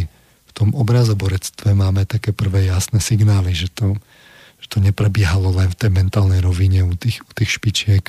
v 0.47 0.51
tom 0.53 0.75
obrazoborectve 0.77 1.73
máme 1.73 2.05
také 2.05 2.37
prvé 2.37 2.69
jasné 2.69 3.01
signály, 3.01 3.57
že 3.57 3.73
to, 3.73 3.97
že 4.61 4.67
to 4.69 4.79
neprebiehalo 4.83 5.55
len 5.55 5.73
v 5.73 5.79
tej 5.79 5.91
mentálnej 5.95 6.45
rovine 6.45 6.85
u 6.85 6.93
tých, 6.93 7.25
u 7.25 7.33
tých 7.33 7.57
špičiek 7.57 8.05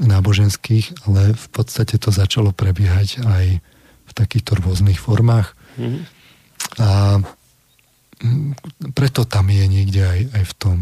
náboženských, 0.00 1.06
ale 1.08 1.36
v 1.36 1.48
podstate 1.52 2.00
to 2.00 2.08
začalo 2.12 2.56
prebiehať 2.56 3.20
aj 3.24 3.46
v 4.10 4.12
takýchto 4.16 4.58
rôznych 4.58 4.96
formách. 4.98 5.52
Mm-hmm. 5.76 6.02
A 6.80 6.88
preto 8.92 9.24
tam 9.24 9.48
je 9.48 9.64
niekde 9.64 10.02
aj, 10.04 10.20
aj 10.34 10.44
v 10.44 10.54
tom 10.56 10.76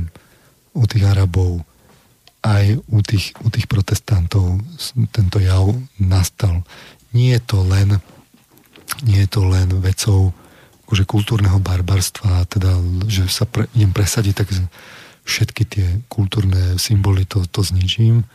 u 0.74 0.85
tých 0.85 1.05
Arabov 1.09 1.65
aj 2.43 2.78
u 2.86 2.99
tých, 3.03 3.35
u 3.43 3.49
tých 3.51 3.66
protestantov 3.66 4.62
tento 5.11 5.43
jav 5.43 5.74
nastal. 5.99 6.62
Nie 7.11 7.39
je 7.39 7.43
to 7.45 7.59
len, 7.66 7.99
nie 9.03 9.20
je 9.27 9.31
to 9.31 9.43
len 9.43 9.69
vecou 9.82 10.31
akože 10.89 11.05
kultúrneho 11.05 11.61
barbarstva, 11.61 12.49
teda, 12.49 12.81
že 13.05 13.28
sa 13.28 13.45
pre, 13.45 13.69
idem 13.77 13.93
presadiť, 13.93 14.32
tak 14.32 14.49
všetky 15.28 15.62
tie 15.69 15.86
kultúrne 16.09 16.81
symboly 16.81 17.28
to, 17.28 17.45
to 17.45 17.61
zničím. 17.61 18.24
E, 18.24 18.27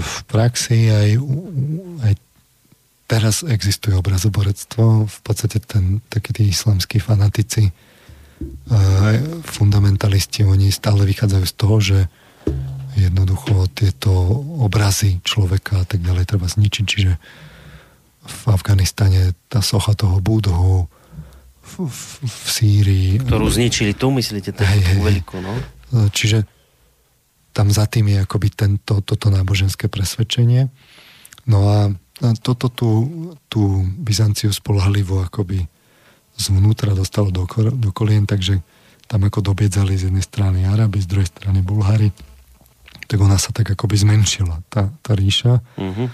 v 0.00 0.16
praxi 0.24 0.88
aj, 0.88 1.10
aj 2.08 2.12
teraz 3.04 3.44
existuje 3.44 3.92
obrazoborectvo. 4.00 5.04
V 5.04 5.18
podstate 5.20 5.60
ten, 5.60 6.00
takí 6.08 6.32
tí 6.32 6.48
islamskí 6.48 7.04
fanatici, 7.04 7.68
fundamentalisti, 9.42 10.46
oni 10.46 10.70
stále 10.70 11.02
vychádzajú 11.08 11.44
z 11.44 11.54
toho, 11.54 11.76
že 11.80 11.98
jednoducho 12.98 13.70
tieto 13.70 14.10
obrazy 14.58 15.22
človeka 15.22 15.82
a 15.82 15.86
tak 15.86 16.02
ďalej 16.02 16.24
treba 16.26 16.50
zničiť. 16.50 16.84
Čiže 16.84 17.12
v 18.28 18.42
Afganistane 18.50 19.32
tá 19.46 19.62
socha 19.62 19.94
toho 19.94 20.18
Budhu, 20.18 20.90
v, 21.62 21.74
v, 21.84 22.00
v 22.24 22.46
Sýrii... 22.48 23.10
Ktorú 23.22 23.46
zničili 23.48 23.92
tu, 23.92 24.10
myslíte, 24.10 24.56
tú 24.56 24.64
hej, 24.64 24.82
hej, 24.82 25.00
veľkú, 25.04 25.36
no? 25.40 25.54
Čiže 26.10 26.44
tam 27.52 27.68
za 27.72 27.88
tým 27.88 28.12
je 28.12 28.18
akoby 28.24 28.48
tento, 28.54 29.00
toto 29.04 29.28
náboženské 29.28 29.88
presvedčenie. 29.90 30.68
No 31.48 31.58
a 31.68 31.78
toto 32.42 32.68
tú, 32.68 32.90
tú 33.46 33.84
Byzanciu 33.84 34.50
spolahlivo 34.52 35.22
akoby 35.22 35.64
zvnútra 36.38 36.94
dostalo 36.94 37.34
do, 37.34 37.44
do 37.74 37.90
kolien, 37.90 38.24
takže 38.24 38.62
tam 39.10 39.26
ako 39.26 39.42
dobiedzali 39.52 39.98
z 39.98 40.08
jednej 40.08 40.22
strany 40.22 40.64
Araby, 40.68 41.02
z 41.02 41.10
druhej 41.10 41.28
strany 41.28 41.60
Bulhári, 41.64 42.14
tak 43.08 43.18
ona 43.18 43.40
sa 43.40 43.50
tak 43.50 43.72
akoby 43.72 43.96
zmenšila, 43.98 44.62
tá, 44.68 44.92
tá 45.00 45.16
ríša. 45.16 45.64
Uh-huh. 45.80 46.08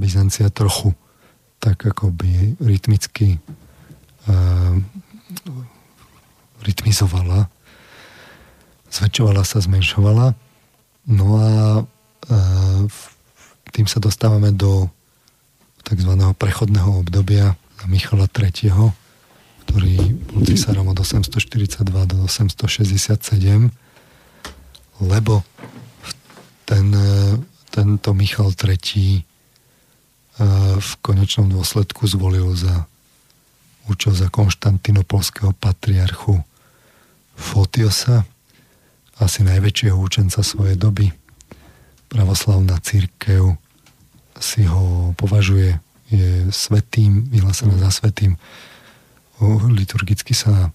Byzancia 0.00 0.48
trochu 0.48 0.96
tak 1.62 1.86
akoby 1.86 2.58
rytmicky 2.58 3.38
uh, 4.26 4.74
rytmizovala, 6.64 7.46
zväčšovala 8.90 9.46
sa, 9.46 9.62
zmenšovala. 9.62 10.34
No 11.06 11.26
a 11.38 11.48
uh, 11.84 12.82
tým 13.70 13.86
sa 13.86 14.02
dostávame 14.02 14.50
do 14.50 14.90
tzv. 15.84 16.12
prechodného 16.34 17.04
obdobia 17.04 17.54
Michala 17.86 18.26
III., 18.26 19.01
ktorý 19.72 20.20
bol 20.28 20.44
cisárom 20.44 20.92
od 20.92 21.00
842 21.00 21.80
do 22.04 22.28
867, 22.28 23.72
lebo 25.00 25.40
ten, 26.68 26.92
tento 27.72 28.12
Michal 28.12 28.52
III 28.52 29.24
v 30.76 30.90
konečnom 31.00 31.48
dôsledku 31.48 32.04
zvolil 32.04 32.52
za 32.52 32.84
účel 33.88 34.12
za 34.12 34.28
konštantinopolského 34.28 35.56
patriarchu 35.56 36.44
Fotiosa, 37.32 38.28
asi 39.16 39.40
najväčšieho 39.40 39.96
učenca 39.96 40.44
svojej 40.44 40.76
doby. 40.76 41.16
Pravoslavná 42.12 42.76
církev 42.84 43.56
si 44.36 44.68
ho 44.68 45.16
považuje, 45.16 45.80
je 46.12 46.52
svetým, 46.52 47.24
vyhlásená 47.32 47.72
za 47.80 47.88
svetým. 47.88 48.36
Liturgicky 49.72 50.34
sa 50.38 50.70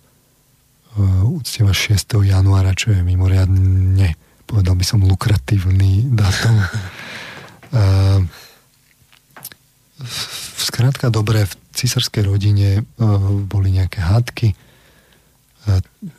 uctieva 1.24 1.72
6. 1.72 2.20
januára, 2.26 2.76
čo 2.76 2.92
je 2.92 3.00
mimoriadne, 3.00 4.18
povedal 4.44 4.76
by 4.76 4.84
som, 4.84 5.06
lukratívny 5.06 6.12
dátum. 6.12 6.58
Skrátka 10.68 11.08
dobre, 11.14 11.48
v 11.48 11.54
císarskej 11.72 12.28
rodine 12.28 12.84
boli 13.48 13.72
nejaké 13.72 14.04
hádky. 14.04 14.58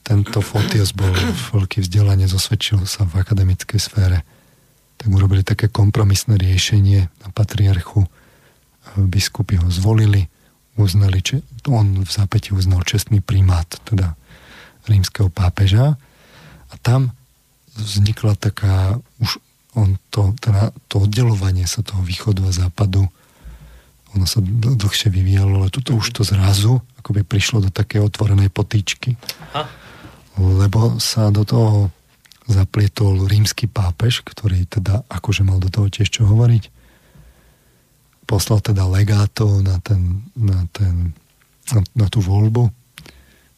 Tento 0.07 0.41
Fotios 0.41 0.97
bol 0.97 1.13
veľký 1.53 1.85
vzdelanie, 1.85 2.31
zosvedčil 2.31 2.87
sa 2.89 3.05
v 3.05 3.21
akademickej 3.21 3.81
sfére 3.81 4.25
tak 4.99 5.15
urobili 5.15 5.47
také 5.47 5.71
kompromisné 5.71 6.35
riešenie 6.35 7.07
na 7.07 7.29
patriarchu. 7.31 8.03
Biskupy 8.99 9.63
ho 9.63 9.71
zvolili, 9.71 10.27
uznali, 10.79 11.21
on 11.67 12.07
v 12.07 12.11
zápäti 12.11 12.55
uznal 12.55 12.87
čestný 12.87 13.19
primát, 13.19 13.67
teda 13.85 14.15
rímskeho 14.87 15.29
pápeža. 15.29 15.99
A 16.71 16.75
tam 16.81 17.13
vznikla 17.75 18.39
taká, 18.39 18.97
už 19.19 19.43
on 19.77 20.01
to, 20.11 20.35
teda 20.41 20.73
to 20.89 21.05
oddelovanie 21.05 21.69
sa 21.69 21.85
toho 21.85 22.01
východu 22.03 22.47
a 22.49 22.53
západu, 22.55 23.07
ono 24.17 24.25
sa 24.25 24.41
dlhšie 24.41 25.13
vyvíjalo, 25.13 25.61
ale 25.61 25.69
tuto 25.69 25.93
už 25.93 26.17
to 26.17 26.23
zrazu 26.25 26.81
akoby 26.99 27.23
prišlo 27.25 27.69
do 27.69 27.71
také 27.71 28.01
otvorenej 28.01 28.49
potýčky. 28.49 29.21
Lebo 30.39 30.97
sa 30.97 31.29
do 31.29 31.45
toho 31.45 31.93
zaplietol 32.49 33.29
rímsky 33.29 33.69
pápež, 33.69 34.25
ktorý 34.25 34.65
teda 34.65 35.05
akože 35.13 35.45
mal 35.45 35.61
do 35.61 35.69
toho 35.69 35.93
tiež 35.93 36.09
čo 36.09 36.25
hovoriť. 36.25 36.78
Poslal 38.29 38.61
teda 38.61 38.85
legátov 38.85 39.65
na, 39.65 39.81
ten, 39.81 40.29
na, 40.37 40.69
ten, 40.69 41.17
na, 41.73 41.81
na 41.97 42.07
tú 42.13 42.21
voľbu. 42.21 42.69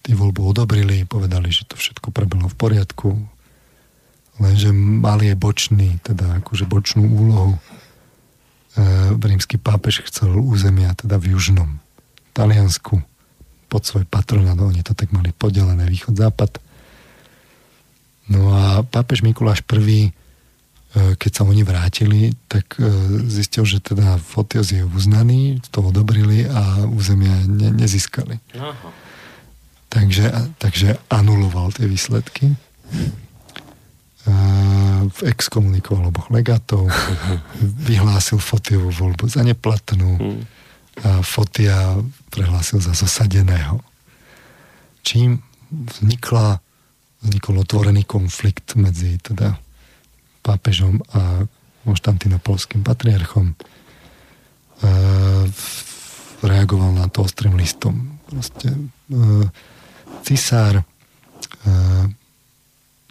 Tí 0.01 0.15
voľbu 0.15 0.41
odobrili, 0.47 1.03
povedali, 1.05 1.51
že 1.51 1.67
to 1.67 1.75
všetko 1.75 2.15
prebehlo 2.15 2.49
v 2.49 2.57
poriadku, 2.57 3.19
lenže 4.41 4.73
mali 4.73 5.29
je 5.29 5.37
bočný, 5.37 6.01
teda 6.01 6.41
akože 6.41 6.65
bočnú 6.65 7.05
úlohu. 7.05 7.53
E, 7.53 7.61
rímsky 9.13 9.61
pápež 9.61 10.09
chcel 10.09 10.33
územia 10.41 10.97
teda 10.97 11.21
v 11.21 11.37
južnom 11.37 11.83
Taliansku 12.33 13.05
pod 13.69 13.83
svoj 13.85 14.09
patronát, 14.09 14.57
oni 14.57 14.81
to 14.81 14.97
tak 14.97 15.13
mali 15.13 15.37
podelené 15.37 15.85
východ-západ 15.85 16.71
No 18.31 18.55
a 18.55 18.87
pápež 18.87 19.27
Mikuláš 19.27 19.67
I, 19.67 20.15
keď 20.91 21.31
sa 21.31 21.47
oni 21.47 21.63
vrátili, 21.63 22.35
tak 22.51 22.75
e, 22.83 22.91
zistil, 23.31 23.63
že 23.63 23.79
teda 23.79 24.19
Fotios 24.19 24.75
je 24.75 24.83
uznaný, 24.83 25.63
to 25.71 25.87
odobrili 25.87 26.51
a 26.51 26.83
územia 26.83 27.31
ne, 27.47 27.71
nezískali. 27.71 28.43
Aha. 28.59 28.91
Takže, 29.91 30.27
takže 30.59 30.99
anuloval 31.07 31.71
tie 31.71 31.87
výsledky. 31.87 32.51
E, 32.51 32.57
exkomunikoval 35.31 36.11
oboch 36.11 36.27
legatov, 36.35 36.91
vyhlásil 37.91 38.43
Fotiovú 38.43 38.91
voľbu 38.91 39.31
za 39.31 39.47
neplatnú 39.47 40.19
hm. 40.19 40.43
a 41.07 41.11
Fotia 41.23 42.03
prehlásil 42.35 42.83
za 42.83 42.99
zosadeného. 42.99 43.79
Čím 45.07 45.39
vznikla 45.71 46.59
vznikol 47.21 47.61
otvorený 47.61 48.09
konflikt 48.09 48.75
medzi 48.81 49.21
teda 49.21 49.61
pápežom 50.51 50.99
a 51.15 51.47
konštantinopolským 51.87 52.83
patriarchom. 52.83 53.55
E, 53.55 53.57
reagoval 56.43 56.93
na 56.93 57.07
to 57.07 57.23
ostrým 57.23 57.55
listom. 57.55 58.19
Proste, 58.27 58.75
e, 58.75 59.17
cisár 60.27 60.83
e, 60.83 60.85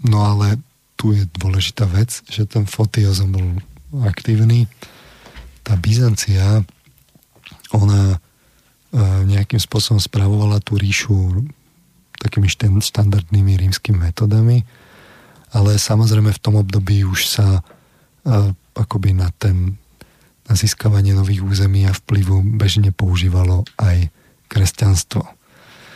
no 0.04 0.20
ale 0.28 0.60
tu 1.00 1.16
je 1.16 1.24
dôležitá 1.40 1.88
vec, 1.88 2.20
že 2.28 2.44
ten 2.44 2.68
Fotiozom 2.68 3.32
bol 3.32 3.48
aktívny. 4.04 4.68
Tá 5.64 5.80
Byzancia, 5.80 6.68
ona 7.72 8.20
nejakým 9.24 9.62
spôsobom 9.62 10.02
spravovala 10.02 10.60
tú 10.66 10.76
ríšu 10.76 11.46
takými 12.20 12.52
štandardnými 12.82 13.54
rímskymi 13.56 14.12
metodami, 14.12 14.68
ale 15.54 15.82
samozrejme 15.82 16.30
v 16.34 16.42
tom 16.42 16.56
období 16.60 17.06
už 17.06 17.26
sa 17.26 17.48
uh, 17.62 18.52
akoby 18.78 19.18
na 19.18 19.30
ten 19.36 19.78
na 20.50 20.58
získavanie 20.58 21.14
nových 21.14 21.46
území 21.46 21.86
a 21.86 21.94
vplyvu 21.94 22.42
bežne 22.58 22.90
používalo 22.90 23.70
aj 23.78 24.10
kresťanstvo. 24.50 25.22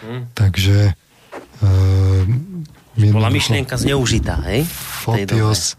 Hmm. 0.06 0.30
Takže 0.38 0.94
uh, 0.94 2.24
bola 2.94 3.34
myšlienka 3.34 3.74
zneužitá, 3.82 4.46
hej? 4.46 4.70
Fotios 4.70 5.74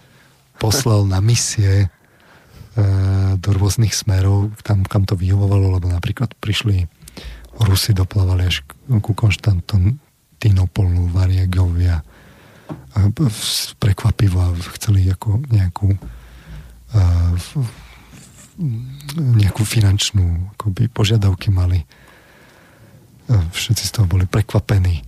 poslal 0.59 1.06
na 1.06 1.22
misie 1.22 1.86
uh, 1.86 3.38
do 3.38 3.55
rôznych 3.55 3.94
smerov, 3.94 4.51
tam, 4.66 4.82
kam 4.82 5.06
to 5.06 5.14
vyhovovalo, 5.14 5.78
lebo 5.78 5.86
napríklad 5.86 6.34
prišli 6.42 6.90
Rusi 7.55 7.94
doplavali 7.94 8.51
až 8.51 8.66
ku 8.98 9.14
Konštantinopolu, 9.14 11.06
Variegovia. 11.14 12.02
Prekvapivo 13.78 14.39
a 14.39 14.55
chceli 14.78 15.11
ako 15.11 15.43
nejakú 15.51 15.99
nejakú 19.35 19.66
finančnú 19.66 20.55
akoby, 20.55 20.86
požiadavky 20.86 21.51
mali. 21.51 21.82
Všetci 23.27 23.82
z 23.82 23.91
toho 23.91 24.07
boli 24.07 24.31
prekvapení. 24.31 25.03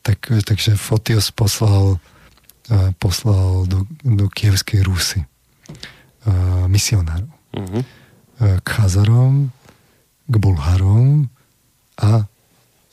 Tak, 0.00 0.40
takže 0.48 0.80
Fotios 0.80 1.28
poslal, 1.36 2.00
poslal 2.96 3.68
do, 3.68 3.84
do 4.00 4.32
Kievskej 4.32 4.80
Rusy 4.88 5.20
misionárov. 6.64 7.28
Uh-huh. 7.52 7.84
K 8.40 8.64
Chazarom, 8.64 9.52
k 10.24 10.34
Bulharom 10.40 11.28
a 12.00 12.24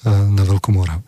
na 0.03 0.43
Veľkú 0.43 0.75
Moravu. 0.75 1.06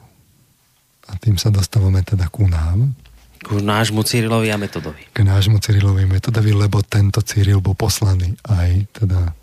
A 1.09 1.17
tým 1.17 1.41
sa 1.41 1.49
dostávame 1.49 2.05
teda 2.05 2.29
ku 2.29 2.45
nám. 2.45 2.93
K 3.39 3.57
nášmu 3.63 4.05
Cyrilovi 4.05 4.53
a 4.53 4.57
Metodovi. 4.61 5.09
K 5.09 5.25
nášmu 5.25 5.57
Cyrilovi 5.57 6.05
Metodovi, 6.05 6.53
lebo 6.53 6.85
tento 6.85 7.23
Cyril 7.25 7.63
bol 7.63 7.73
poslaný 7.73 8.35
aj 8.45 8.85
teda 8.93 9.33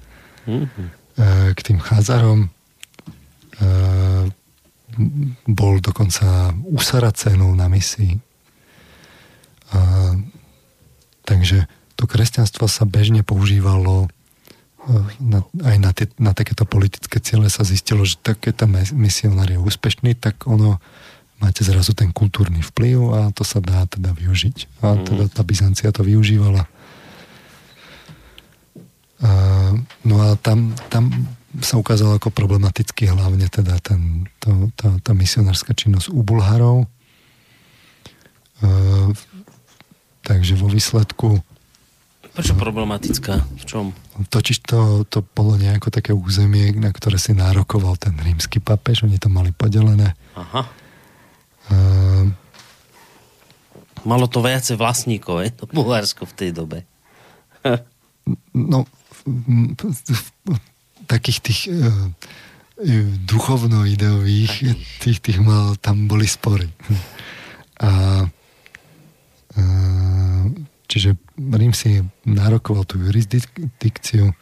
mm-hmm. 0.47 0.89
k 1.57 1.61
tým 1.65 1.79
Cházarom. 1.81 2.53
Bol 5.49 5.75
dokonca 5.81 6.53
u 6.61 6.79
na 7.57 7.67
misii. 7.73 8.21
Takže 11.27 11.67
to 11.97 12.05
kresťanstvo 12.05 12.69
sa 12.69 12.85
bežne 12.85 13.25
používalo 13.25 14.13
na, 15.19 15.43
aj 15.67 15.77
na, 15.83 15.91
tie, 15.91 16.07
na 16.21 16.31
takéto 16.31 16.63
politické 16.63 17.19
ciele 17.19 17.51
sa 17.51 17.67
zistilo, 17.67 18.07
že 18.07 18.23
takéto 18.23 18.71
misionár 18.95 19.51
je 19.51 19.59
úspešný, 19.59 20.15
tak 20.15 20.47
ono 20.47 20.79
máte 21.41 21.61
zrazu 21.65 21.93
ten 21.93 22.13
kultúrny 22.13 22.65
vplyv 22.65 22.99
a 23.13 23.21
to 23.33 23.45
sa 23.45 23.61
dá 23.61 23.85
teda 23.89 24.17
využiť. 24.17 24.83
A 24.85 24.97
mhm. 24.97 25.05
teda 25.05 25.25
tá 25.33 25.43
Byzancia 25.45 25.89
to 25.93 26.03
využívala. 26.05 26.65
A, 29.17 29.31
no 30.05 30.15
a 30.21 30.37
tam, 30.37 30.77
tam 30.93 31.09
sa 31.65 31.81
ukázalo 31.81 32.21
ako 32.21 32.29
problematicky 32.29 33.09
hlavne 33.09 33.49
teda 33.49 33.81
ten, 33.81 34.29
to, 34.45 34.69
tá, 34.77 34.93
tá 35.01 35.13
misionárska 35.17 35.73
činnosť 35.73 36.13
u 36.13 36.21
Bulharov. 36.21 36.85
A, 38.61 38.69
takže 40.25 40.57
vo 40.57 40.69
výsledku 40.69 41.41
Prečo 42.37 42.53
problematická? 42.53 43.49
V 43.57 43.65
čom? 43.65 43.85
Totiž 44.29 44.61
to, 44.61 45.09
to 45.09 45.25
bolo 45.25 45.57
nejako 45.57 45.89
také 45.89 46.13
územie, 46.13 46.69
na 46.77 46.93
ktoré 46.93 47.17
si 47.17 47.33
nárokoval 47.33 47.97
ten 47.97 48.13
rímsky 48.13 48.61
papež, 48.61 49.09
oni 49.09 49.17
to 49.17 49.33
mali 49.33 49.57
podelené. 49.57 50.13
Aha. 50.37 50.69
Uh, 51.71 52.31
Malo 54.07 54.31
to 54.31 54.39
viacej 54.39 54.79
vlastníkov, 54.79 55.43
je? 55.43 55.51
to 55.51 55.65
Bulharsko 55.67 56.31
v 56.31 56.37
tej 56.39 56.51
dobe. 56.55 56.87
no, 58.55 58.87
takých 61.11 61.39
tých 61.43 61.61
uh, 61.75 62.07
duchovno-ideových, 63.27 64.53
tých, 65.03 65.19
tých 65.19 65.39
mal, 65.43 65.75
tam 65.83 66.07
boli 66.07 66.31
spory. 66.31 66.71
A 67.77 68.25
uh, 69.59 70.45
čiže 70.87 71.19
Rím 71.37 71.77
si 71.77 72.01
nárokoval 72.25 72.89
tú 72.89 72.97
jurisdikciu. 73.03 74.33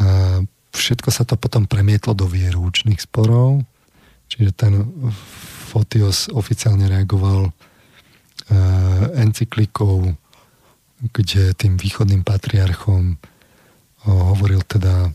A 0.00 0.42
všetko 0.74 1.08
sa 1.12 1.22
to 1.28 1.36
potom 1.36 1.68
premietlo 1.68 2.16
do 2.16 2.26
vierúčných 2.26 2.98
sporov. 2.98 3.62
Čiže 4.30 4.50
ten 4.54 4.72
Fotios 5.70 6.26
oficiálne 6.34 6.90
reagoval 6.90 7.54
encyklikou, 9.14 10.10
kde 11.14 11.54
tým 11.54 11.78
východným 11.78 12.26
patriarchom 12.26 13.14
hovoril 14.02 14.66
teda, 14.66 15.14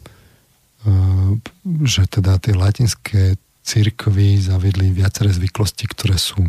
že 1.84 2.08
teda 2.08 2.40
tie 2.40 2.56
latinské 2.56 3.36
církvy 3.68 4.40
zaviedli 4.40 4.96
viaceré 4.96 5.36
zvyklosti, 5.36 5.92
ktoré 5.92 6.16
sú 6.16 6.40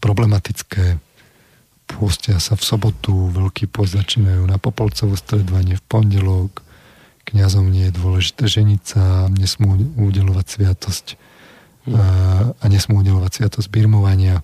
problematické 0.00 0.96
Pústia 1.86 2.42
sa 2.42 2.58
v 2.58 2.66
sobotu, 2.66 3.30
veľký 3.30 3.70
post 3.70 3.94
začínajú 3.94 4.42
na 4.42 4.58
Popolcovú 4.58 5.14
stredovanie 5.14 5.78
v 5.78 5.86
pondelok, 5.86 6.66
kňazom 7.30 7.70
nie 7.70 7.86
je 7.86 7.94
dôležité 7.94 8.50
ženiť 8.50 8.82
sa, 8.82 9.30
nesmú 9.30 9.78
udelovať 9.94 10.46
sviatosť. 10.50 11.14
A, 11.94 12.04
a 12.56 12.64
nesmú 12.66 13.02
udelovať 13.02 13.42
sviatosť 13.42 13.68
birmovania. 13.70 14.42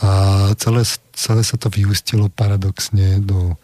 A 0.00 0.10
celé, 0.56 0.82
celé 1.12 1.42
sa 1.44 1.56
to 1.60 1.68
vyústilo 1.68 2.32
paradoxne 2.32 3.20
do, 3.20 3.54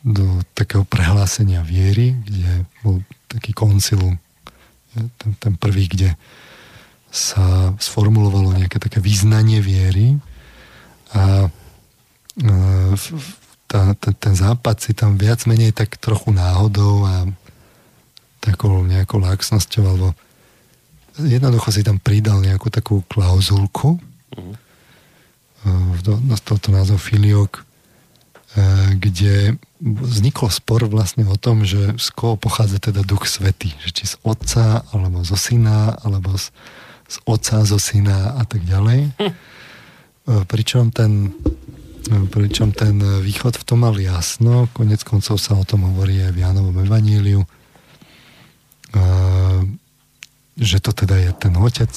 do 0.00 0.26
takého 0.54 0.86
prehlásenia 0.86 1.60
viery, 1.66 2.14
kde 2.22 2.64
bol 2.80 3.02
taký 3.26 3.50
koncil, 3.50 3.98
ten, 4.94 5.30
ten 5.42 5.54
prvý, 5.58 5.90
kde 5.90 6.14
sa 7.10 7.74
sformulovalo 7.78 8.58
nejaké 8.58 8.78
také 8.78 8.98
význanie 9.02 9.58
viery, 9.58 10.18
a 11.14 11.46
tá, 13.70 13.94
tá, 13.94 14.10
ten 14.10 14.34
západ 14.34 14.76
si 14.82 14.92
tam 14.98 15.14
viac 15.14 15.46
menej 15.46 15.70
tak 15.70 15.94
trochu 16.02 16.34
náhodou 16.34 17.06
a 17.06 17.22
takou 18.42 18.82
nejakou 18.82 19.22
laxnosťou 19.22 19.84
alebo 19.86 20.08
jednoducho 21.20 21.70
si 21.70 21.86
tam 21.86 22.02
pridal 22.02 22.42
nejakú 22.42 22.70
takú 22.72 23.06
klauzulku 23.06 24.00
mm. 24.34 24.54
dostal 26.26 26.58
to 26.58 26.74
názov 26.74 26.98
Filiok 26.98 27.62
kde 28.94 29.58
vznikol 29.82 30.46
spor 30.48 30.86
vlastne 30.86 31.26
o 31.26 31.34
tom, 31.34 31.66
že 31.66 31.98
z 31.98 32.08
koho 32.14 32.38
pochádza 32.38 32.78
teda 32.78 33.02
duch 33.02 33.26
svety, 33.26 33.74
že 33.82 33.90
či 33.90 34.04
z 34.06 34.14
otca, 34.22 34.86
alebo 34.94 35.26
zo 35.26 35.34
syna, 35.34 35.98
alebo 36.06 36.38
z, 36.38 36.54
z 37.10 37.16
otca, 37.26 37.66
zo 37.66 37.82
syna 37.82 38.38
a 38.38 38.46
tak 38.46 38.62
ďalej. 38.62 39.10
Hm. 39.18 39.32
E, 39.34 39.34
pričom 40.46 40.94
ten, 40.94 41.34
e, 42.08 42.16
pričom 42.30 42.70
ten 42.70 42.96
východ 43.02 43.58
v 43.58 43.64
tom 43.66 43.82
mal 43.82 43.98
jasno, 43.98 44.70
konec 44.70 45.02
koncov 45.02 45.42
sa 45.42 45.58
o 45.58 45.66
tom 45.66 45.90
hovorí 45.90 46.22
aj 46.22 46.32
v 46.32 46.40
Jánovom 46.46 46.76
evaníliu, 46.86 47.42
e, 47.42 47.48
že 50.54 50.78
to 50.78 50.94
teda 50.94 51.16
je 51.18 51.30
ten 51.34 51.54
otec. 51.58 51.92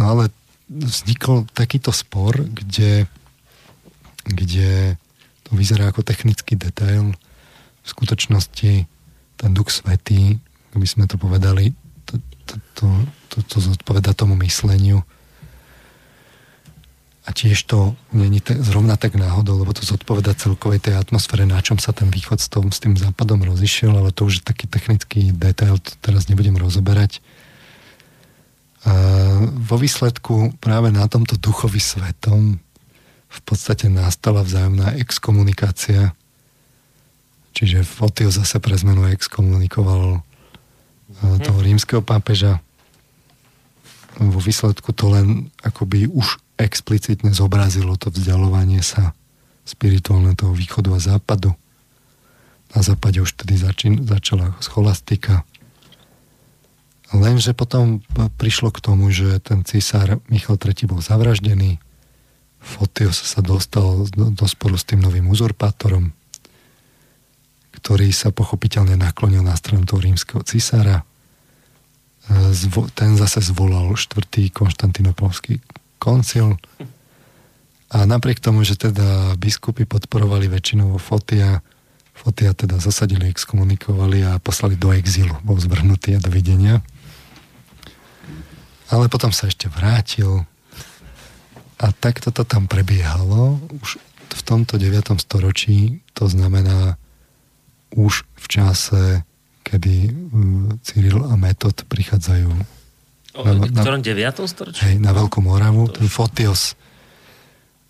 No 0.00 0.04
ale 0.04 0.32
vznikol 0.72 1.44
takýto 1.52 1.92
spor, 1.92 2.40
kde, 2.48 3.04
kde 4.24 4.96
to 5.44 5.50
vyzerá 5.52 5.92
ako 5.92 6.00
technický 6.00 6.56
detail. 6.56 7.12
V 7.82 7.86
skutočnosti 7.86 8.72
ten 9.36 9.50
duch 9.52 9.68
svetý, 9.68 10.38
aby 10.72 10.86
sme 10.88 11.04
to 11.04 11.20
povedali, 11.20 11.76
to, 12.08 12.16
to, 12.48 12.54
to, 12.78 12.86
to, 13.28 13.36
to 13.44 13.56
zodpoveda 13.60 14.16
tomu 14.16 14.38
mysleniu, 14.40 15.04
a 17.22 17.30
tiež 17.30 17.70
to 17.70 17.94
není 18.10 18.42
te, 18.42 18.58
zrovna 18.58 18.98
tak 18.98 19.14
náhodou, 19.14 19.62
lebo 19.62 19.70
to 19.70 19.86
zodpoveda 19.86 20.34
celkovej 20.34 20.82
tej 20.82 20.98
atmosfére, 20.98 21.46
na 21.46 21.62
čom 21.62 21.78
sa 21.78 21.94
ten 21.94 22.10
východ 22.10 22.42
s, 22.42 22.50
tom, 22.50 22.74
s 22.74 22.82
tým 22.82 22.98
západom 22.98 23.46
rozišiel, 23.46 23.94
ale 23.94 24.10
to 24.10 24.26
už 24.26 24.42
je 24.42 24.44
taký 24.44 24.66
technický 24.66 25.30
detail, 25.30 25.78
to 25.78 25.94
teraz 26.02 26.26
nebudem 26.26 26.58
rozoberať. 26.58 27.22
A 28.82 28.92
vo 29.54 29.78
výsledku 29.78 30.58
práve 30.58 30.90
na 30.90 31.06
tomto 31.06 31.38
duchovi 31.38 31.78
svetom 31.78 32.58
v 33.30 33.40
podstate 33.46 33.86
nastala 33.86 34.42
vzájomná 34.42 34.98
exkomunikácia, 34.98 36.18
čiže 37.54 37.86
Fotio 37.86 38.34
zase 38.34 38.58
pre 38.58 38.74
zmenu 38.74 39.06
exkomunikoval 39.14 40.26
toho 41.38 41.58
rímskeho 41.62 42.02
pápeža. 42.02 42.58
Vo 44.18 44.42
výsledku 44.42 44.90
to 44.90 45.14
len 45.14 45.54
akoby 45.62 46.10
už 46.10 46.42
explicitne 46.60 47.32
zobrazilo 47.32 47.96
to 47.96 48.12
vzdialovanie 48.12 48.84
sa 48.84 49.16
spirituálne 49.62 50.34
toho 50.34 50.52
východu 50.52 50.90
a 50.94 51.00
západu. 51.00 51.54
Na 52.72 52.80
západe 52.80 53.20
už 53.20 53.36
tedy 53.36 53.60
začín, 53.60 54.02
začala 54.08 54.56
scholastika. 54.64 55.44
Lenže 57.12 57.52
potom 57.52 58.00
prišlo 58.40 58.72
k 58.72 58.80
tomu, 58.80 59.12
že 59.12 59.36
ten 59.44 59.62
císar 59.68 60.18
Michal 60.32 60.56
III 60.56 60.88
bol 60.88 61.04
zavraždený, 61.04 61.76
Fotios 62.62 63.18
sa 63.18 63.42
dostal 63.42 64.06
do, 64.14 64.30
do 64.30 64.46
sporu 64.46 64.78
s 64.78 64.86
tým 64.86 65.02
novým 65.02 65.26
uzurpátorom, 65.26 66.14
ktorý 67.74 68.14
sa 68.14 68.30
pochopiteľne 68.30 68.94
naklonil 68.94 69.42
na 69.42 69.58
stranu 69.58 69.82
toho 69.82 69.98
rímskeho 69.98 70.46
cisára. 70.46 71.02
E, 72.30 72.54
ten 72.94 73.18
zase 73.18 73.42
zvolal 73.42 73.98
štvrtý 73.98 74.54
konštantinopolský 74.54 75.58
koncil 76.02 76.58
a 77.94 78.02
napriek 78.02 78.42
tomu, 78.42 78.66
že 78.66 78.74
teda 78.74 79.38
biskupy 79.38 79.86
podporovali 79.86 80.50
väčšinou 80.50 80.98
Fotia, 80.98 81.62
Fotia 82.10 82.50
teda 82.58 82.82
zasadili, 82.82 83.30
exkomunikovali 83.30 84.26
a 84.26 84.42
poslali 84.42 84.74
do 84.74 84.90
exílu. 84.90 85.38
Bol 85.46 85.62
zvrhnutý 85.62 86.18
a 86.18 86.24
dovidenia. 86.24 86.82
Ale 88.90 89.06
potom 89.06 89.30
sa 89.30 89.46
ešte 89.46 89.70
vrátil, 89.70 90.42
a 91.82 91.90
takto 91.90 92.30
to 92.30 92.46
tam 92.46 92.70
prebiehalo 92.70 93.58
už 93.82 93.98
v 94.32 94.42
tomto 94.46 94.78
9. 94.78 95.18
storočí, 95.18 96.00
to 96.14 96.30
znamená 96.30 96.94
už 97.92 98.22
v 98.38 98.46
čase, 98.48 99.02
kedy 99.66 100.14
mm, 100.14 100.80
Cyril 100.86 101.26
a 101.26 101.34
Metod 101.36 101.74
prichádzajú 101.90 102.81
o, 103.36 103.42
na, 103.44 103.66
v 103.66 103.72
ktorom 103.72 104.00
9. 104.04 104.44
storočí? 104.48 104.80
Hej, 104.84 104.96
na 105.00 105.12
Veľkú 105.16 105.40
Moravu, 105.44 105.88
to 105.88 106.04
ten 106.04 106.08
Fotios 106.10 106.74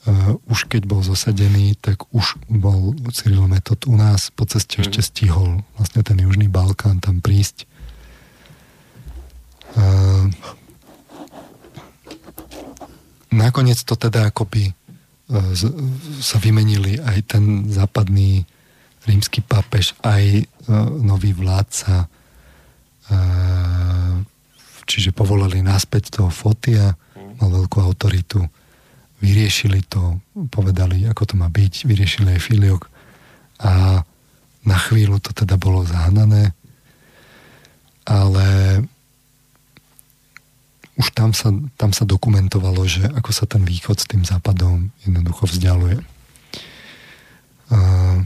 uh, 0.07 0.35
už 0.51 0.67
keď 0.67 0.87
bol 0.87 1.03
zosadený, 1.03 1.79
tak 1.79 2.07
už 2.11 2.39
bol 2.51 2.95
Cyril 3.15 3.47
Metod 3.47 3.87
u 3.87 3.95
nás, 3.95 4.31
po 4.35 4.47
ceste 4.47 4.79
mm. 4.79 4.83
ešte 4.87 5.01
stihol 5.03 5.63
vlastne 5.79 6.01
ten 6.03 6.19
Južný 6.19 6.51
Balkán 6.51 6.99
tam 6.99 7.23
prísť. 7.23 7.67
Uh, 9.73 10.29
nakoniec 13.33 13.81
to 13.83 13.97
teda 13.97 14.29
akoby 14.29 14.71
e, 14.71 14.73
sa 16.21 16.37
vymenili 16.37 17.01
aj 17.01 17.19
ten 17.27 17.45
západný 17.73 18.45
rímsky 19.09 19.41
pápež, 19.41 19.97
aj 20.05 20.23
e, 20.23 20.45
nový 21.01 21.33
vládca, 21.33 22.07
e, 22.07 22.09
čiže 24.93 25.17
povolali 25.17 25.65
náspäť 25.65 26.21
toho 26.21 26.29
Fotia, 26.29 26.93
mal 27.41 27.49
veľkú 27.49 27.81
autoritu, 27.81 28.45
vyriešili 29.25 29.81
to, 29.89 30.21
povedali, 30.53 31.09
ako 31.09 31.33
to 31.33 31.35
má 31.41 31.49
byť, 31.49 31.89
vyriešili 31.89 32.37
aj 32.37 32.45
Filiok 32.45 32.83
a 33.65 34.05
na 34.63 34.77
chvíľu 34.77 35.17
to 35.19 35.33
teda 35.33 35.57
bolo 35.57 35.83
zahnané, 35.89 36.53
ale 38.05 38.47
už 41.01 41.09
tam 41.17 41.33
sa, 41.33 41.49
tam 41.81 41.97
sa 41.97 42.05
dokumentovalo, 42.05 42.85
že 42.85 43.09
ako 43.17 43.31
sa 43.33 43.49
ten 43.49 43.65
východ 43.65 43.97
s 43.97 44.07
tým 44.07 44.23
západom 44.29 44.93
jednoducho 45.09 45.49
vzdialuje. 45.49 45.99
Uh, 47.73 48.21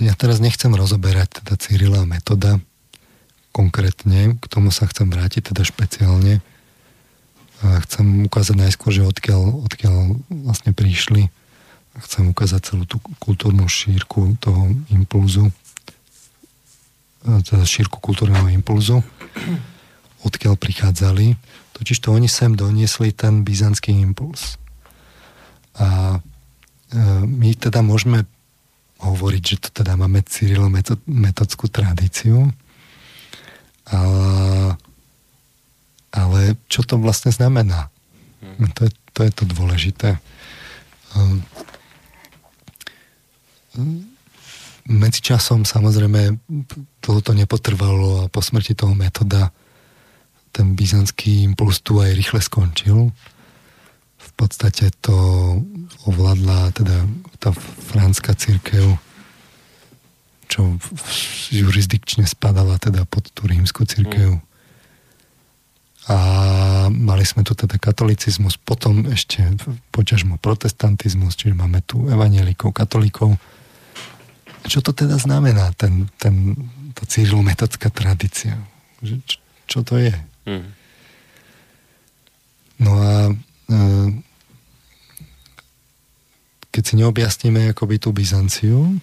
ja 0.00 0.14
teraz 0.16 0.40
nechcem 0.40 0.72
rozoberať 0.72 1.44
teda 1.44 1.54
Cyrila 1.60 2.02
metoda 2.08 2.58
konkrétne, 3.52 4.40
k 4.40 4.44
tomu 4.46 4.72
sa 4.72 4.88
chcem 4.88 5.10
vrátiť 5.10 5.52
teda 5.52 5.62
špeciálne. 5.66 6.40
A 7.60 7.84
chcem 7.84 8.24
ukázať 8.24 8.56
najskôr, 8.56 8.88
že 8.94 9.04
odkiaľ, 9.04 9.68
odkiaľ 9.68 10.16
vlastne 10.48 10.72
prišli. 10.72 11.28
Chcem 12.00 12.32
ukázať 12.32 12.72
celú 12.72 12.88
tú 12.88 12.96
kultúrnu 13.20 13.68
šírku 13.68 14.40
toho 14.40 14.72
impulzu 14.88 15.52
teda 17.24 17.64
šírku 17.68 18.00
kultúrneho 18.00 18.48
impulzu, 18.48 19.04
odkiaľ 20.24 20.56
prichádzali. 20.56 21.36
Totiž 21.76 22.00
to 22.00 22.16
oni 22.16 22.28
sem 22.28 22.56
doniesli 22.56 23.12
ten 23.12 23.44
byzantský 23.44 23.92
impuls. 23.92 24.56
A 25.76 26.16
e, 26.16 26.98
my 27.24 27.56
teda 27.56 27.84
môžeme 27.84 28.24
hovoriť, 29.00 29.42
že 29.42 29.56
to 29.64 29.68
teda 29.82 29.96
máme 29.96 30.20
Cyrilo 30.28 30.68
metodskú 31.08 31.72
tradíciu, 31.72 32.52
ale, 33.88 34.76
ale 36.12 36.40
čo 36.68 36.84
to 36.84 37.00
vlastne 37.00 37.32
znamená? 37.32 37.88
Hmm. 38.40 38.70
To 38.76 38.80
je 38.86 38.92
to, 39.12 39.20
je 39.26 39.32
to 39.34 39.44
dôležité. 39.48 40.16
Um, 41.16 41.42
Medzičasom 44.90 45.62
samozrejme 45.62 46.40
dlho 47.04 47.20
to 47.22 47.32
nepotrvalo 47.36 48.26
a 48.26 48.30
po 48.32 48.42
smrti 48.42 48.74
toho 48.74 48.96
metoda 48.96 49.54
ten 50.50 50.74
byzantský 50.74 51.46
impuls 51.46 51.78
tu 51.78 52.02
aj 52.02 52.10
rýchle 52.10 52.42
skončil. 52.42 53.14
Podstate 54.40 54.88
to 55.04 55.16
ovládla 56.08 56.72
teda 56.72 57.04
tá 57.36 57.52
franská 57.92 58.32
církev, 58.32 58.96
čo 60.48 60.80
jurisdikčne 61.52 62.24
spadala 62.24 62.80
teda 62.80 63.04
pod 63.04 63.28
tú 63.36 63.44
rímsku 63.44 63.84
církev. 63.84 64.40
Mm. 64.40 64.44
A 66.08 66.16
mali 66.88 67.28
sme 67.28 67.44
tu 67.44 67.52
teda 67.52 67.76
katolicizmus, 67.76 68.56
potom 68.56 69.04
ešte 69.12 69.44
poťažmo 69.92 70.40
protestantizmus, 70.40 71.36
čiže 71.36 71.52
máme 71.52 71.84
tu 71.84 72.08
evanielikov, 72.08 72.72
katolíkov 72.72 73.36
čo 74.68 74.84
to 74.84 74.92
teda 74.92 75.16
znamená, 75.16 75.72
ten, 75.72 76.10
ten, 76.20 76.52
tá 76.92 77.08
cyrilometodská 77.08 77.88
tradícia? 77.88 78.60
Čo, 79.00 79.16
čo 79.64 79.78
to 79.80 79.96
je? 79.96 80.12
Mm. 80.44 80.68
No 82.80 82.92
a 83.00 83.12
e, 83.32 83.32
keď 86.68 86.78
si 86.90 86.98
neobjasníme 86.98 87.70
akoby 87.70 88.02
tú 88.02 88.10
Byzanciu, 88.10 88.98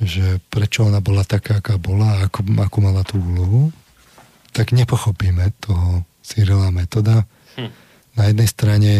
že 0.00 0.40
prečo 0.48 0.88
ona 0.88 1.04
bola 1.04 1.20
taká, 1.20 1.60
aká 1.60 1.76
bola 1.76 2.24
a 2.24 2.32
ako, 2.32 2.78
mala 2.80 3.04
tú 3.04 3.20
úlohu, 3.20 3.68
tak 4.56 4.72
nepochopíme 4.72 5.52
toho 5.60 6.08
Cyrila 6.24 6.72
metoda. 6.72 7.28
Hm. 7.60 7.68
Na 8.16 8.32
jednej 8.32 8.48
strane 8.48 8.92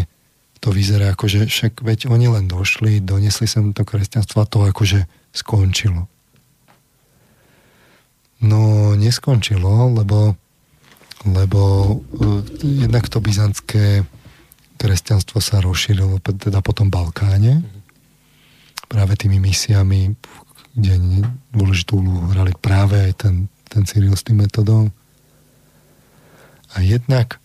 to 0.60 0.68
vyzerá 0.68 1.16
ako, 1.16 1.32
že 1.32 1.40
však 1.48 1.80
veď 1.80 2.12
oni 2.12 2.28
len 2.28 2.44
došli, 2.44 3.00
donesli 3.00 3.48
sem 3.48 3.72
to 3.72 3.88
kresťanstvo 3.88 4.44
a 4.44 4.48
to 4.48 4.68
akože 4.68 5.08
skončilo. 5.32 6.12
No, 8.44 8.92
neskončilo, 9.00 9.96
lebo, 9.96 10.36
lebo 11.24 11.60
uh, 12.04 12.44
jednak 12.60 13.08
to 13.08 13.24
byzantské 13.24 14.04
kresťanstvo 14.76 15.40
sa 15.40 15.58
rozšírilo 15.64 16.20
teda 16.22 16.60
po 16.60 16.72
tom 16.76 16.92
Balkáne 16.92 17.64
práve 18.86 19.18
tými 19.18 19.42
misiami, 19.42 20.14
kde 20.76 21.24
dôležitú 21.50 21.98
úlohu 21.98 22.30
hrali 22.30 22.52
práve 22.54 23.10
aj 23.10 23.12
ten, 23.26 23.34
ten 23.66 23.82
Cyril 23.88 24.14
s 24.14 24.22
tým 24.22 24.44
metodom. 24.44 24.92
A 26.76 26.84
jednak 26.84 27.40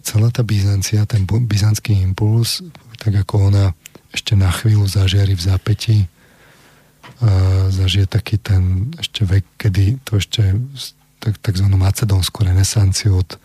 celá 0.00 0.30
tá 0.30 0.46
Byzancia, 0.46 1.04
ten 1.04 1.26
byzantský 1.26 1.92
impuls, 1.98 2.64
tak 2.96 3.18
ako 3.20 3.52
ona 3.52 3.76
ešte 4.14 4.38
na 4.38 4.48
chvíľu 4.48 4.88
zažiari 4.88 5.36
v 5.36 5.42
zápäti, 5.42 5.98
zažije 7.68 8.06
taký 8.06 8.38
ten 8.38 8.94
ešte 8.96 9.26
vek, 9.26 9.44
kedy 9.58 9.98
to 10.06 10.22
ešte 10.22 10.54
tak, 11.18 11.34
takzvanú 11.42 11.76
macedónsku 11.76 12.46
renesanciu 12.46 13.20
od 13.20 13.36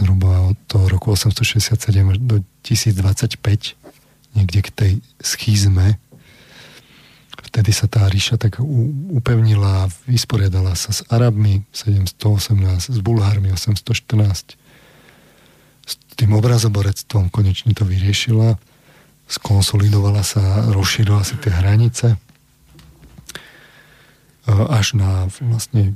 zhruba 0.00 0.48
od 0.48 0.56
toho 0.64 0.88
roku 0.88 1.12
867 1.12 1.76
do 2.24 2.40
1025 2.64 3.76
niekde 4.34 4.60
k 4.64 4.68
tej 4.72 4.92
schizme 5.20 6.00
vtedy 7.40 7.74
sa 7.74 7.90
tá 7.90 8.06
ríša 8.06 8.38
tak 8.40 8.62
upevnila 9.12 9.90
vysporiadala 10.06 10.78
sa 10.78 10.94
s 10.94 11.02
Arabmi 11.10 11.66
718, 11.74 12.94
s 12.94 12.98
Bulhármi 13.02 13.52
814 13.52 14.56
s 15.84 15.92
tým 16.14 16.30
obrazoborectvom 16.36 17.28
konečne 17.28 17.74
to 17.74 17.82
vyriešila 17.82 18.56
skonsolidovala 19.30 20.26
sa, 20.26 20.66
rozšírila 20.70 21.22
sa 21.22 21.38
tie 21.38 21.54
hranice 21.54 22.18
až 24.50 24.98
na 24.98 25.30
vlastne 25.38 25.94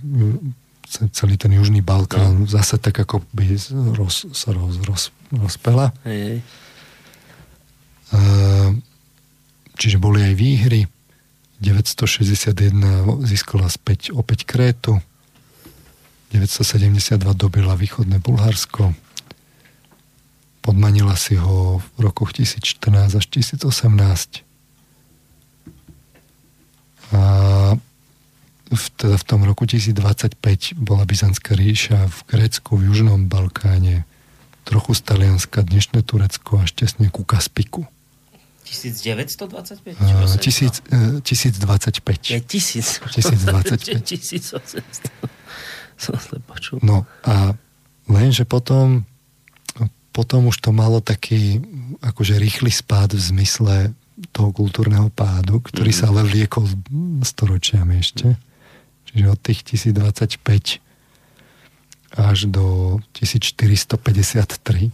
celý 0.89 1.35
ten 1.41 1.53
južný 1.53 1.81
Balkán 1.81 2.45
no. 2.45 2.47
zase 2.47 2.79
tak 2.79 3.01
ako 3.01 3.25
by 3.33 3.57
roz, 3.97 4.29
sa 4.37 4.53
roz, 4.53 4.79
roz, 4.85 5.11
rozpela. 5.33 5.91
Hej. 6.05 6.45
Čiže 9.75 9.97
boli 9.99 10.23
aj 10.23 10.35
výhry. 10.39 10.87
961 11.59 13.25
získala 13.25 13.67
späť 13.73 14.13
opäť 14.13 14.45
Krétu. 14.45 15.01
972 16.35 17.19
dobila 17.35 17.79
východné 17.79 18.19
Bulharsko. 18.19 18.95
podmanila 20.65 21.15
si 21.15 21.37
ho 21.37 21.79
v 21.79 21.99
rokoch 22.01 22.35
1014 22.35 23.21
až 23.21 23.25
1018. 23.29 24.43
A 27.15 27.21
v, 28.75 28.85
teda 28.95 29.17
v 29.17 29.25
tom 29.25 29.41
roku 29.47 29.65
1025 29.65 30.77
bola 30.77 31.07
Byzantská 31.07 31.55
ríša 31.55 32.11
v 32.11 32.19
Grécku, 32.29 32.77
v 32.77 32.93
Južnom 32.93 33.31
Balkáne, 33.31 34.05
trochu 34.67 34.93
z 34.95 35.01
Talianska, 35.07 35.63
dnešné 35.63 36.03
Turecko 36.03 36.61
až 36.61 36.75
tesne 36.75 37.09
ku 37.09 37.23
Kaspiku. 37.23 37.87
1925? 38.65 40.01
Uh, 40.01 40.37
tisíc, 40.41 40.83
uh, 40.91 41.21
1025. 41.21 42.33
Je 42.33 42.41
tisíc. 42.41 42.99
1025. 42.99 44.03
1800. 44.03 45.11
Som 46.03 46.17
sa 46.19 46.37
počul. 46.43 46.83
No 46.83 47.07
a 47.23 47.55
lenže 48.11 48.43
potom 48.49 49.07
potom 50.15 50.47
už 50.47 50.63
to 50.63 50.71
malo 50.71 51.03
taký 51.03 51.59
akože 51.99 52.39
rýchly 52.39 52.71
spád 52.71 53.19
v 53.19 53.23
zmysle 53.35 53.75
toho 54.31 54.55
kultúrneho 54.55 55.11
pádu, 55.11 55.59
ktorý 55.59 55.91
mm. 55.91 55.99
sa 55.99 56.07
ale 56.15 56.23
vliekol 56.23 56.71
storočiami 57.27 57.99
ešte. 57.99 58.39
Čiže 59.15 59.31
od 59.31 59.39
tých 59.39 59.63
1025 59.63 60.83
až 62.19 62.39
do 62.51 62.99
1453 63.15 64.91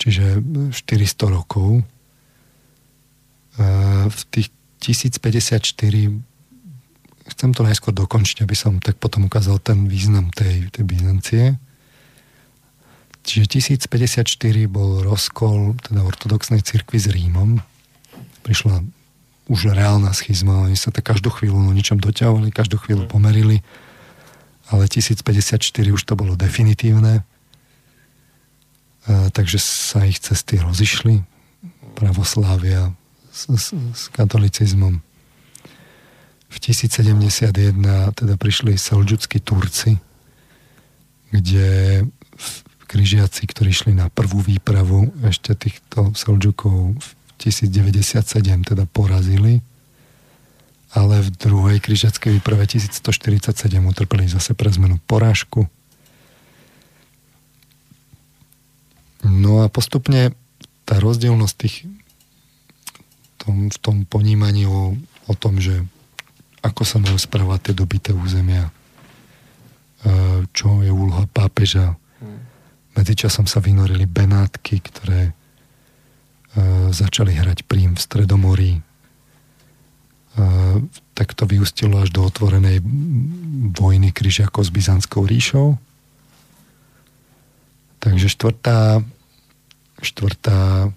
čiže 0.00 0.40
400 0.72 1.36
rokov. 1.36 1.84
V 4.08 4.20
tých 4.32 4.48
1054 4.80 5.60
chcem 7.30 7.50
to 7.52 7.60
najskôr 7.60 7.92
dokončiť, 7.92 8.48
aby 8.48 8.56
som 8.56 8.80
tak 8.80 8.96
potom 8.96 9.28
ukázal 9.28 9.60
ten 9.60 9.84
význam 9.84 10.32
tej, 10.32 10.72
tej 10.72 10.84
Byzancie. 10.88 11.44
Čiže 13.20 13.76
1054 13.84 14.24
bol 14.72 15.04
rozkol 15.04 15.76
teda 15.84 16.00
ortodoxnej 16.00 16.64
cirkvi 16.64 16.96
s 16.96 17.12
Rímom. 17.12 17.60
Prišla 18.40 18.80
už 19.50 19.74
reálna 19.74 20.14
schizma, 20.14 20.70
oni 20.70 20.78
sa 20.78 20.94
tak 20.94 21.10
každú 21.10 21.34
chvíľu 21.34 21.58
no 21.58 21.74
ničom 21.74 21.98
doťahovali, 21.98 22.54
každú 22.54 22.78
chvíľu 22.78 23.04
mm. 23.04 23.10
pomerili, 23.10 23.66
ale 24.70 24.86
1054 24.86 25.58
už 25.90 26.02
to 26.06 26.14
bolo 26.14 26.38
definitívne 26.38 27.26
takže 29.08 29.58
sa 29.58 30.04
ich 30.04 30.20
cesty 30.20 30.60
rozišli, 30.60 31.24
pravoslávia 31.96 32.92
s, 33.32 33.48
s, 33.48 33.66
s 33.74 34.02
katolicizmom. 34.12 35.00
V 36.50 36.56
1071 36.58 37.78
teda 38.14 38.34
prišli 38.34 38.74
selđuckí 38.74 39.38
Turci, 39.40 39.98
kde 41.30 42.02
križiaci, 42.90 43.46
ktorí 43.46 43.70
šli 43.70 43.92
na 43.94 44.10
prvú 44.10 44.42
výpravu 44.42 45.14
ešte 45.22 45.54
týchto 45.54 46.10
Selđukov 46.10 46.98
v 46.98 47.08
1097 47.40 48.20
teda 48.68 48.84
porazili, 48.84 49.64
ale 50.92 51.24
v 51.24 51.28
druhej 51.32 51.78
križiackej 51.80 52.38
výprave 52.38 52.68
1147 52.68 53.56
utrpeli 53.80 54.28
zase 54.28 54.52
pre 54.52 54.68
zmenu 54.68 55.00
porážku 55.08 55.70
No 59.24 59.60
a 59.64 59.68
postupne 59.68 60.32
tá 60.88 60.96
rozdielnosť 60.96 61.54
tých 61.60 61.76
tom, 63.36 63.68
v 63.68 63.78
tom 63.80 63.96
ponímaní 64.08 64.64
o, 64.64 64.96
o 65.28 65.34
tom, 65.36 65.60
že 65.60 65.84
ako 66.60 66.82
sa 66.84 67.00
majú 67.00 67.16
správať 67.16 67.70
tie 67.70 67.74
dobité 67.76 68.10
územia, 68.12 68.68
e, 68.68 68.72
čo 70.52 70.84
je 70.84 70.92
úloha 70.92 71.24
pápeža. 71.28 71.96
Hmm. 72.20 72.40
Medzičasom 72.96 73.48
sa 73.48 73.64
vynorili 73.64 74.04
Benátky, 74.04 74.76
ktoré 74.84 75.32
začali 76.90 77.32
hrať 77.34 77.64
prím 77.68 77.94
v 77.94 78.00
Stredomorí. 78.00 78.72
E, 78.78 78.82
tak 81.14 81.34
to 81.34 81.44
vyústilo 81.44 82.00
až 82.00 82.10
do 82.10 82.24
otvorenej 82.24 82.80
vojny 83.76 84.10
Kryžiakov 84.10 84.66
s 84.66 84.70
Byzantskou 84.72 85.26
ríšou 85.26 85.78
Takže 88.00 88.32
štvrtá, 88.32 89.04
štvrtá 90.00 90.88
e, 90.88 90.90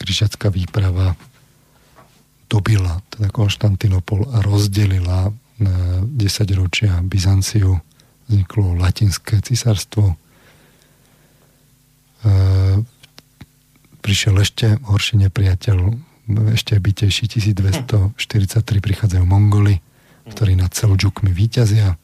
križacká 0.00 0.48
výprava 0.48 1.12
dobila 2.48 3.04
teda 3.12 3.28
Konštantinopol 3.28 4.24
a 4.32 4.40
rozdelila 4.40 5.28
na 5.60 5.76
10 6.00 6.56
ročia 6.56 7.04
Byzanciu. 7.04 7.76
Vzniklo 8.26 8.74
latinské 8.74 9.38
cisárstvo. 9.44 10.16
Prišiel 14.06 14.38
ešte 14.38 14.78
horší 14.86 15.18
nepriateľ, 15.26 15.78
ešte 16.54 16.78
bytejší 16.78 17.26
1243 17.26 18.62
prichádzajú 18.62 19.24
Mongoli, 19.26 19.82
ktorí 20.30 20.54
nad 20.54 20.70
Selđukmi 20.70 21.34
víťazia 21.34 21.98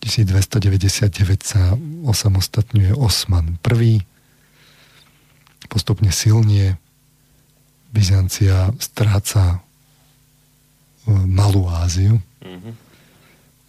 1299 0.00 1.44
sa 1.44 1.76
osamostatňuje 2.08 2.96
Osman 2.96 3.60
I. 3.60 4.00
Postupne 5.68 6.08
silnie 6.08 6.80
Byzancia 7.92 8.72
stráca 8.80 9.60
e, 11.04 11.12
Malú 11.12 11.68
Áziu. 11.68 12.24
Mm-hmm. 12.40 12.72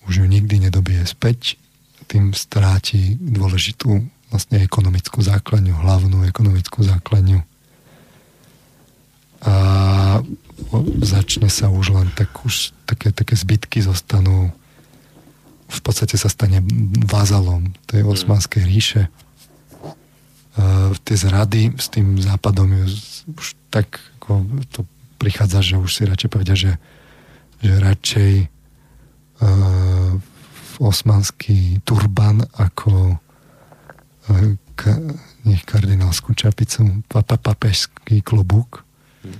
Už 0.08 0.14
ju 0.24 0.26
nikdy 0.26 0.72
nedobije 0.72 1.04
späť. 1.04 1.60
Tým 2.08 2.32
stráti 2.32 3.20
dôležitú 3.20 4.00
vlastne 4.32 4.64
ekonomickú 4.64 5.20
základňu, 5.20 5.76
hlavnú 5.76 6.24
ekonomickú 6.26 6.88
základňu. 6.88 7.44
A 9.41 9.53
začne 11.03 11.49
sa 11.52 11.68
už 11.68 11.91
len 11.91 12.08
tak 12.16 12.32
už 12.45 12.72
také, 12.88 13.12
také 13.12 13.36
zbytky 13.36 13.84
zostanú 13.84 14.56
v 15.72 15.80
podstate 15.80 16.20
sa 16.20 16.28
stane 16.28 16.60
vázalom 17.08 17.72
tej 17.88 18.03
mm. 18.03 18.12
osmanskej 18.12 18.64
ríše. 18.68 19.03
Uh, 20.52 20.91
tie 21.08 21.16
zrady 21.16 21.72
s 21.80 21.88
tým 21.88 22.20
západom 22.20 22.84
už 23.32 23.56
tak 23.72 24.03
ako 24.20 24.44
to 24.68 24.84
prichádza, 25.16 25.64
že 25.64 25.80
už 25.80 25.91
si 25.95 26.03
radšej 26.03 26.30
povedia, 26.30 26.56
že, 26.60 26.76
že 27.64 27.72
radšej 27.80 28.34
uh, 28.44 30.20
osmanský 30.84 31.80
turban 31.88 32.44
ako 32.60 33.16
ka, 34.76 34.98
nech 35.45 35.64
kardinálskú 35.64 36.34
čapicu, 36.34 37.06
papa, 37.08 37.38
papežský 37.38 38.22
klobúk. 38.26 38.84
Mm. 39.24 39.38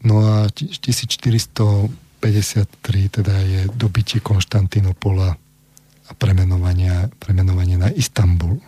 No 0.00 0.14
a 0.24 0.48
1400 0.48 2.08
53 2.20 3.08
teda 3.08 3.34
je 3.40 3.60
dobitie 3.72 4.20
Konštantinopola 4.20 5.40
a 6.06 6.12
premenovanie, 6.14 7.08
premenovanie 7.16 7.80
na 7.80 7.88
Istanbul. 7.88 8.60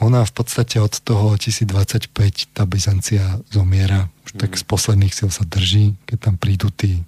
Ona 0.00 0.24
v 0.24 0.32
podstate 0.32 0.80
od 0.80 0.96
toho 1.02 1.36
1025 1.36 2.56
tá 2.56 2.64
Byzancia 2.64 3.36
zomiera, 3.52 4.08
už 4.24 4.40
tak 4.40 4.56
z 4.56 4.64
posledných 4.64 5.12
sil 5.12 5.28
sa 5.28 5.44
drží, 5.44 5.98
keď 6.08 6.18
tam 6.30 6.34
prídu 6.40 6.72
tí 6.72 7.04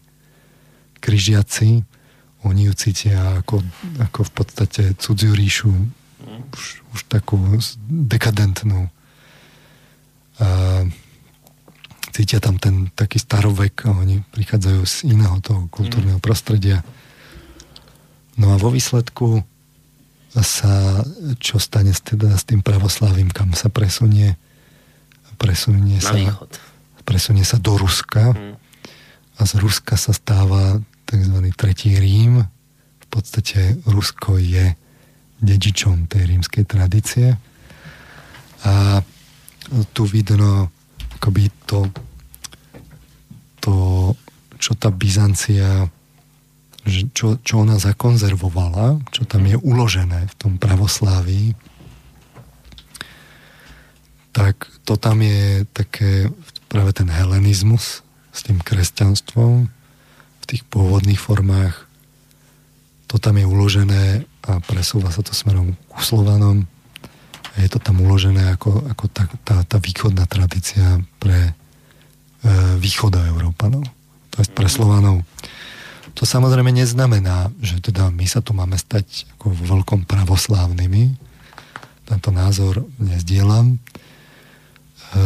križiaci, 1.01 1.87
oni 2.43 2.70
ju 2.70 2.73
cítia 2.74 3.43
ako, 3.43 3.62
ako 4.02 4.20
v 4.27 4.32
podstate 4.35 4.82
cudziu 4.98 5.35
ríšu, 5.35 5.70
už, 6.52 6.64
už 6.94 7.01
takú 7.06 7.39
dekadentnú. 7.86 8.90
A 10.43 10.48
cítia 12.12 12.43
tam 12.43 12.60
ten 12.60 12.93
taký 12.93 13.16
starovek 13.16 13.89
a 13.89 13.97
oni 13.97 14.20
prichádzajú 14.35 14.81
z 14.85 14.97
iného 15.09 15.39
toho 15.40 15.70
kultúrneho 15.73 16.20
mm. 16.20 16.24
prostredia. 16.24 16.85
No 18.36 18.52
a 18.52 18.56
vo 18.60 18.69
výsledku 18.69 19.44
sa, 20.32 21.05
čo 21.40 21.60
stane 21.60 21.93
teda 21.93 22.36
s 22.36 22.48
tým 22.48 22.64
pravoslavím, 22.64 23.28
kam 23.28 23.52
sa 23.52 23.69
presunie, 23.69 24.36
presunie 25.36 26.01
sa, 26.01 26.16
východ. 26.16 26.51
presunie 27.05 27.44
sa 27.44 27.60
do 27.60 27.77
Ruska 27.77 28.32
mm. 28.32 28.55
a 29.36 29.40
z 29.44 29.52
Ruska 29.60 29.97
sa 30.01 30.16
stáva 30.16 30.81
tzv. 31.13 31.37
tretí 31.53 32.01
Rím. 32.01 32.41
V 33.05 33.07
podstate 33.13 33.77
Rusko 33.85 34.41
je 34.41 34.73
dedičom 35.43 36.09
tej 36.09 36.33
rímskej 36.33 36.65
tradície. 36.65 37.37
A 38.65 39.05
tu 39.93 40.03
vidno 40.09 40.73
akoby 41.21 41.53
to, 41.69 41.93
to 43.61 43.75
čo 44.57 44.73
tá 44.79 44.89
Byzancia 44.89 45.91
čo, 47.15 47.39
čo 47.39 47.63
ona 47.63 47.79
zakonzervovala, 47.79 48.99
čo 49.15 49.23
tam 49.23 49.47
je 49.47 49.55
uložené 49.55 50.27
v 50.27 50.35
tom 50.35 50.59
pravoslávii, 50.59 51.55
tak 54.35 54.67
to 54.83 54.99
tam 54.99 55.23
je 55.23 55.63
také 55.71 56.27
práve 56.67 56.97
ten 56.97 57.07
helenizmus 57.07 58.03
s 58.33 58.41
tým 58.43 58.59
kresťanstvom 58.59 59.69
tých 60.53 60.62
pôvodných 60.69 61.16
formách 61.16 61.89
to 63.12 63.20
tam 63.20 63.37
je 63.37 63.45
uložené 63.45 64.24
a 64.49 64.57
presúva 64.65 65.12
sa 65.12 65.20
to 65.20 65.37
smerom 65.37 65.77
k 65.77 66.01
Slovanom. 66.01 66.65
A 67.53 67.57
je 67.61 67.69
to 67.69 67.77
tam 67.77 68.01
uložené 68.01 68.57
ako, 68.57 68.89
ako 68.89 69.05
tá, 69.12 69.29
tá, 69.45 69.57
tá 69.69 69.77
východná 69.77 70.24
tradícia 70.24 70.97
pre 71.20 71.53
e, 71.53 71.53
východa 72.81 73.20
Európanov. 73.29 73.85
To 74.33 74.37
je 74.41 74.49
pre 74.49 74.65
Slovanov. 74.65 75.20
To 76.16 76.24
samozrejme 76.24 76.73
neznamená, 76.73 77.53
že 77.61 77.85
teda 77.85 78.09
my 78.09 78.24
sa 78.24 78.41
tu 78.41 78.57
máme 78.57 78.81
stať 78.81 79.29
ako 79.37 79.61
veľkom 79.61 80.09
pravoslávnymi. 80.09 81.12
Tento 82.09 82.33
názor 82.33 82.89
nezdielam. 82.97 83.77
E, 83.77 85.20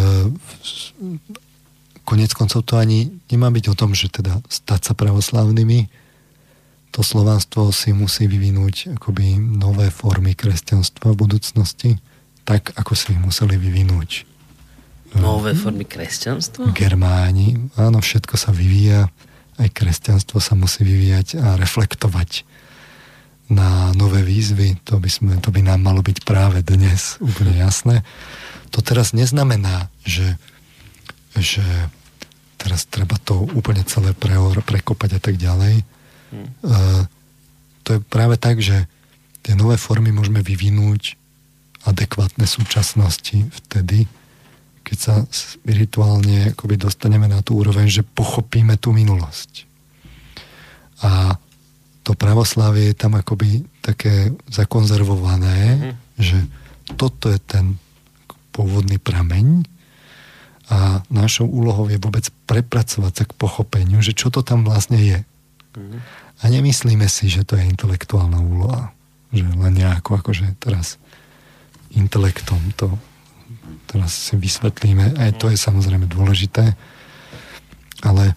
konec 2.06 2.30
koncov 2.32 2.62
to 2.62 2.78
ani 2.78 3.10
nemá 3.26 3.50
byť 3.50 3.64
o 3.68 3.74
tom, 3.74 3.90
že 3.92 4.06
teda 4.06 4.38
stať 4.46 4.80
sa 4.86 4.92
pravoslávnymi, 4.94 6.06
to 6.94 7.04
slovanstvo 7.04 7.74
si 7.74 7.92
musí 7.92 8.24
vyvinúť 8.24 8.96
akoby 8.96 9.36
nové 9.36 9.92
formy 9.92 10.32
kresťanstva 10.32 11.12
v 11.12 11.20
budúcnosti, 11.28 11.90
tak 12.46 12.72
ako 12.78 12.96
si 12.96 13.12
ich 13.12 13.20
museli 13.20 13.58
vyvinúť. 13.58 14.24
Nové 15.18 15.52
formy 15.52 15.84
kresťanstva? 15.84 16.72
Germáni. 16.72 17.58
Áno, 17.76 18.00
všetko 18.00 18.34
sa 18.40 18.54
vyvíja. 18.54 19.12
Aj 19.60 19.68
kresťanstvo 19.68 20.40
sa 20.40 20.56
musí 20.56 20.88
vyvíjať 20.88 21.36
a 21.36 21.60
reflektovať 21.60 22.48
na 23.52 23.92
nové 23.94 24.24
výzvy. 24.24 24.80
To 24.88 24.96
by, 24.96 25.10
sme, 25.10 25.32
to 25.38 25.52
by 25.52 25.60
nám 25.60 25.84
malo 25.84 26.00
byť 26.00 26.24
práve 26.26 26.64
dnes 26.64 27.20
úplne 27.20 27.54
jasné. 27.60 28.02
To 28.74 28.80
teraz 28.80 29.12
neznamená, 29.12 29.92
že, 30.02 30.40
že 31.42 31.64
teraz 32.56 32.88
treba 32.88 33.16
to 33.20 33.46
úplne 33.52 33.84
celé 33.84 34.16
prekopať 34.64 35.10
a 35.16 35.20
tak 35.20 35.36
ďalej 35.36 35.84
Hmm. 36.36 37.06
to 37.86 37.88
je 37.96 38.00
práve 38.02 38.34
tak, 38.36 38.58
že 38.58 38.90
tie 39.46 39.54
nové 39.54 39.78
formy 39.78 40.10
môžeme 40.10 40.42
vyvinúť 40.42 41.14
adekvátne 41.86 42.42
súčasnosti 42.50 43.46
vtedy, 43.62 44.10
keď 44.82 44.96
sa 44.98 45.14
spirituálne 45.30 46.50
akoby 46.54 46.82
dostaneme 46.82 47.30
na 47.30 47.46
tú 47.46 47.62
úroveň, 47.62 47.86
že 47.86 48.02
pochopíme 48.02 48.74
tú 48.74 48.90
minulosť. 48.90 49.70
A 51.06 51.38
to 52.02 52.18
pravoslavie 52.18 52.90
je 52.90 52.96
tam 52.98 53.14
akoby 53.14 53.62
také 53.82 54.34
zakonzervované, 54.50 55.58
mm-hmm. 55.78 55.94
že 56.18 56.38
toto 56.98 57.30
je 57.30 57.38
ten 57.38 57.78
pôvodný 58.50 58.98
prameň 58.98 59.62
a 60.66 61.02
našou 61.08 61.46
úlohou 61.46 61.86
je 61.86 61.98
vôbec 61.98 62.26
prepracovať 62.50 63.12
sa 63.14 63.24
k 63.24 63.36
pochopeniu, 63.38 64.02
že 64.02 64.16
čo 64.16 64.34
to 64.34 64.42
tam 64.42 64.66
vlastne 64.66 64.98
je. 64.98 65.18
A 66.42 66.44
nemyslíme 66.50 67.06
si, 67.06 67.30
že 67.30 67.46
to 67.46 67.54
je 67.54 67.64
intelektuálna 67.64 68.42
úloha. 68.42 68.90
Že 69.30 69.46
len 69.56 69.72
nejako 69.78 70.18
akože 70.20 70.58
teraz 70.58 70.98
intelektom 71.94 72.60
to 72.74 72.90
teraz 73.86 74.12
si 74.12 74.34
vysvetlíme. 74.34 75.16
Aj 75.16 75.30
to 75.34 75.48
je 75.48 75.58
samozrejme 75.58 76.10
dôležité. 76.10 76.74
Ale 78.02 78.34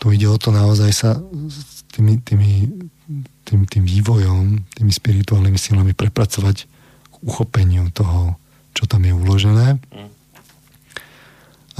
tu 0.00 0.10
ide 0.10 0.26
o 0.26 0.40
to 0.40 0.50
naozaj 0.50 0.90
sa 0.90 1.10
s 1.20 1.84
tými, 1.92 2.18
tými, 2.24 2.66
tým, 3.44 3.68
tým 3.68 3.84
vývojom, 3.84 4.64
tými 4.74 4.92
spirituálnymi 4.92 5.58
silami 5.60 5.92
prepracovať 5.92 6.64
k 7.06 7.14
uchopeniu 7.20 7.92
toho, 7.92 8.40
čo 8.72 8.88
tam 8.88 9.04
je 9.04 9.12
uložené. 9.12 9.76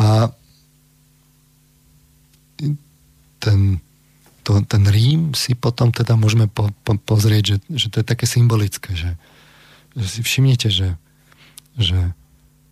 A 0.01 0.33
ten 3.37 3.85
to, 4.51 4.65
ten 4.67 4.83
Rím 4.89 5.37
si 5.37 5.55
potom 5.55 5.93
teda 5.93 6.17
môžeme 6.17 6.49
po, 6.49 6.73
po, 6.83 6.97
pozrieť, 6.97 7.43
že, 7.45 7.57
že 7.71 7.87
to 7.93 8.03
je 8.03 8.07
také 8.09 8.25
symbolické, 8.27 8.97
že, 8.97 9.15
že 9.95 10.07
si 10.09 10.21
všimnite, 10.25 10.69
že, 10.73 10.97
že 11.77 11.99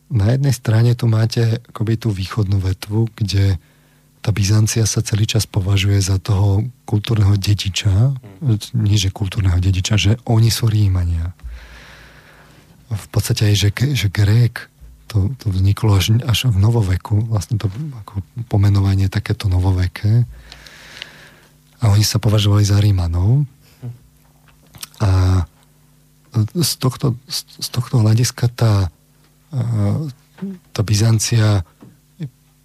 na 0.09 0.33
jednej 0.33 0.55
strane 0.57 0.97
tu 0.97 1.07
máte 1.07 1.61
akoby 1.71 2.01
tú 2.01 2.09
východnú 2.11 2.59
vetvu, 2.59 3.13
kde 3.15 3.61
tá 4.25 4.35
Byzancia 4.35 4.83
sa 4.89 5.05
celý 5.05 5.31
čas 5.31 5.47
považuje 5.47 6.03
za 6.03 6.19
toho 6.19 6.67
kultúrneho 6.83 7.39
dediča, 7.39 8.19
nie 8.75 8.99
že 8.99 9.15
kultúrneho 9.15 9.63
dediča, 9.63 9.95
že 9.95 10.13
oni 10.27 10.51
sú 10.51 10.67
Rímania. 10.67 11.37
V 12.89 13.07
podstate 13.13 13.53
aj, 13.53 13.55
že, 13.55 13.71
že 13.95 14.09
Grék, 14.11 14.67
to, 15.09 15.33
to 15.41 15.49
vzniklo 15.49 15.97
až, 15.97 16.21
až 16.23 16.53
v 16.53 16.61
novoveku, 16.61 17.33
vlastne 17.33 17.57
to 17.57 17.73
ako 18.05 18.21
pomenovanie 18.53 19.09
takéto 19.09 19.49
novoveké, 19.49 20.29
a 21.79 21.95
oni 21.95 22.03
sa 22.03 22.19
považovali 22.19 22.67
za 22.67 22.83
Rímanov. 22.83 23.47
A 24.99 25.43
z 26.59 26.73
tohto, 26.83 27.15
z 27.31 27.69
tohto 27.71 28.03
hľadiska 28.03 28.51
tá, 28.51 28.91
tá 30.75 30.81
Byzancia 30.83 31.63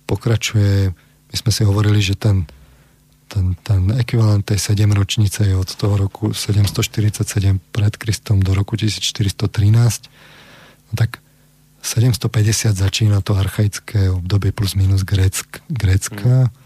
pokračuje, 0.09 0.91
my 1.29 1.35
sme 1.37 1.51
si 1.53 1.61
hovorili, 1.61 2.01
že 2.01 2.17
ten, 2.17 2.49
ten, 3.29 3.53
ten 3.61 3.93
ekvivalent 4.01 4.45
tej 4.49 4.57
7 4.57 4.89
ročnice 4.93 5.45
je 5.45 5.55
od 5.57 5.69
toho 5.69 5.95
roku 5.97 6.33
747 6.33 7.61
pred 7.69 7.93
Kristom 7.97 8.41
do 8.41 8.57
roku 8.57 8.73
1413. 8.73 10.09
No 10.89 10.93
tak 10.97 11.22
750 11.83 12.79
začína 12.79 13.21
to 13.21 13.35
archaické 13.35 14.09
obdobie 14.09 14.55
plus 14.55 14.73
minus 14.79 15.03
Grécka. 15.03 15.59
Grécka. 15.67 16.47
Mm 16.47 16.63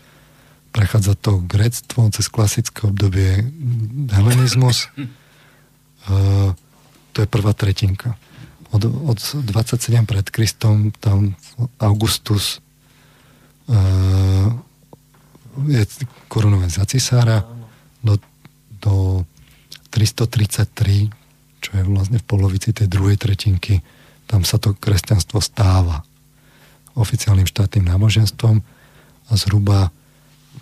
prechádza 0.78 1.18
to 1.18 1.42
grectvo 1.42 2.06
cez 2.14 2.30
klasické 2.30 2.86
obdobie 2.86 3.50
helenizmus. 4.14 4.94
Uh, 4.94 6.54
to 7.18 7.26
je 7.26 7.28
prvá 7.28 7.58
tretinka. 7.58 8.14
Od, 8.70 8.86
od 8.86 9.18
27 9.18 10.06
pred 10.06 10.30
Kristom 10.30 10.94
tam 11.02 11.34
Augustus 11.82 12.62
uh, 13.74 14.54
je 15.66 15.82
korunovaný 16.30 16.70
za 16.70 16.86
cisára 16.86 17.42
do, 18.06 18.22
do 18.78 19.26
333, 19.90 21.10
čo 21.58 21.70
je 21.74 21.82
vlastne 21.90 22.22
v 22.22 22.26
polovici 22.28 22.70
tej 22.70 22.86
druhej 22.86 23.18
tretinky, 23.18 23.82
tam 24.28 24.44
sa 24.44 24.60
to 24.60 24.76
kresťanstvo 24.76 25.40
stáva 25.40 26.04
oficiálnym 26.98 27.48
štátnym 27.48 27.88
náboženstvom 27.88 28.60
a 29.28 29.32
zhruba 29.38 29.90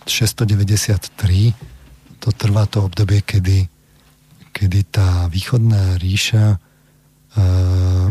693 0.06 1.76
to 2.20 2.30
trvá 2.34 2.66
to 2.66 2.86
obdobie, 2.86 3.22
kedy, 3.22 3.70
kedy 4.50 4.80
tá 4.90 5.30
východná 5.30 5.96
ríša 6.02 6.58
uh, 6.58 8.08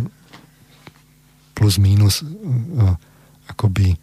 plus 1.54 1.74
minus 1.82 2.22
uh, 2.22 2.94
akoby 3.50 3.98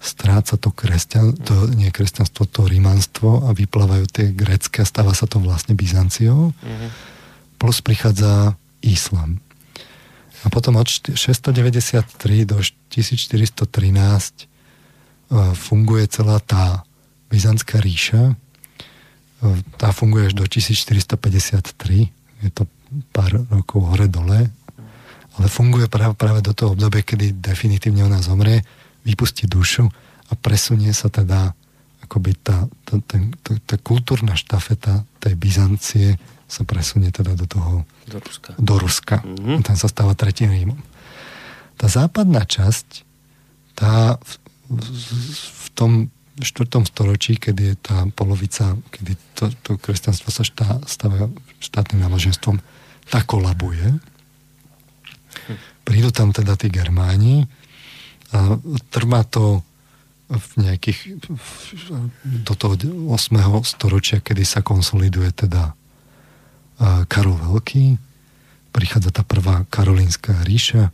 stráca 0.00 0.56
to 0.56 0.72
kresťan, 0.72 1.36
to 1.36 1.68
nie 1.76 1.92
kresťanstvo, 1.92 2.48
to 2.48 2.64
rímanstvo 2.64 3.44
a 3.44 3.52
vyplávajú 3.52 4.08
tie 4.08 4.32
grecké 4.32 4.80
a 4.80 4.88
stáva 4.88 5.12
sa 5.12 5.28
to 5.28 5.36
vlastne 5.44 5.76
Byzanciou. 5.76 6.56
Mm-hmm. 6.56 6.90
Plus 7.60 7.84
prichádza 7.84 8.56
Islam. 8.80 9.44
A 10.40 10.48
potom 10.48 10.80
od 10.80 10.88
693 10.88 12.48
do 12.48 12.56
1413 12.88 13.68
uh, 13.68 15.52
funguje 15.52 16.04
celá 16.08 16.40
tá 16.40 16.84
Byzantská 17.30 17.78
ríša, 17.78 18.34
e, 18.34 18.34
tá 19.78 19.94
funguje 19.94 20.26
až 20.26 20.34
do 20.34 20.42
1453, 20.42 22.10
je 22.42 22.50
to 22.50 22.66
pár 23.14 23.46
rokov 23.46 23.86
hore-dole, 23.86 24.50
ale 25.38 25.46
funguje 25.46 25.86
práve, 25.86 26.18
práve 26.18 26.42
do 26.42 26.50
toho 26.50 26.74
obdobia, 26.74 27.06
kedy 27.06 27.38
definitívne 27.38 28.02
ona 28.02 28.18
zomrie, 28.18 28.66
vypustí 29.06 29.46
dušu 29.46 29.86
a 30.26 30.32
presunie 30.34 30.90
sa 30.90 31.06
teda 31.06 31.54
akoby 32.02 32.34
tá, 32.42 32.66
tá, 32.82 32.98
ten, 33.06 33.30
tá, 33.46 33.54
tá 33.62 33.78
kultúrna 33.78 34.34
štafeta 34.34 35.06
tej 35.22 35.38
Byzancie 35.38 36.18
sa 36.50 36.66
presunie 36.66 37.14
teda 37.14 37.38
do 37.38 37.46
toho 37.46 37.86
do 38.10 38.18
Ruska. 38.18 38.50
Do 38.58 38.74
Ruska. 38.82 39.16
Mm-hmm. 39.22 39.62
Tam 39.62 39.76
sa 39.78 39.86
stáva 39.86 40.18
tretím 40.18 40.50
Rímom. 40.50 40.82
Tá 41.78 41.86
západná 41.86 42.42
časť, 42.42 43.06
tá 43.78 44.18
v, 44.18 44.32
v, 44.66 44.84
v 45.38 45.66
tom 45.72 46.10
4. 46.42 46.66
storočí, 46.90 47.38
kedy 47.38 47.62
je 47.62 47.76
tá 47.78 47.96
polovica, 48.12 48.74
kedy 48.90 49.12
to, 49.38 49.44
to 49.62 49.70
kresťanstvo 49.78 50.28
sa 50.34 50.42
štá, 50.42 50.82
stáva 50.90 51.30
štátnym 51.62 52.02
náboženstvom, 52.02 52.58
tak 53.08 53.24
kolabuje. 53.30 54.00
Prídu 55.86 56.10
tam 56.10 56.34
teda 56.34 56.58
tí 56.58 56.68
Germáni 56.68 57.46
a 58.34 58.58
trvá 58.90 59.22
to 59.22 59.62
v 60.30 60.50
nejakých 60.62 61.18
do 62.22 62.54
toho 62.54 62.74
8. 62.78 63.18
storočia, 63.66 64.22
kedy 64.22 64.46
sa 64.46 64.62
konsoliduje 64.62 65.34
teda 65.34 65.74
Karol 66.80 67.36
Veľký, 67.36 68.00
prichádza 68.72 69.12
tá 69.12 69.22
prvá 69.26 69.68
karolínska 69.68 70.32
ríša 70.48 70.88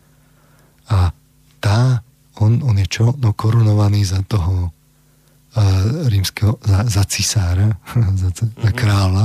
a 0.91 1.15
tá, 1.63 2.03
on, 2.43 2.59
on 2.67 2.75
je 2.83 2.87
čo? 2.91 3.15
No 3.23 3.31
korunovaný 3.31 4.03
za 4.03 4.27
toho 4.27 4.75
rímskeho, 6.09 6.61
za, 6.61 6.85
za 6.85 7.03
cisára, 7.09 7.81
za, 8.21 8.29
za 8.35 8.71
mhm. 8.71 8.77
kráľa. 8.77 9.25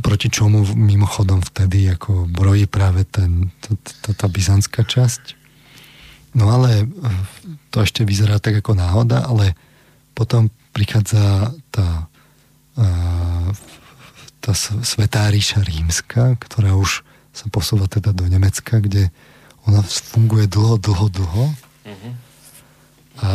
proti 0.00 0.32
čomu 0.32 0.64
mimochodom 0.64 1.44
vtedy 1.44 1.92
ako 1.92 2.24
brojí 2.24 2.64
práve 2.64 3.04
ten, 3.04 3.52
to, 3.60 3.76
to, 4.00 4.16
tá 4.16 4.26
byzantská 4.32 4.84
časť. 4.84 5.36
No 6.32 6.48
ale 6.48 6.86
to 7.74 7.82
ešte 7.82 8.06
vyzerá 8.06 8.38
tak 8.38 8.62
ako 8.62 8.78
náhoda, 8.78 9.26
ale 9.26 9.52
potom 10.14 10.48
prichádza 10.72 11.52
tá, 11.74 12.06
tá 14.40 14.56
svetá 14.56 15.28
ríša 15.28 15.60
rímska, 15.60 16.36
ktorá 16.40 16.74
už 16.74 17.04
sa 17.30 17.46
posúva 17.52 17.86
teda 17.86 18.10
do 18.10 18.26
Nemecka, 18.26 18.80
kde 18.82 19.12
ona 19.68 19.84
funguje 19.84 20.48
dlho, 20.48 20.80
dlho, 20.80 21.06
dlho. 21.12 21.44
Uh-huh. 21.86 22.12
A 23.20 23.30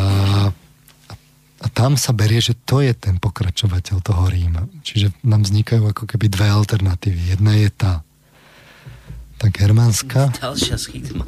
a 1.65 1.67
tam 1.73 1.97
sa 1.97 2.13
berie, 2.13 2.37
že 2.37 2.53
to 2.53 2.85
je 2.85 2.93
ten 2.93 3.17
pokračovateľ 3.17 3.97
toho 4.05 4.29
Ríma. 4.29 4.69
Čiže 4.85 5.17
nám 5.25 5.49
vznikajú 5.49 5.89
ako 5.89 6.05
keby 6.05 6.29
dve 6.29 6.45
alternatívy. 6.45 7.33
Jedna 7.33 7.57
je 7.57 7.69
tá 7.73 8.05
tá 9.35 9.51
germánska. 9.51 10.31
Ďalšia 10.45 10.77
schýtma. 10.79 11.25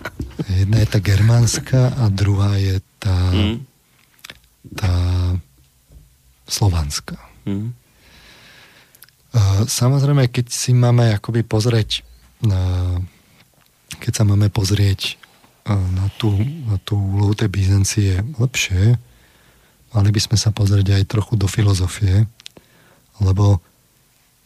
Jedna 0.48 0.78
je 0.84 0.88
tá 0.88 1.00
germánska 1.02 1.92
a 1.92 2.08
druhá 2.08 2.56
je 2.56 2.80
tá, 3.02 3.18
mm. 3.34 3.58
tá 4.80 4.94
slovanská. 6.48 7.20
Mm. 7.44 7.76
Samozrejme, 9.68 10.32
keď 10.32 10.46
si 10.48 10.72
máme 10.72 11.12
akoby 11.16 11.44
pozrieť 11.44 12.06
na, 12.42 12.96
keď 14.00 14.12
sa 14.12 14.24
máme 14.24 14.48
pozrieť 14.48 15.20
na 15.68 16.08
tú, 16.16 16.32
na 16.64 16.80
tú 16.80 16.96
úlohu 16.96 17.36
tej 17.36 17.52
Byzancie 17.52 18.24
lepšie, 18.40 18.96
mali 19.92 20.10
by 20.14 20.20
sme 20.24 20.38
sa 20.40 20.56
pozrieť 20.56 20.96
aj 20.96 21.12
trochu 21.12 21.36
do 21.36 21.48
filozofie, 21.50 22.24
lebo 23.20 23.60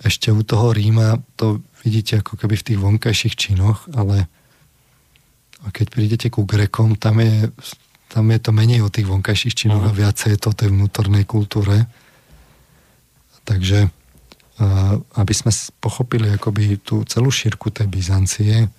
ešte 0.01 0.33
u 0.33 0.41
toho 0.41 0.73
Ríma 0.73 1.21
to 1.37 1.61
vidíte 1.85 2.25
ako 2.25 2.41
keby 2.41 2.57
v 2.57 2.65
tých 2.73 2.79
vonkajších 2.81 3.35
činoch, 3.37 3.85
ale 3.93 4.25
keď 5.69 5.87
prídete 5.93 6.27
ku 6.33 6.41
Grekom, 6.41 6.97
tam 6.97 7.21
je, 7.21 7.53
tam 8.09 8.25
je 8.33 8.39
to 8.41 8.49
menej 8.49 8.81
o 8.81 8.89
tých 8.89 9.05
vonkajších 9.05 9.53
činoch 9.53 9.85
a 9.85 9.93
viacej 9.93 10.33
je 10.33 10.39
to 10.41 10.49
o 10.49 10.57
tej 10.57 10.73
vnútornej 10.73 11.21
kultúre. 11.29 11.85
Takže 13.45 13.93
aby 15.17 15.33
sme 15.33 15.49
pochopili 15.81 16.29
akoby 16.29 16.77
tú 16.85 17.01
celú 17.09 17.33
šírku 17.33 17.73
tej 17.73 17.89
Byzancie 17.89 18.69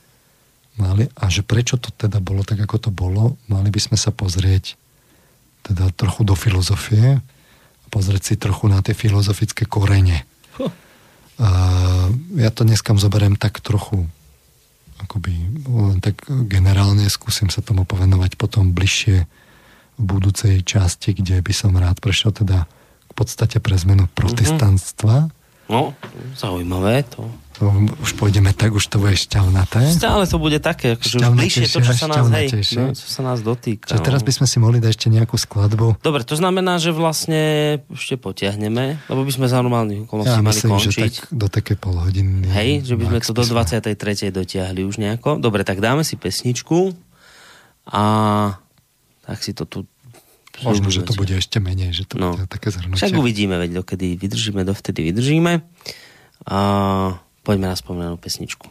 mali, 0.78 1.04
a 1.18 1.28
že 1.28 1.42
prečo 1.42 1.76
to 1.76 1.90
teda 1.92 2.22
bolo 2.22 2.46
tak, 2.46 2.62
ako 2.62 2.88
to 2.88 2.90
bolo, 2.94 3.36
mali 3.50 3.68
by 3.68 3.80
sme 3.82 3.98
sa 3.98 4.14
pozrieť 4.14 4.78
teda 5.66 5.90
trochu 5.94 6.22
do 6.24 6.34
filozofie 6.38 7.18
a 7.18 7.86
pozrieť 7.90 8.22
si 8.22 8.34
trochu 8.38 8.70
na 8.70 8.80
tie 8.80 8.94
filozofické 8.94 9.66
korene. 9.66 10.24
Huh. 10.56 10.72
A 11.42 11.48
ja 12.38 12.50
to 12.54 12.62
dneska 12.62 12.94
zoberiem 12.94 13.34
tak 13.34 13.59
trochu 13.59 14.06
akoby 15.02 15.34
len 15.66 15.98
tak 15.98 16.22
generálne 16.46 17.10
skúsim 17.10 17.50
sa 17.50 17.59
tomu 17.59 17.82
povenovať 17.82 18.38
potom 18.38 18.70
bližšie 18.70 19.26
v 19.98 20.02
budúcej 20.02 20.62
časti, 20.62 21.12
kde 21.12 21.42
by 21.42 21.52
som 21.52 21.74
rád 21.74 21.98
prešiel 21.98 22.30
teda 22.30 22.70
k 23.10 23.12
podstate 23.12 23.59
pre 23.59 23.74
zmenu 23.76 24.06
protestantstva. 24.14 25.28
No, 25.72 25.96
zaujímavé 26.36 27.08
to 27.08 27.24
to 27.62 27.70
už 28.02 28.18
pôjdeme 28.18 28.50
tak, 28.50 28.74
už 28.74 28.90
to 28.90 28.98
bude 28.98 29.14
šťavnaté. 29.14 29.86
Stále 29.94 30.26
to 30.26 30.42
bude 30.42 30.58
také, 30.58 30.98
akože 30.98 31.22
už 31.22 31.30
bližšie 31.30 31.66
to, 31.70 31.78
čo 31.78 31.94
sa 31.94 32.06
nás, 32.10 32.26
hej, 32.34 32.48
no, 32.74 32.90
čo 32.90 33.06
sa 33.06 33.22
nás 33.22 33.38
dotýka. 33.38 33.86
Čiže 33.86 34.02
teraz 34.02 34.20
no. 34.24 34.26
by 34.26 34.32
sme 34.34 34.46
si 34.50 34.56
mohli 34.58 34.78
dať 34.82 34.90
ešte 34.98 35.06
nejakú 35.12 35.38
skladbu. 35.38 36.02
Dobre, 36.02 36.26
to 36.26 36.34
znamená, 36.34 36.82
že 36.82 36.90
vlastne 36.90 37.78
ešte 37.86 38.18
potiahneme, 38.18 38.98
lebo 39.06 39.20
by 39.22 39.30
sme 39.30 39.46
za 39.46 39.62
normálnych 39.62 40.10
okolností 40.10 40.34
ja, 40.34 40.42
mali 40.42 40.58
myslím, 40.58 40.70
končiť. 40.74 40.90
Že 40.90 41.02
tak 41.06 41.14
do 41.30 41.46
také 41.46 41.72
pol 41.78 41.96
hodiny. 42.02 42.50
Hej, 42.50 42.70
že 42.82 42.94
by 42.98 43.04
sme 43.06 43.18
to 43.22 43.32
do 43.36 43.44
23. 43.46 44.34
dotiahli 44.34 44.80
už 44.82 44.98
nejako. 44.98 45.38
Dobre, 45.38 45.62
tak 45.62 45.78
dáme 45.78 46.02
si 46.02 46.18
pesničku 46.18 46.98
a 47.86 48.04
tak 49.22 49.38
si 49.38 49.54
to 49.54 49.70
tu 49.70 49.86
Možno, 50.60 50.92
že 50.92 51.00
to 51.00 51.16
bude 51.16 51.32
ešte 51.32 51.56
menej, 51.64 51.96
že 51.96 52.04
to 52.04 52.20
no. 52.20 52.36
bude 52.36 52.44
také 52.44 52.68
zhrnutie. 52.68 53.00
Však 53.00 53.16
uvidíme, 53.16 53.56
veď 53.56 53.80
dokedy 53.80 54.20
vydržíme, 54.20 54.68
dovtedy 54.68 55.00
vydržíme. 55.08 55.64
A 56.44 56.58
Poďme 57.42 57.74
na 57.74 57.76
spomenanú 57.76 58.16
pesničku. 58.22 58.70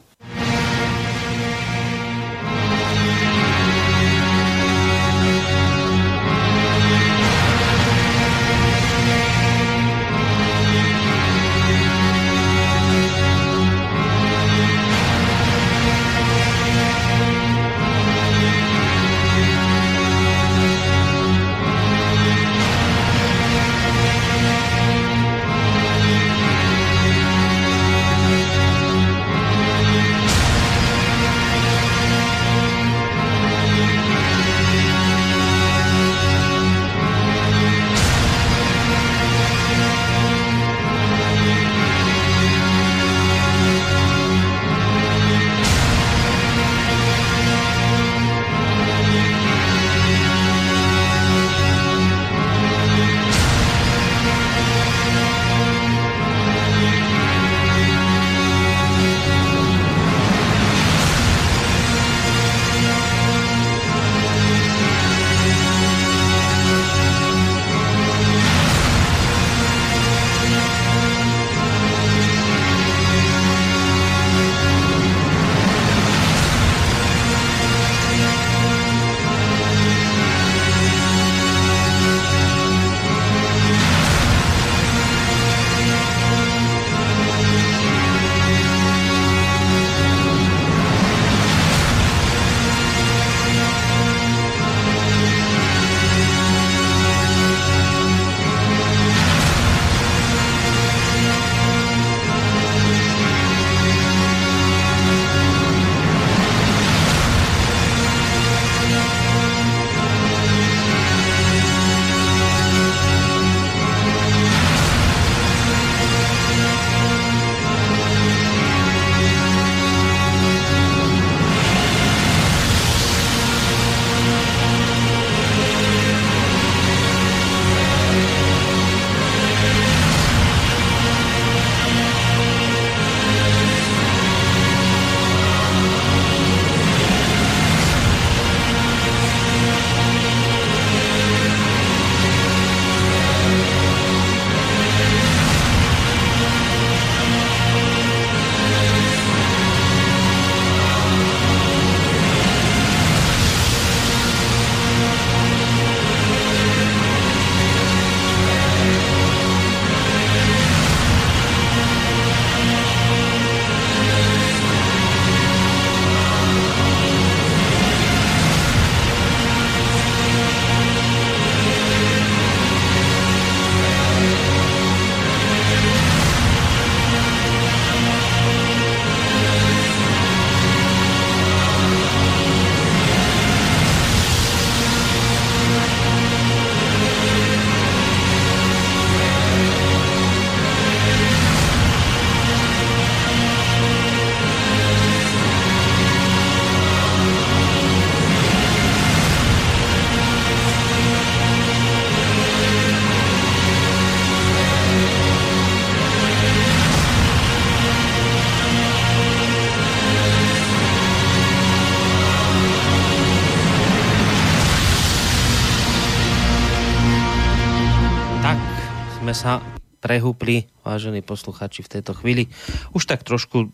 Prehúpli, 220.12 220.68
vážení 220.84 221.24
posluchači, 221.24 221.88
v 221.88 221.92
tejto 221.96 222.12
chvíli 222.12 222.52
už 222.92 223.08
tak 223.08 223.24
trošku 223.24 223.64
e, 223.64 223.68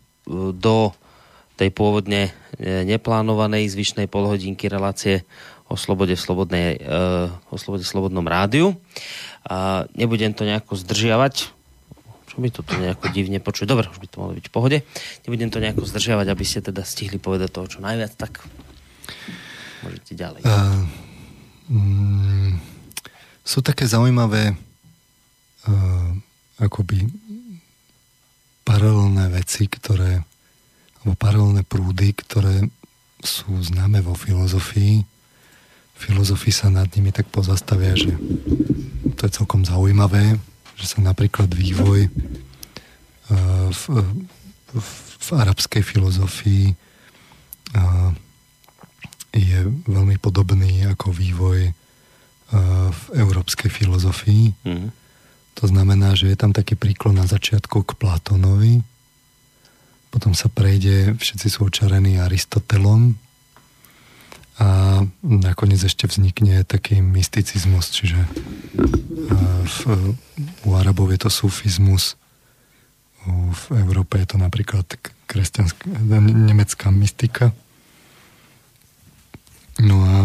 do 0.54 0.94
tej 1.58 1.74
pôvodne 1.74 2.30
e, 2.54 2.86
neplánovanej 2.86 3.66
zvyšnej 3.74 4.06
polhodinky 4.06 4.70
relácie 4.70 5.26
o 5.66 5.74
slobode 5.74 6.14
v 6.16 6.22
slobodnej, 6.22 6.80
uh, 6.80 7.28
o 7.52 7.60
slobode 7.60 7.84
v 7.84 7.92
slobodnom 7.92 8.24
rádiu. 8.24 8.72
A 9.44 9.84
nebudem 9.92 10.32
to 10.32 10.48
nejako 10.48 10.80
zdržiavať, 10.80 11.52
čo 12.24 12.36
by 12.40 12.48
to 12.48 12.64
tu 12.64 12.72
nejako 12.80 13.12
divne 13.12 13.36
počuť. 13.36 13.68
Dobre, 13.68 13.84
už 13.92 14.00
by 14.00 14.08
to 14.08 14.16
malo 14.16 14.32
byť 14.32 14.48
v 14.48 14.54
pohode. 14.54 14.78
Nebudem 15.28 15.52
to 15.52 15.60
nejako 15.60 15.84
zdržiavať, 15.84 16.24
aby 16.32 16.44
ste 16.48 16.64
teda 16.64 16.88
stihli 16.88 17.20
povedať 17.20 17.52
toho, 17.52 17.68
čo 17.68 17.84
najviac, 17.84 18.16
tak 18.16 18.40
môžete 19.84 20.16
ďalej. 20.16 20.40
Uh, 20.48 20.88
mm, 21.68 22.50
sú 23.44 23.60
také 23.60 23.84
zaujímavé 23.84 24.56
uh, 24.56 26.16
akoby 26.58 27.06
paralelné 28.66 29.32
veci, 29.32 29.64
ktoré 29.70 30.22
alebo 31.02 31.14
paralelné 31.14 31.62
prúdy, 31.62 32.10
ktoré 32.12 32.66
sú 33.22 33.48
známe 33.62 34.02
vo 34.02 34.18
filozofii. 34.18 35.06
Filozofii 35.98 36.54
sa 36.54 36.68
nad 36.70 36.90
nimi 36.94 37.14
tak 37.14 37.30
pozastavia, 37.30 37.94
že 37.94 38.14
to 39.14 39.26
je 39.26 39.34
celkom 39.34 39.62
zaujímavé, 39.66 40.38
že 40.78 40.86
sa 40.86 40.98
napríklad 41.02 41.50
vývoj 41.50 42.06
uh, 42.10 43.70
v, 43.70 43.82
v, 44.74 44.88
v 45.18 45.28
arabskej 45.34 45.82
filozofii 45.82 46.74
uh, 47.78 48.10
je 49.34 49.60
veľmi 49.86 50.18
podobný 50.18 50.86
ako 50.90 51.14
vývoj 51.14 51.74
v 52.88 53.02
európskej 53.12 53.68
filozofii. 53.68 54.56
Mm. 54.64 54.88
To 55.58 55.64
znamená, 55.66 56.14
že 56.14 56.30
je 56.30 56.38
tam 56.38 56.54
taký 56.54 56.78
príklon 56.78 57.18
na 57.18 57.26
začiatku 57.26 57.82
k 57.82 57.90
Platónovi, 57.98 58.78
potom 60.08 60.32
sa 60.32 60.48
prejde, 60.48 61.18
všetci 61.18 61.46
sú 61.50 61.68
očarení 61.68 62.16
Aristotelom. 62.16 63.18
A 64.58 65.02
nakoniec 65.22 65.78
ešte 65.78 66.10
vznikne 66.10 66.66
taký 66.66 66.98
mysticizmus, 66.98 67.94
čiže 67.94 68.18
v, 69.62 69.78
u 70.66 70.70
Arabov 70.74 71.14
je 71.14 71.20
to 71.22 71.30
sufizmus, 71.30 72.18
v 73.28 73.62
Európe 73.78 74.18
je 74.18 74.34
to 74.34 74.36
napríklad 74.40 74.88
kresťanská, 75.30 75.84
nemecká 76.48 76.88
mystika. 76.90 77.52
No 79.78 80.02
a 80.02 80.16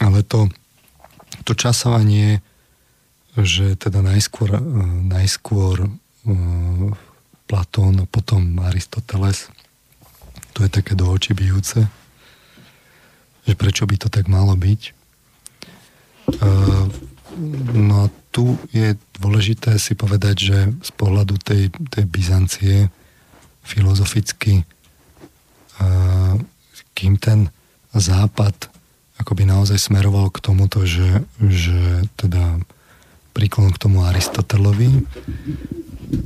ale 0.00 0.24
to, 0.24 0.48
to 1.44 1.52
časovanie 1.52 2.40
že 3.38 3.78
teda 3.78 4.02
najskôr, 4.02 4.58
e, 4.58 4.62
najskôr 5.06 5.86
e, 5.86 5.88
Platón 7.46 8.06
potom 8.06 8.58
Aristoteles. 8.62 9.50
To 10.54 10.66
je 10.66 10.70
také 10.70 10.94
do 10.94 11.10
očí 11.10 11.34
bijúce 11.34 11.86
že 13.40 13.56
prečo 13.56 13.88
by 13.88 13.96
to 13.98 14.12
tak 14.12 14.28
malo 14.30 14.54
byť. 14.54 14.80
E, 14.84 14.92
no 17.74 18.06
a 18.06 18.12
tu 18.30 18.54
je 18.70 18.94
dôležité 19.18 19.74
si 19.80 19.98
povedať, 19.98 20.36
že 20.38 20.58
z 20.86 20.90
pohľadu 20.94 21.34
tej, 21.40 21.72
tej 21.90 22.04
Byzancie 22.06 22.92
filozoficky 23.64 24.62
kým 27.00 27.16
ten 27.16 27.48
západ 27.96 28.68
akoby 29.16 29.48
naozaj 29.48 29.80
smeroval 29.80 30.28
k 30.28 30.42
tomuto, 30.44 30.84
že, 30.84 31.24
že 31.40 32.04
teda 32.16 32.60
príklon 33.30 33.70
k 33.72 33.80
tomu 33.80 34.04
Aristotelovi, 34.06 35.06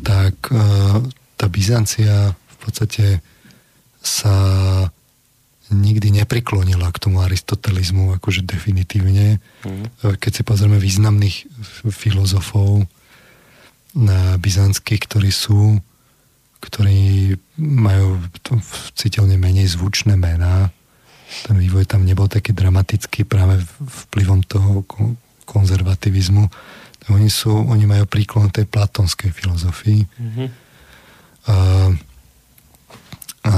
tak 0.05 0.35
e, 0.48 0.56
tá 1.36 1.47
Byzancia 1.48 2.32
v 2.32 2.56
podstate 2.60 3.06
sa 4.05 4.35
nikdy 5.72 6.12
nepriklonila 6.12 6.93
k 6.93 7.01
tomu 7.09 7.24
aristotelizmu 7.24 8.20
akože 8.20 8.44
definitívne. 8.44 9.40
Mm. 9.64 9.89
Keď 10.20 10.31
si 10.31 10.43
pozrieme 10.44 10.76
významných 10.76 11.48
filozofov 11.89 12.85
na 13.97 14.36
byzantských, 14.36 15.01
ktorí 15.09 15.32
sú 15.32 15.81
ktorí 16.64 17.36
majú 17.60 18.24
citeľne 18.97 19.36
menej 19.36 19.76
zvučné 19.76 20.16
mená. 20.16 20.72
Ten 21.44 21.60
vývoj 21.60 21.85
tam 21.85 22.09
nebol 22.09 22.24
taký 22.24 22.56
dramatický 22.56 23.28
práve 23.28 23.60
vplyvom 24.09 24.40
toho 24.48 24.81
konzervativizmu 25.44 26.48
oni, 27.12 27.28
sú, 27.28 27.52
oni 27.52 27.85
majú 27.85 28.05
príklon 28.09 28.48
tej 28.48 28.64
platonskej 28.64 29.31
filozofii. 29.35 30.06
Mm-hmm. 30.06 30.48
A, 31.44 31.56
a 33.44 33.52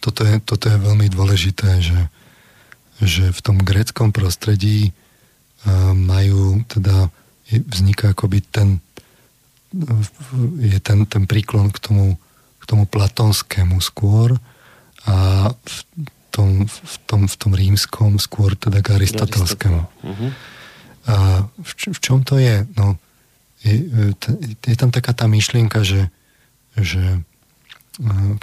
toto, 0.00 0.20
je, 0.24 0.34
toto 0.44 0.68
je 0.68 0.76
veľmi 0.76 1.08
dôležité, 1.08 1.80
že, 1.80 2.00
že 3.00 3.24
v 3.32 3.40
tom 3.40 3.56
gréckom 3.60 4.12
prostredí 4.12 4.92
majú 5.92 6.64
teda 6.68 7.12
vzniká 7.52 8.16
akoby 8.16 8.40
ten 8.40 8.80
je 10.58 10.78
ten, 10.82 11.06
ten 11.06 11.24
príklon 11.30 11.70
k 11.70 11.78
tomu, 11.78 12.18
k 12.58 12.64
tomu 12.66 12.90
platonskému 12.90 13.78
skôr 13.78 14.34
a 15.06 15.46
v 15.54 15.78
tom, 16.34 16.66
v 16.66 16.96
tom, 17.06 17.20
v 17.30 17.36
tom 17.38 17.52
rímskom 17.54 18.18
skôr 18.18 18.58
teda 18.58 18.82
k 18.82 18.98
aristotelskému. 18.98 19.82
Uh-huh. 19.86 20.30
A 21.08 21.46
v, 21.46 21.70
v 21.94 21.98
čom 22.02 22.20
to 22.24 22.36
je? 22.36 22.66
No, 22.76 23.00
je, 23.64 24.12
je 24.64 24.76
tam 24.76 24.92
taká 24.92 25.16
tá 25.16 25.24
myšlienka, 25.28 25.84
že, 25.84 26.08
že 26.76 27.22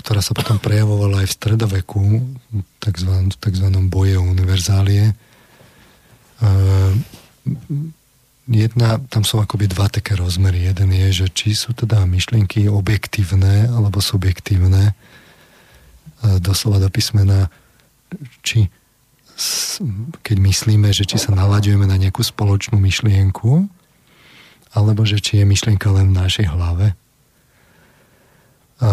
ktorá 0.05 0.21
sa 0.21 0.37
potom 0.37 0.61
prejavovala 0.61 1.25
aj 1.25 1.27
v 1.33 1.37
stredoveku, 1.41 2.01
takzvanom 2.77 3.89
boje 3.89 4.21
univerzálie. 4.21 5.17
Jedna, 8.45 9.01
tam 9.09 9.25
sú 9.25 9.41
akoby 9.41 9.65
dva 9.65 9.89
také 9.89 10.13
rozmery. 10.13 10.69
Jeden 10.69 10.93
je, 10.93 11.25
že 11.25 11.27
či 11.33 11.57
sú 11.57 11.73
teda 11.73 12.05
myšlienky 12.05 12.69
objektívne 12.69 13.65
alebo 13.73 13.97
subjektívne, 13.97 14.93
doslova 16.37 16.77
do 16.77 16.93
písmena, 16.93 17.49
či 18.45 18.69
keď 20.25 20.37
myslíme, 20.41 20.89
že 20.89 21.05
či 21.05 21.21
sa 21.21 21.33
nalaďujeme 21.33 21.85
na 21.85 21.97
nejakú 21.97 22.25
spoločnú 22.25 22.81
myšlienku, 22.81 23.69
alebo 24.73 25.05
že 25.05 25.21
či 25.21 25.41
je 25.41 25.45
myšlienka 25.45 25.87
len 25.93 26.13
v 26.13 26.17
našej 26.17 26.47
hlave. 26.49 26.97
A 28.77 28.89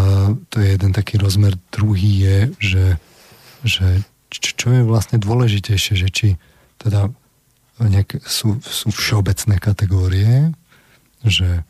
to 0.49 0.57
je 0.61 0.69
jeden 0.77 0.93
taký 0.97 1.21
rozmer. 1.21 1.57
Druhý 1.69 2.25
je, 2.25 2.39
že, 2.61 2.87
že 3.65 3.87
čo 4.33 4.73
je 4.73 4.83
vlastne 4.85 5.21
dôležitejšie, 5.21 5.95
že 5.97 6.09
či 6.09 6.29
teda 6.81 7.13
nejak, 7.81 8.23
sú, 8.25 8.61
sú 8.65 8.89
všeobecné 8.95 9.61
kategórie, 9.61 10.55
že 11.25 11.61
e, 11.61 11.63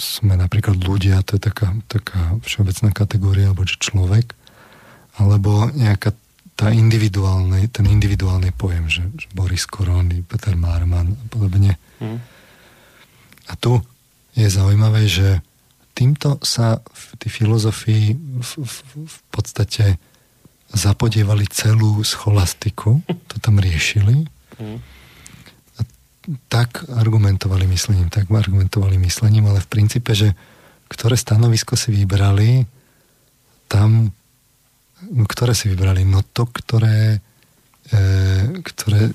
sme 0.00 0.34
napríklad 0.34 0.80
ľudia, 0.80 1.22
to 1.22 1.36
je 1.38 1.42
taká, 1.42 1.76
taká 1.86 2.38
všeobecná 2.42 2.90
kategória, 2.90 3.50
alebo 3.50 3.68
že 3.68 3.78
človek, 3.78 4.34
alebo 5.20 5.68
nejaká 5.76 6.16
tá 6.52 6.70
individuálny, 6.70 7.72
ten 7.72 7.88
individuálny 7.88 8.52
pojem, 8.54 8.84
že, 8.86 9.02
že 9.16 9.26
Boris 9.32 9.64
Korony, 9.64 10.22
Peter 10.22 10.54
Marman 10.54 11.16
a 11.16 11.24
podobne. 11.26 11.80
Hmm. 11.98 12.20
A 13.48 13.52
tu 13.56 13.80
je 14.36 14.48
zaujímavé, 14.48 15.08
že 15.08 15.40
týmto 15.92 16.40
sa 16.40 16.80
v 16.80 17.04
tej 17.20 17.30
filozofii 17.42 18.04
v, 18.16 18.50
v, 18.62 18.76
v 19.04 19.18
podstate 19.32 20.00
zapodievali 20.72 21.44
celú 21.52 22.00
scholastiku, 22.00 23.04
to 23.30 23.36
tam 23.40 23.60
riešili. 23.60 24.24
Hmm. 24.56 24.78
A 25.76 25.80
tak 26.48 26.84
argumentovali 26.88 27.68
myslením, 27.68 28.08
tak 28.12 28.28
argumentovali 28.28 28.96
myslením, 29.00 29.48
ale 29.48 29.60
v 29.60 29.70
princípe, 29.72 30.12
že 30.12 30.36
ktoré 30.88 31.16
stanovisko 31.16 31.72
si 31.72 31.88
vybrali, 31.88 32.68
tam 33.64 34.12
No, 35.10 35.26
ktoré 35.26 35.56
si 35.56 35.66
vybrali? 35.66 36.06
No 36.06 36.22
to, 36.22 36.46
ktoré, 36.46 37.18
e, 37.90 37.98
ktoré 38.62 39.10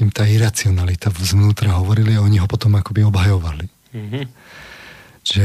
im 0.00 0.08
tá 0.12 0.24
iracionalita 0.28 1.12
vznútra 1.12 1.76
hovorili 1.76 2.16
a 2.16 2.24
oni 2.24 2.40
ho 2.40 2.48
potom 2.48 2.76
akoby 2.76 3.04
obhajovali. 3.04 3.66
Mm-hmm. 3.96 4.24
Že 5.24 5.42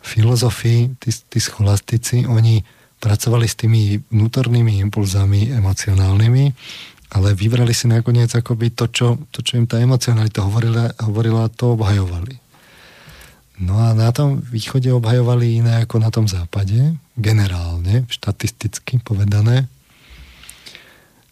filozofii, 0.00 0.96
tí, 0.96 1.10
tí 1.12 1.38
scholastici, 1.40 2.24
oni 2.24 2.64
pracovali 2.98 3.46
s 3.46 3.54
tými 3.54 4.00
vnútornými 4.10 4.82
impulzami 4.88 5.54
emocionálnymi, 5.54 6.44
ale 7.08 7.28
vybrali 7.32 7.72
si 7.72 7.88
nakoniec 7.88 8.32
akoby 8.36 8.74
to, 8.74 8.88
čo, 8.92 9.08
to, 9.32 9.40
čo 9.40 9.56
im 9.56 9.64
tá 9.64 9.80
emocionalita 9.80 10.44
hovorila, 10.44 10.92
hovorila, 11.00 11.48
to 11.48 11.72
obhajovali. 11.76 12.36
No 13.58 13.80
a 13.80 13.90
na 13.96 14.12
tom 14.14 14.38
východe 14.38 14.92
obhajovali 14.92 15.62
iné 15.64 15.82
ako 15.82 15.98
na 15.98 16.10
tom 16.14 16.30
západe, 16.30 16.94
generálne, 17.18 18.06
štatisticky 18.06 19.02
povedané. 19.02 19.66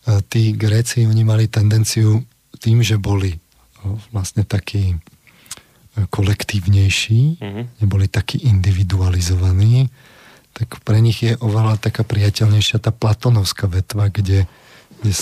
A 0.06 0.22
tí 0.22 0.54
Gréci, 0.54 1.06
oni 1.06 1.22
mali 1.22 1.46
tendenciu 1.46 2.26
tým, 2.58 2.82
že 2.82 2.98
boli 2.98 3.38
vlastne 4.10 4.42
takí 4.42 4.98
kolektívnejší, 5.96 7.40
uh-huh. 7.40 7.64
neboli 7.80 8.04
takí 8.10 8.44
individualizovaní, 8.44 9.88
tak 10.52 10.80
pre 10.84 11.00
nich 11.00 11.24
je 11.24 11.32
oveľa 11.40 11.80
taká 11.80 12.04
priateľnejšia 12.04 12.80
tá 12.80 12.92
platonovská 12.92 13.68
vetva, 13.68 14.12
kde, 14.12 14.44
kde 15.00 15.12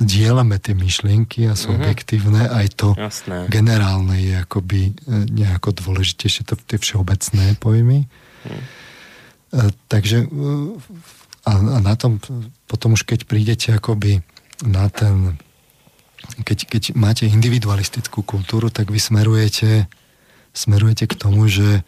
zdieľame 0.00 0.60
tie 0.60 0.76
myšlienky 0.76 1.48
a 1.48 1.56
uh-huh. 1.56 1.80
objektívne, 1.80 2.44
aj 2.44 2.66
to 2.76 2.88
Jasné. 2.92 3.48
generálne 3.48 4.20
je 4.20 4.34
akoby 4.36 4.92
e, 4.92 4.92
nejako 5.32 5.72
dôležitejšie, 5.72 6.44
to 6.44 6.60
tie 6.60 6.76
všeobecné 6.76 7.56
pojmy. 7.56 8.04
Uh-huh. 8.04 8.60
Takže 9.86 10.18
e, 10.22 10.26
a, 11.46 11.52
a 11.54 11.78
na 11.78 11.94
tom 11.94 12.18
potom 12.66 12.98
už 12.98 13.06
keď 13.06 13.30
prídete 13.30 13.70
akoby 13.70 14.20
na 14.66 14.90
ten 14.90 15.38
keď, 16.42 16.58
keď 16.66 16.82
máte 16.98 17.22
individualistickú 17.28 18.26
kultúru, 18.26 18.72
tak 18.72 18.90
vy 18.90 18.98
smerujete 18.98 19.86
smerujete 20.50 21.06
k 21.06 21.14
tomu, 21.14 21.46
že 21.46 21.86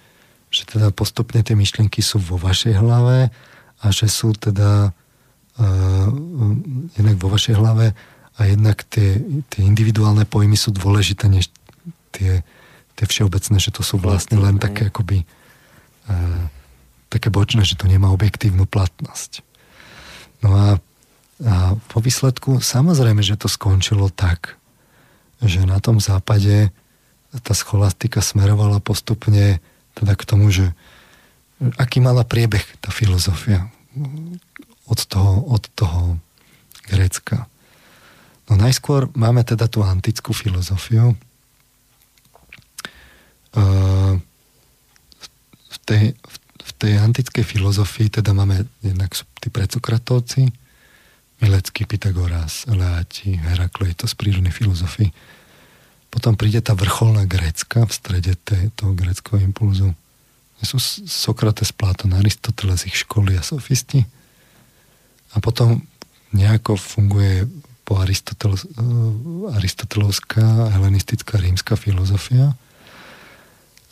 že 0.48 0.64
teda 0.64 0.88
postupne 0.96 1.44
tie 1.44 1.52
myšlienky 1.52 2.00
sú 2.00 2.16
vo 2.16 2.40
vašej 2.40 2.80
hlave 2.80 3.28
a 3.84 3.86
že 3.92 4.08
sú 4.08 4.32
teda 4.32 4.96
uh, 5.60 6.08
jednak 6.96 7.16
vo 7.20 7.28
vašej 7.28 7.54
hlave 7.60 7.92
a 8.38 8.40
jednak 8.48 8.80
tie, 8.88 9.20
tie 9.52 9.60
individuálne 9.60 10.24
pojmy 10.24 10.56
sú 10.56 10.72
dôležité 10.72 11.28
než 11.28 11.52
tie, 12.16 12.40
tie 12.96 13.04
všeobecné, 13.04 13.60
že 13.60 13.68
to 13.68 13.84
sú 13.84 14.00
vlastne 14.00 14.40
len 14.40 14.56
také 14.56 14.88
akoby 14.88 15.28
uh, 16.08 16.48
také 17.08 17.32
bočné, 17.32 17.64
že 17.64 17.76
to 17.76 17.88
nemá 17.88 18.12
objektívnu 18.12 18.68
platnosť. 18.68 19.42
No 20.44 20.54
a, 20.54 20.68
a 21.42 21.54
po 21.90 21.98
výsledku 21.98 22.60
samozrejme, 22.60 23.24
že 23.24 23.40
to 23.40 23.48
skončilo 23.50 24.12
tak, 24.12 24.56
že 25.42 25.64
na 25.64 25.80
tom 25.82 25.98
západe 25.98 26.70
tá 27.44 27.52
scholastika 27.52 28.24
smerovala 28.24 28.80
postupne 28.80 29.60
teda 29.98 30.14
k 30.14 30.22
tomu, 30.24 30.48
že 30.48 30.72
aký 31.76 31.98
mala 31.98 32.22
priebeh 32.22 32.64
tá 32.78 32.94
filozofia 32.94 33.66
od 34.86 35.00
toho, 35.04 35.44
od 35.52 35.64
toho 35.74 36.16
Grécka. 36.88 37.50
No 38.48 38.56
najskôr 38.56 39.12
máme 39.12 39.44
teda 39.44 39.68
tú 39.68 39.84
antickú 39.84 40.32
filozofiu. 40.32 41.12
V 45.68 45.76
tej, 45.84 46.16
v 46.16 46.36
tej 46.76 46.98
antickej 46.98 47.44
filozofii 47.44 48.08
teda 48.10 48.36
máme 48.36 48.66
jednak 48.84 49.14
tí 49.40 49.48
predsokratovci, 49.48 50.52
Milecký, 51.38 51.86
Pythagoras, 51.86 52.66
Leáti, 52.66 53.38
Herakleitos, 53.38 54.18
prírodnej 54.18 54.50
filozofii 54.50 55.38
potom 56.08 56.34
príde 56.34 56.64
tá 56.64 56.72
vrcholná 56.72 57.28
Grécka 57.28 57.84
v 57.84 57.92
strede 57.92 58.32
toho 58.74 58.92
gréckého 58.96 59.44
impulzu. 59.44 59.92
Sú 60.64 60.80
Sokrates, 61.06 61.70
Platón, 61.70 62.16
Aristoteles, 62.16 62.88
ich 62.88 63.06
školy 63.06 63.38
a 63.38 63.44
sofisti. 63.44 64.02
A 65.36 65.38
potom 65.38 65.84
nejako 66.32 66.74
funguje 66.74 67.46
po 67.84 68.00
Aristotel, 68.00 68.56
eh, 68.56 69.56
aristotelovská, 69.56 70.74
helenistická, 70.74 71.38
rímska 71.38 71.76
filozofia. 71.76 72.56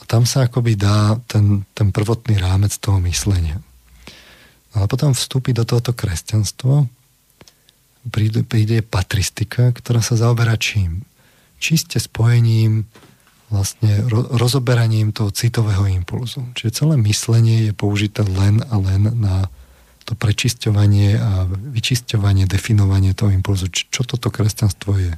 Tam 0.06 0.22
sa 0.24 0.46
akoby 0.46 0.78
dá 0.78 1.18
ten, 1.26 1.66
ten 1.74 1.90
prvotný 1.90 2.38
rámec 2.38 2.72
toho 2.78 3.02
myslenia. 3.02 3.58
No 4.72 4.84
a 4.84 4.86
potom 4.86 5.12
vstúpi 5.12 5.50
do 5.50 5.66
tohoto 5.66 5.90
kresťanstvo, 5.90 6.86
príde, 8.08 8.46
príde 8.46 8.86
patristika, 8.86 9.74
ktorá 9.74 9.98
sa 10.00 10.14
zaoberá 10.14 10.54
čím? 10.54 11.02
čiste 11.58 11.96
spojením 12.00 12.84
vlastne 13.46 14.02
ro- 14.10 14.26
rozoberaním 14.34 15.14
toho 15.14 15.30
citového 15.30 15.86
impulzu. 15.86 16.42
Čiže 16.58 16.84
celé 16.84 16.94
myslenie 17.06 17.70
je 17.70 17.72
použité 17.72 18.26
len 18.26 18.58
a 18.66 18.74
len 18.76 19.22
na 19.22 19.46
to 20.06 20.14
prečisťovanie 20.14 21.18
a 21.18 21.30
vyčisťovanie, 21.50 22.46
definovanie 22.46 23.14
toho 23.14 23.30
impulzu. 23.30 23.70
Č- 23.70 23.86
čo 23.90 24.02
toto 24.02 24.30
kresťanstvo 24.30 24.98
je? 24.98 25.14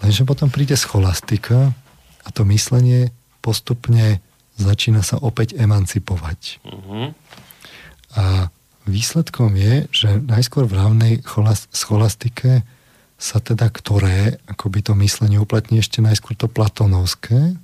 Lenže 0.00 0.24
potom 0.24 0.48
príde 0.48 0.76
scholastika 0.80 1.76
a 2.24 2.28
to 2.32 2.44
myslenie 2.48 3.14
postupne 3.40 4.20
začína 4.60 5.00
sa 5.00 5.16
opäť 5.16 5.56
emancipovať. 5.56 6.60
Uh-huh. 6.68 7.16
A 8.14 8.52
výsledkom 8.84 9.56
je, 9.56 9.88
že 9.88 10.08
najskôr 10.20 10.68
v 10.68 10.76
rávnej 10.76 11.12
scholastike 11.72 12.66
sa 13.20 13.36
teda 13.40 13.68
ktoré, 13.68 14.40
akoby 14.48 14.80
to 14.80 14.92
myslenie 14.96 15.36
uplatní 15.36 15.84
ešte 15.84 16.00
najskôr 16.00 16.36
to 16.36 16.48
platonovské, 16.48 17.56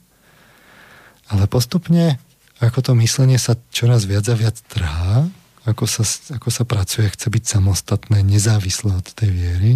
ale 1.26 1.44
postupne, 1.48 2.20
ako 2.60 2.78
to 2.80 2.92
myslenie 3.00 3.40
sa 3.40 3.56
čoraz 3.72 4.04
viac 4.04 4.24
a 4.28 4.36
viac 4.36 4.56
trhá, 4.68 5.28
ako 5.66 5.84
sa, 5.88 6.06
ako 6.36 6.48
sa 6.52 6.62
pracuje, 6.62 7.10
chce 7.10 7.26
byť 7.26 7.44
samostatné, 7.44 8.22
nezávislé 8.22 8.94
od 8.94 9.08
tej 9.10 9.30
viery, 9.32 9.72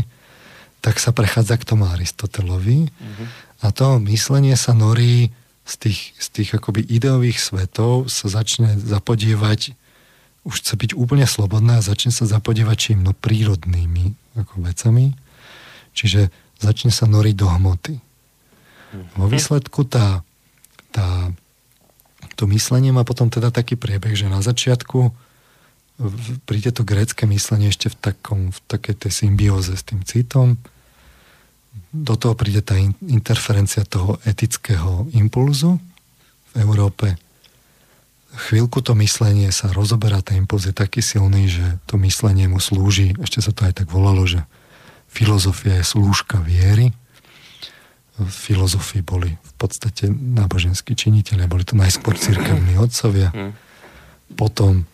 tak 0.80 1.02
sa 1.02 1.12
prechádza 1.12 1.60
k 1.60 1.66
tomu 1.66 1.84
Aristotelovi 1.90 2.88
mm-hmm. 2.88 3.26
A 3.60 3.68
to 3.72 4.00
myslenie 4.08 4.56
sa 4.56 4.72
norí 4.72 5.32
z 5.68 5.74
tých, 5.76 6.00
z 6.16 6.26
tých 6.32 6.50
akoby 6.56 6.82
ideových 6.82 7.38
svetov 7.38 8.08
sa 8.08 8.26
začne 8.32 8.76
zapodievať 8.80 9.76
už 10.40 10.64
chce 10.64 10.72
byť 10.72 10.90
úplne 10.96 11.28
slobodná 11.28 11.78
a 11.78 11.84
začne 11.84 12.08
sa 12.08 12.24
zapodievať 12.24 12.76
čím? 12.80 13.04
No 13.04 13.12
prírodnými 13.12 14.16
ako 14.40 14.64
vecami 14.64 15.12
Čiže 15.94 16.30
začne 16.60 16.94
sa 16.94 17.06
noriť 17.10 17.34
do 17.34 17.46
hmoty. 17.50 17.94
Vo 19.16 19.26
mhm. 19.26 19.32
výsledku 19.32 19.86
tá, 19.86 20.22
tá, 20.94 21.30
to 22.34 22.46
myslenie 22.50 22.90
má 22.94 23.06
potom 23.06 23.30
teda 23.30 23.52
taký 23.54 23.78
priebeh, 23.78 24.14
že 24.14 24.30
na 24.30 24.42
začiatku 24.42 25.12
príde 26.48 26.72
to 26.72 26.80
grécke 26.80 27.28
myslenie 27.28 27.68
ešte 27.68 27.92
v, 27.92 27.96
takom, 28.00 28.40
v 28.48 28.58
takej 28.72 29.04
tej 29.04 29.12
symbióze 29.12 29.76
s 29.76 29.84
tým 29.84 30.00
citom. 30.08 30.56
Do 31.90 32.14
toho 32.14 32.34
príde 32.34 32.62
tá 32.62 32.78
interferencia 33.02 33.86
toho 33.86 34.18
etického 34.22 35.10
impulzu 35.14 35.78
v 36.54 36.54
Európe. 36.62 37.18
Chvíľku 38.30 38.78
to 38.78 38.94
myslenie 38.98 39.50
sa 39.50 39.74
rozoberá, 39.74 40.22
ten 40.22 40.46
impuls 40.46 40.66
je 40.66 40.74
taký 40.74 41.02
silný, 41.02 41.50
že 41.50 41.66
to 41.90 41.98
myslenie 41.98 42.46
mu 42.46 42.62
slúži, 42.62 43.14
ešte 43.18 43.42
sa 43.42 43.50
to 43.50 43.66
aj 43.66 43.82
tak 43.82 43.88
volalo, 43.90 44.22
že 44.22 44.46
filozofia 45.10 45.82
je 45.82 45.84
slúžka 45.86 46.38
viery. 46.38 46.94
V 48.18 48.30
filozofii 48.30 49.02
boli 49.02 49.34
v 49.34 49.52
podstate 49.58 50.06
náboženskí 50.10 50.94
činiteľe, 50.94 51.50
boli 51.50 51.66
to 51.66 51.74
najskôr 51.74 52.14
církevní 52.14 52.78
otcovia. 52.78 53.34
Hm. 53.34 53.52
Potom 54.38 54.72
e, 54.82 54.84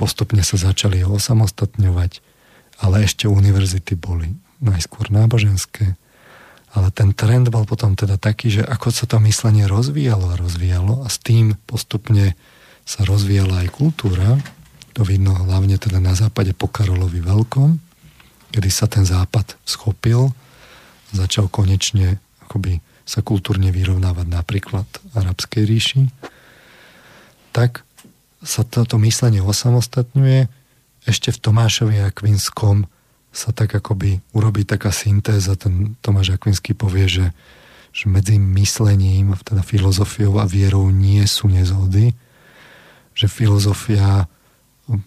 postupne 0.00 0.40
sa 0.40 0.56
začali 0.56 1.04
osamostatňovať, 1.04 2.24
ale 2.80 3.04
ešte 3.04 3.28
univerzity 3.28 3.92
boli 4.00 4.32
najskôr 4.60 5.10
náboženské. 5.10 5.96
Ale 6.74 6.90
ten 6.90 7.14
trend 7.14 7.54
bol 7.54 7.62
potom 7.66 7.94
teda 7.94 8.18
taký, 8.18 8.60
že 8.60 8.62
ako 8.66 8.90
sa 8.90 9.06
to 9.06 9.22
myslenie 9.22 9.70
rozvíjalo 9.70 10.34
a 10.34 10.38
rozvíjalo 10.38 11.06
a 11.06 11.08
s 11.08 11.22
tým 11.22 11.54
postupne 11.70 12.34
sa 12.82 13.06
rozvíjala 13.06 13.64
aj 13.64 13.68
kultúra, 13.70 14.36
to 14.94 15.02
vidno 15.06 15.34
hlavne 15.34 15.78
teda 15.78 15.98
na 15.98 16.14
západe 16.14 16.54
po 16.54 16.70
Karolovi 16.70 17.22
Veľkom, 17.22 17.78
kedy 18.50 18.70
sa 18.70 18.86
ten 18.86 19.06
západ 19.06 19.58
schopil, 19.66 20.30
začal 21.14 21.46
konečne 21.50 22.18
akoby 22.44 22.78
sa 23.04 23.20
kultúrne 23.20 23.74
vyrovnávať 23.74 24.26
napríklad 24.30 24.86
arabskej 25.16 25.62
ríši, 25.66 26.02
tak 27.50 27.82
sa 28.44 28.62
toto 28.62 29.00
myslenie 29.00 29.40
osamostatňuje. 29.40 30.46
Ešte 31.04 31.32
v 31.32 31.38
Tomášovi 31.40 32.00
Akvinskom 32.00 32.88
sa 33.34 33.50
tak 33.50 33.74
akoby 33.74 34.22
urobí 34.30 34.62
taká 34.62 34.94
syntéza, 34.94 35.58
ten 35.58 35.98
Tomáš 35.98 36.38
Akvinský 36.38 36.72
povie, 36.72 37.10
že, 37.10 37.26
že 37.90 38.06
medzi 38.06 38.38
myslením, 38.38 39.34
teda 39.42 39.66
filozofiou 39.66 40.38
a 40.38 40.46
vierou 40.46 40.86
nie 40.94 41.26
sú 41.26 41.50
nezhody, 41.50 42.14
že 43.10 43.26
filozofia 43.26 44.30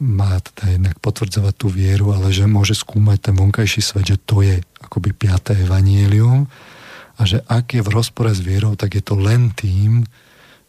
má 0.02 0.42
teda 0.42 0.76
jednak 0.76 0.98
potvrdzovať 1.00 1.54
tú 1.56 1.68
vieru, 1.72 2.12
ale 2.12 2.34
že 2.36 2.50
môže 2.50 2.76
skúmať 2.76 3.32
ten 3.32 3.36
vonkajší 3.38 3.82
svet, 3.82 4.06
že 4.10 4.18
to 4.20 4.44
je 4.44 4.60
akoby 4.82 5.14
piaté 5.16 5.56
evanielium 5.64 6.50
a 7.16 7.22
že 7.24 7.46
ak 7.48 7.78
je 7.78 7.82
v 7.86 7.94
rozpore 7.94 8.34
s 8.34 8.42
vierou, 8.42 8.74
tak 8.76 8.98
je 8.98 9.04
to 9.06 9.16
len 9.16 9.54
tým, 9.54 10.04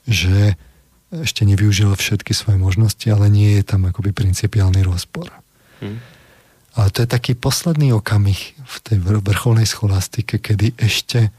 že 0.04 0.54
ešte 1.08 1.48
nevyužil 1.48 1.88
všetky 1.96 2.36
svoje 2.36 2.60
možnosti, 2.60 3.04
ale 3.08 3.32
nie 3.32 3.56
je 3.58 3.64
tam 3.64 3.88
akoby 3.88 4.12
principiálny 4.12 4.84
rozpor. 4.84 5.32
Hmm. 5.80 6.04
Ale 6.78 6.94
to 6.94 7.02
je 7.02 7.08
taký 7.10 7.34
posledný 7.34 7.90
okamih 7.98 8.54
v 8.54 8.76
tej 8.86 9.02
vrcholnej 9.02 9.66
scholastike, 9.66 10.38
kedy 10.38 10.78
ešte, 10.78 11.34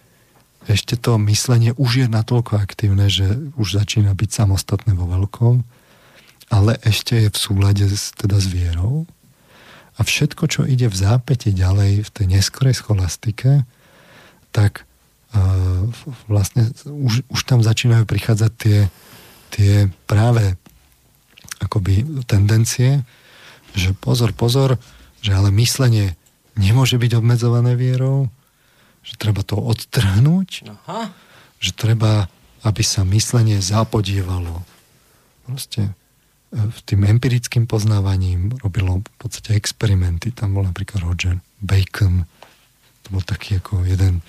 ešte 0.68 1.00
to 1.00 1.16
myslenie 1.32 1.72
už 1.80 2.04
je 2.04 2.08
natoľko 2.12 2.60
aktívne, 2.60 3.08
že 3.08 3.40
už 3.56 3.80
začína 3.80 4.12
byť 4.12 4.30
samostatné 4.30 4.92
vo 5.00 5.08
veľkom 5.08 5.64
ale 6.50 6.82
ešte 6.82 7.14
je 7.16 7.30
v 7.30 7.38
súlade 7.38 7.86
s, 7.86 8.12
teda 8.18 8.42
s 8.42 8.50
vierou. 8.50 9.06
A 10.02 10.04
všetko, 10.04 10.44
čo 10.50 10.62
ide 10.66 10.90
v 10.90 10.98
zápete 10.98 11.54
ďalej 11.54 12.02
v 12.02 12.10
tej 12.10 12.26
neskorej 12.26 12.74
scholastike, 12.74 13.64
tak 14.50 14.90
vlastne 16.26 16.74
už, 16.90 17.22
už 17.30 17.42
tam 17.46 17.62
začínajú 17.62 18.10
prichádzať 18.10 18.52
tie, 18.58 18.80
tie 19.54 19.74
práve 20.10 20.58
akoby 21.62 22.26
tendencie, 22.26 23.06
že 23.78 23.94
pozor, 23.94 24.34
pozor, 24.34 24.82
že 25.20 25.32
ale 25.36 25.52
myslenie 25.56 26.16
nemôže 26.60 27.00
byť 27.00 27.12
obmedzované 27.20 27.76
vierou, 27.76 28.28
že 29.04 29.16
treba 29.16 29.44
to 29.44 29.56
odtrhnúť, 29.56 30.68
Aha. 30.68 31.12
že 31.64 31.72
treba, 31.72 32.28
aby 32.68 32.84
sa 32.84 33.08
myslenie 33.08 33.64
zapodievalo. 33.64 34.64
Proste 35.48 35.92
e, 36.52 36.62
tým 36.84 37.08
empirickým 37.08 37.66
poznávaním 37.66 38.54
robilo 38.60 39.02
v 39.02 39.16
podstate 39.18 39.56
experimenty. 39.56 40.36
Tam 40.36 40.54
bol 40.54 40.68
napríklad 40.68 41.02
Roger 41.04 41.40
Bacon, 41.64 42.28
to 43.04 43.08
bol 43.10 43.24
taký 43.24 43.58
ako 43.58 43.88
jeden 43.88 44.22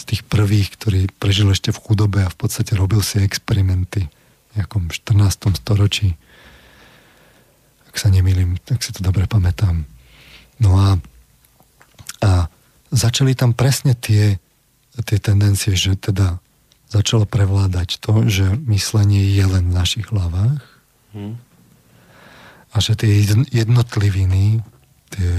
z 0.00 0.02
tých 0.16 0.22
prvých, 0.24 0.72
ktorý 0.80 1.00
prežil 1.20 1.52
ešte 1.52 1.74
v 1.74 1.82
chudobe 1.82 2.24
a 2.24 2.32
v 2.32 2.38
podstate 2.38 2.72
robil 2.72 3.04
si 3.04 3.20
experimenty 3.20 4.08
v 4.08 4.50
nejakom 4.56 4.88
14. 4.88 5.60
storočí. 5.60 6.16
Ak 7.90 7.98
sa 7.98 8.08
nemýlim, 8.08 8.56
tak 8.62 8.80
si 8.80 8.94
to 8.94 9.02
dobre 9.02 9.26
pamätám. 9.26 9.84
No 10.60 10.76
a, 10.76 10.88
a 12.20 12.30
začali 12.92 13.32
tam 13.32 13.56
presne 13.56 13.96
tie, 13.96 14.36
tie 15.00 15.18
tendencie, 15.18 15.72
že 15.72 15.96
teda 15.96 16.38
začalo 16.90 17.24
prevládať 17.24 18.02
to, 18.02 18.26
že 18.26 18.58
myslenie 18.66 19.22
je 19.30 19.44
len 19.46 19.70
v 19.70 19.76
našich 19.78 20.10
hlavách 20.10 20.60
hmm. 21.14 21.34
a 22.74 22.76
že 22.82 22.98
tie 22.98 23.24
jednotliviny, 23.54 24.60
tie, 25.14 25.32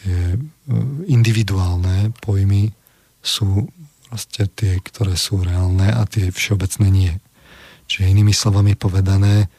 tie 0.00 0.18
e, 0.34 0.38
individuálne 1.06 2.10
pojmy 2.24 2.72
sú 3.20 3.68
vlastne 4.08 4.48
tie, 4.48 4.80
ktoré 4.80 5.14
sú 5.14 5.44
reálne 5.44 5.92
a 5.92 6.02
tie 6.08 6.32
všeobecné 6.32 6.86
nie. 6.88 7.12
Čiže 7.84 8.10
inými 8.16 8.32
slovami 8.32 8.72
povedané, 8.80 9.52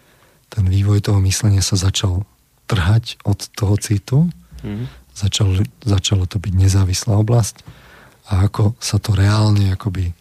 ten 0.49 0.65
vývoj 0.65 1.05
toho 1.05 1.21
myslenia 1.21 1.61
sa 1.61 1.77
začal 1.77 2.25
trhať 2.65 3.21
od 3.23 3.39
toho 3.53 3.75
citu, 3.77 4.17
mm. 4.65 4.85
začal, 5.13 5.65
začalo 5.85 6.25
to 6.25 6.41
byť 6.41 6.53
nezávislá 6.53 7.15
oblasť 7.17 7.61
a 8.29 8.45
ako 8.49 8.73
sa 8.81 8.97
to 8.97 9.13
reálne 9.13 9.73
akoby 9.73 10.13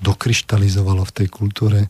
dokryštalizovalo 0.00 1.04
v 1.04 1.14
tej 1.16 1.28
kultúre, 1.28 1.80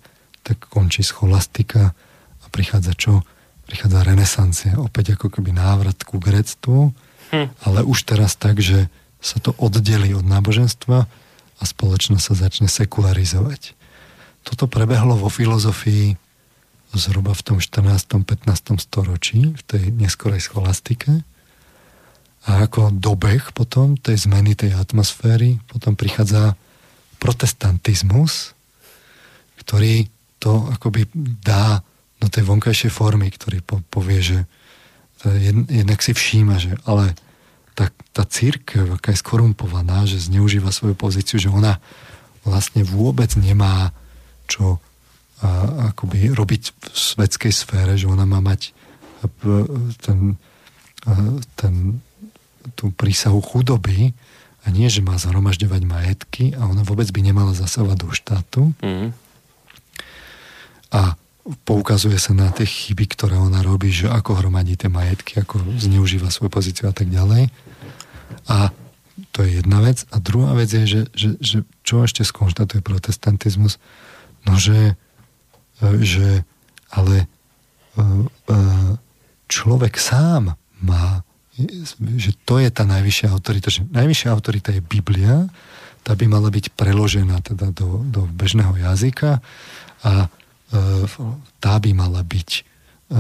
tak 0.42 0.66
končí 0.70 1.02
scholastika 1.02 1.94
a 2.42 2.46
prichádza 2.50 2.94
čo? 2.94 3.22
Prichádza 3.66 4.02
renesancia, 4.02 4.72
opäť 4.78 5.14
ako 5.14 5.30
keby 5.30 5.54
návrat 5.54 6.02
ku 6.02 6.18
grectvu, 6.18 6.90
hm. 7.30 7.46
ale 7.62 7.86
už 7.86 8.02
teraz 8.02 8.34
tak, 8.34 8.58
že 8.58 8.90
sa 9.20 9.38
to 9.38 9.54
oddelí 9.60 10.16
od 10.16 10.26
náboženstva 10.26 10.98
a 11.60 11.62
spoločnosť 11.62 12.24
sa 12.24 12.34
začne 12.34 12.68
sekularizovať. 12.72 13.76
Toto 14.42 14.64
prebehlo 14.64 15.20
vo 15.20 15.28
filozofii 15.28 16.16
zhruba 16.94 17.36
v 17.36 17.42
tom 17.42 17.58
14. 17.62 18.26
15. 18.26 18.82
storočí, 18.82 19.54
v 19.54 19.62
tej 19.62 19.84
neskorej 19.94 20.42
scholastike. 20.42 21.22
A 22.48 22.66
ako 22.66 22.90
dobeh 22.90 23.52
potom 23.52 24.00
tej 24.00 24.26
zmeny 24.26 24.56
tej 24.56 24.74
atmosféry, 24.74 25.60
potom 25.68 25.94
prichádza 25.94 26.56
protestantizmus, 27.20 28.56
ktorý 29.60 30.08
to 30.40 30.72
akoby 30.72 31.04
dá 31.44 31.84
do 32.16 32.26
tej 32.32 32.48
vonkajšej 32.48 32.90
formy, 32.90 33.28
ktorý 33.28 33.60
povie, 33.92 34.20
že 34.24 34.38
jednak 35.68 36.00
si 36.00 36.16
všíma, 36.16 36.56
že 36.56 36.80
ale 36.88 37.12
tá, 37.76 37.92
tá 38.16 38.24
církev, 38.24 38.96
aká 38.96 39.12
je 39.12 39.20
skorumpovaná, 39.20 40.08
že 40.08 40.16
zneužíva 40.16 40.72
svoju 40.72 40.96
pozíciu, 40.96 41.36
že 41.36 41.52
ona 41.52 41.76
vlastne 42.40 42.84
vôbec 42.88 43.28
nemá 43.36 43.92
čo 44.48 44.80
a, 45.40 45.48
akoby 45.92 46.32
robiť 46.32 46.62
v 46.72 46.84
svetskej 46.92 47.52
sfére, 47.52 47.96
že 47.96 48.08
ona 48.08 48.24
má 48.24 48.40
mať 48.40 48.72
ten, 50.00 50.40
ten, 51.56 51.74
tú 52.72 52.92
prísahu 52.92 53.40
chudoby 53.44 54.16
a 54.64 54.66
nie, 54.68 54.88
že 54.92 55.00
má 55.04 55.16
zhromažďovať 55.16 55.82
majetky 55.84 56.44
a 56.56 56.68
ona 56.68 56.84
vôbec 56.84 57.08
by 57.08 57.20
nemala 57.24 57.56
zasávať 57.56 57.96
do 57.96 58.08
štátu. 58.12 58.62
Mm. 58.84 59.16
A 60.92 61.16
poukazuje 61.64 62.20
sa 62.20 62.36
na 62.36 62.52
tie 62.52 62.68
chyby, 62.68 63.08
ktoré 63.16 63.40
ona 63.40 63.64
robí, 63.64 63.88
že 63.88 64.12
ako 64.12 64.44
hromadí 64.44 64.76
tie 64.76 64.92
majetky, 64.92 65.40
ako 65.40 65.64
zneužíva 65.80 66.28
svoju 66.28 66.52
pozíciu 66.52 66.92
a 66.92 66.94
tak 66.94 67.08
ďalej. 67.08 67.48
A 68.46 68.68
to 69.32 69.46
je 69.46 69.64
jedna 69.64 69.80
vec. 69.80 70.04
A 70.12 70.20
druhá 70.20 70.52
vec 70.52 70.68
je, 70.68 70.84
že, 70.84 71.00
že, 71.16 71.28
že 71.40 71.58
čo 71.86 72.04
ešte 72.04 72.22
skonštatuje 72.26 72.84
protestantizmus? 72.84 73.80
No, 74.44 74.60
že, 74.60 74.92
e, 74.92 74.94
že 76.00 76.44
ale 76.90 77.24
e, 77.24 77.26
e, 77.26 78.06
človek 79.48 79.96
sám 79.96 80.54
má, 80.80 81.22
že 82.16 82.32
to 82.48 82.58
je 82.60 82.70
tá 82.72 82.88
najvyššia 82.88 83.28
autorita. 83.30 83.68
Že 83.68 83.90
najvyššia 83.92 84.28
autorita 84.32 84.70
je 84.72 84.82
Biblia, 84.82 85.48
tá 86.00 86.16
by 86.16 86.24
mala 86.26 86.48
byť 86.48 86.72
preložená 86.72 87.44
teda 87.44 87.76
do, 87.76 88.00
do 88.08 88.24
bežného 88.24 88.72
jazyka 88.80 89.44
a 90.00 90.32
tá 91.60 91.74
by 91.82 91.90
mala 91.92 92.24
byť 92.24 92.70
E, 93.10 93.18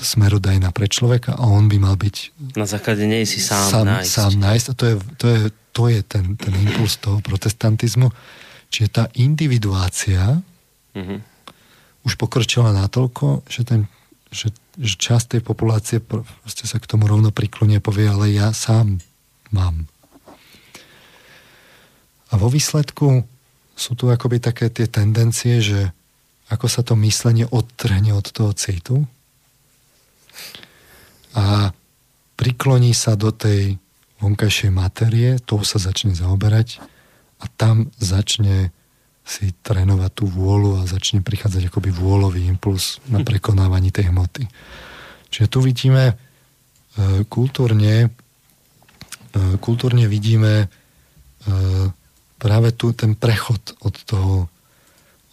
smerodajná 0.00 0.72
pre 0.72 0.88
človeka 0.88 1.36
a 1.36 1.44
on 1.44 1.68
by 1.68 1.76
mal 1.76 1.92
byť... 1.92 2.16
Na 2.56 2.64
základe 2.64 3.04
nej 3.04 3.28
si 3.28 3.36
sám, 3.36 3.68
sám 3.68 3.84
nájsť. 3.84 4.08
Sám 4.08 4.32
nájsť 4.40 4.64
a 4.64 4.72
to 4.72 4.84
je, 4.88 4.94
to 5.20 5.26
je, 5.28 5.40
to 5.76 5.82
je 5.92 6.00
ten, 6.08 6.24
ten 6.40 6.54
impuls 6.56 6.96
toho 6.96 7.20
protestantizmu. 7.20 8.08
Čiže 8.72 8.88
tá 8.88 9.04
individuácia 9.20 10.40
mm-hmm. 10.96 11.18
Už 12.04 12.20
pokročila 12.20 12.70
natoľko, 12.76 13.48
že, 13.48 13.64
ten, 13.64 13.88
že, 14.28 14.52
že 14.76 14.94
časť 15.00 15.36
tej 15.36 15.42
populácie 15.42 15.98
proste 16.04 16.68
sa 16.68 16.76
k 16.76 16.88
tomu 16.88 17.08
rovno 17.08 17.32
priklonie 17.32 17.80
povie, 17.80 18.06
ale 18.08 18.32
ja 18.32 18.52
sám 18.52 19.00
mám. 19.50 19.88
A 22.28 22.36
vo 22.36 22.52
výsledku 22.52 23.24
sú 23.74 23.92
tu 23.98 24.06
akoby 24.12 24.38
také 24.38 24.70
tie 24.70 24.86
tendencie, 24.86 25.58
že 25.58 25.90
ako 26.52 26.66
sa 26.68 26.84
to 26.84 26.94
myslenie 27.00 27.48
odtrhne 27.48 28.12
od 28.12 28.26
toho 28.28 28.52
citu 28.52 29.08
a 31.34 31.72
prikloní 32.36 32.92
sa 32.92 33.16
do 33.16 33.32
tej 33.34 33.80
vonkajšej 34.22 34.70
matérie, 34.70 35.40
tou 35.42 35.64
sa 35.66 35.80
začne 35.82 36.14
zaoberať 36.14 36.78
a 37.42 37.50
tam 37.58 37.90
začne 37.98 38.70
si 39.24 39.56
trénovať 39.64 40.10
tú 40.12 40.24
vôľu 40.28 40.84
a 40.84 40.88
začne 40.88 41.24
prichádzať 41.24 41.72
akoby 41.72 41.88
vôľový 41.88 42.44
impuls 42.44 43.00
na 43.08 43.24
prekonávanie 43.24 43.88
tej 43.88 44.12
hmoty. 44.12 44.44
Čiže 45.32 45.48
tu 45.48 45.64
vidíme 45.64 46.12
e, 46.12 46.14
kultúrne, 47.24 48.12
e, 49.32 49.38
kultúrne 49.64 50.04
vidíme 50.04 50.52
e, 50.60 50.66
práve 52.36 52.68
tu 52.76 52.92
ten 52.92 53.16
prechod 53.16 53.74
od 53.80 53.96
toho 54.04 54.36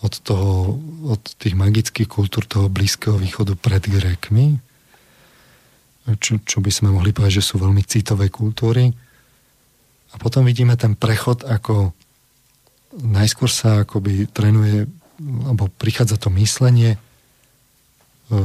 od, 0.01 0.13
toho, 0.25 0.81
od 1.13 1.21
tých 1.37 1.53
magických 1.53 2.09
kultúr 2.09 2.49
toho 2.49 2.73
Blízkeho 2.73 3.21
východu 3.21 3.53
pred 3.53 3.85
Grékmi, 3.85 4.57
čo, 6.17 6.41
čo 6.41 6.57
by 6.57 6.71
sme 6.73 6.89
mohli 6.89 7.13
povedať, 7.13 7.37
že 7.37 7.45
sú 7.45 7.61
veľmi 7.61 7.85
citové 7.85 8.33
kultúry. 8.33 8.89
A 10.11 10.15
potom 10.17 10.41
vidíme 10.41 10.73
ten 10.73 10.97
prechod, 10.97 11.45
ako 11.45 11.93
najskôr 12.95 13.47
sa 13.47 13.87
akoby 13.87 14.27
trénuje, 14.27 14.87
alebo 15.47 15.71
prichádza 15.79 16.19
to 16.19 16.27
myslenie, 16.35 16.99
e, 18.27 18.37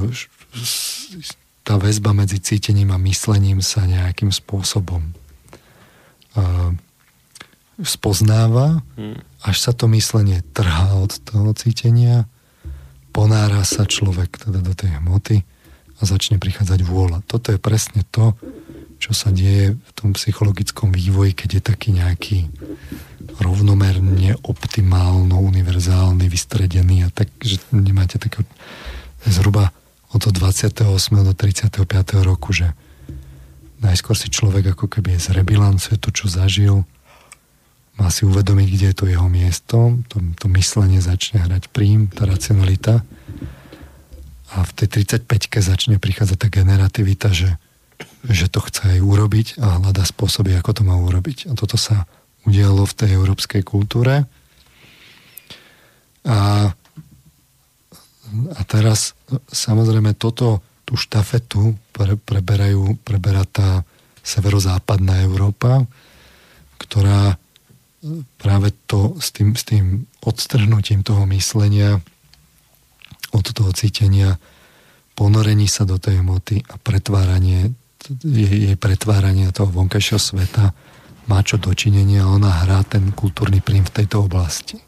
tá 1.66 1.74
väzba 1.82 2.14
medzi 2.14 2.38
cítením 2.38 2.94
a 2.94 2.98
myslením 3.02 3.58
sa 3.58 3.82
nejakým 3.86 4.30
spôsobom 4.30 5.02
e, 5.02 5.12
spoznáva, 7.82 8.80
hmm. 8.94 9.18
až 9.42 9.56
sa 9.60 9.72
to 9.74 9.90
myslenie 9.92 10.40
trhá 10.54 10.96
od 10.96 11.12
toho 11.26 11.52
cítenia, 11.52 12.30
ponára 13.10 13.64
sa 13.64 13.88
človek 13.88 14.36
teda 14.46 14.60
do 14.60 14.72
tej 14.76 15.00
hmoty 15.00 15.42
a 15.96 16.02
začne 16.04 16.36
prichádzať 16.36 16.80
vôľa. 16.84 17.24
Toto 17.24 17.52
je 17.52 17.58
presne 17.60 18.04
to, 18.12 18.36
čo 18.96 19.12
sa 19.12 19.28
deje 19.28 19.76
v 19.76 19.90
tom 19.92 20.16
psychologickom 20.16 20.92
vývoji, 20.92 21.36
keď 21.36 21.60
je 21.60 21.62
taký 21.62 21.88
nejaký 21.92 22.38
rovnomerne, 23.40 24.40
optimálno, 24.40 25.36
univerzálny, 25.40 26.24
vystredený 26.28 27.04
a 27.04 27.10
tak, 27.12 27.28
že 27.44 27.60
nemáte 27.72 28.16
také 28.16 28.44
zhruba 29.28 29.72
od 30.16 30.24
28. 30.24 30.88
do 31.20 31.32
35. 31.36 31.84
roku, 32.24 32.56
že 32.56 32.72
najskôr 33.84 34.16
si 34.16 34.32
človek 34.32 34.72
ako 34.72 34.88
keby 34.88 35.20
zrebilancuje 35.20 36.00
to, 36.00 36.08
čo 36.08 36.32
zažil, 36.32 36.88
má 37.96 38.12
si 38.12 38.28
uvedomiť, 38.28 38.68
kde 38.68 38.86
je 38.92 38.96
to 38.96 39.06
jeho 39.08 39.28
miesto, 39.28 39.96
to, 40.12 40.20
to 40.36 40.46
myslenie 40.52 41.00
začne 41.00 41.40
hrať 41.44 41.72
prím, 41.72 42.08
tá 42.12 42.28
racionalita 42.28 43.04
a 44.54 44.62
v 44.62 44.70
tej 44.78 45.02
35-ke 45.02 45.58
začne 45.58 45.98
prichádzať 45.98 46.38
tá 46.38 46.48
generativita, 46.48 47.34
že, 47.34 47.58
že 48.22 48.46
to 48.46 48.62
chce 48.62 48.98
aj 48.98 49.00
urobiť 49.02 49.46
a 49.58 49.82
hľada 49.82 50.06
spôsoby, 50.06 50.54
ako 50.54 50.70
to 50.70 50.82
má 50.86 50.94
urobiť. 50.94 51.50
A 51.50 51.52
toto 51.58 51.74
sa 51.74 52.06
udialo 52.46 52.86
v 52.86 52.94
tej 52.94 53.10
európskej 53.18 53.66
kultúre. 53.66 54.22
A, 56.26 56.70
a 58.54 58.62
teraz 58.70 59.18
samozrejme 59.50 60.14
toto, 60.14 60.62
tú 60.86 60.94
štafetu 60.94 61.74
pre, 61.90 62.14
preberajú, 62.14 63.02
preberá 63.02 63.42
tá 63.42 63.82
severozápadná 64.22 65.26
Európa, 65.26 65.86
ktorá 66.78 67.38
práve 68.38 68.70
to 68.86 69.18
s 69.18 69.34
tým, 69.34 69.58
s 69.58 69.66
tým 69.66 70.06
odstrhnutím 70.22 71.02
toho 71.02 71.26
myslenia 71.30 71.98
od 73.32 73.46
toho 73.50 73.70
cítenia 73.74 74.38
ponorení 75.16 75.66
sa 75.66 75.88
do 75.88 75.96
tej 75.96 76.20
hmoty 76.20 76.62
a 76.68 76.76
pretváranie 76.76 77.72
jej, 78.22 78.76
pretváranie 78.78 79.50
toho 79.50 79.72
vonkajšieho 79.72 80.20
sveta 80.20 80.76
má 81.26 81.42
čo 81.42 81.58
dočinenia 81.58 82.22
a 82.22 82.30
ona 82.30 82.62
hrá 82.62 82.86
ten 82.86 83.10
kultúrny 83.10 83.58
prím 83.58 83.82
v 83.82 83.94
tejto 84.02 84.30
oblasti. 84.30 84.78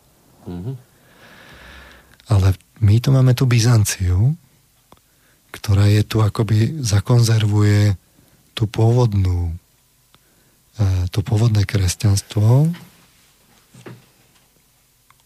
Mm-hmm. 0.46 0.74
Ale 2.28 2.54
my 2.78 2.94
tu 3.02 3.08
máme 3.10 3.32
tú 3.34 3.48
Byzanciu, 3.48 4.38
ktorá 5.50 5.90
je 5.90 6.04
tu 6.06 6.22
akoby 6.22 6.78
zakonzervuje 6.84 7.96
tú 8.54 8.70
pôvodnú 8.70 9.50
e, 10.78 11.10
to 11.10 11.24
pôvodné 11.24 11.64
kresťanstvo 11.64 12.70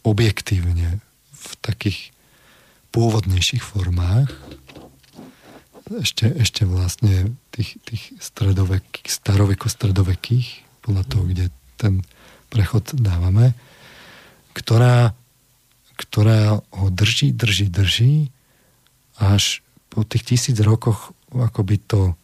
objektívne 0.02 1.02
v 1.32 1.49
takých 1.60 2.11
pôvodnejších 2.93 3.65
formách 3.65 4.29
ešte, 6.01 6.31
ešte 6.33 6.65
vlastne 6.65 7.37
tých, 7.53 7.77
tých 7.85 8.17
stredovekých, 8.21 9.09
podľa 10.81 11.05
toho, 11.05 11.25
kde 11.29 11.45
ten 11.77 12.01
prechod 12.49 12.95
dávame, 12.97 13.53
ktorá, 14.57 15.12
ktorá 16.01 16.61
ho 16.73 16.87
drží, 16.89 17.33
drží, 17.37 17.67
drží, 17.69 18.15
až 19.21 19.61
po 19.93 20.05
tých 20.09 20.37
tisíc 20.37 20.57
rokoch 20.61 21.12
akoby 21.33 21.77
to, 21.85 22.17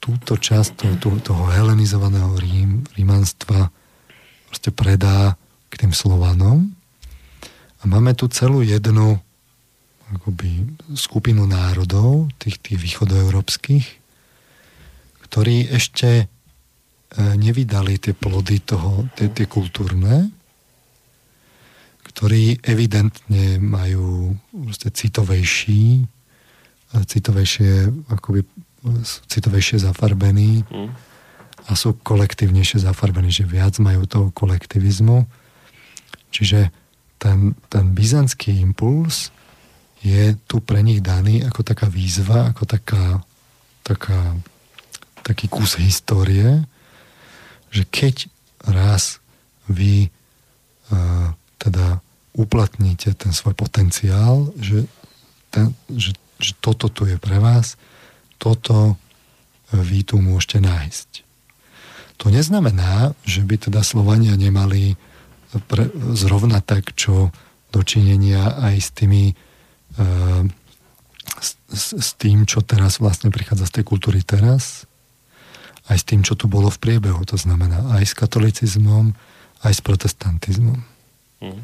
túto 0.00 0.40
časť 0.40 0.98
toho, 0.98 1.20
toho 1.20 1.44
helenizovaného 1.52 2.34
Rím, 2.40 2.88
rímanstva 2.96 3.68
proste 4.48 4.70
predá 4.74 5.38
k 5.70 5.86
tým 5.86 5.92
Slovanom. 5.94 6.72
A 7.80 7.82
máme 7.86 8.12
tu 8.18 8.26
celú 8.26 8.64
jednu 8.64 9.22
akoby 10.14 10.66
skupinu 10.98 11.46
národov, 11.46 12.30
tých, 12.42 12.58
tých 12.58 12.78
východoeurópskych, 12.78 13.86
ktorí 15.30 15.70
ešte 15.70 16.10
e, 16.18 16.24
nevydali 17.38 18.02
tie 18.02 18.14
plody 18.14 18.58
toho, 18.58 19.06
tie, 19.14 19.30
tie 19.30 19.46
kultúrne, 19.46 20.34
ktorí 22.10 22.58
evidentne 22.66 23.62
majú 23.62 24.34
citovejší, 24.90 26.02
e, 26.02 26.04
citovejšie, 27.06 27.94
akoby 28.10 28.42
citovejšie 29.30 29.78
zafarbení 29.84 30.66
mm. 30.66 30.90
a 31.68 31.72
sú 31.76 31.94
kolektívnejšie 32.00 32.82
zafarbení, 32.82 33.30
že 33.30 33.46
viac 33.46 33.78
majú 33.78 34.08
toho 34.08 34.26
kolektivizmu. 34.32 35.28
Čiže 36.34 36.72
ten, 37.20 37.52
ten 37.68 37.92
byzantský 37.92 38.58
impuls 38.64 39.28
je 40.00 40.36
tu 40.48 40.64
pre 40.64 40.80
nich 40.80 41.04
daný 41.04 41.44
ako 41.44 41.60
taká 41.60 41.86
výzva, 41.92 42.48
ako 42.50 42.64
taká, 42.64 43.20
taká, 43.84 44.36
taký 45.20 45.46
kus 45.52 45.76
histórie, 45.76 46.64
že 47.68 47.84
keď 47.84 48.26
raz 48.64 49.20
vy 49.68 50.08
uh, 50.08 51.36
teda 51.60 52.00
uplatníte 52.32 53.12
ten 53.12 53.36
svoj 53.36 53.52
potenciál, 53.52 54.48
že, 54.56 54.88
ten, 55.52 55.76
že, 55.92 56.16
že 56.40 56.56
toto 56.58 56.88
tu 56.88 57.04
je 57.04 57.20
pre 57.20 57.36
vás, 57.36 57.76
toto 58.40 58.96
vy 59.70 60.02
tu 60.02 60.16
môžete 60.18 60.64
nájsť. 60.64 61.10
To 62.20 62.28
neznamená, 62.28 63.16
že 63.24 63.44
by 63.44 63.70
teda 63.70 63.80
Slovania 63.84 64.36
nemali 64.36 64.96
pre, 65.68 65.88
zrovna 66.16 66.60
tak, 66.60 66.92
čo 66.96 67.32
dočinenia 67.70 68.60
aj 68.60 68.76
s 68.76 68.90
tými 68.92 69.32
s, 71.40 71.50
s, 71.68 71.86
s 71.96 72.08
tým, 72.16 72.44
čo 72.48 72.64
teraz 72.64 72.98
vlastne 72.98 73.28
prichádza 73.28 73.68
z 73.68 73.80
tej 73.80 73.84
kultúry 73.84 74.20
teraz, 74.24 74.88
aj 75.90 75.96
s 76.00 76.04
tým, 76.06 76.22
čo 76.22 76.38
tu 76.38 76.46
bolo 76.46 76.70
v 76.70 76.78
priebehu. 76.78 77.22
To 77.28 77.36
znamená 77.36 77.96
aj 77.98 78.04
s 78.10 78.14
katolicizmom, 78.14 79.12
aj 79.66 79.72
s 79.76 79.80
protestantizmom. 79.82 80.78
Mm. 81.42 81.62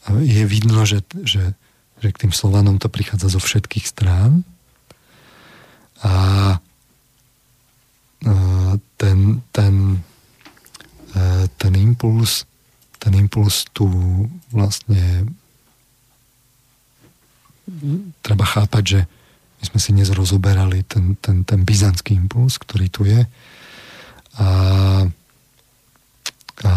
A 0.00 0.08
je 0.24 0.44
vidno, 0.48 0.86
že, 0.88 1.04
že, 1.26 1.52
že 2.00 2.08
k 2.08 2.20
tým 2.26 2.32
Slovanom 2.32 2.80
to 2.80 2.88
prichádza 2.88 3.36
zo 3.36 3.40
všetkých 3.42 3.84
strán. 3.84 4.48
A 6.00 6.56
ten, 8.96 9.44
ten, 9.52 9.74
ten 11.56 11.72
impuls 11.76 12.48
ten 13.00 13.16
impuls 13.16 13.64
tu 13.72 13.88
vlastne 14.52 15.24
treba 18.20 18.44
chápať, 18.44 18.84
že 18.84 19.00
my 19.60 19.64
sme 19.68 19.78
si 19.80 19.90
dnes 19.92 20.08
rozoberali 20.12 20.82
ten, 20.88 21.16
ten, 21.20 21.44
ten 21.44 21.60
byzantský 21.62 22.16
impuls, 22.16 22.56
ktorý 22.56 22.86
tu 22.88 23.04
je. 23.04 23.20
A, 24.40 24.48
a 26.64 26.74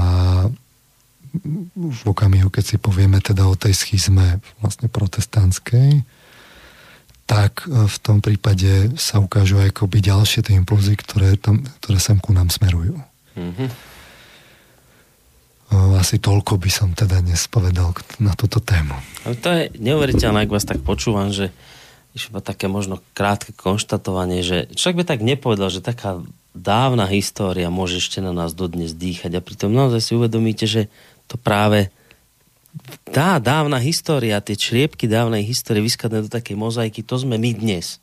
v 1.73 2.01
okamihu, 2.05 2.51
keď 2.51 2.63
si 2.63 2.77
povieme 2.77 3.23
teda 3.23 3.47
o 3.47 3.55
tej 3.55 3.73
schizme 3.73 4.43
vlastne 4.59 4.91
protestantskej, 4.91 6.03
tak 7.23 7.63
v 7.71 7.97
tom 8.03 8.19
prípade 8.19 8.99
sa 8.99 9.23
ukážu 9.23 9.57
aj 9.63 9.71
akoby 9.71 10.03
ďalšie 10.03 10.43
tie 10.43 10.59
impulzy, 10.59 10.99
ktoré, 10.99 11.39
tam, 11.39 11.63
ktoré 11.81 11.97
sem 11.97 12.19
ku 12.19 12.35
nám 12.35 12.51
smerujú. 12.51 12.99
Mm-hmm. 13.39 13.92
Asi 15.73 16.21
toľko 16.21 16.61
by 16.61 16.69
som 16.69 16.89
teda 16.93 17.25
dnes 17.25 17.49
povedal 17.49 17.97
na 18.21 18.37
túto 18.37 18.61
tému. 18.61 18.93
Ale 19.25 19.35
to 19.39 19.49
je 19.49 19.61
neuveriteľné, 19.81 20.45
ak 20.45 20.53
vás 20.53 20.69
tak 20.69 20.85
počúvam, 20.85 21.33
že 21.33 21.49
iba 22.13 22.45
také 22.45 22.69
možno 22.69 23.01
krátke 23.17 23.57
konštatovanie, 23.57 24.45
že 24.45 24.69
človek 24.77 25.01
by 25.01 25.05
tak 25.09 25.21
nepovedal, 25.25 25.73
že 25.73 25.81
taká 25.81 26.21
dávna 26.53 27.09
história 27.09 27.73
môže 27.73 27.97
ešte 27.97 28.21
na 28.21 28.29
nás 28.29 28.53
dodnes 28.53 28.93
dýchať 28.93 29.33
a 29.33 29.41
pritom 29.41 29.73
naozaj 29.73 30.01
si 30.05 30.11
uvedomíte, 30.13 30.69
že 30.69 30.93
to 31.25 31.41
práve 31.41 31.89
tá 33.09 33.41
dávna 33.41 33.81
história, 33.81 34.45
tie 34.45 34.53
čriepky 34.53 35.09
dávnej 35.09 35.41
histórie 35.41 35.81
vyskladné 35.81 36.25
do 36.25 36.29
takej 36.29 36.53
mozaiky, 36.53 37.01
to 37.01 37.17
sme 37.17 37.41
my 37.41 37.49
dnes. 37.53 37.97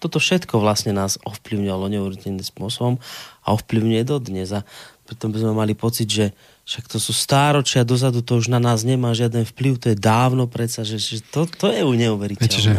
Toto 0.00 0.16
všetko 0.16 0.58
vlastne 0.58 0.96
nás 0.96 1.20
ovplyvňovalo 1.22 1.92
neuveriteľným 1.92 2.42
spôsobom 2.42 2.96
a 3.44 3.46
ovplyvňuje 3.52 4.02
dodnes. 4.08 4.48
A 4.48 4.64
pritom 5.10 5.34
by 5.34 5.42
sme 5.42 5.52
mali 5.58 5.74
pocit, 5.74 6.06
že 6.06 6.30
však 6.62 6.86
to 6.86 7.02
sú 7.02 7.10
stáročia 7.10 7.82
dozadu, 7.82 8.22
to 8.22 8.38
už 8.38 8.46
na 8.46 8.62
nás 8.62 8.86
nemá 8.86 9.10
žiaden 9.10 9.42
vplyv, 9.42 9.82
to 9.82 9.90
je 9.90 9.98
dávno 9.98 10.46
predsa, 10.46 10.86
že, 10.86 11.02
že 11.02 11.18
to, 11.26 11.50
to 11.50 11.66
je 11.66 11.82
neuveriteľné. 11.82 12.46
Viete, 12.46 12.62
že, 12.62 12.78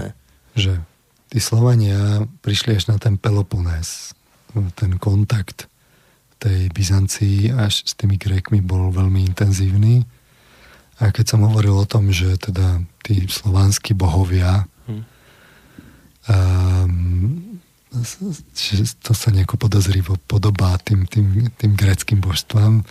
že 0.55 0.73
tí 1.27 1.43
Slovania 1.43 2.23
prišli 2.39 2.79
až 2.79 2.87
na 2.87 2.95
ten 2.95 3.19
Peloponés, 3.19 4.15
ten 4.79 4.95
kontakt 4.95 5.67
tej 6.39 6.71
Byzancii 6.71 7.51
až 7.51 7.83
s 7.85 7.93
tými 7.93 8.15
Grékmi 8.17 8.63
bol 8.63 8.89
veľmi 8.89 9.27
intenzívny. 9.29 10.07
A 10.97 11.13
keď 11.13 11.35
som 11.35 11.45
hovoril 11.45 11.75
o 11.77 11.85
tom, 11.85 12.09
že 12.09 12.33
teda 12.39 12.81
tí 13.05 13.27
slovanskí 13.29 13.93
bohovia 13.93 14.65
um, 16.25 17.61
že 18.55 18.87
to 19.03 19.11
sa 19.11 19.35
nejako 19.35 19.59
podozrivo 19.67 20.15
podobá 20.23 20.79
tým, 20.79 21.03
tým, 21.03 21.51
tým 21.59 21.75
greckým 21.75 22.23
božstvám, 22.23 22.87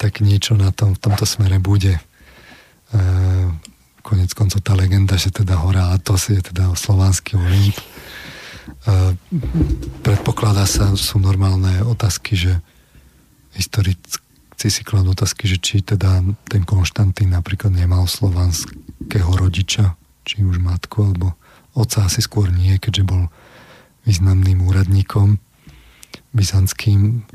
tak 0.00 0.24
niečo 0.24 0.56
na 0.56 0.72
tom, 0.72 0.96
v 0.96 1.02
tomto 1.04 1.28
smere 1.28 1.60
bude. 1.60 2.00
E, 2.00 2.02
konec 4.00 4.32
koncov 4.32 4.64
tá 4.64 4.72
legenda, 4.72 5.20
že 5.20 5.28
teda 5.28 5.60
hora 5.60 5.92
Atos 5.92 6.32
je 6.32 6.40
teda 6.40 6.72
slovanský 6.72 7.36
Olymp. 7.36 7.76
E, 7.76 7.84
predpokladá 10.00 10.64
sa, 10.64 10.96
sú 10.96 11.20
normálne 11.20 11.84
otázky, 11.84 12.40
že 12.40 12.52
historici 13.52 14.68
si 14.72 14.80
kladú 14.80 15.12
otázky, 15.12 15.44
že 15.44 15.60
či 15.60 15.84
teda 15.84 16.24
ten 16.48 16.64
Konštantín 16.64 17.36
napríklad 17.36 17.68
nemal 17.68 18.08
slovanského 18.08 19.28
rodiča, 19.28 19.92
či 20.24 20.40
už 20.40 20.56
matku, 20.56 21.12
alebo 21.12 21.36
otca 21.76 22.08
asi 22.08 22.24
skôr 22.24 22.48
nie, 22.48 22.80
keďže 22.80 23.04
bol 23.04 23.28
významným 24.06 24.62
úradníkom 24.64 25.36
byzantským. 26.32 27.26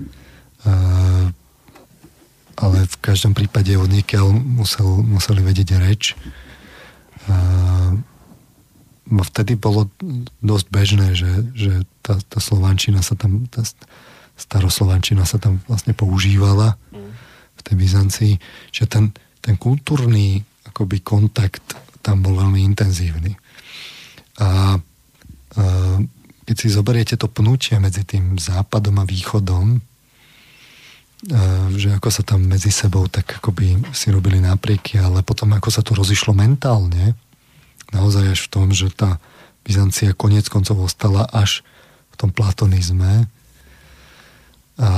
Ale 2.56 2.77
v 2.85 2.95
každom 3.01 3.35
prípade 3.35 3.74
od 3.75 3.90
niekiaľ 3.91 4.32
musel, 4.32 5.03
museli 5.03 5.41
vedieť 5.43 5.69
reč. 5.77 6.16
A 7.27 7.98
vtedy 9.11 9.59
bolo 9.59 9.91
dosť 10.40 10.67
bežné, 10.72 11.08
že, 11.14 11.32
že 11.51 11.83
tá, 12.00 12.16
tá 12.24 12.40
slovančina 12.40 13.03
sa 13.03 13.19
tam 13.19 13.45
tá, 13.51 13.66
staroslovančina 14.41 15.27
sa 15.27 15.38
tam 15.38 15.61
vlastne 15.69 15.93
používala 15.93 16.80
v 17.58 17.61
tej 17.61 17.75
Byzancii, 17.77 18.33
že 18.74 18.90
ten, 18.90 19.14
ten 19.43 19.59
kultúrny 19.59 20.41
akoby 20.66 21.03
kontakt 21.06 21.61
tam 22.01 22.25
bol 22.25 22.40
veľmi 22.41 22.66
intenzívny. 22.66 23.38
A, 24.41 24.48
a 24.50 25.64
keď 26.52 26.58
si 26.60 26.68
zoberiete 26.68 27.16
to 27.16 27.32
pnutie 27.32 27.80
medzi 27.80 28.04
tým 28.04 28.36
západom 28.36 29.00
a 29.00 29.08
východom, 29.08 29.80
a, 29.80 29.82
že 31.80 31.96
ako 31.96 32.12
sa 32.12 32.28
tam 32.28 32.44
medzi 32.44 32.68
sebou 32.68 33.08
tak 33.08 33.40
akoby 33.40 33.80
si 33.96 34.12
robili 34.12 34.44
náprieky, 34.44 35.00
ale 35.00 35.24
potom 35.24 35.56
ako 35.56 35.72
sa 35.72 35.80
to 35.80 35.96
rozišlo 35.96 36.36
mentálne, 36.36 37.16
naozaj 37.96 38.36
až 38.36 38.40
v 38.44 38.52
tom, 38.52 38.68
že 38.76 38.92
tá 38.92 39.16
Byzancia 39.64 40.12
konec 40.12 40.52
koncov 40.52 40.92
ostala 40.92 41.24
až 41.32 41.64
v 42.12 42.16
tom 42.20 42.36
platonizme 42.36 43.32
a, 44.76 44.84
a 44.84 44.90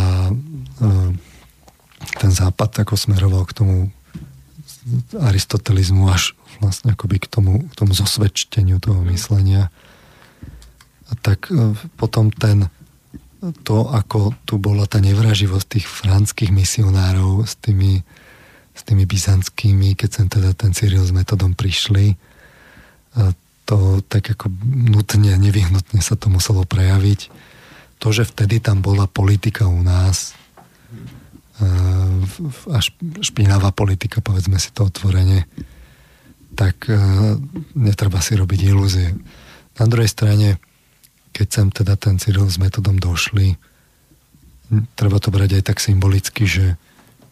ten 2.17 2.31
západ 2.33 2.81
ako 2.81 2.97
smeroval 2.97 3.45
k 3.45 3.53
tomu 3.61 3.75
aristotelizmu 5.21 6.09
až 6.09 6.33
vlastne 6.57 6.97
akoby 6.97 7.21
k 7.21 7.27
tomu, 7.29 7.69
k 7.69 7.73
tomu 7.77 7.93
zosvedčeniu 7.93 8.81
toho 8.81 9.05
myslenia. 9.13 9.69
Tak 11.21 11.51
e, 11.51 11.77
potom 11.99 12.31
ten 12.33 12.71
to, 13.67 13.91
ako 13.91 14.31
tu 14.47 14.55
bola 14.55 14.87
tá 14.87 15.03
nevraživosť 15.03 15.67
tých 15.67 15.87
franských 15.87 16.55
misionárov 16.55 17.43
s 17.43 17.59
tými, 17.59 17.99
s 18.71 18.81
tými 18.87 19.03
byzantskými, 19.03 19.99
keď 19.99 20.09
sem 20.09 20.27
teda 20.31 20.55
ten 20.55 20.71
Cyril 20.71 21.03
s 21.03 21.11
metodom 21.11 21.51
prišli, 21.51 22.15
to 23.67 23.99
tak 24.07 24.31
ako 24.31 24.47
nutne, 24.63 25.35
nevyhnutne 25.35 25.99
sa 25.99 26.15
to 26.15 26.31
muselo 26.31 26.63
prejaviť. 26.63 27.27
To, 27.99 28.15
že 28.15 28.23
vtedy 28.23 28.63
tam 28.63 28.79
bola 28.79 29.11
politika 29.11 29.67
u 29.67 29.83
nás, 29.83 30.35
a 32.73 32.79
špinavá 33.21 33.71
politika, 33.71 34.19
povedzme 34.19 34.57
si 34.57 34.73
to 34.73 34.89
otvorene, 34.89 35.45
tak 36.57 36.89
netreba 37.77 38.19
si 38.19 38.33
robiť 38.35 38.59
ilúzie. 38.67 39.15
Na 39.77 39.85
druhej 39.85 40.09
strane, 40.09 40.57
keď 41.33 41.47
sem 41.49 41.67
teda 41.73 41.97
ten 41.97 42.21
Cyril 42.21 42.45
s 42.45 42.61
metodom 42.61 42.95
došli, 43.01 43.57
treba 44.93 45.17
to 45.17 45.33
brať 45.33 45.59
aj 45.59 45.63
tak 45.73 45.81
symbolicky, 45.81 46.45
že 46.45 46.77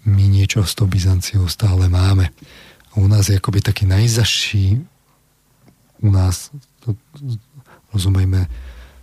my 0.10 0.26
niečo 0.26 0.66
s 0.66 0.74
tou 0.74 0.90
Byzanciou 0.90 1.46
stále 1.46 1.86
máme. 1.86 2.34
U 2.98 3.06
nás 3.06 3.30
je 3.30 3.38
akoby 3.38 3.62
taký 3.62 3.86
najzaší 3.86 4.82
u 6.02 6.10
nás, 6.10 6.50
to, 6.82 6.98
rozumejme, 7.94 8.50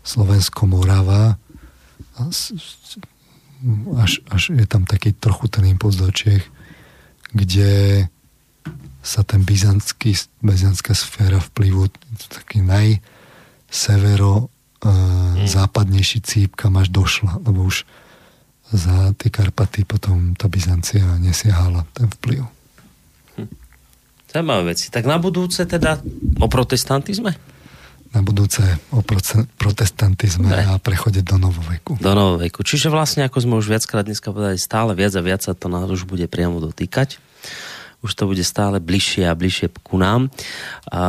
Slovensko, 0.02 0.67
Morava, 0.67 1.39
až, 3.99 4.18
až 4.31 4.43
je 4.51 4.67
tam 4.67 4.83
taký 4.83 5.15
trochu 5.15 5.47
ten 5.47 5.65
impuls 5.70 5.94
do 5.94 6.10
Čech, 6.10 6.43
kde 7.31 8.07
sa 9.02 9.23
ten 9.23 9.47
byzantský, 9.47 10.18
byzantská 10.43 10.94
sféra 10.94 11.39
vplyvu 11.39 11.86
taký 12.35 12.60
najsevero 12.67 14.51
mm. 14.85 15.47
západnejší 15.47 16.19
cíp, 16.23 16.55
kam 16.55 16.79
až 16.79 16.89
došla, 16.89 17.43
lebo 17.43 17.67
už 17.67 17.83
za 18.69 19.17
tie 19.17 19.33
Karpaty 19.33 19.89
potom 19.89 20.37
tá 20.37 20.45
Byzancia 20.47 21.05
nesiahala 21.17 21.89
ten 21.97 22.13
vplyv. 22.21 22.45
Zaujímavé 24.29 24.77
veci. 24.77 24.93
Tak 24.93 25.09
na 25.09 25.17
budúce 25.17 25.65
teda 25.65 26.05
o 26.37 26.47
protestantizme? 26.53 27.33
Na 28.13 28.21
budúce 28.21 28.61
o 28.93 29.01
protestantizme 29.57 30.49
ne. 30.53 30.65
a 30.69 30.77
prechode 30.77 31.25
do 31.25 31.41
novoveku. 31.41 31.97
Do 31.97 32.13
novoveku. 32.13 32.61
Čiže 32.61 32.93
vlastne, 32.93 33.25
ako 33.25 33.41
sme 33.41 33.55
už 33.57 33.73
viackrát 33.73 34.05
dneska 34.05 34.33
povedali, 34.33 34.61
stále 34.61 34.93
viac 34.93 35.17
a 35.17 35.25
viac 35.25 35.41
sa 35.45 35.57
to 35.57 35.73
nás 35.73 35.89
už 35.89 36.05
bude 36.05 36.29
priamo 36.29 36.61
dotýkať. 36.61 37.21
Už 37.99 38.15
to 38.15 38.31
bude 38.31 38.47
stále 38.47 38.78
bližšie 38.78 39.27
a 39.27 39.35
bližšie 39.35 39.75
ku 39.83 39.99
nám. 39.99 40.31
A, 40.86 41.02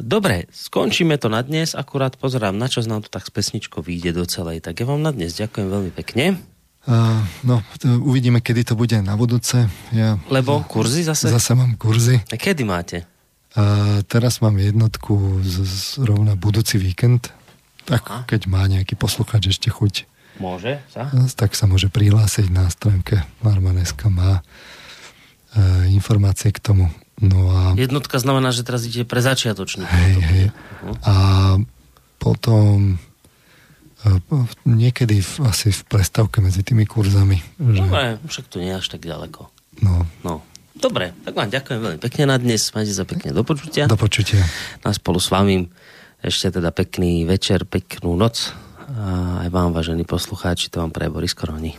dobre, 0.00 0.48
skončíme 0.48 1.20
to 1.20 1.28
na 1.28 1.44
dnes. 1.44 1.76
Akurát 1.76 2.16
pozerám, 2.16 2.56
na 2.56 2.72
čas 2.72 2.88
nám 2.88 3.04
to 3.04 3.12
tak 3.12 3.28
z 3.28 3.32
pesničko 3.36 3.84
vyjde 3.84 4.16
do 4.16 4.24
celej. 4.24 4.64
Tak 4.64 4.80
ja 4.80 4.88
vám 4.88 5.04
na 5.04 5.12
dnes 5.12 5.36
ďakujem 5.36 5.68
veľmi 5.68 5.92
pekne. 5.92 6.40
Uh, 6.82 7.20
no, 7.46 7.62
uvidíme, 7.84 8.40
kedy 8.42 8.72
to 8.72 8.74
bude 8.74 8.96
na 9.04 9.14
budúce. 9.14 9.70
Ja, 9.94 10.18
Lebo 10.32 10.64
kurzy 10.66 11.06
zase? 11.06 11.30
Zase 11.30 11.54
mám 11.54 11.76
kurzy. 11.78 12.18
A 12.32 12.34
kedy 12.40 12.64
máte? 12.66 13.06
Uh, 13.52 14.00
teraz 14.08 14.40
mám 14.40 14.56
jednotku 14.56 15.44
z, 15.44 15.62
z 15.62 15.80
rovna 16.00 16.34
budúci 16.34 16.80
víkend. 16.80 17.30
Tak 17.84 18.02
Aha. 18.08 18.20
keď 18.24 18.48
má 18.48 18.64
nejaký 18.66 18.96
posluchač 18.96 19.52
ešte 19.52 19.68
chuť. 19.68 20.08
Môže 20.40 20.80
sa? 20.88 21.12
Tak 21.36 21.52
sa 21.52 21.68
môže 21.68 21.92
prihlásiť 21.92 22.48
na 22.48 22.66
stránke 22.72 23.20
Marmaneska 23.44 24.08
má 24.08 24.40
uh, 24.40 24.71
informácie 25.92 26.52
k 26.52 26.60
tomu. 26.60 26.88
No 27.20 27.52
a... 27.52 27.76
Jednotka 27.76 28.18
znamená, 28.18 28.50
že 28.50 28.64
teraz 28.64 28.82
ide 28.88 29.04
pre 29.04 29.20
začiatočníkov. 29.20 29.92
Hej, 29.92 30.14
hej. 30.26 30.44
Uh-huh. 30.50 30.96
A 31.04 31.14
potom 32.18 32.98
niekedy 34.66 35.22
v, 35.22 35.32
asi 35.46 35.70
v 35.70 35.82
prestávke 35.86 36.42
medzi 36.42 36.66
tými 36.66 36.82
kurzami. 36.82 37.38
Že... 37.58 37.86
Dobre, 37.86 38.02
však 38.26 38.46
to 38.50 38.56
nie 38.58 38.74
je 38.74 38.78
až 38.82 38.86
tak 38.90 39.02
ďaleko. 39.06 39.46
No. 39.86 40.02
no. 40.26 40.42
Dobre, 40.74 41.14
tak 41.22 41.38
vám 41.38 41.52
ďakujem 41.52 41.78
veľmi 41.78 42.00
pekne 42.02 42.24
na 42.26 42.36
dnes. 42.40 42.74
Majte 42.74 42.90
sa 42.96 43.06
pekne 43.06 43.30
do 43.30 43.46
počutia. 43.46 43.86
Do 43.86 43.94
počutia. 43.94 44.42
A 44.82 44.90
spolu 44.90 45.22
s 45.22 45.30
vami 45.30 45.70
ešte 46.18 46.58
teda 46.58 46.74
pekný 46.74 47.22
večer, 47.22 47.62
peknú 47.62 48.18
noc. 48.18 48.50
A 48.98 49.38
aj 49.46 49.48
vám, 49.54 49.70
vážení 49.70 50.02
poslucháči, 50.02 50.70
to 50.70 50.82
vám 50.82 50.90
praje 50.90 51.14
Boris 51.14 51.34
Koroni. 51.38 51.78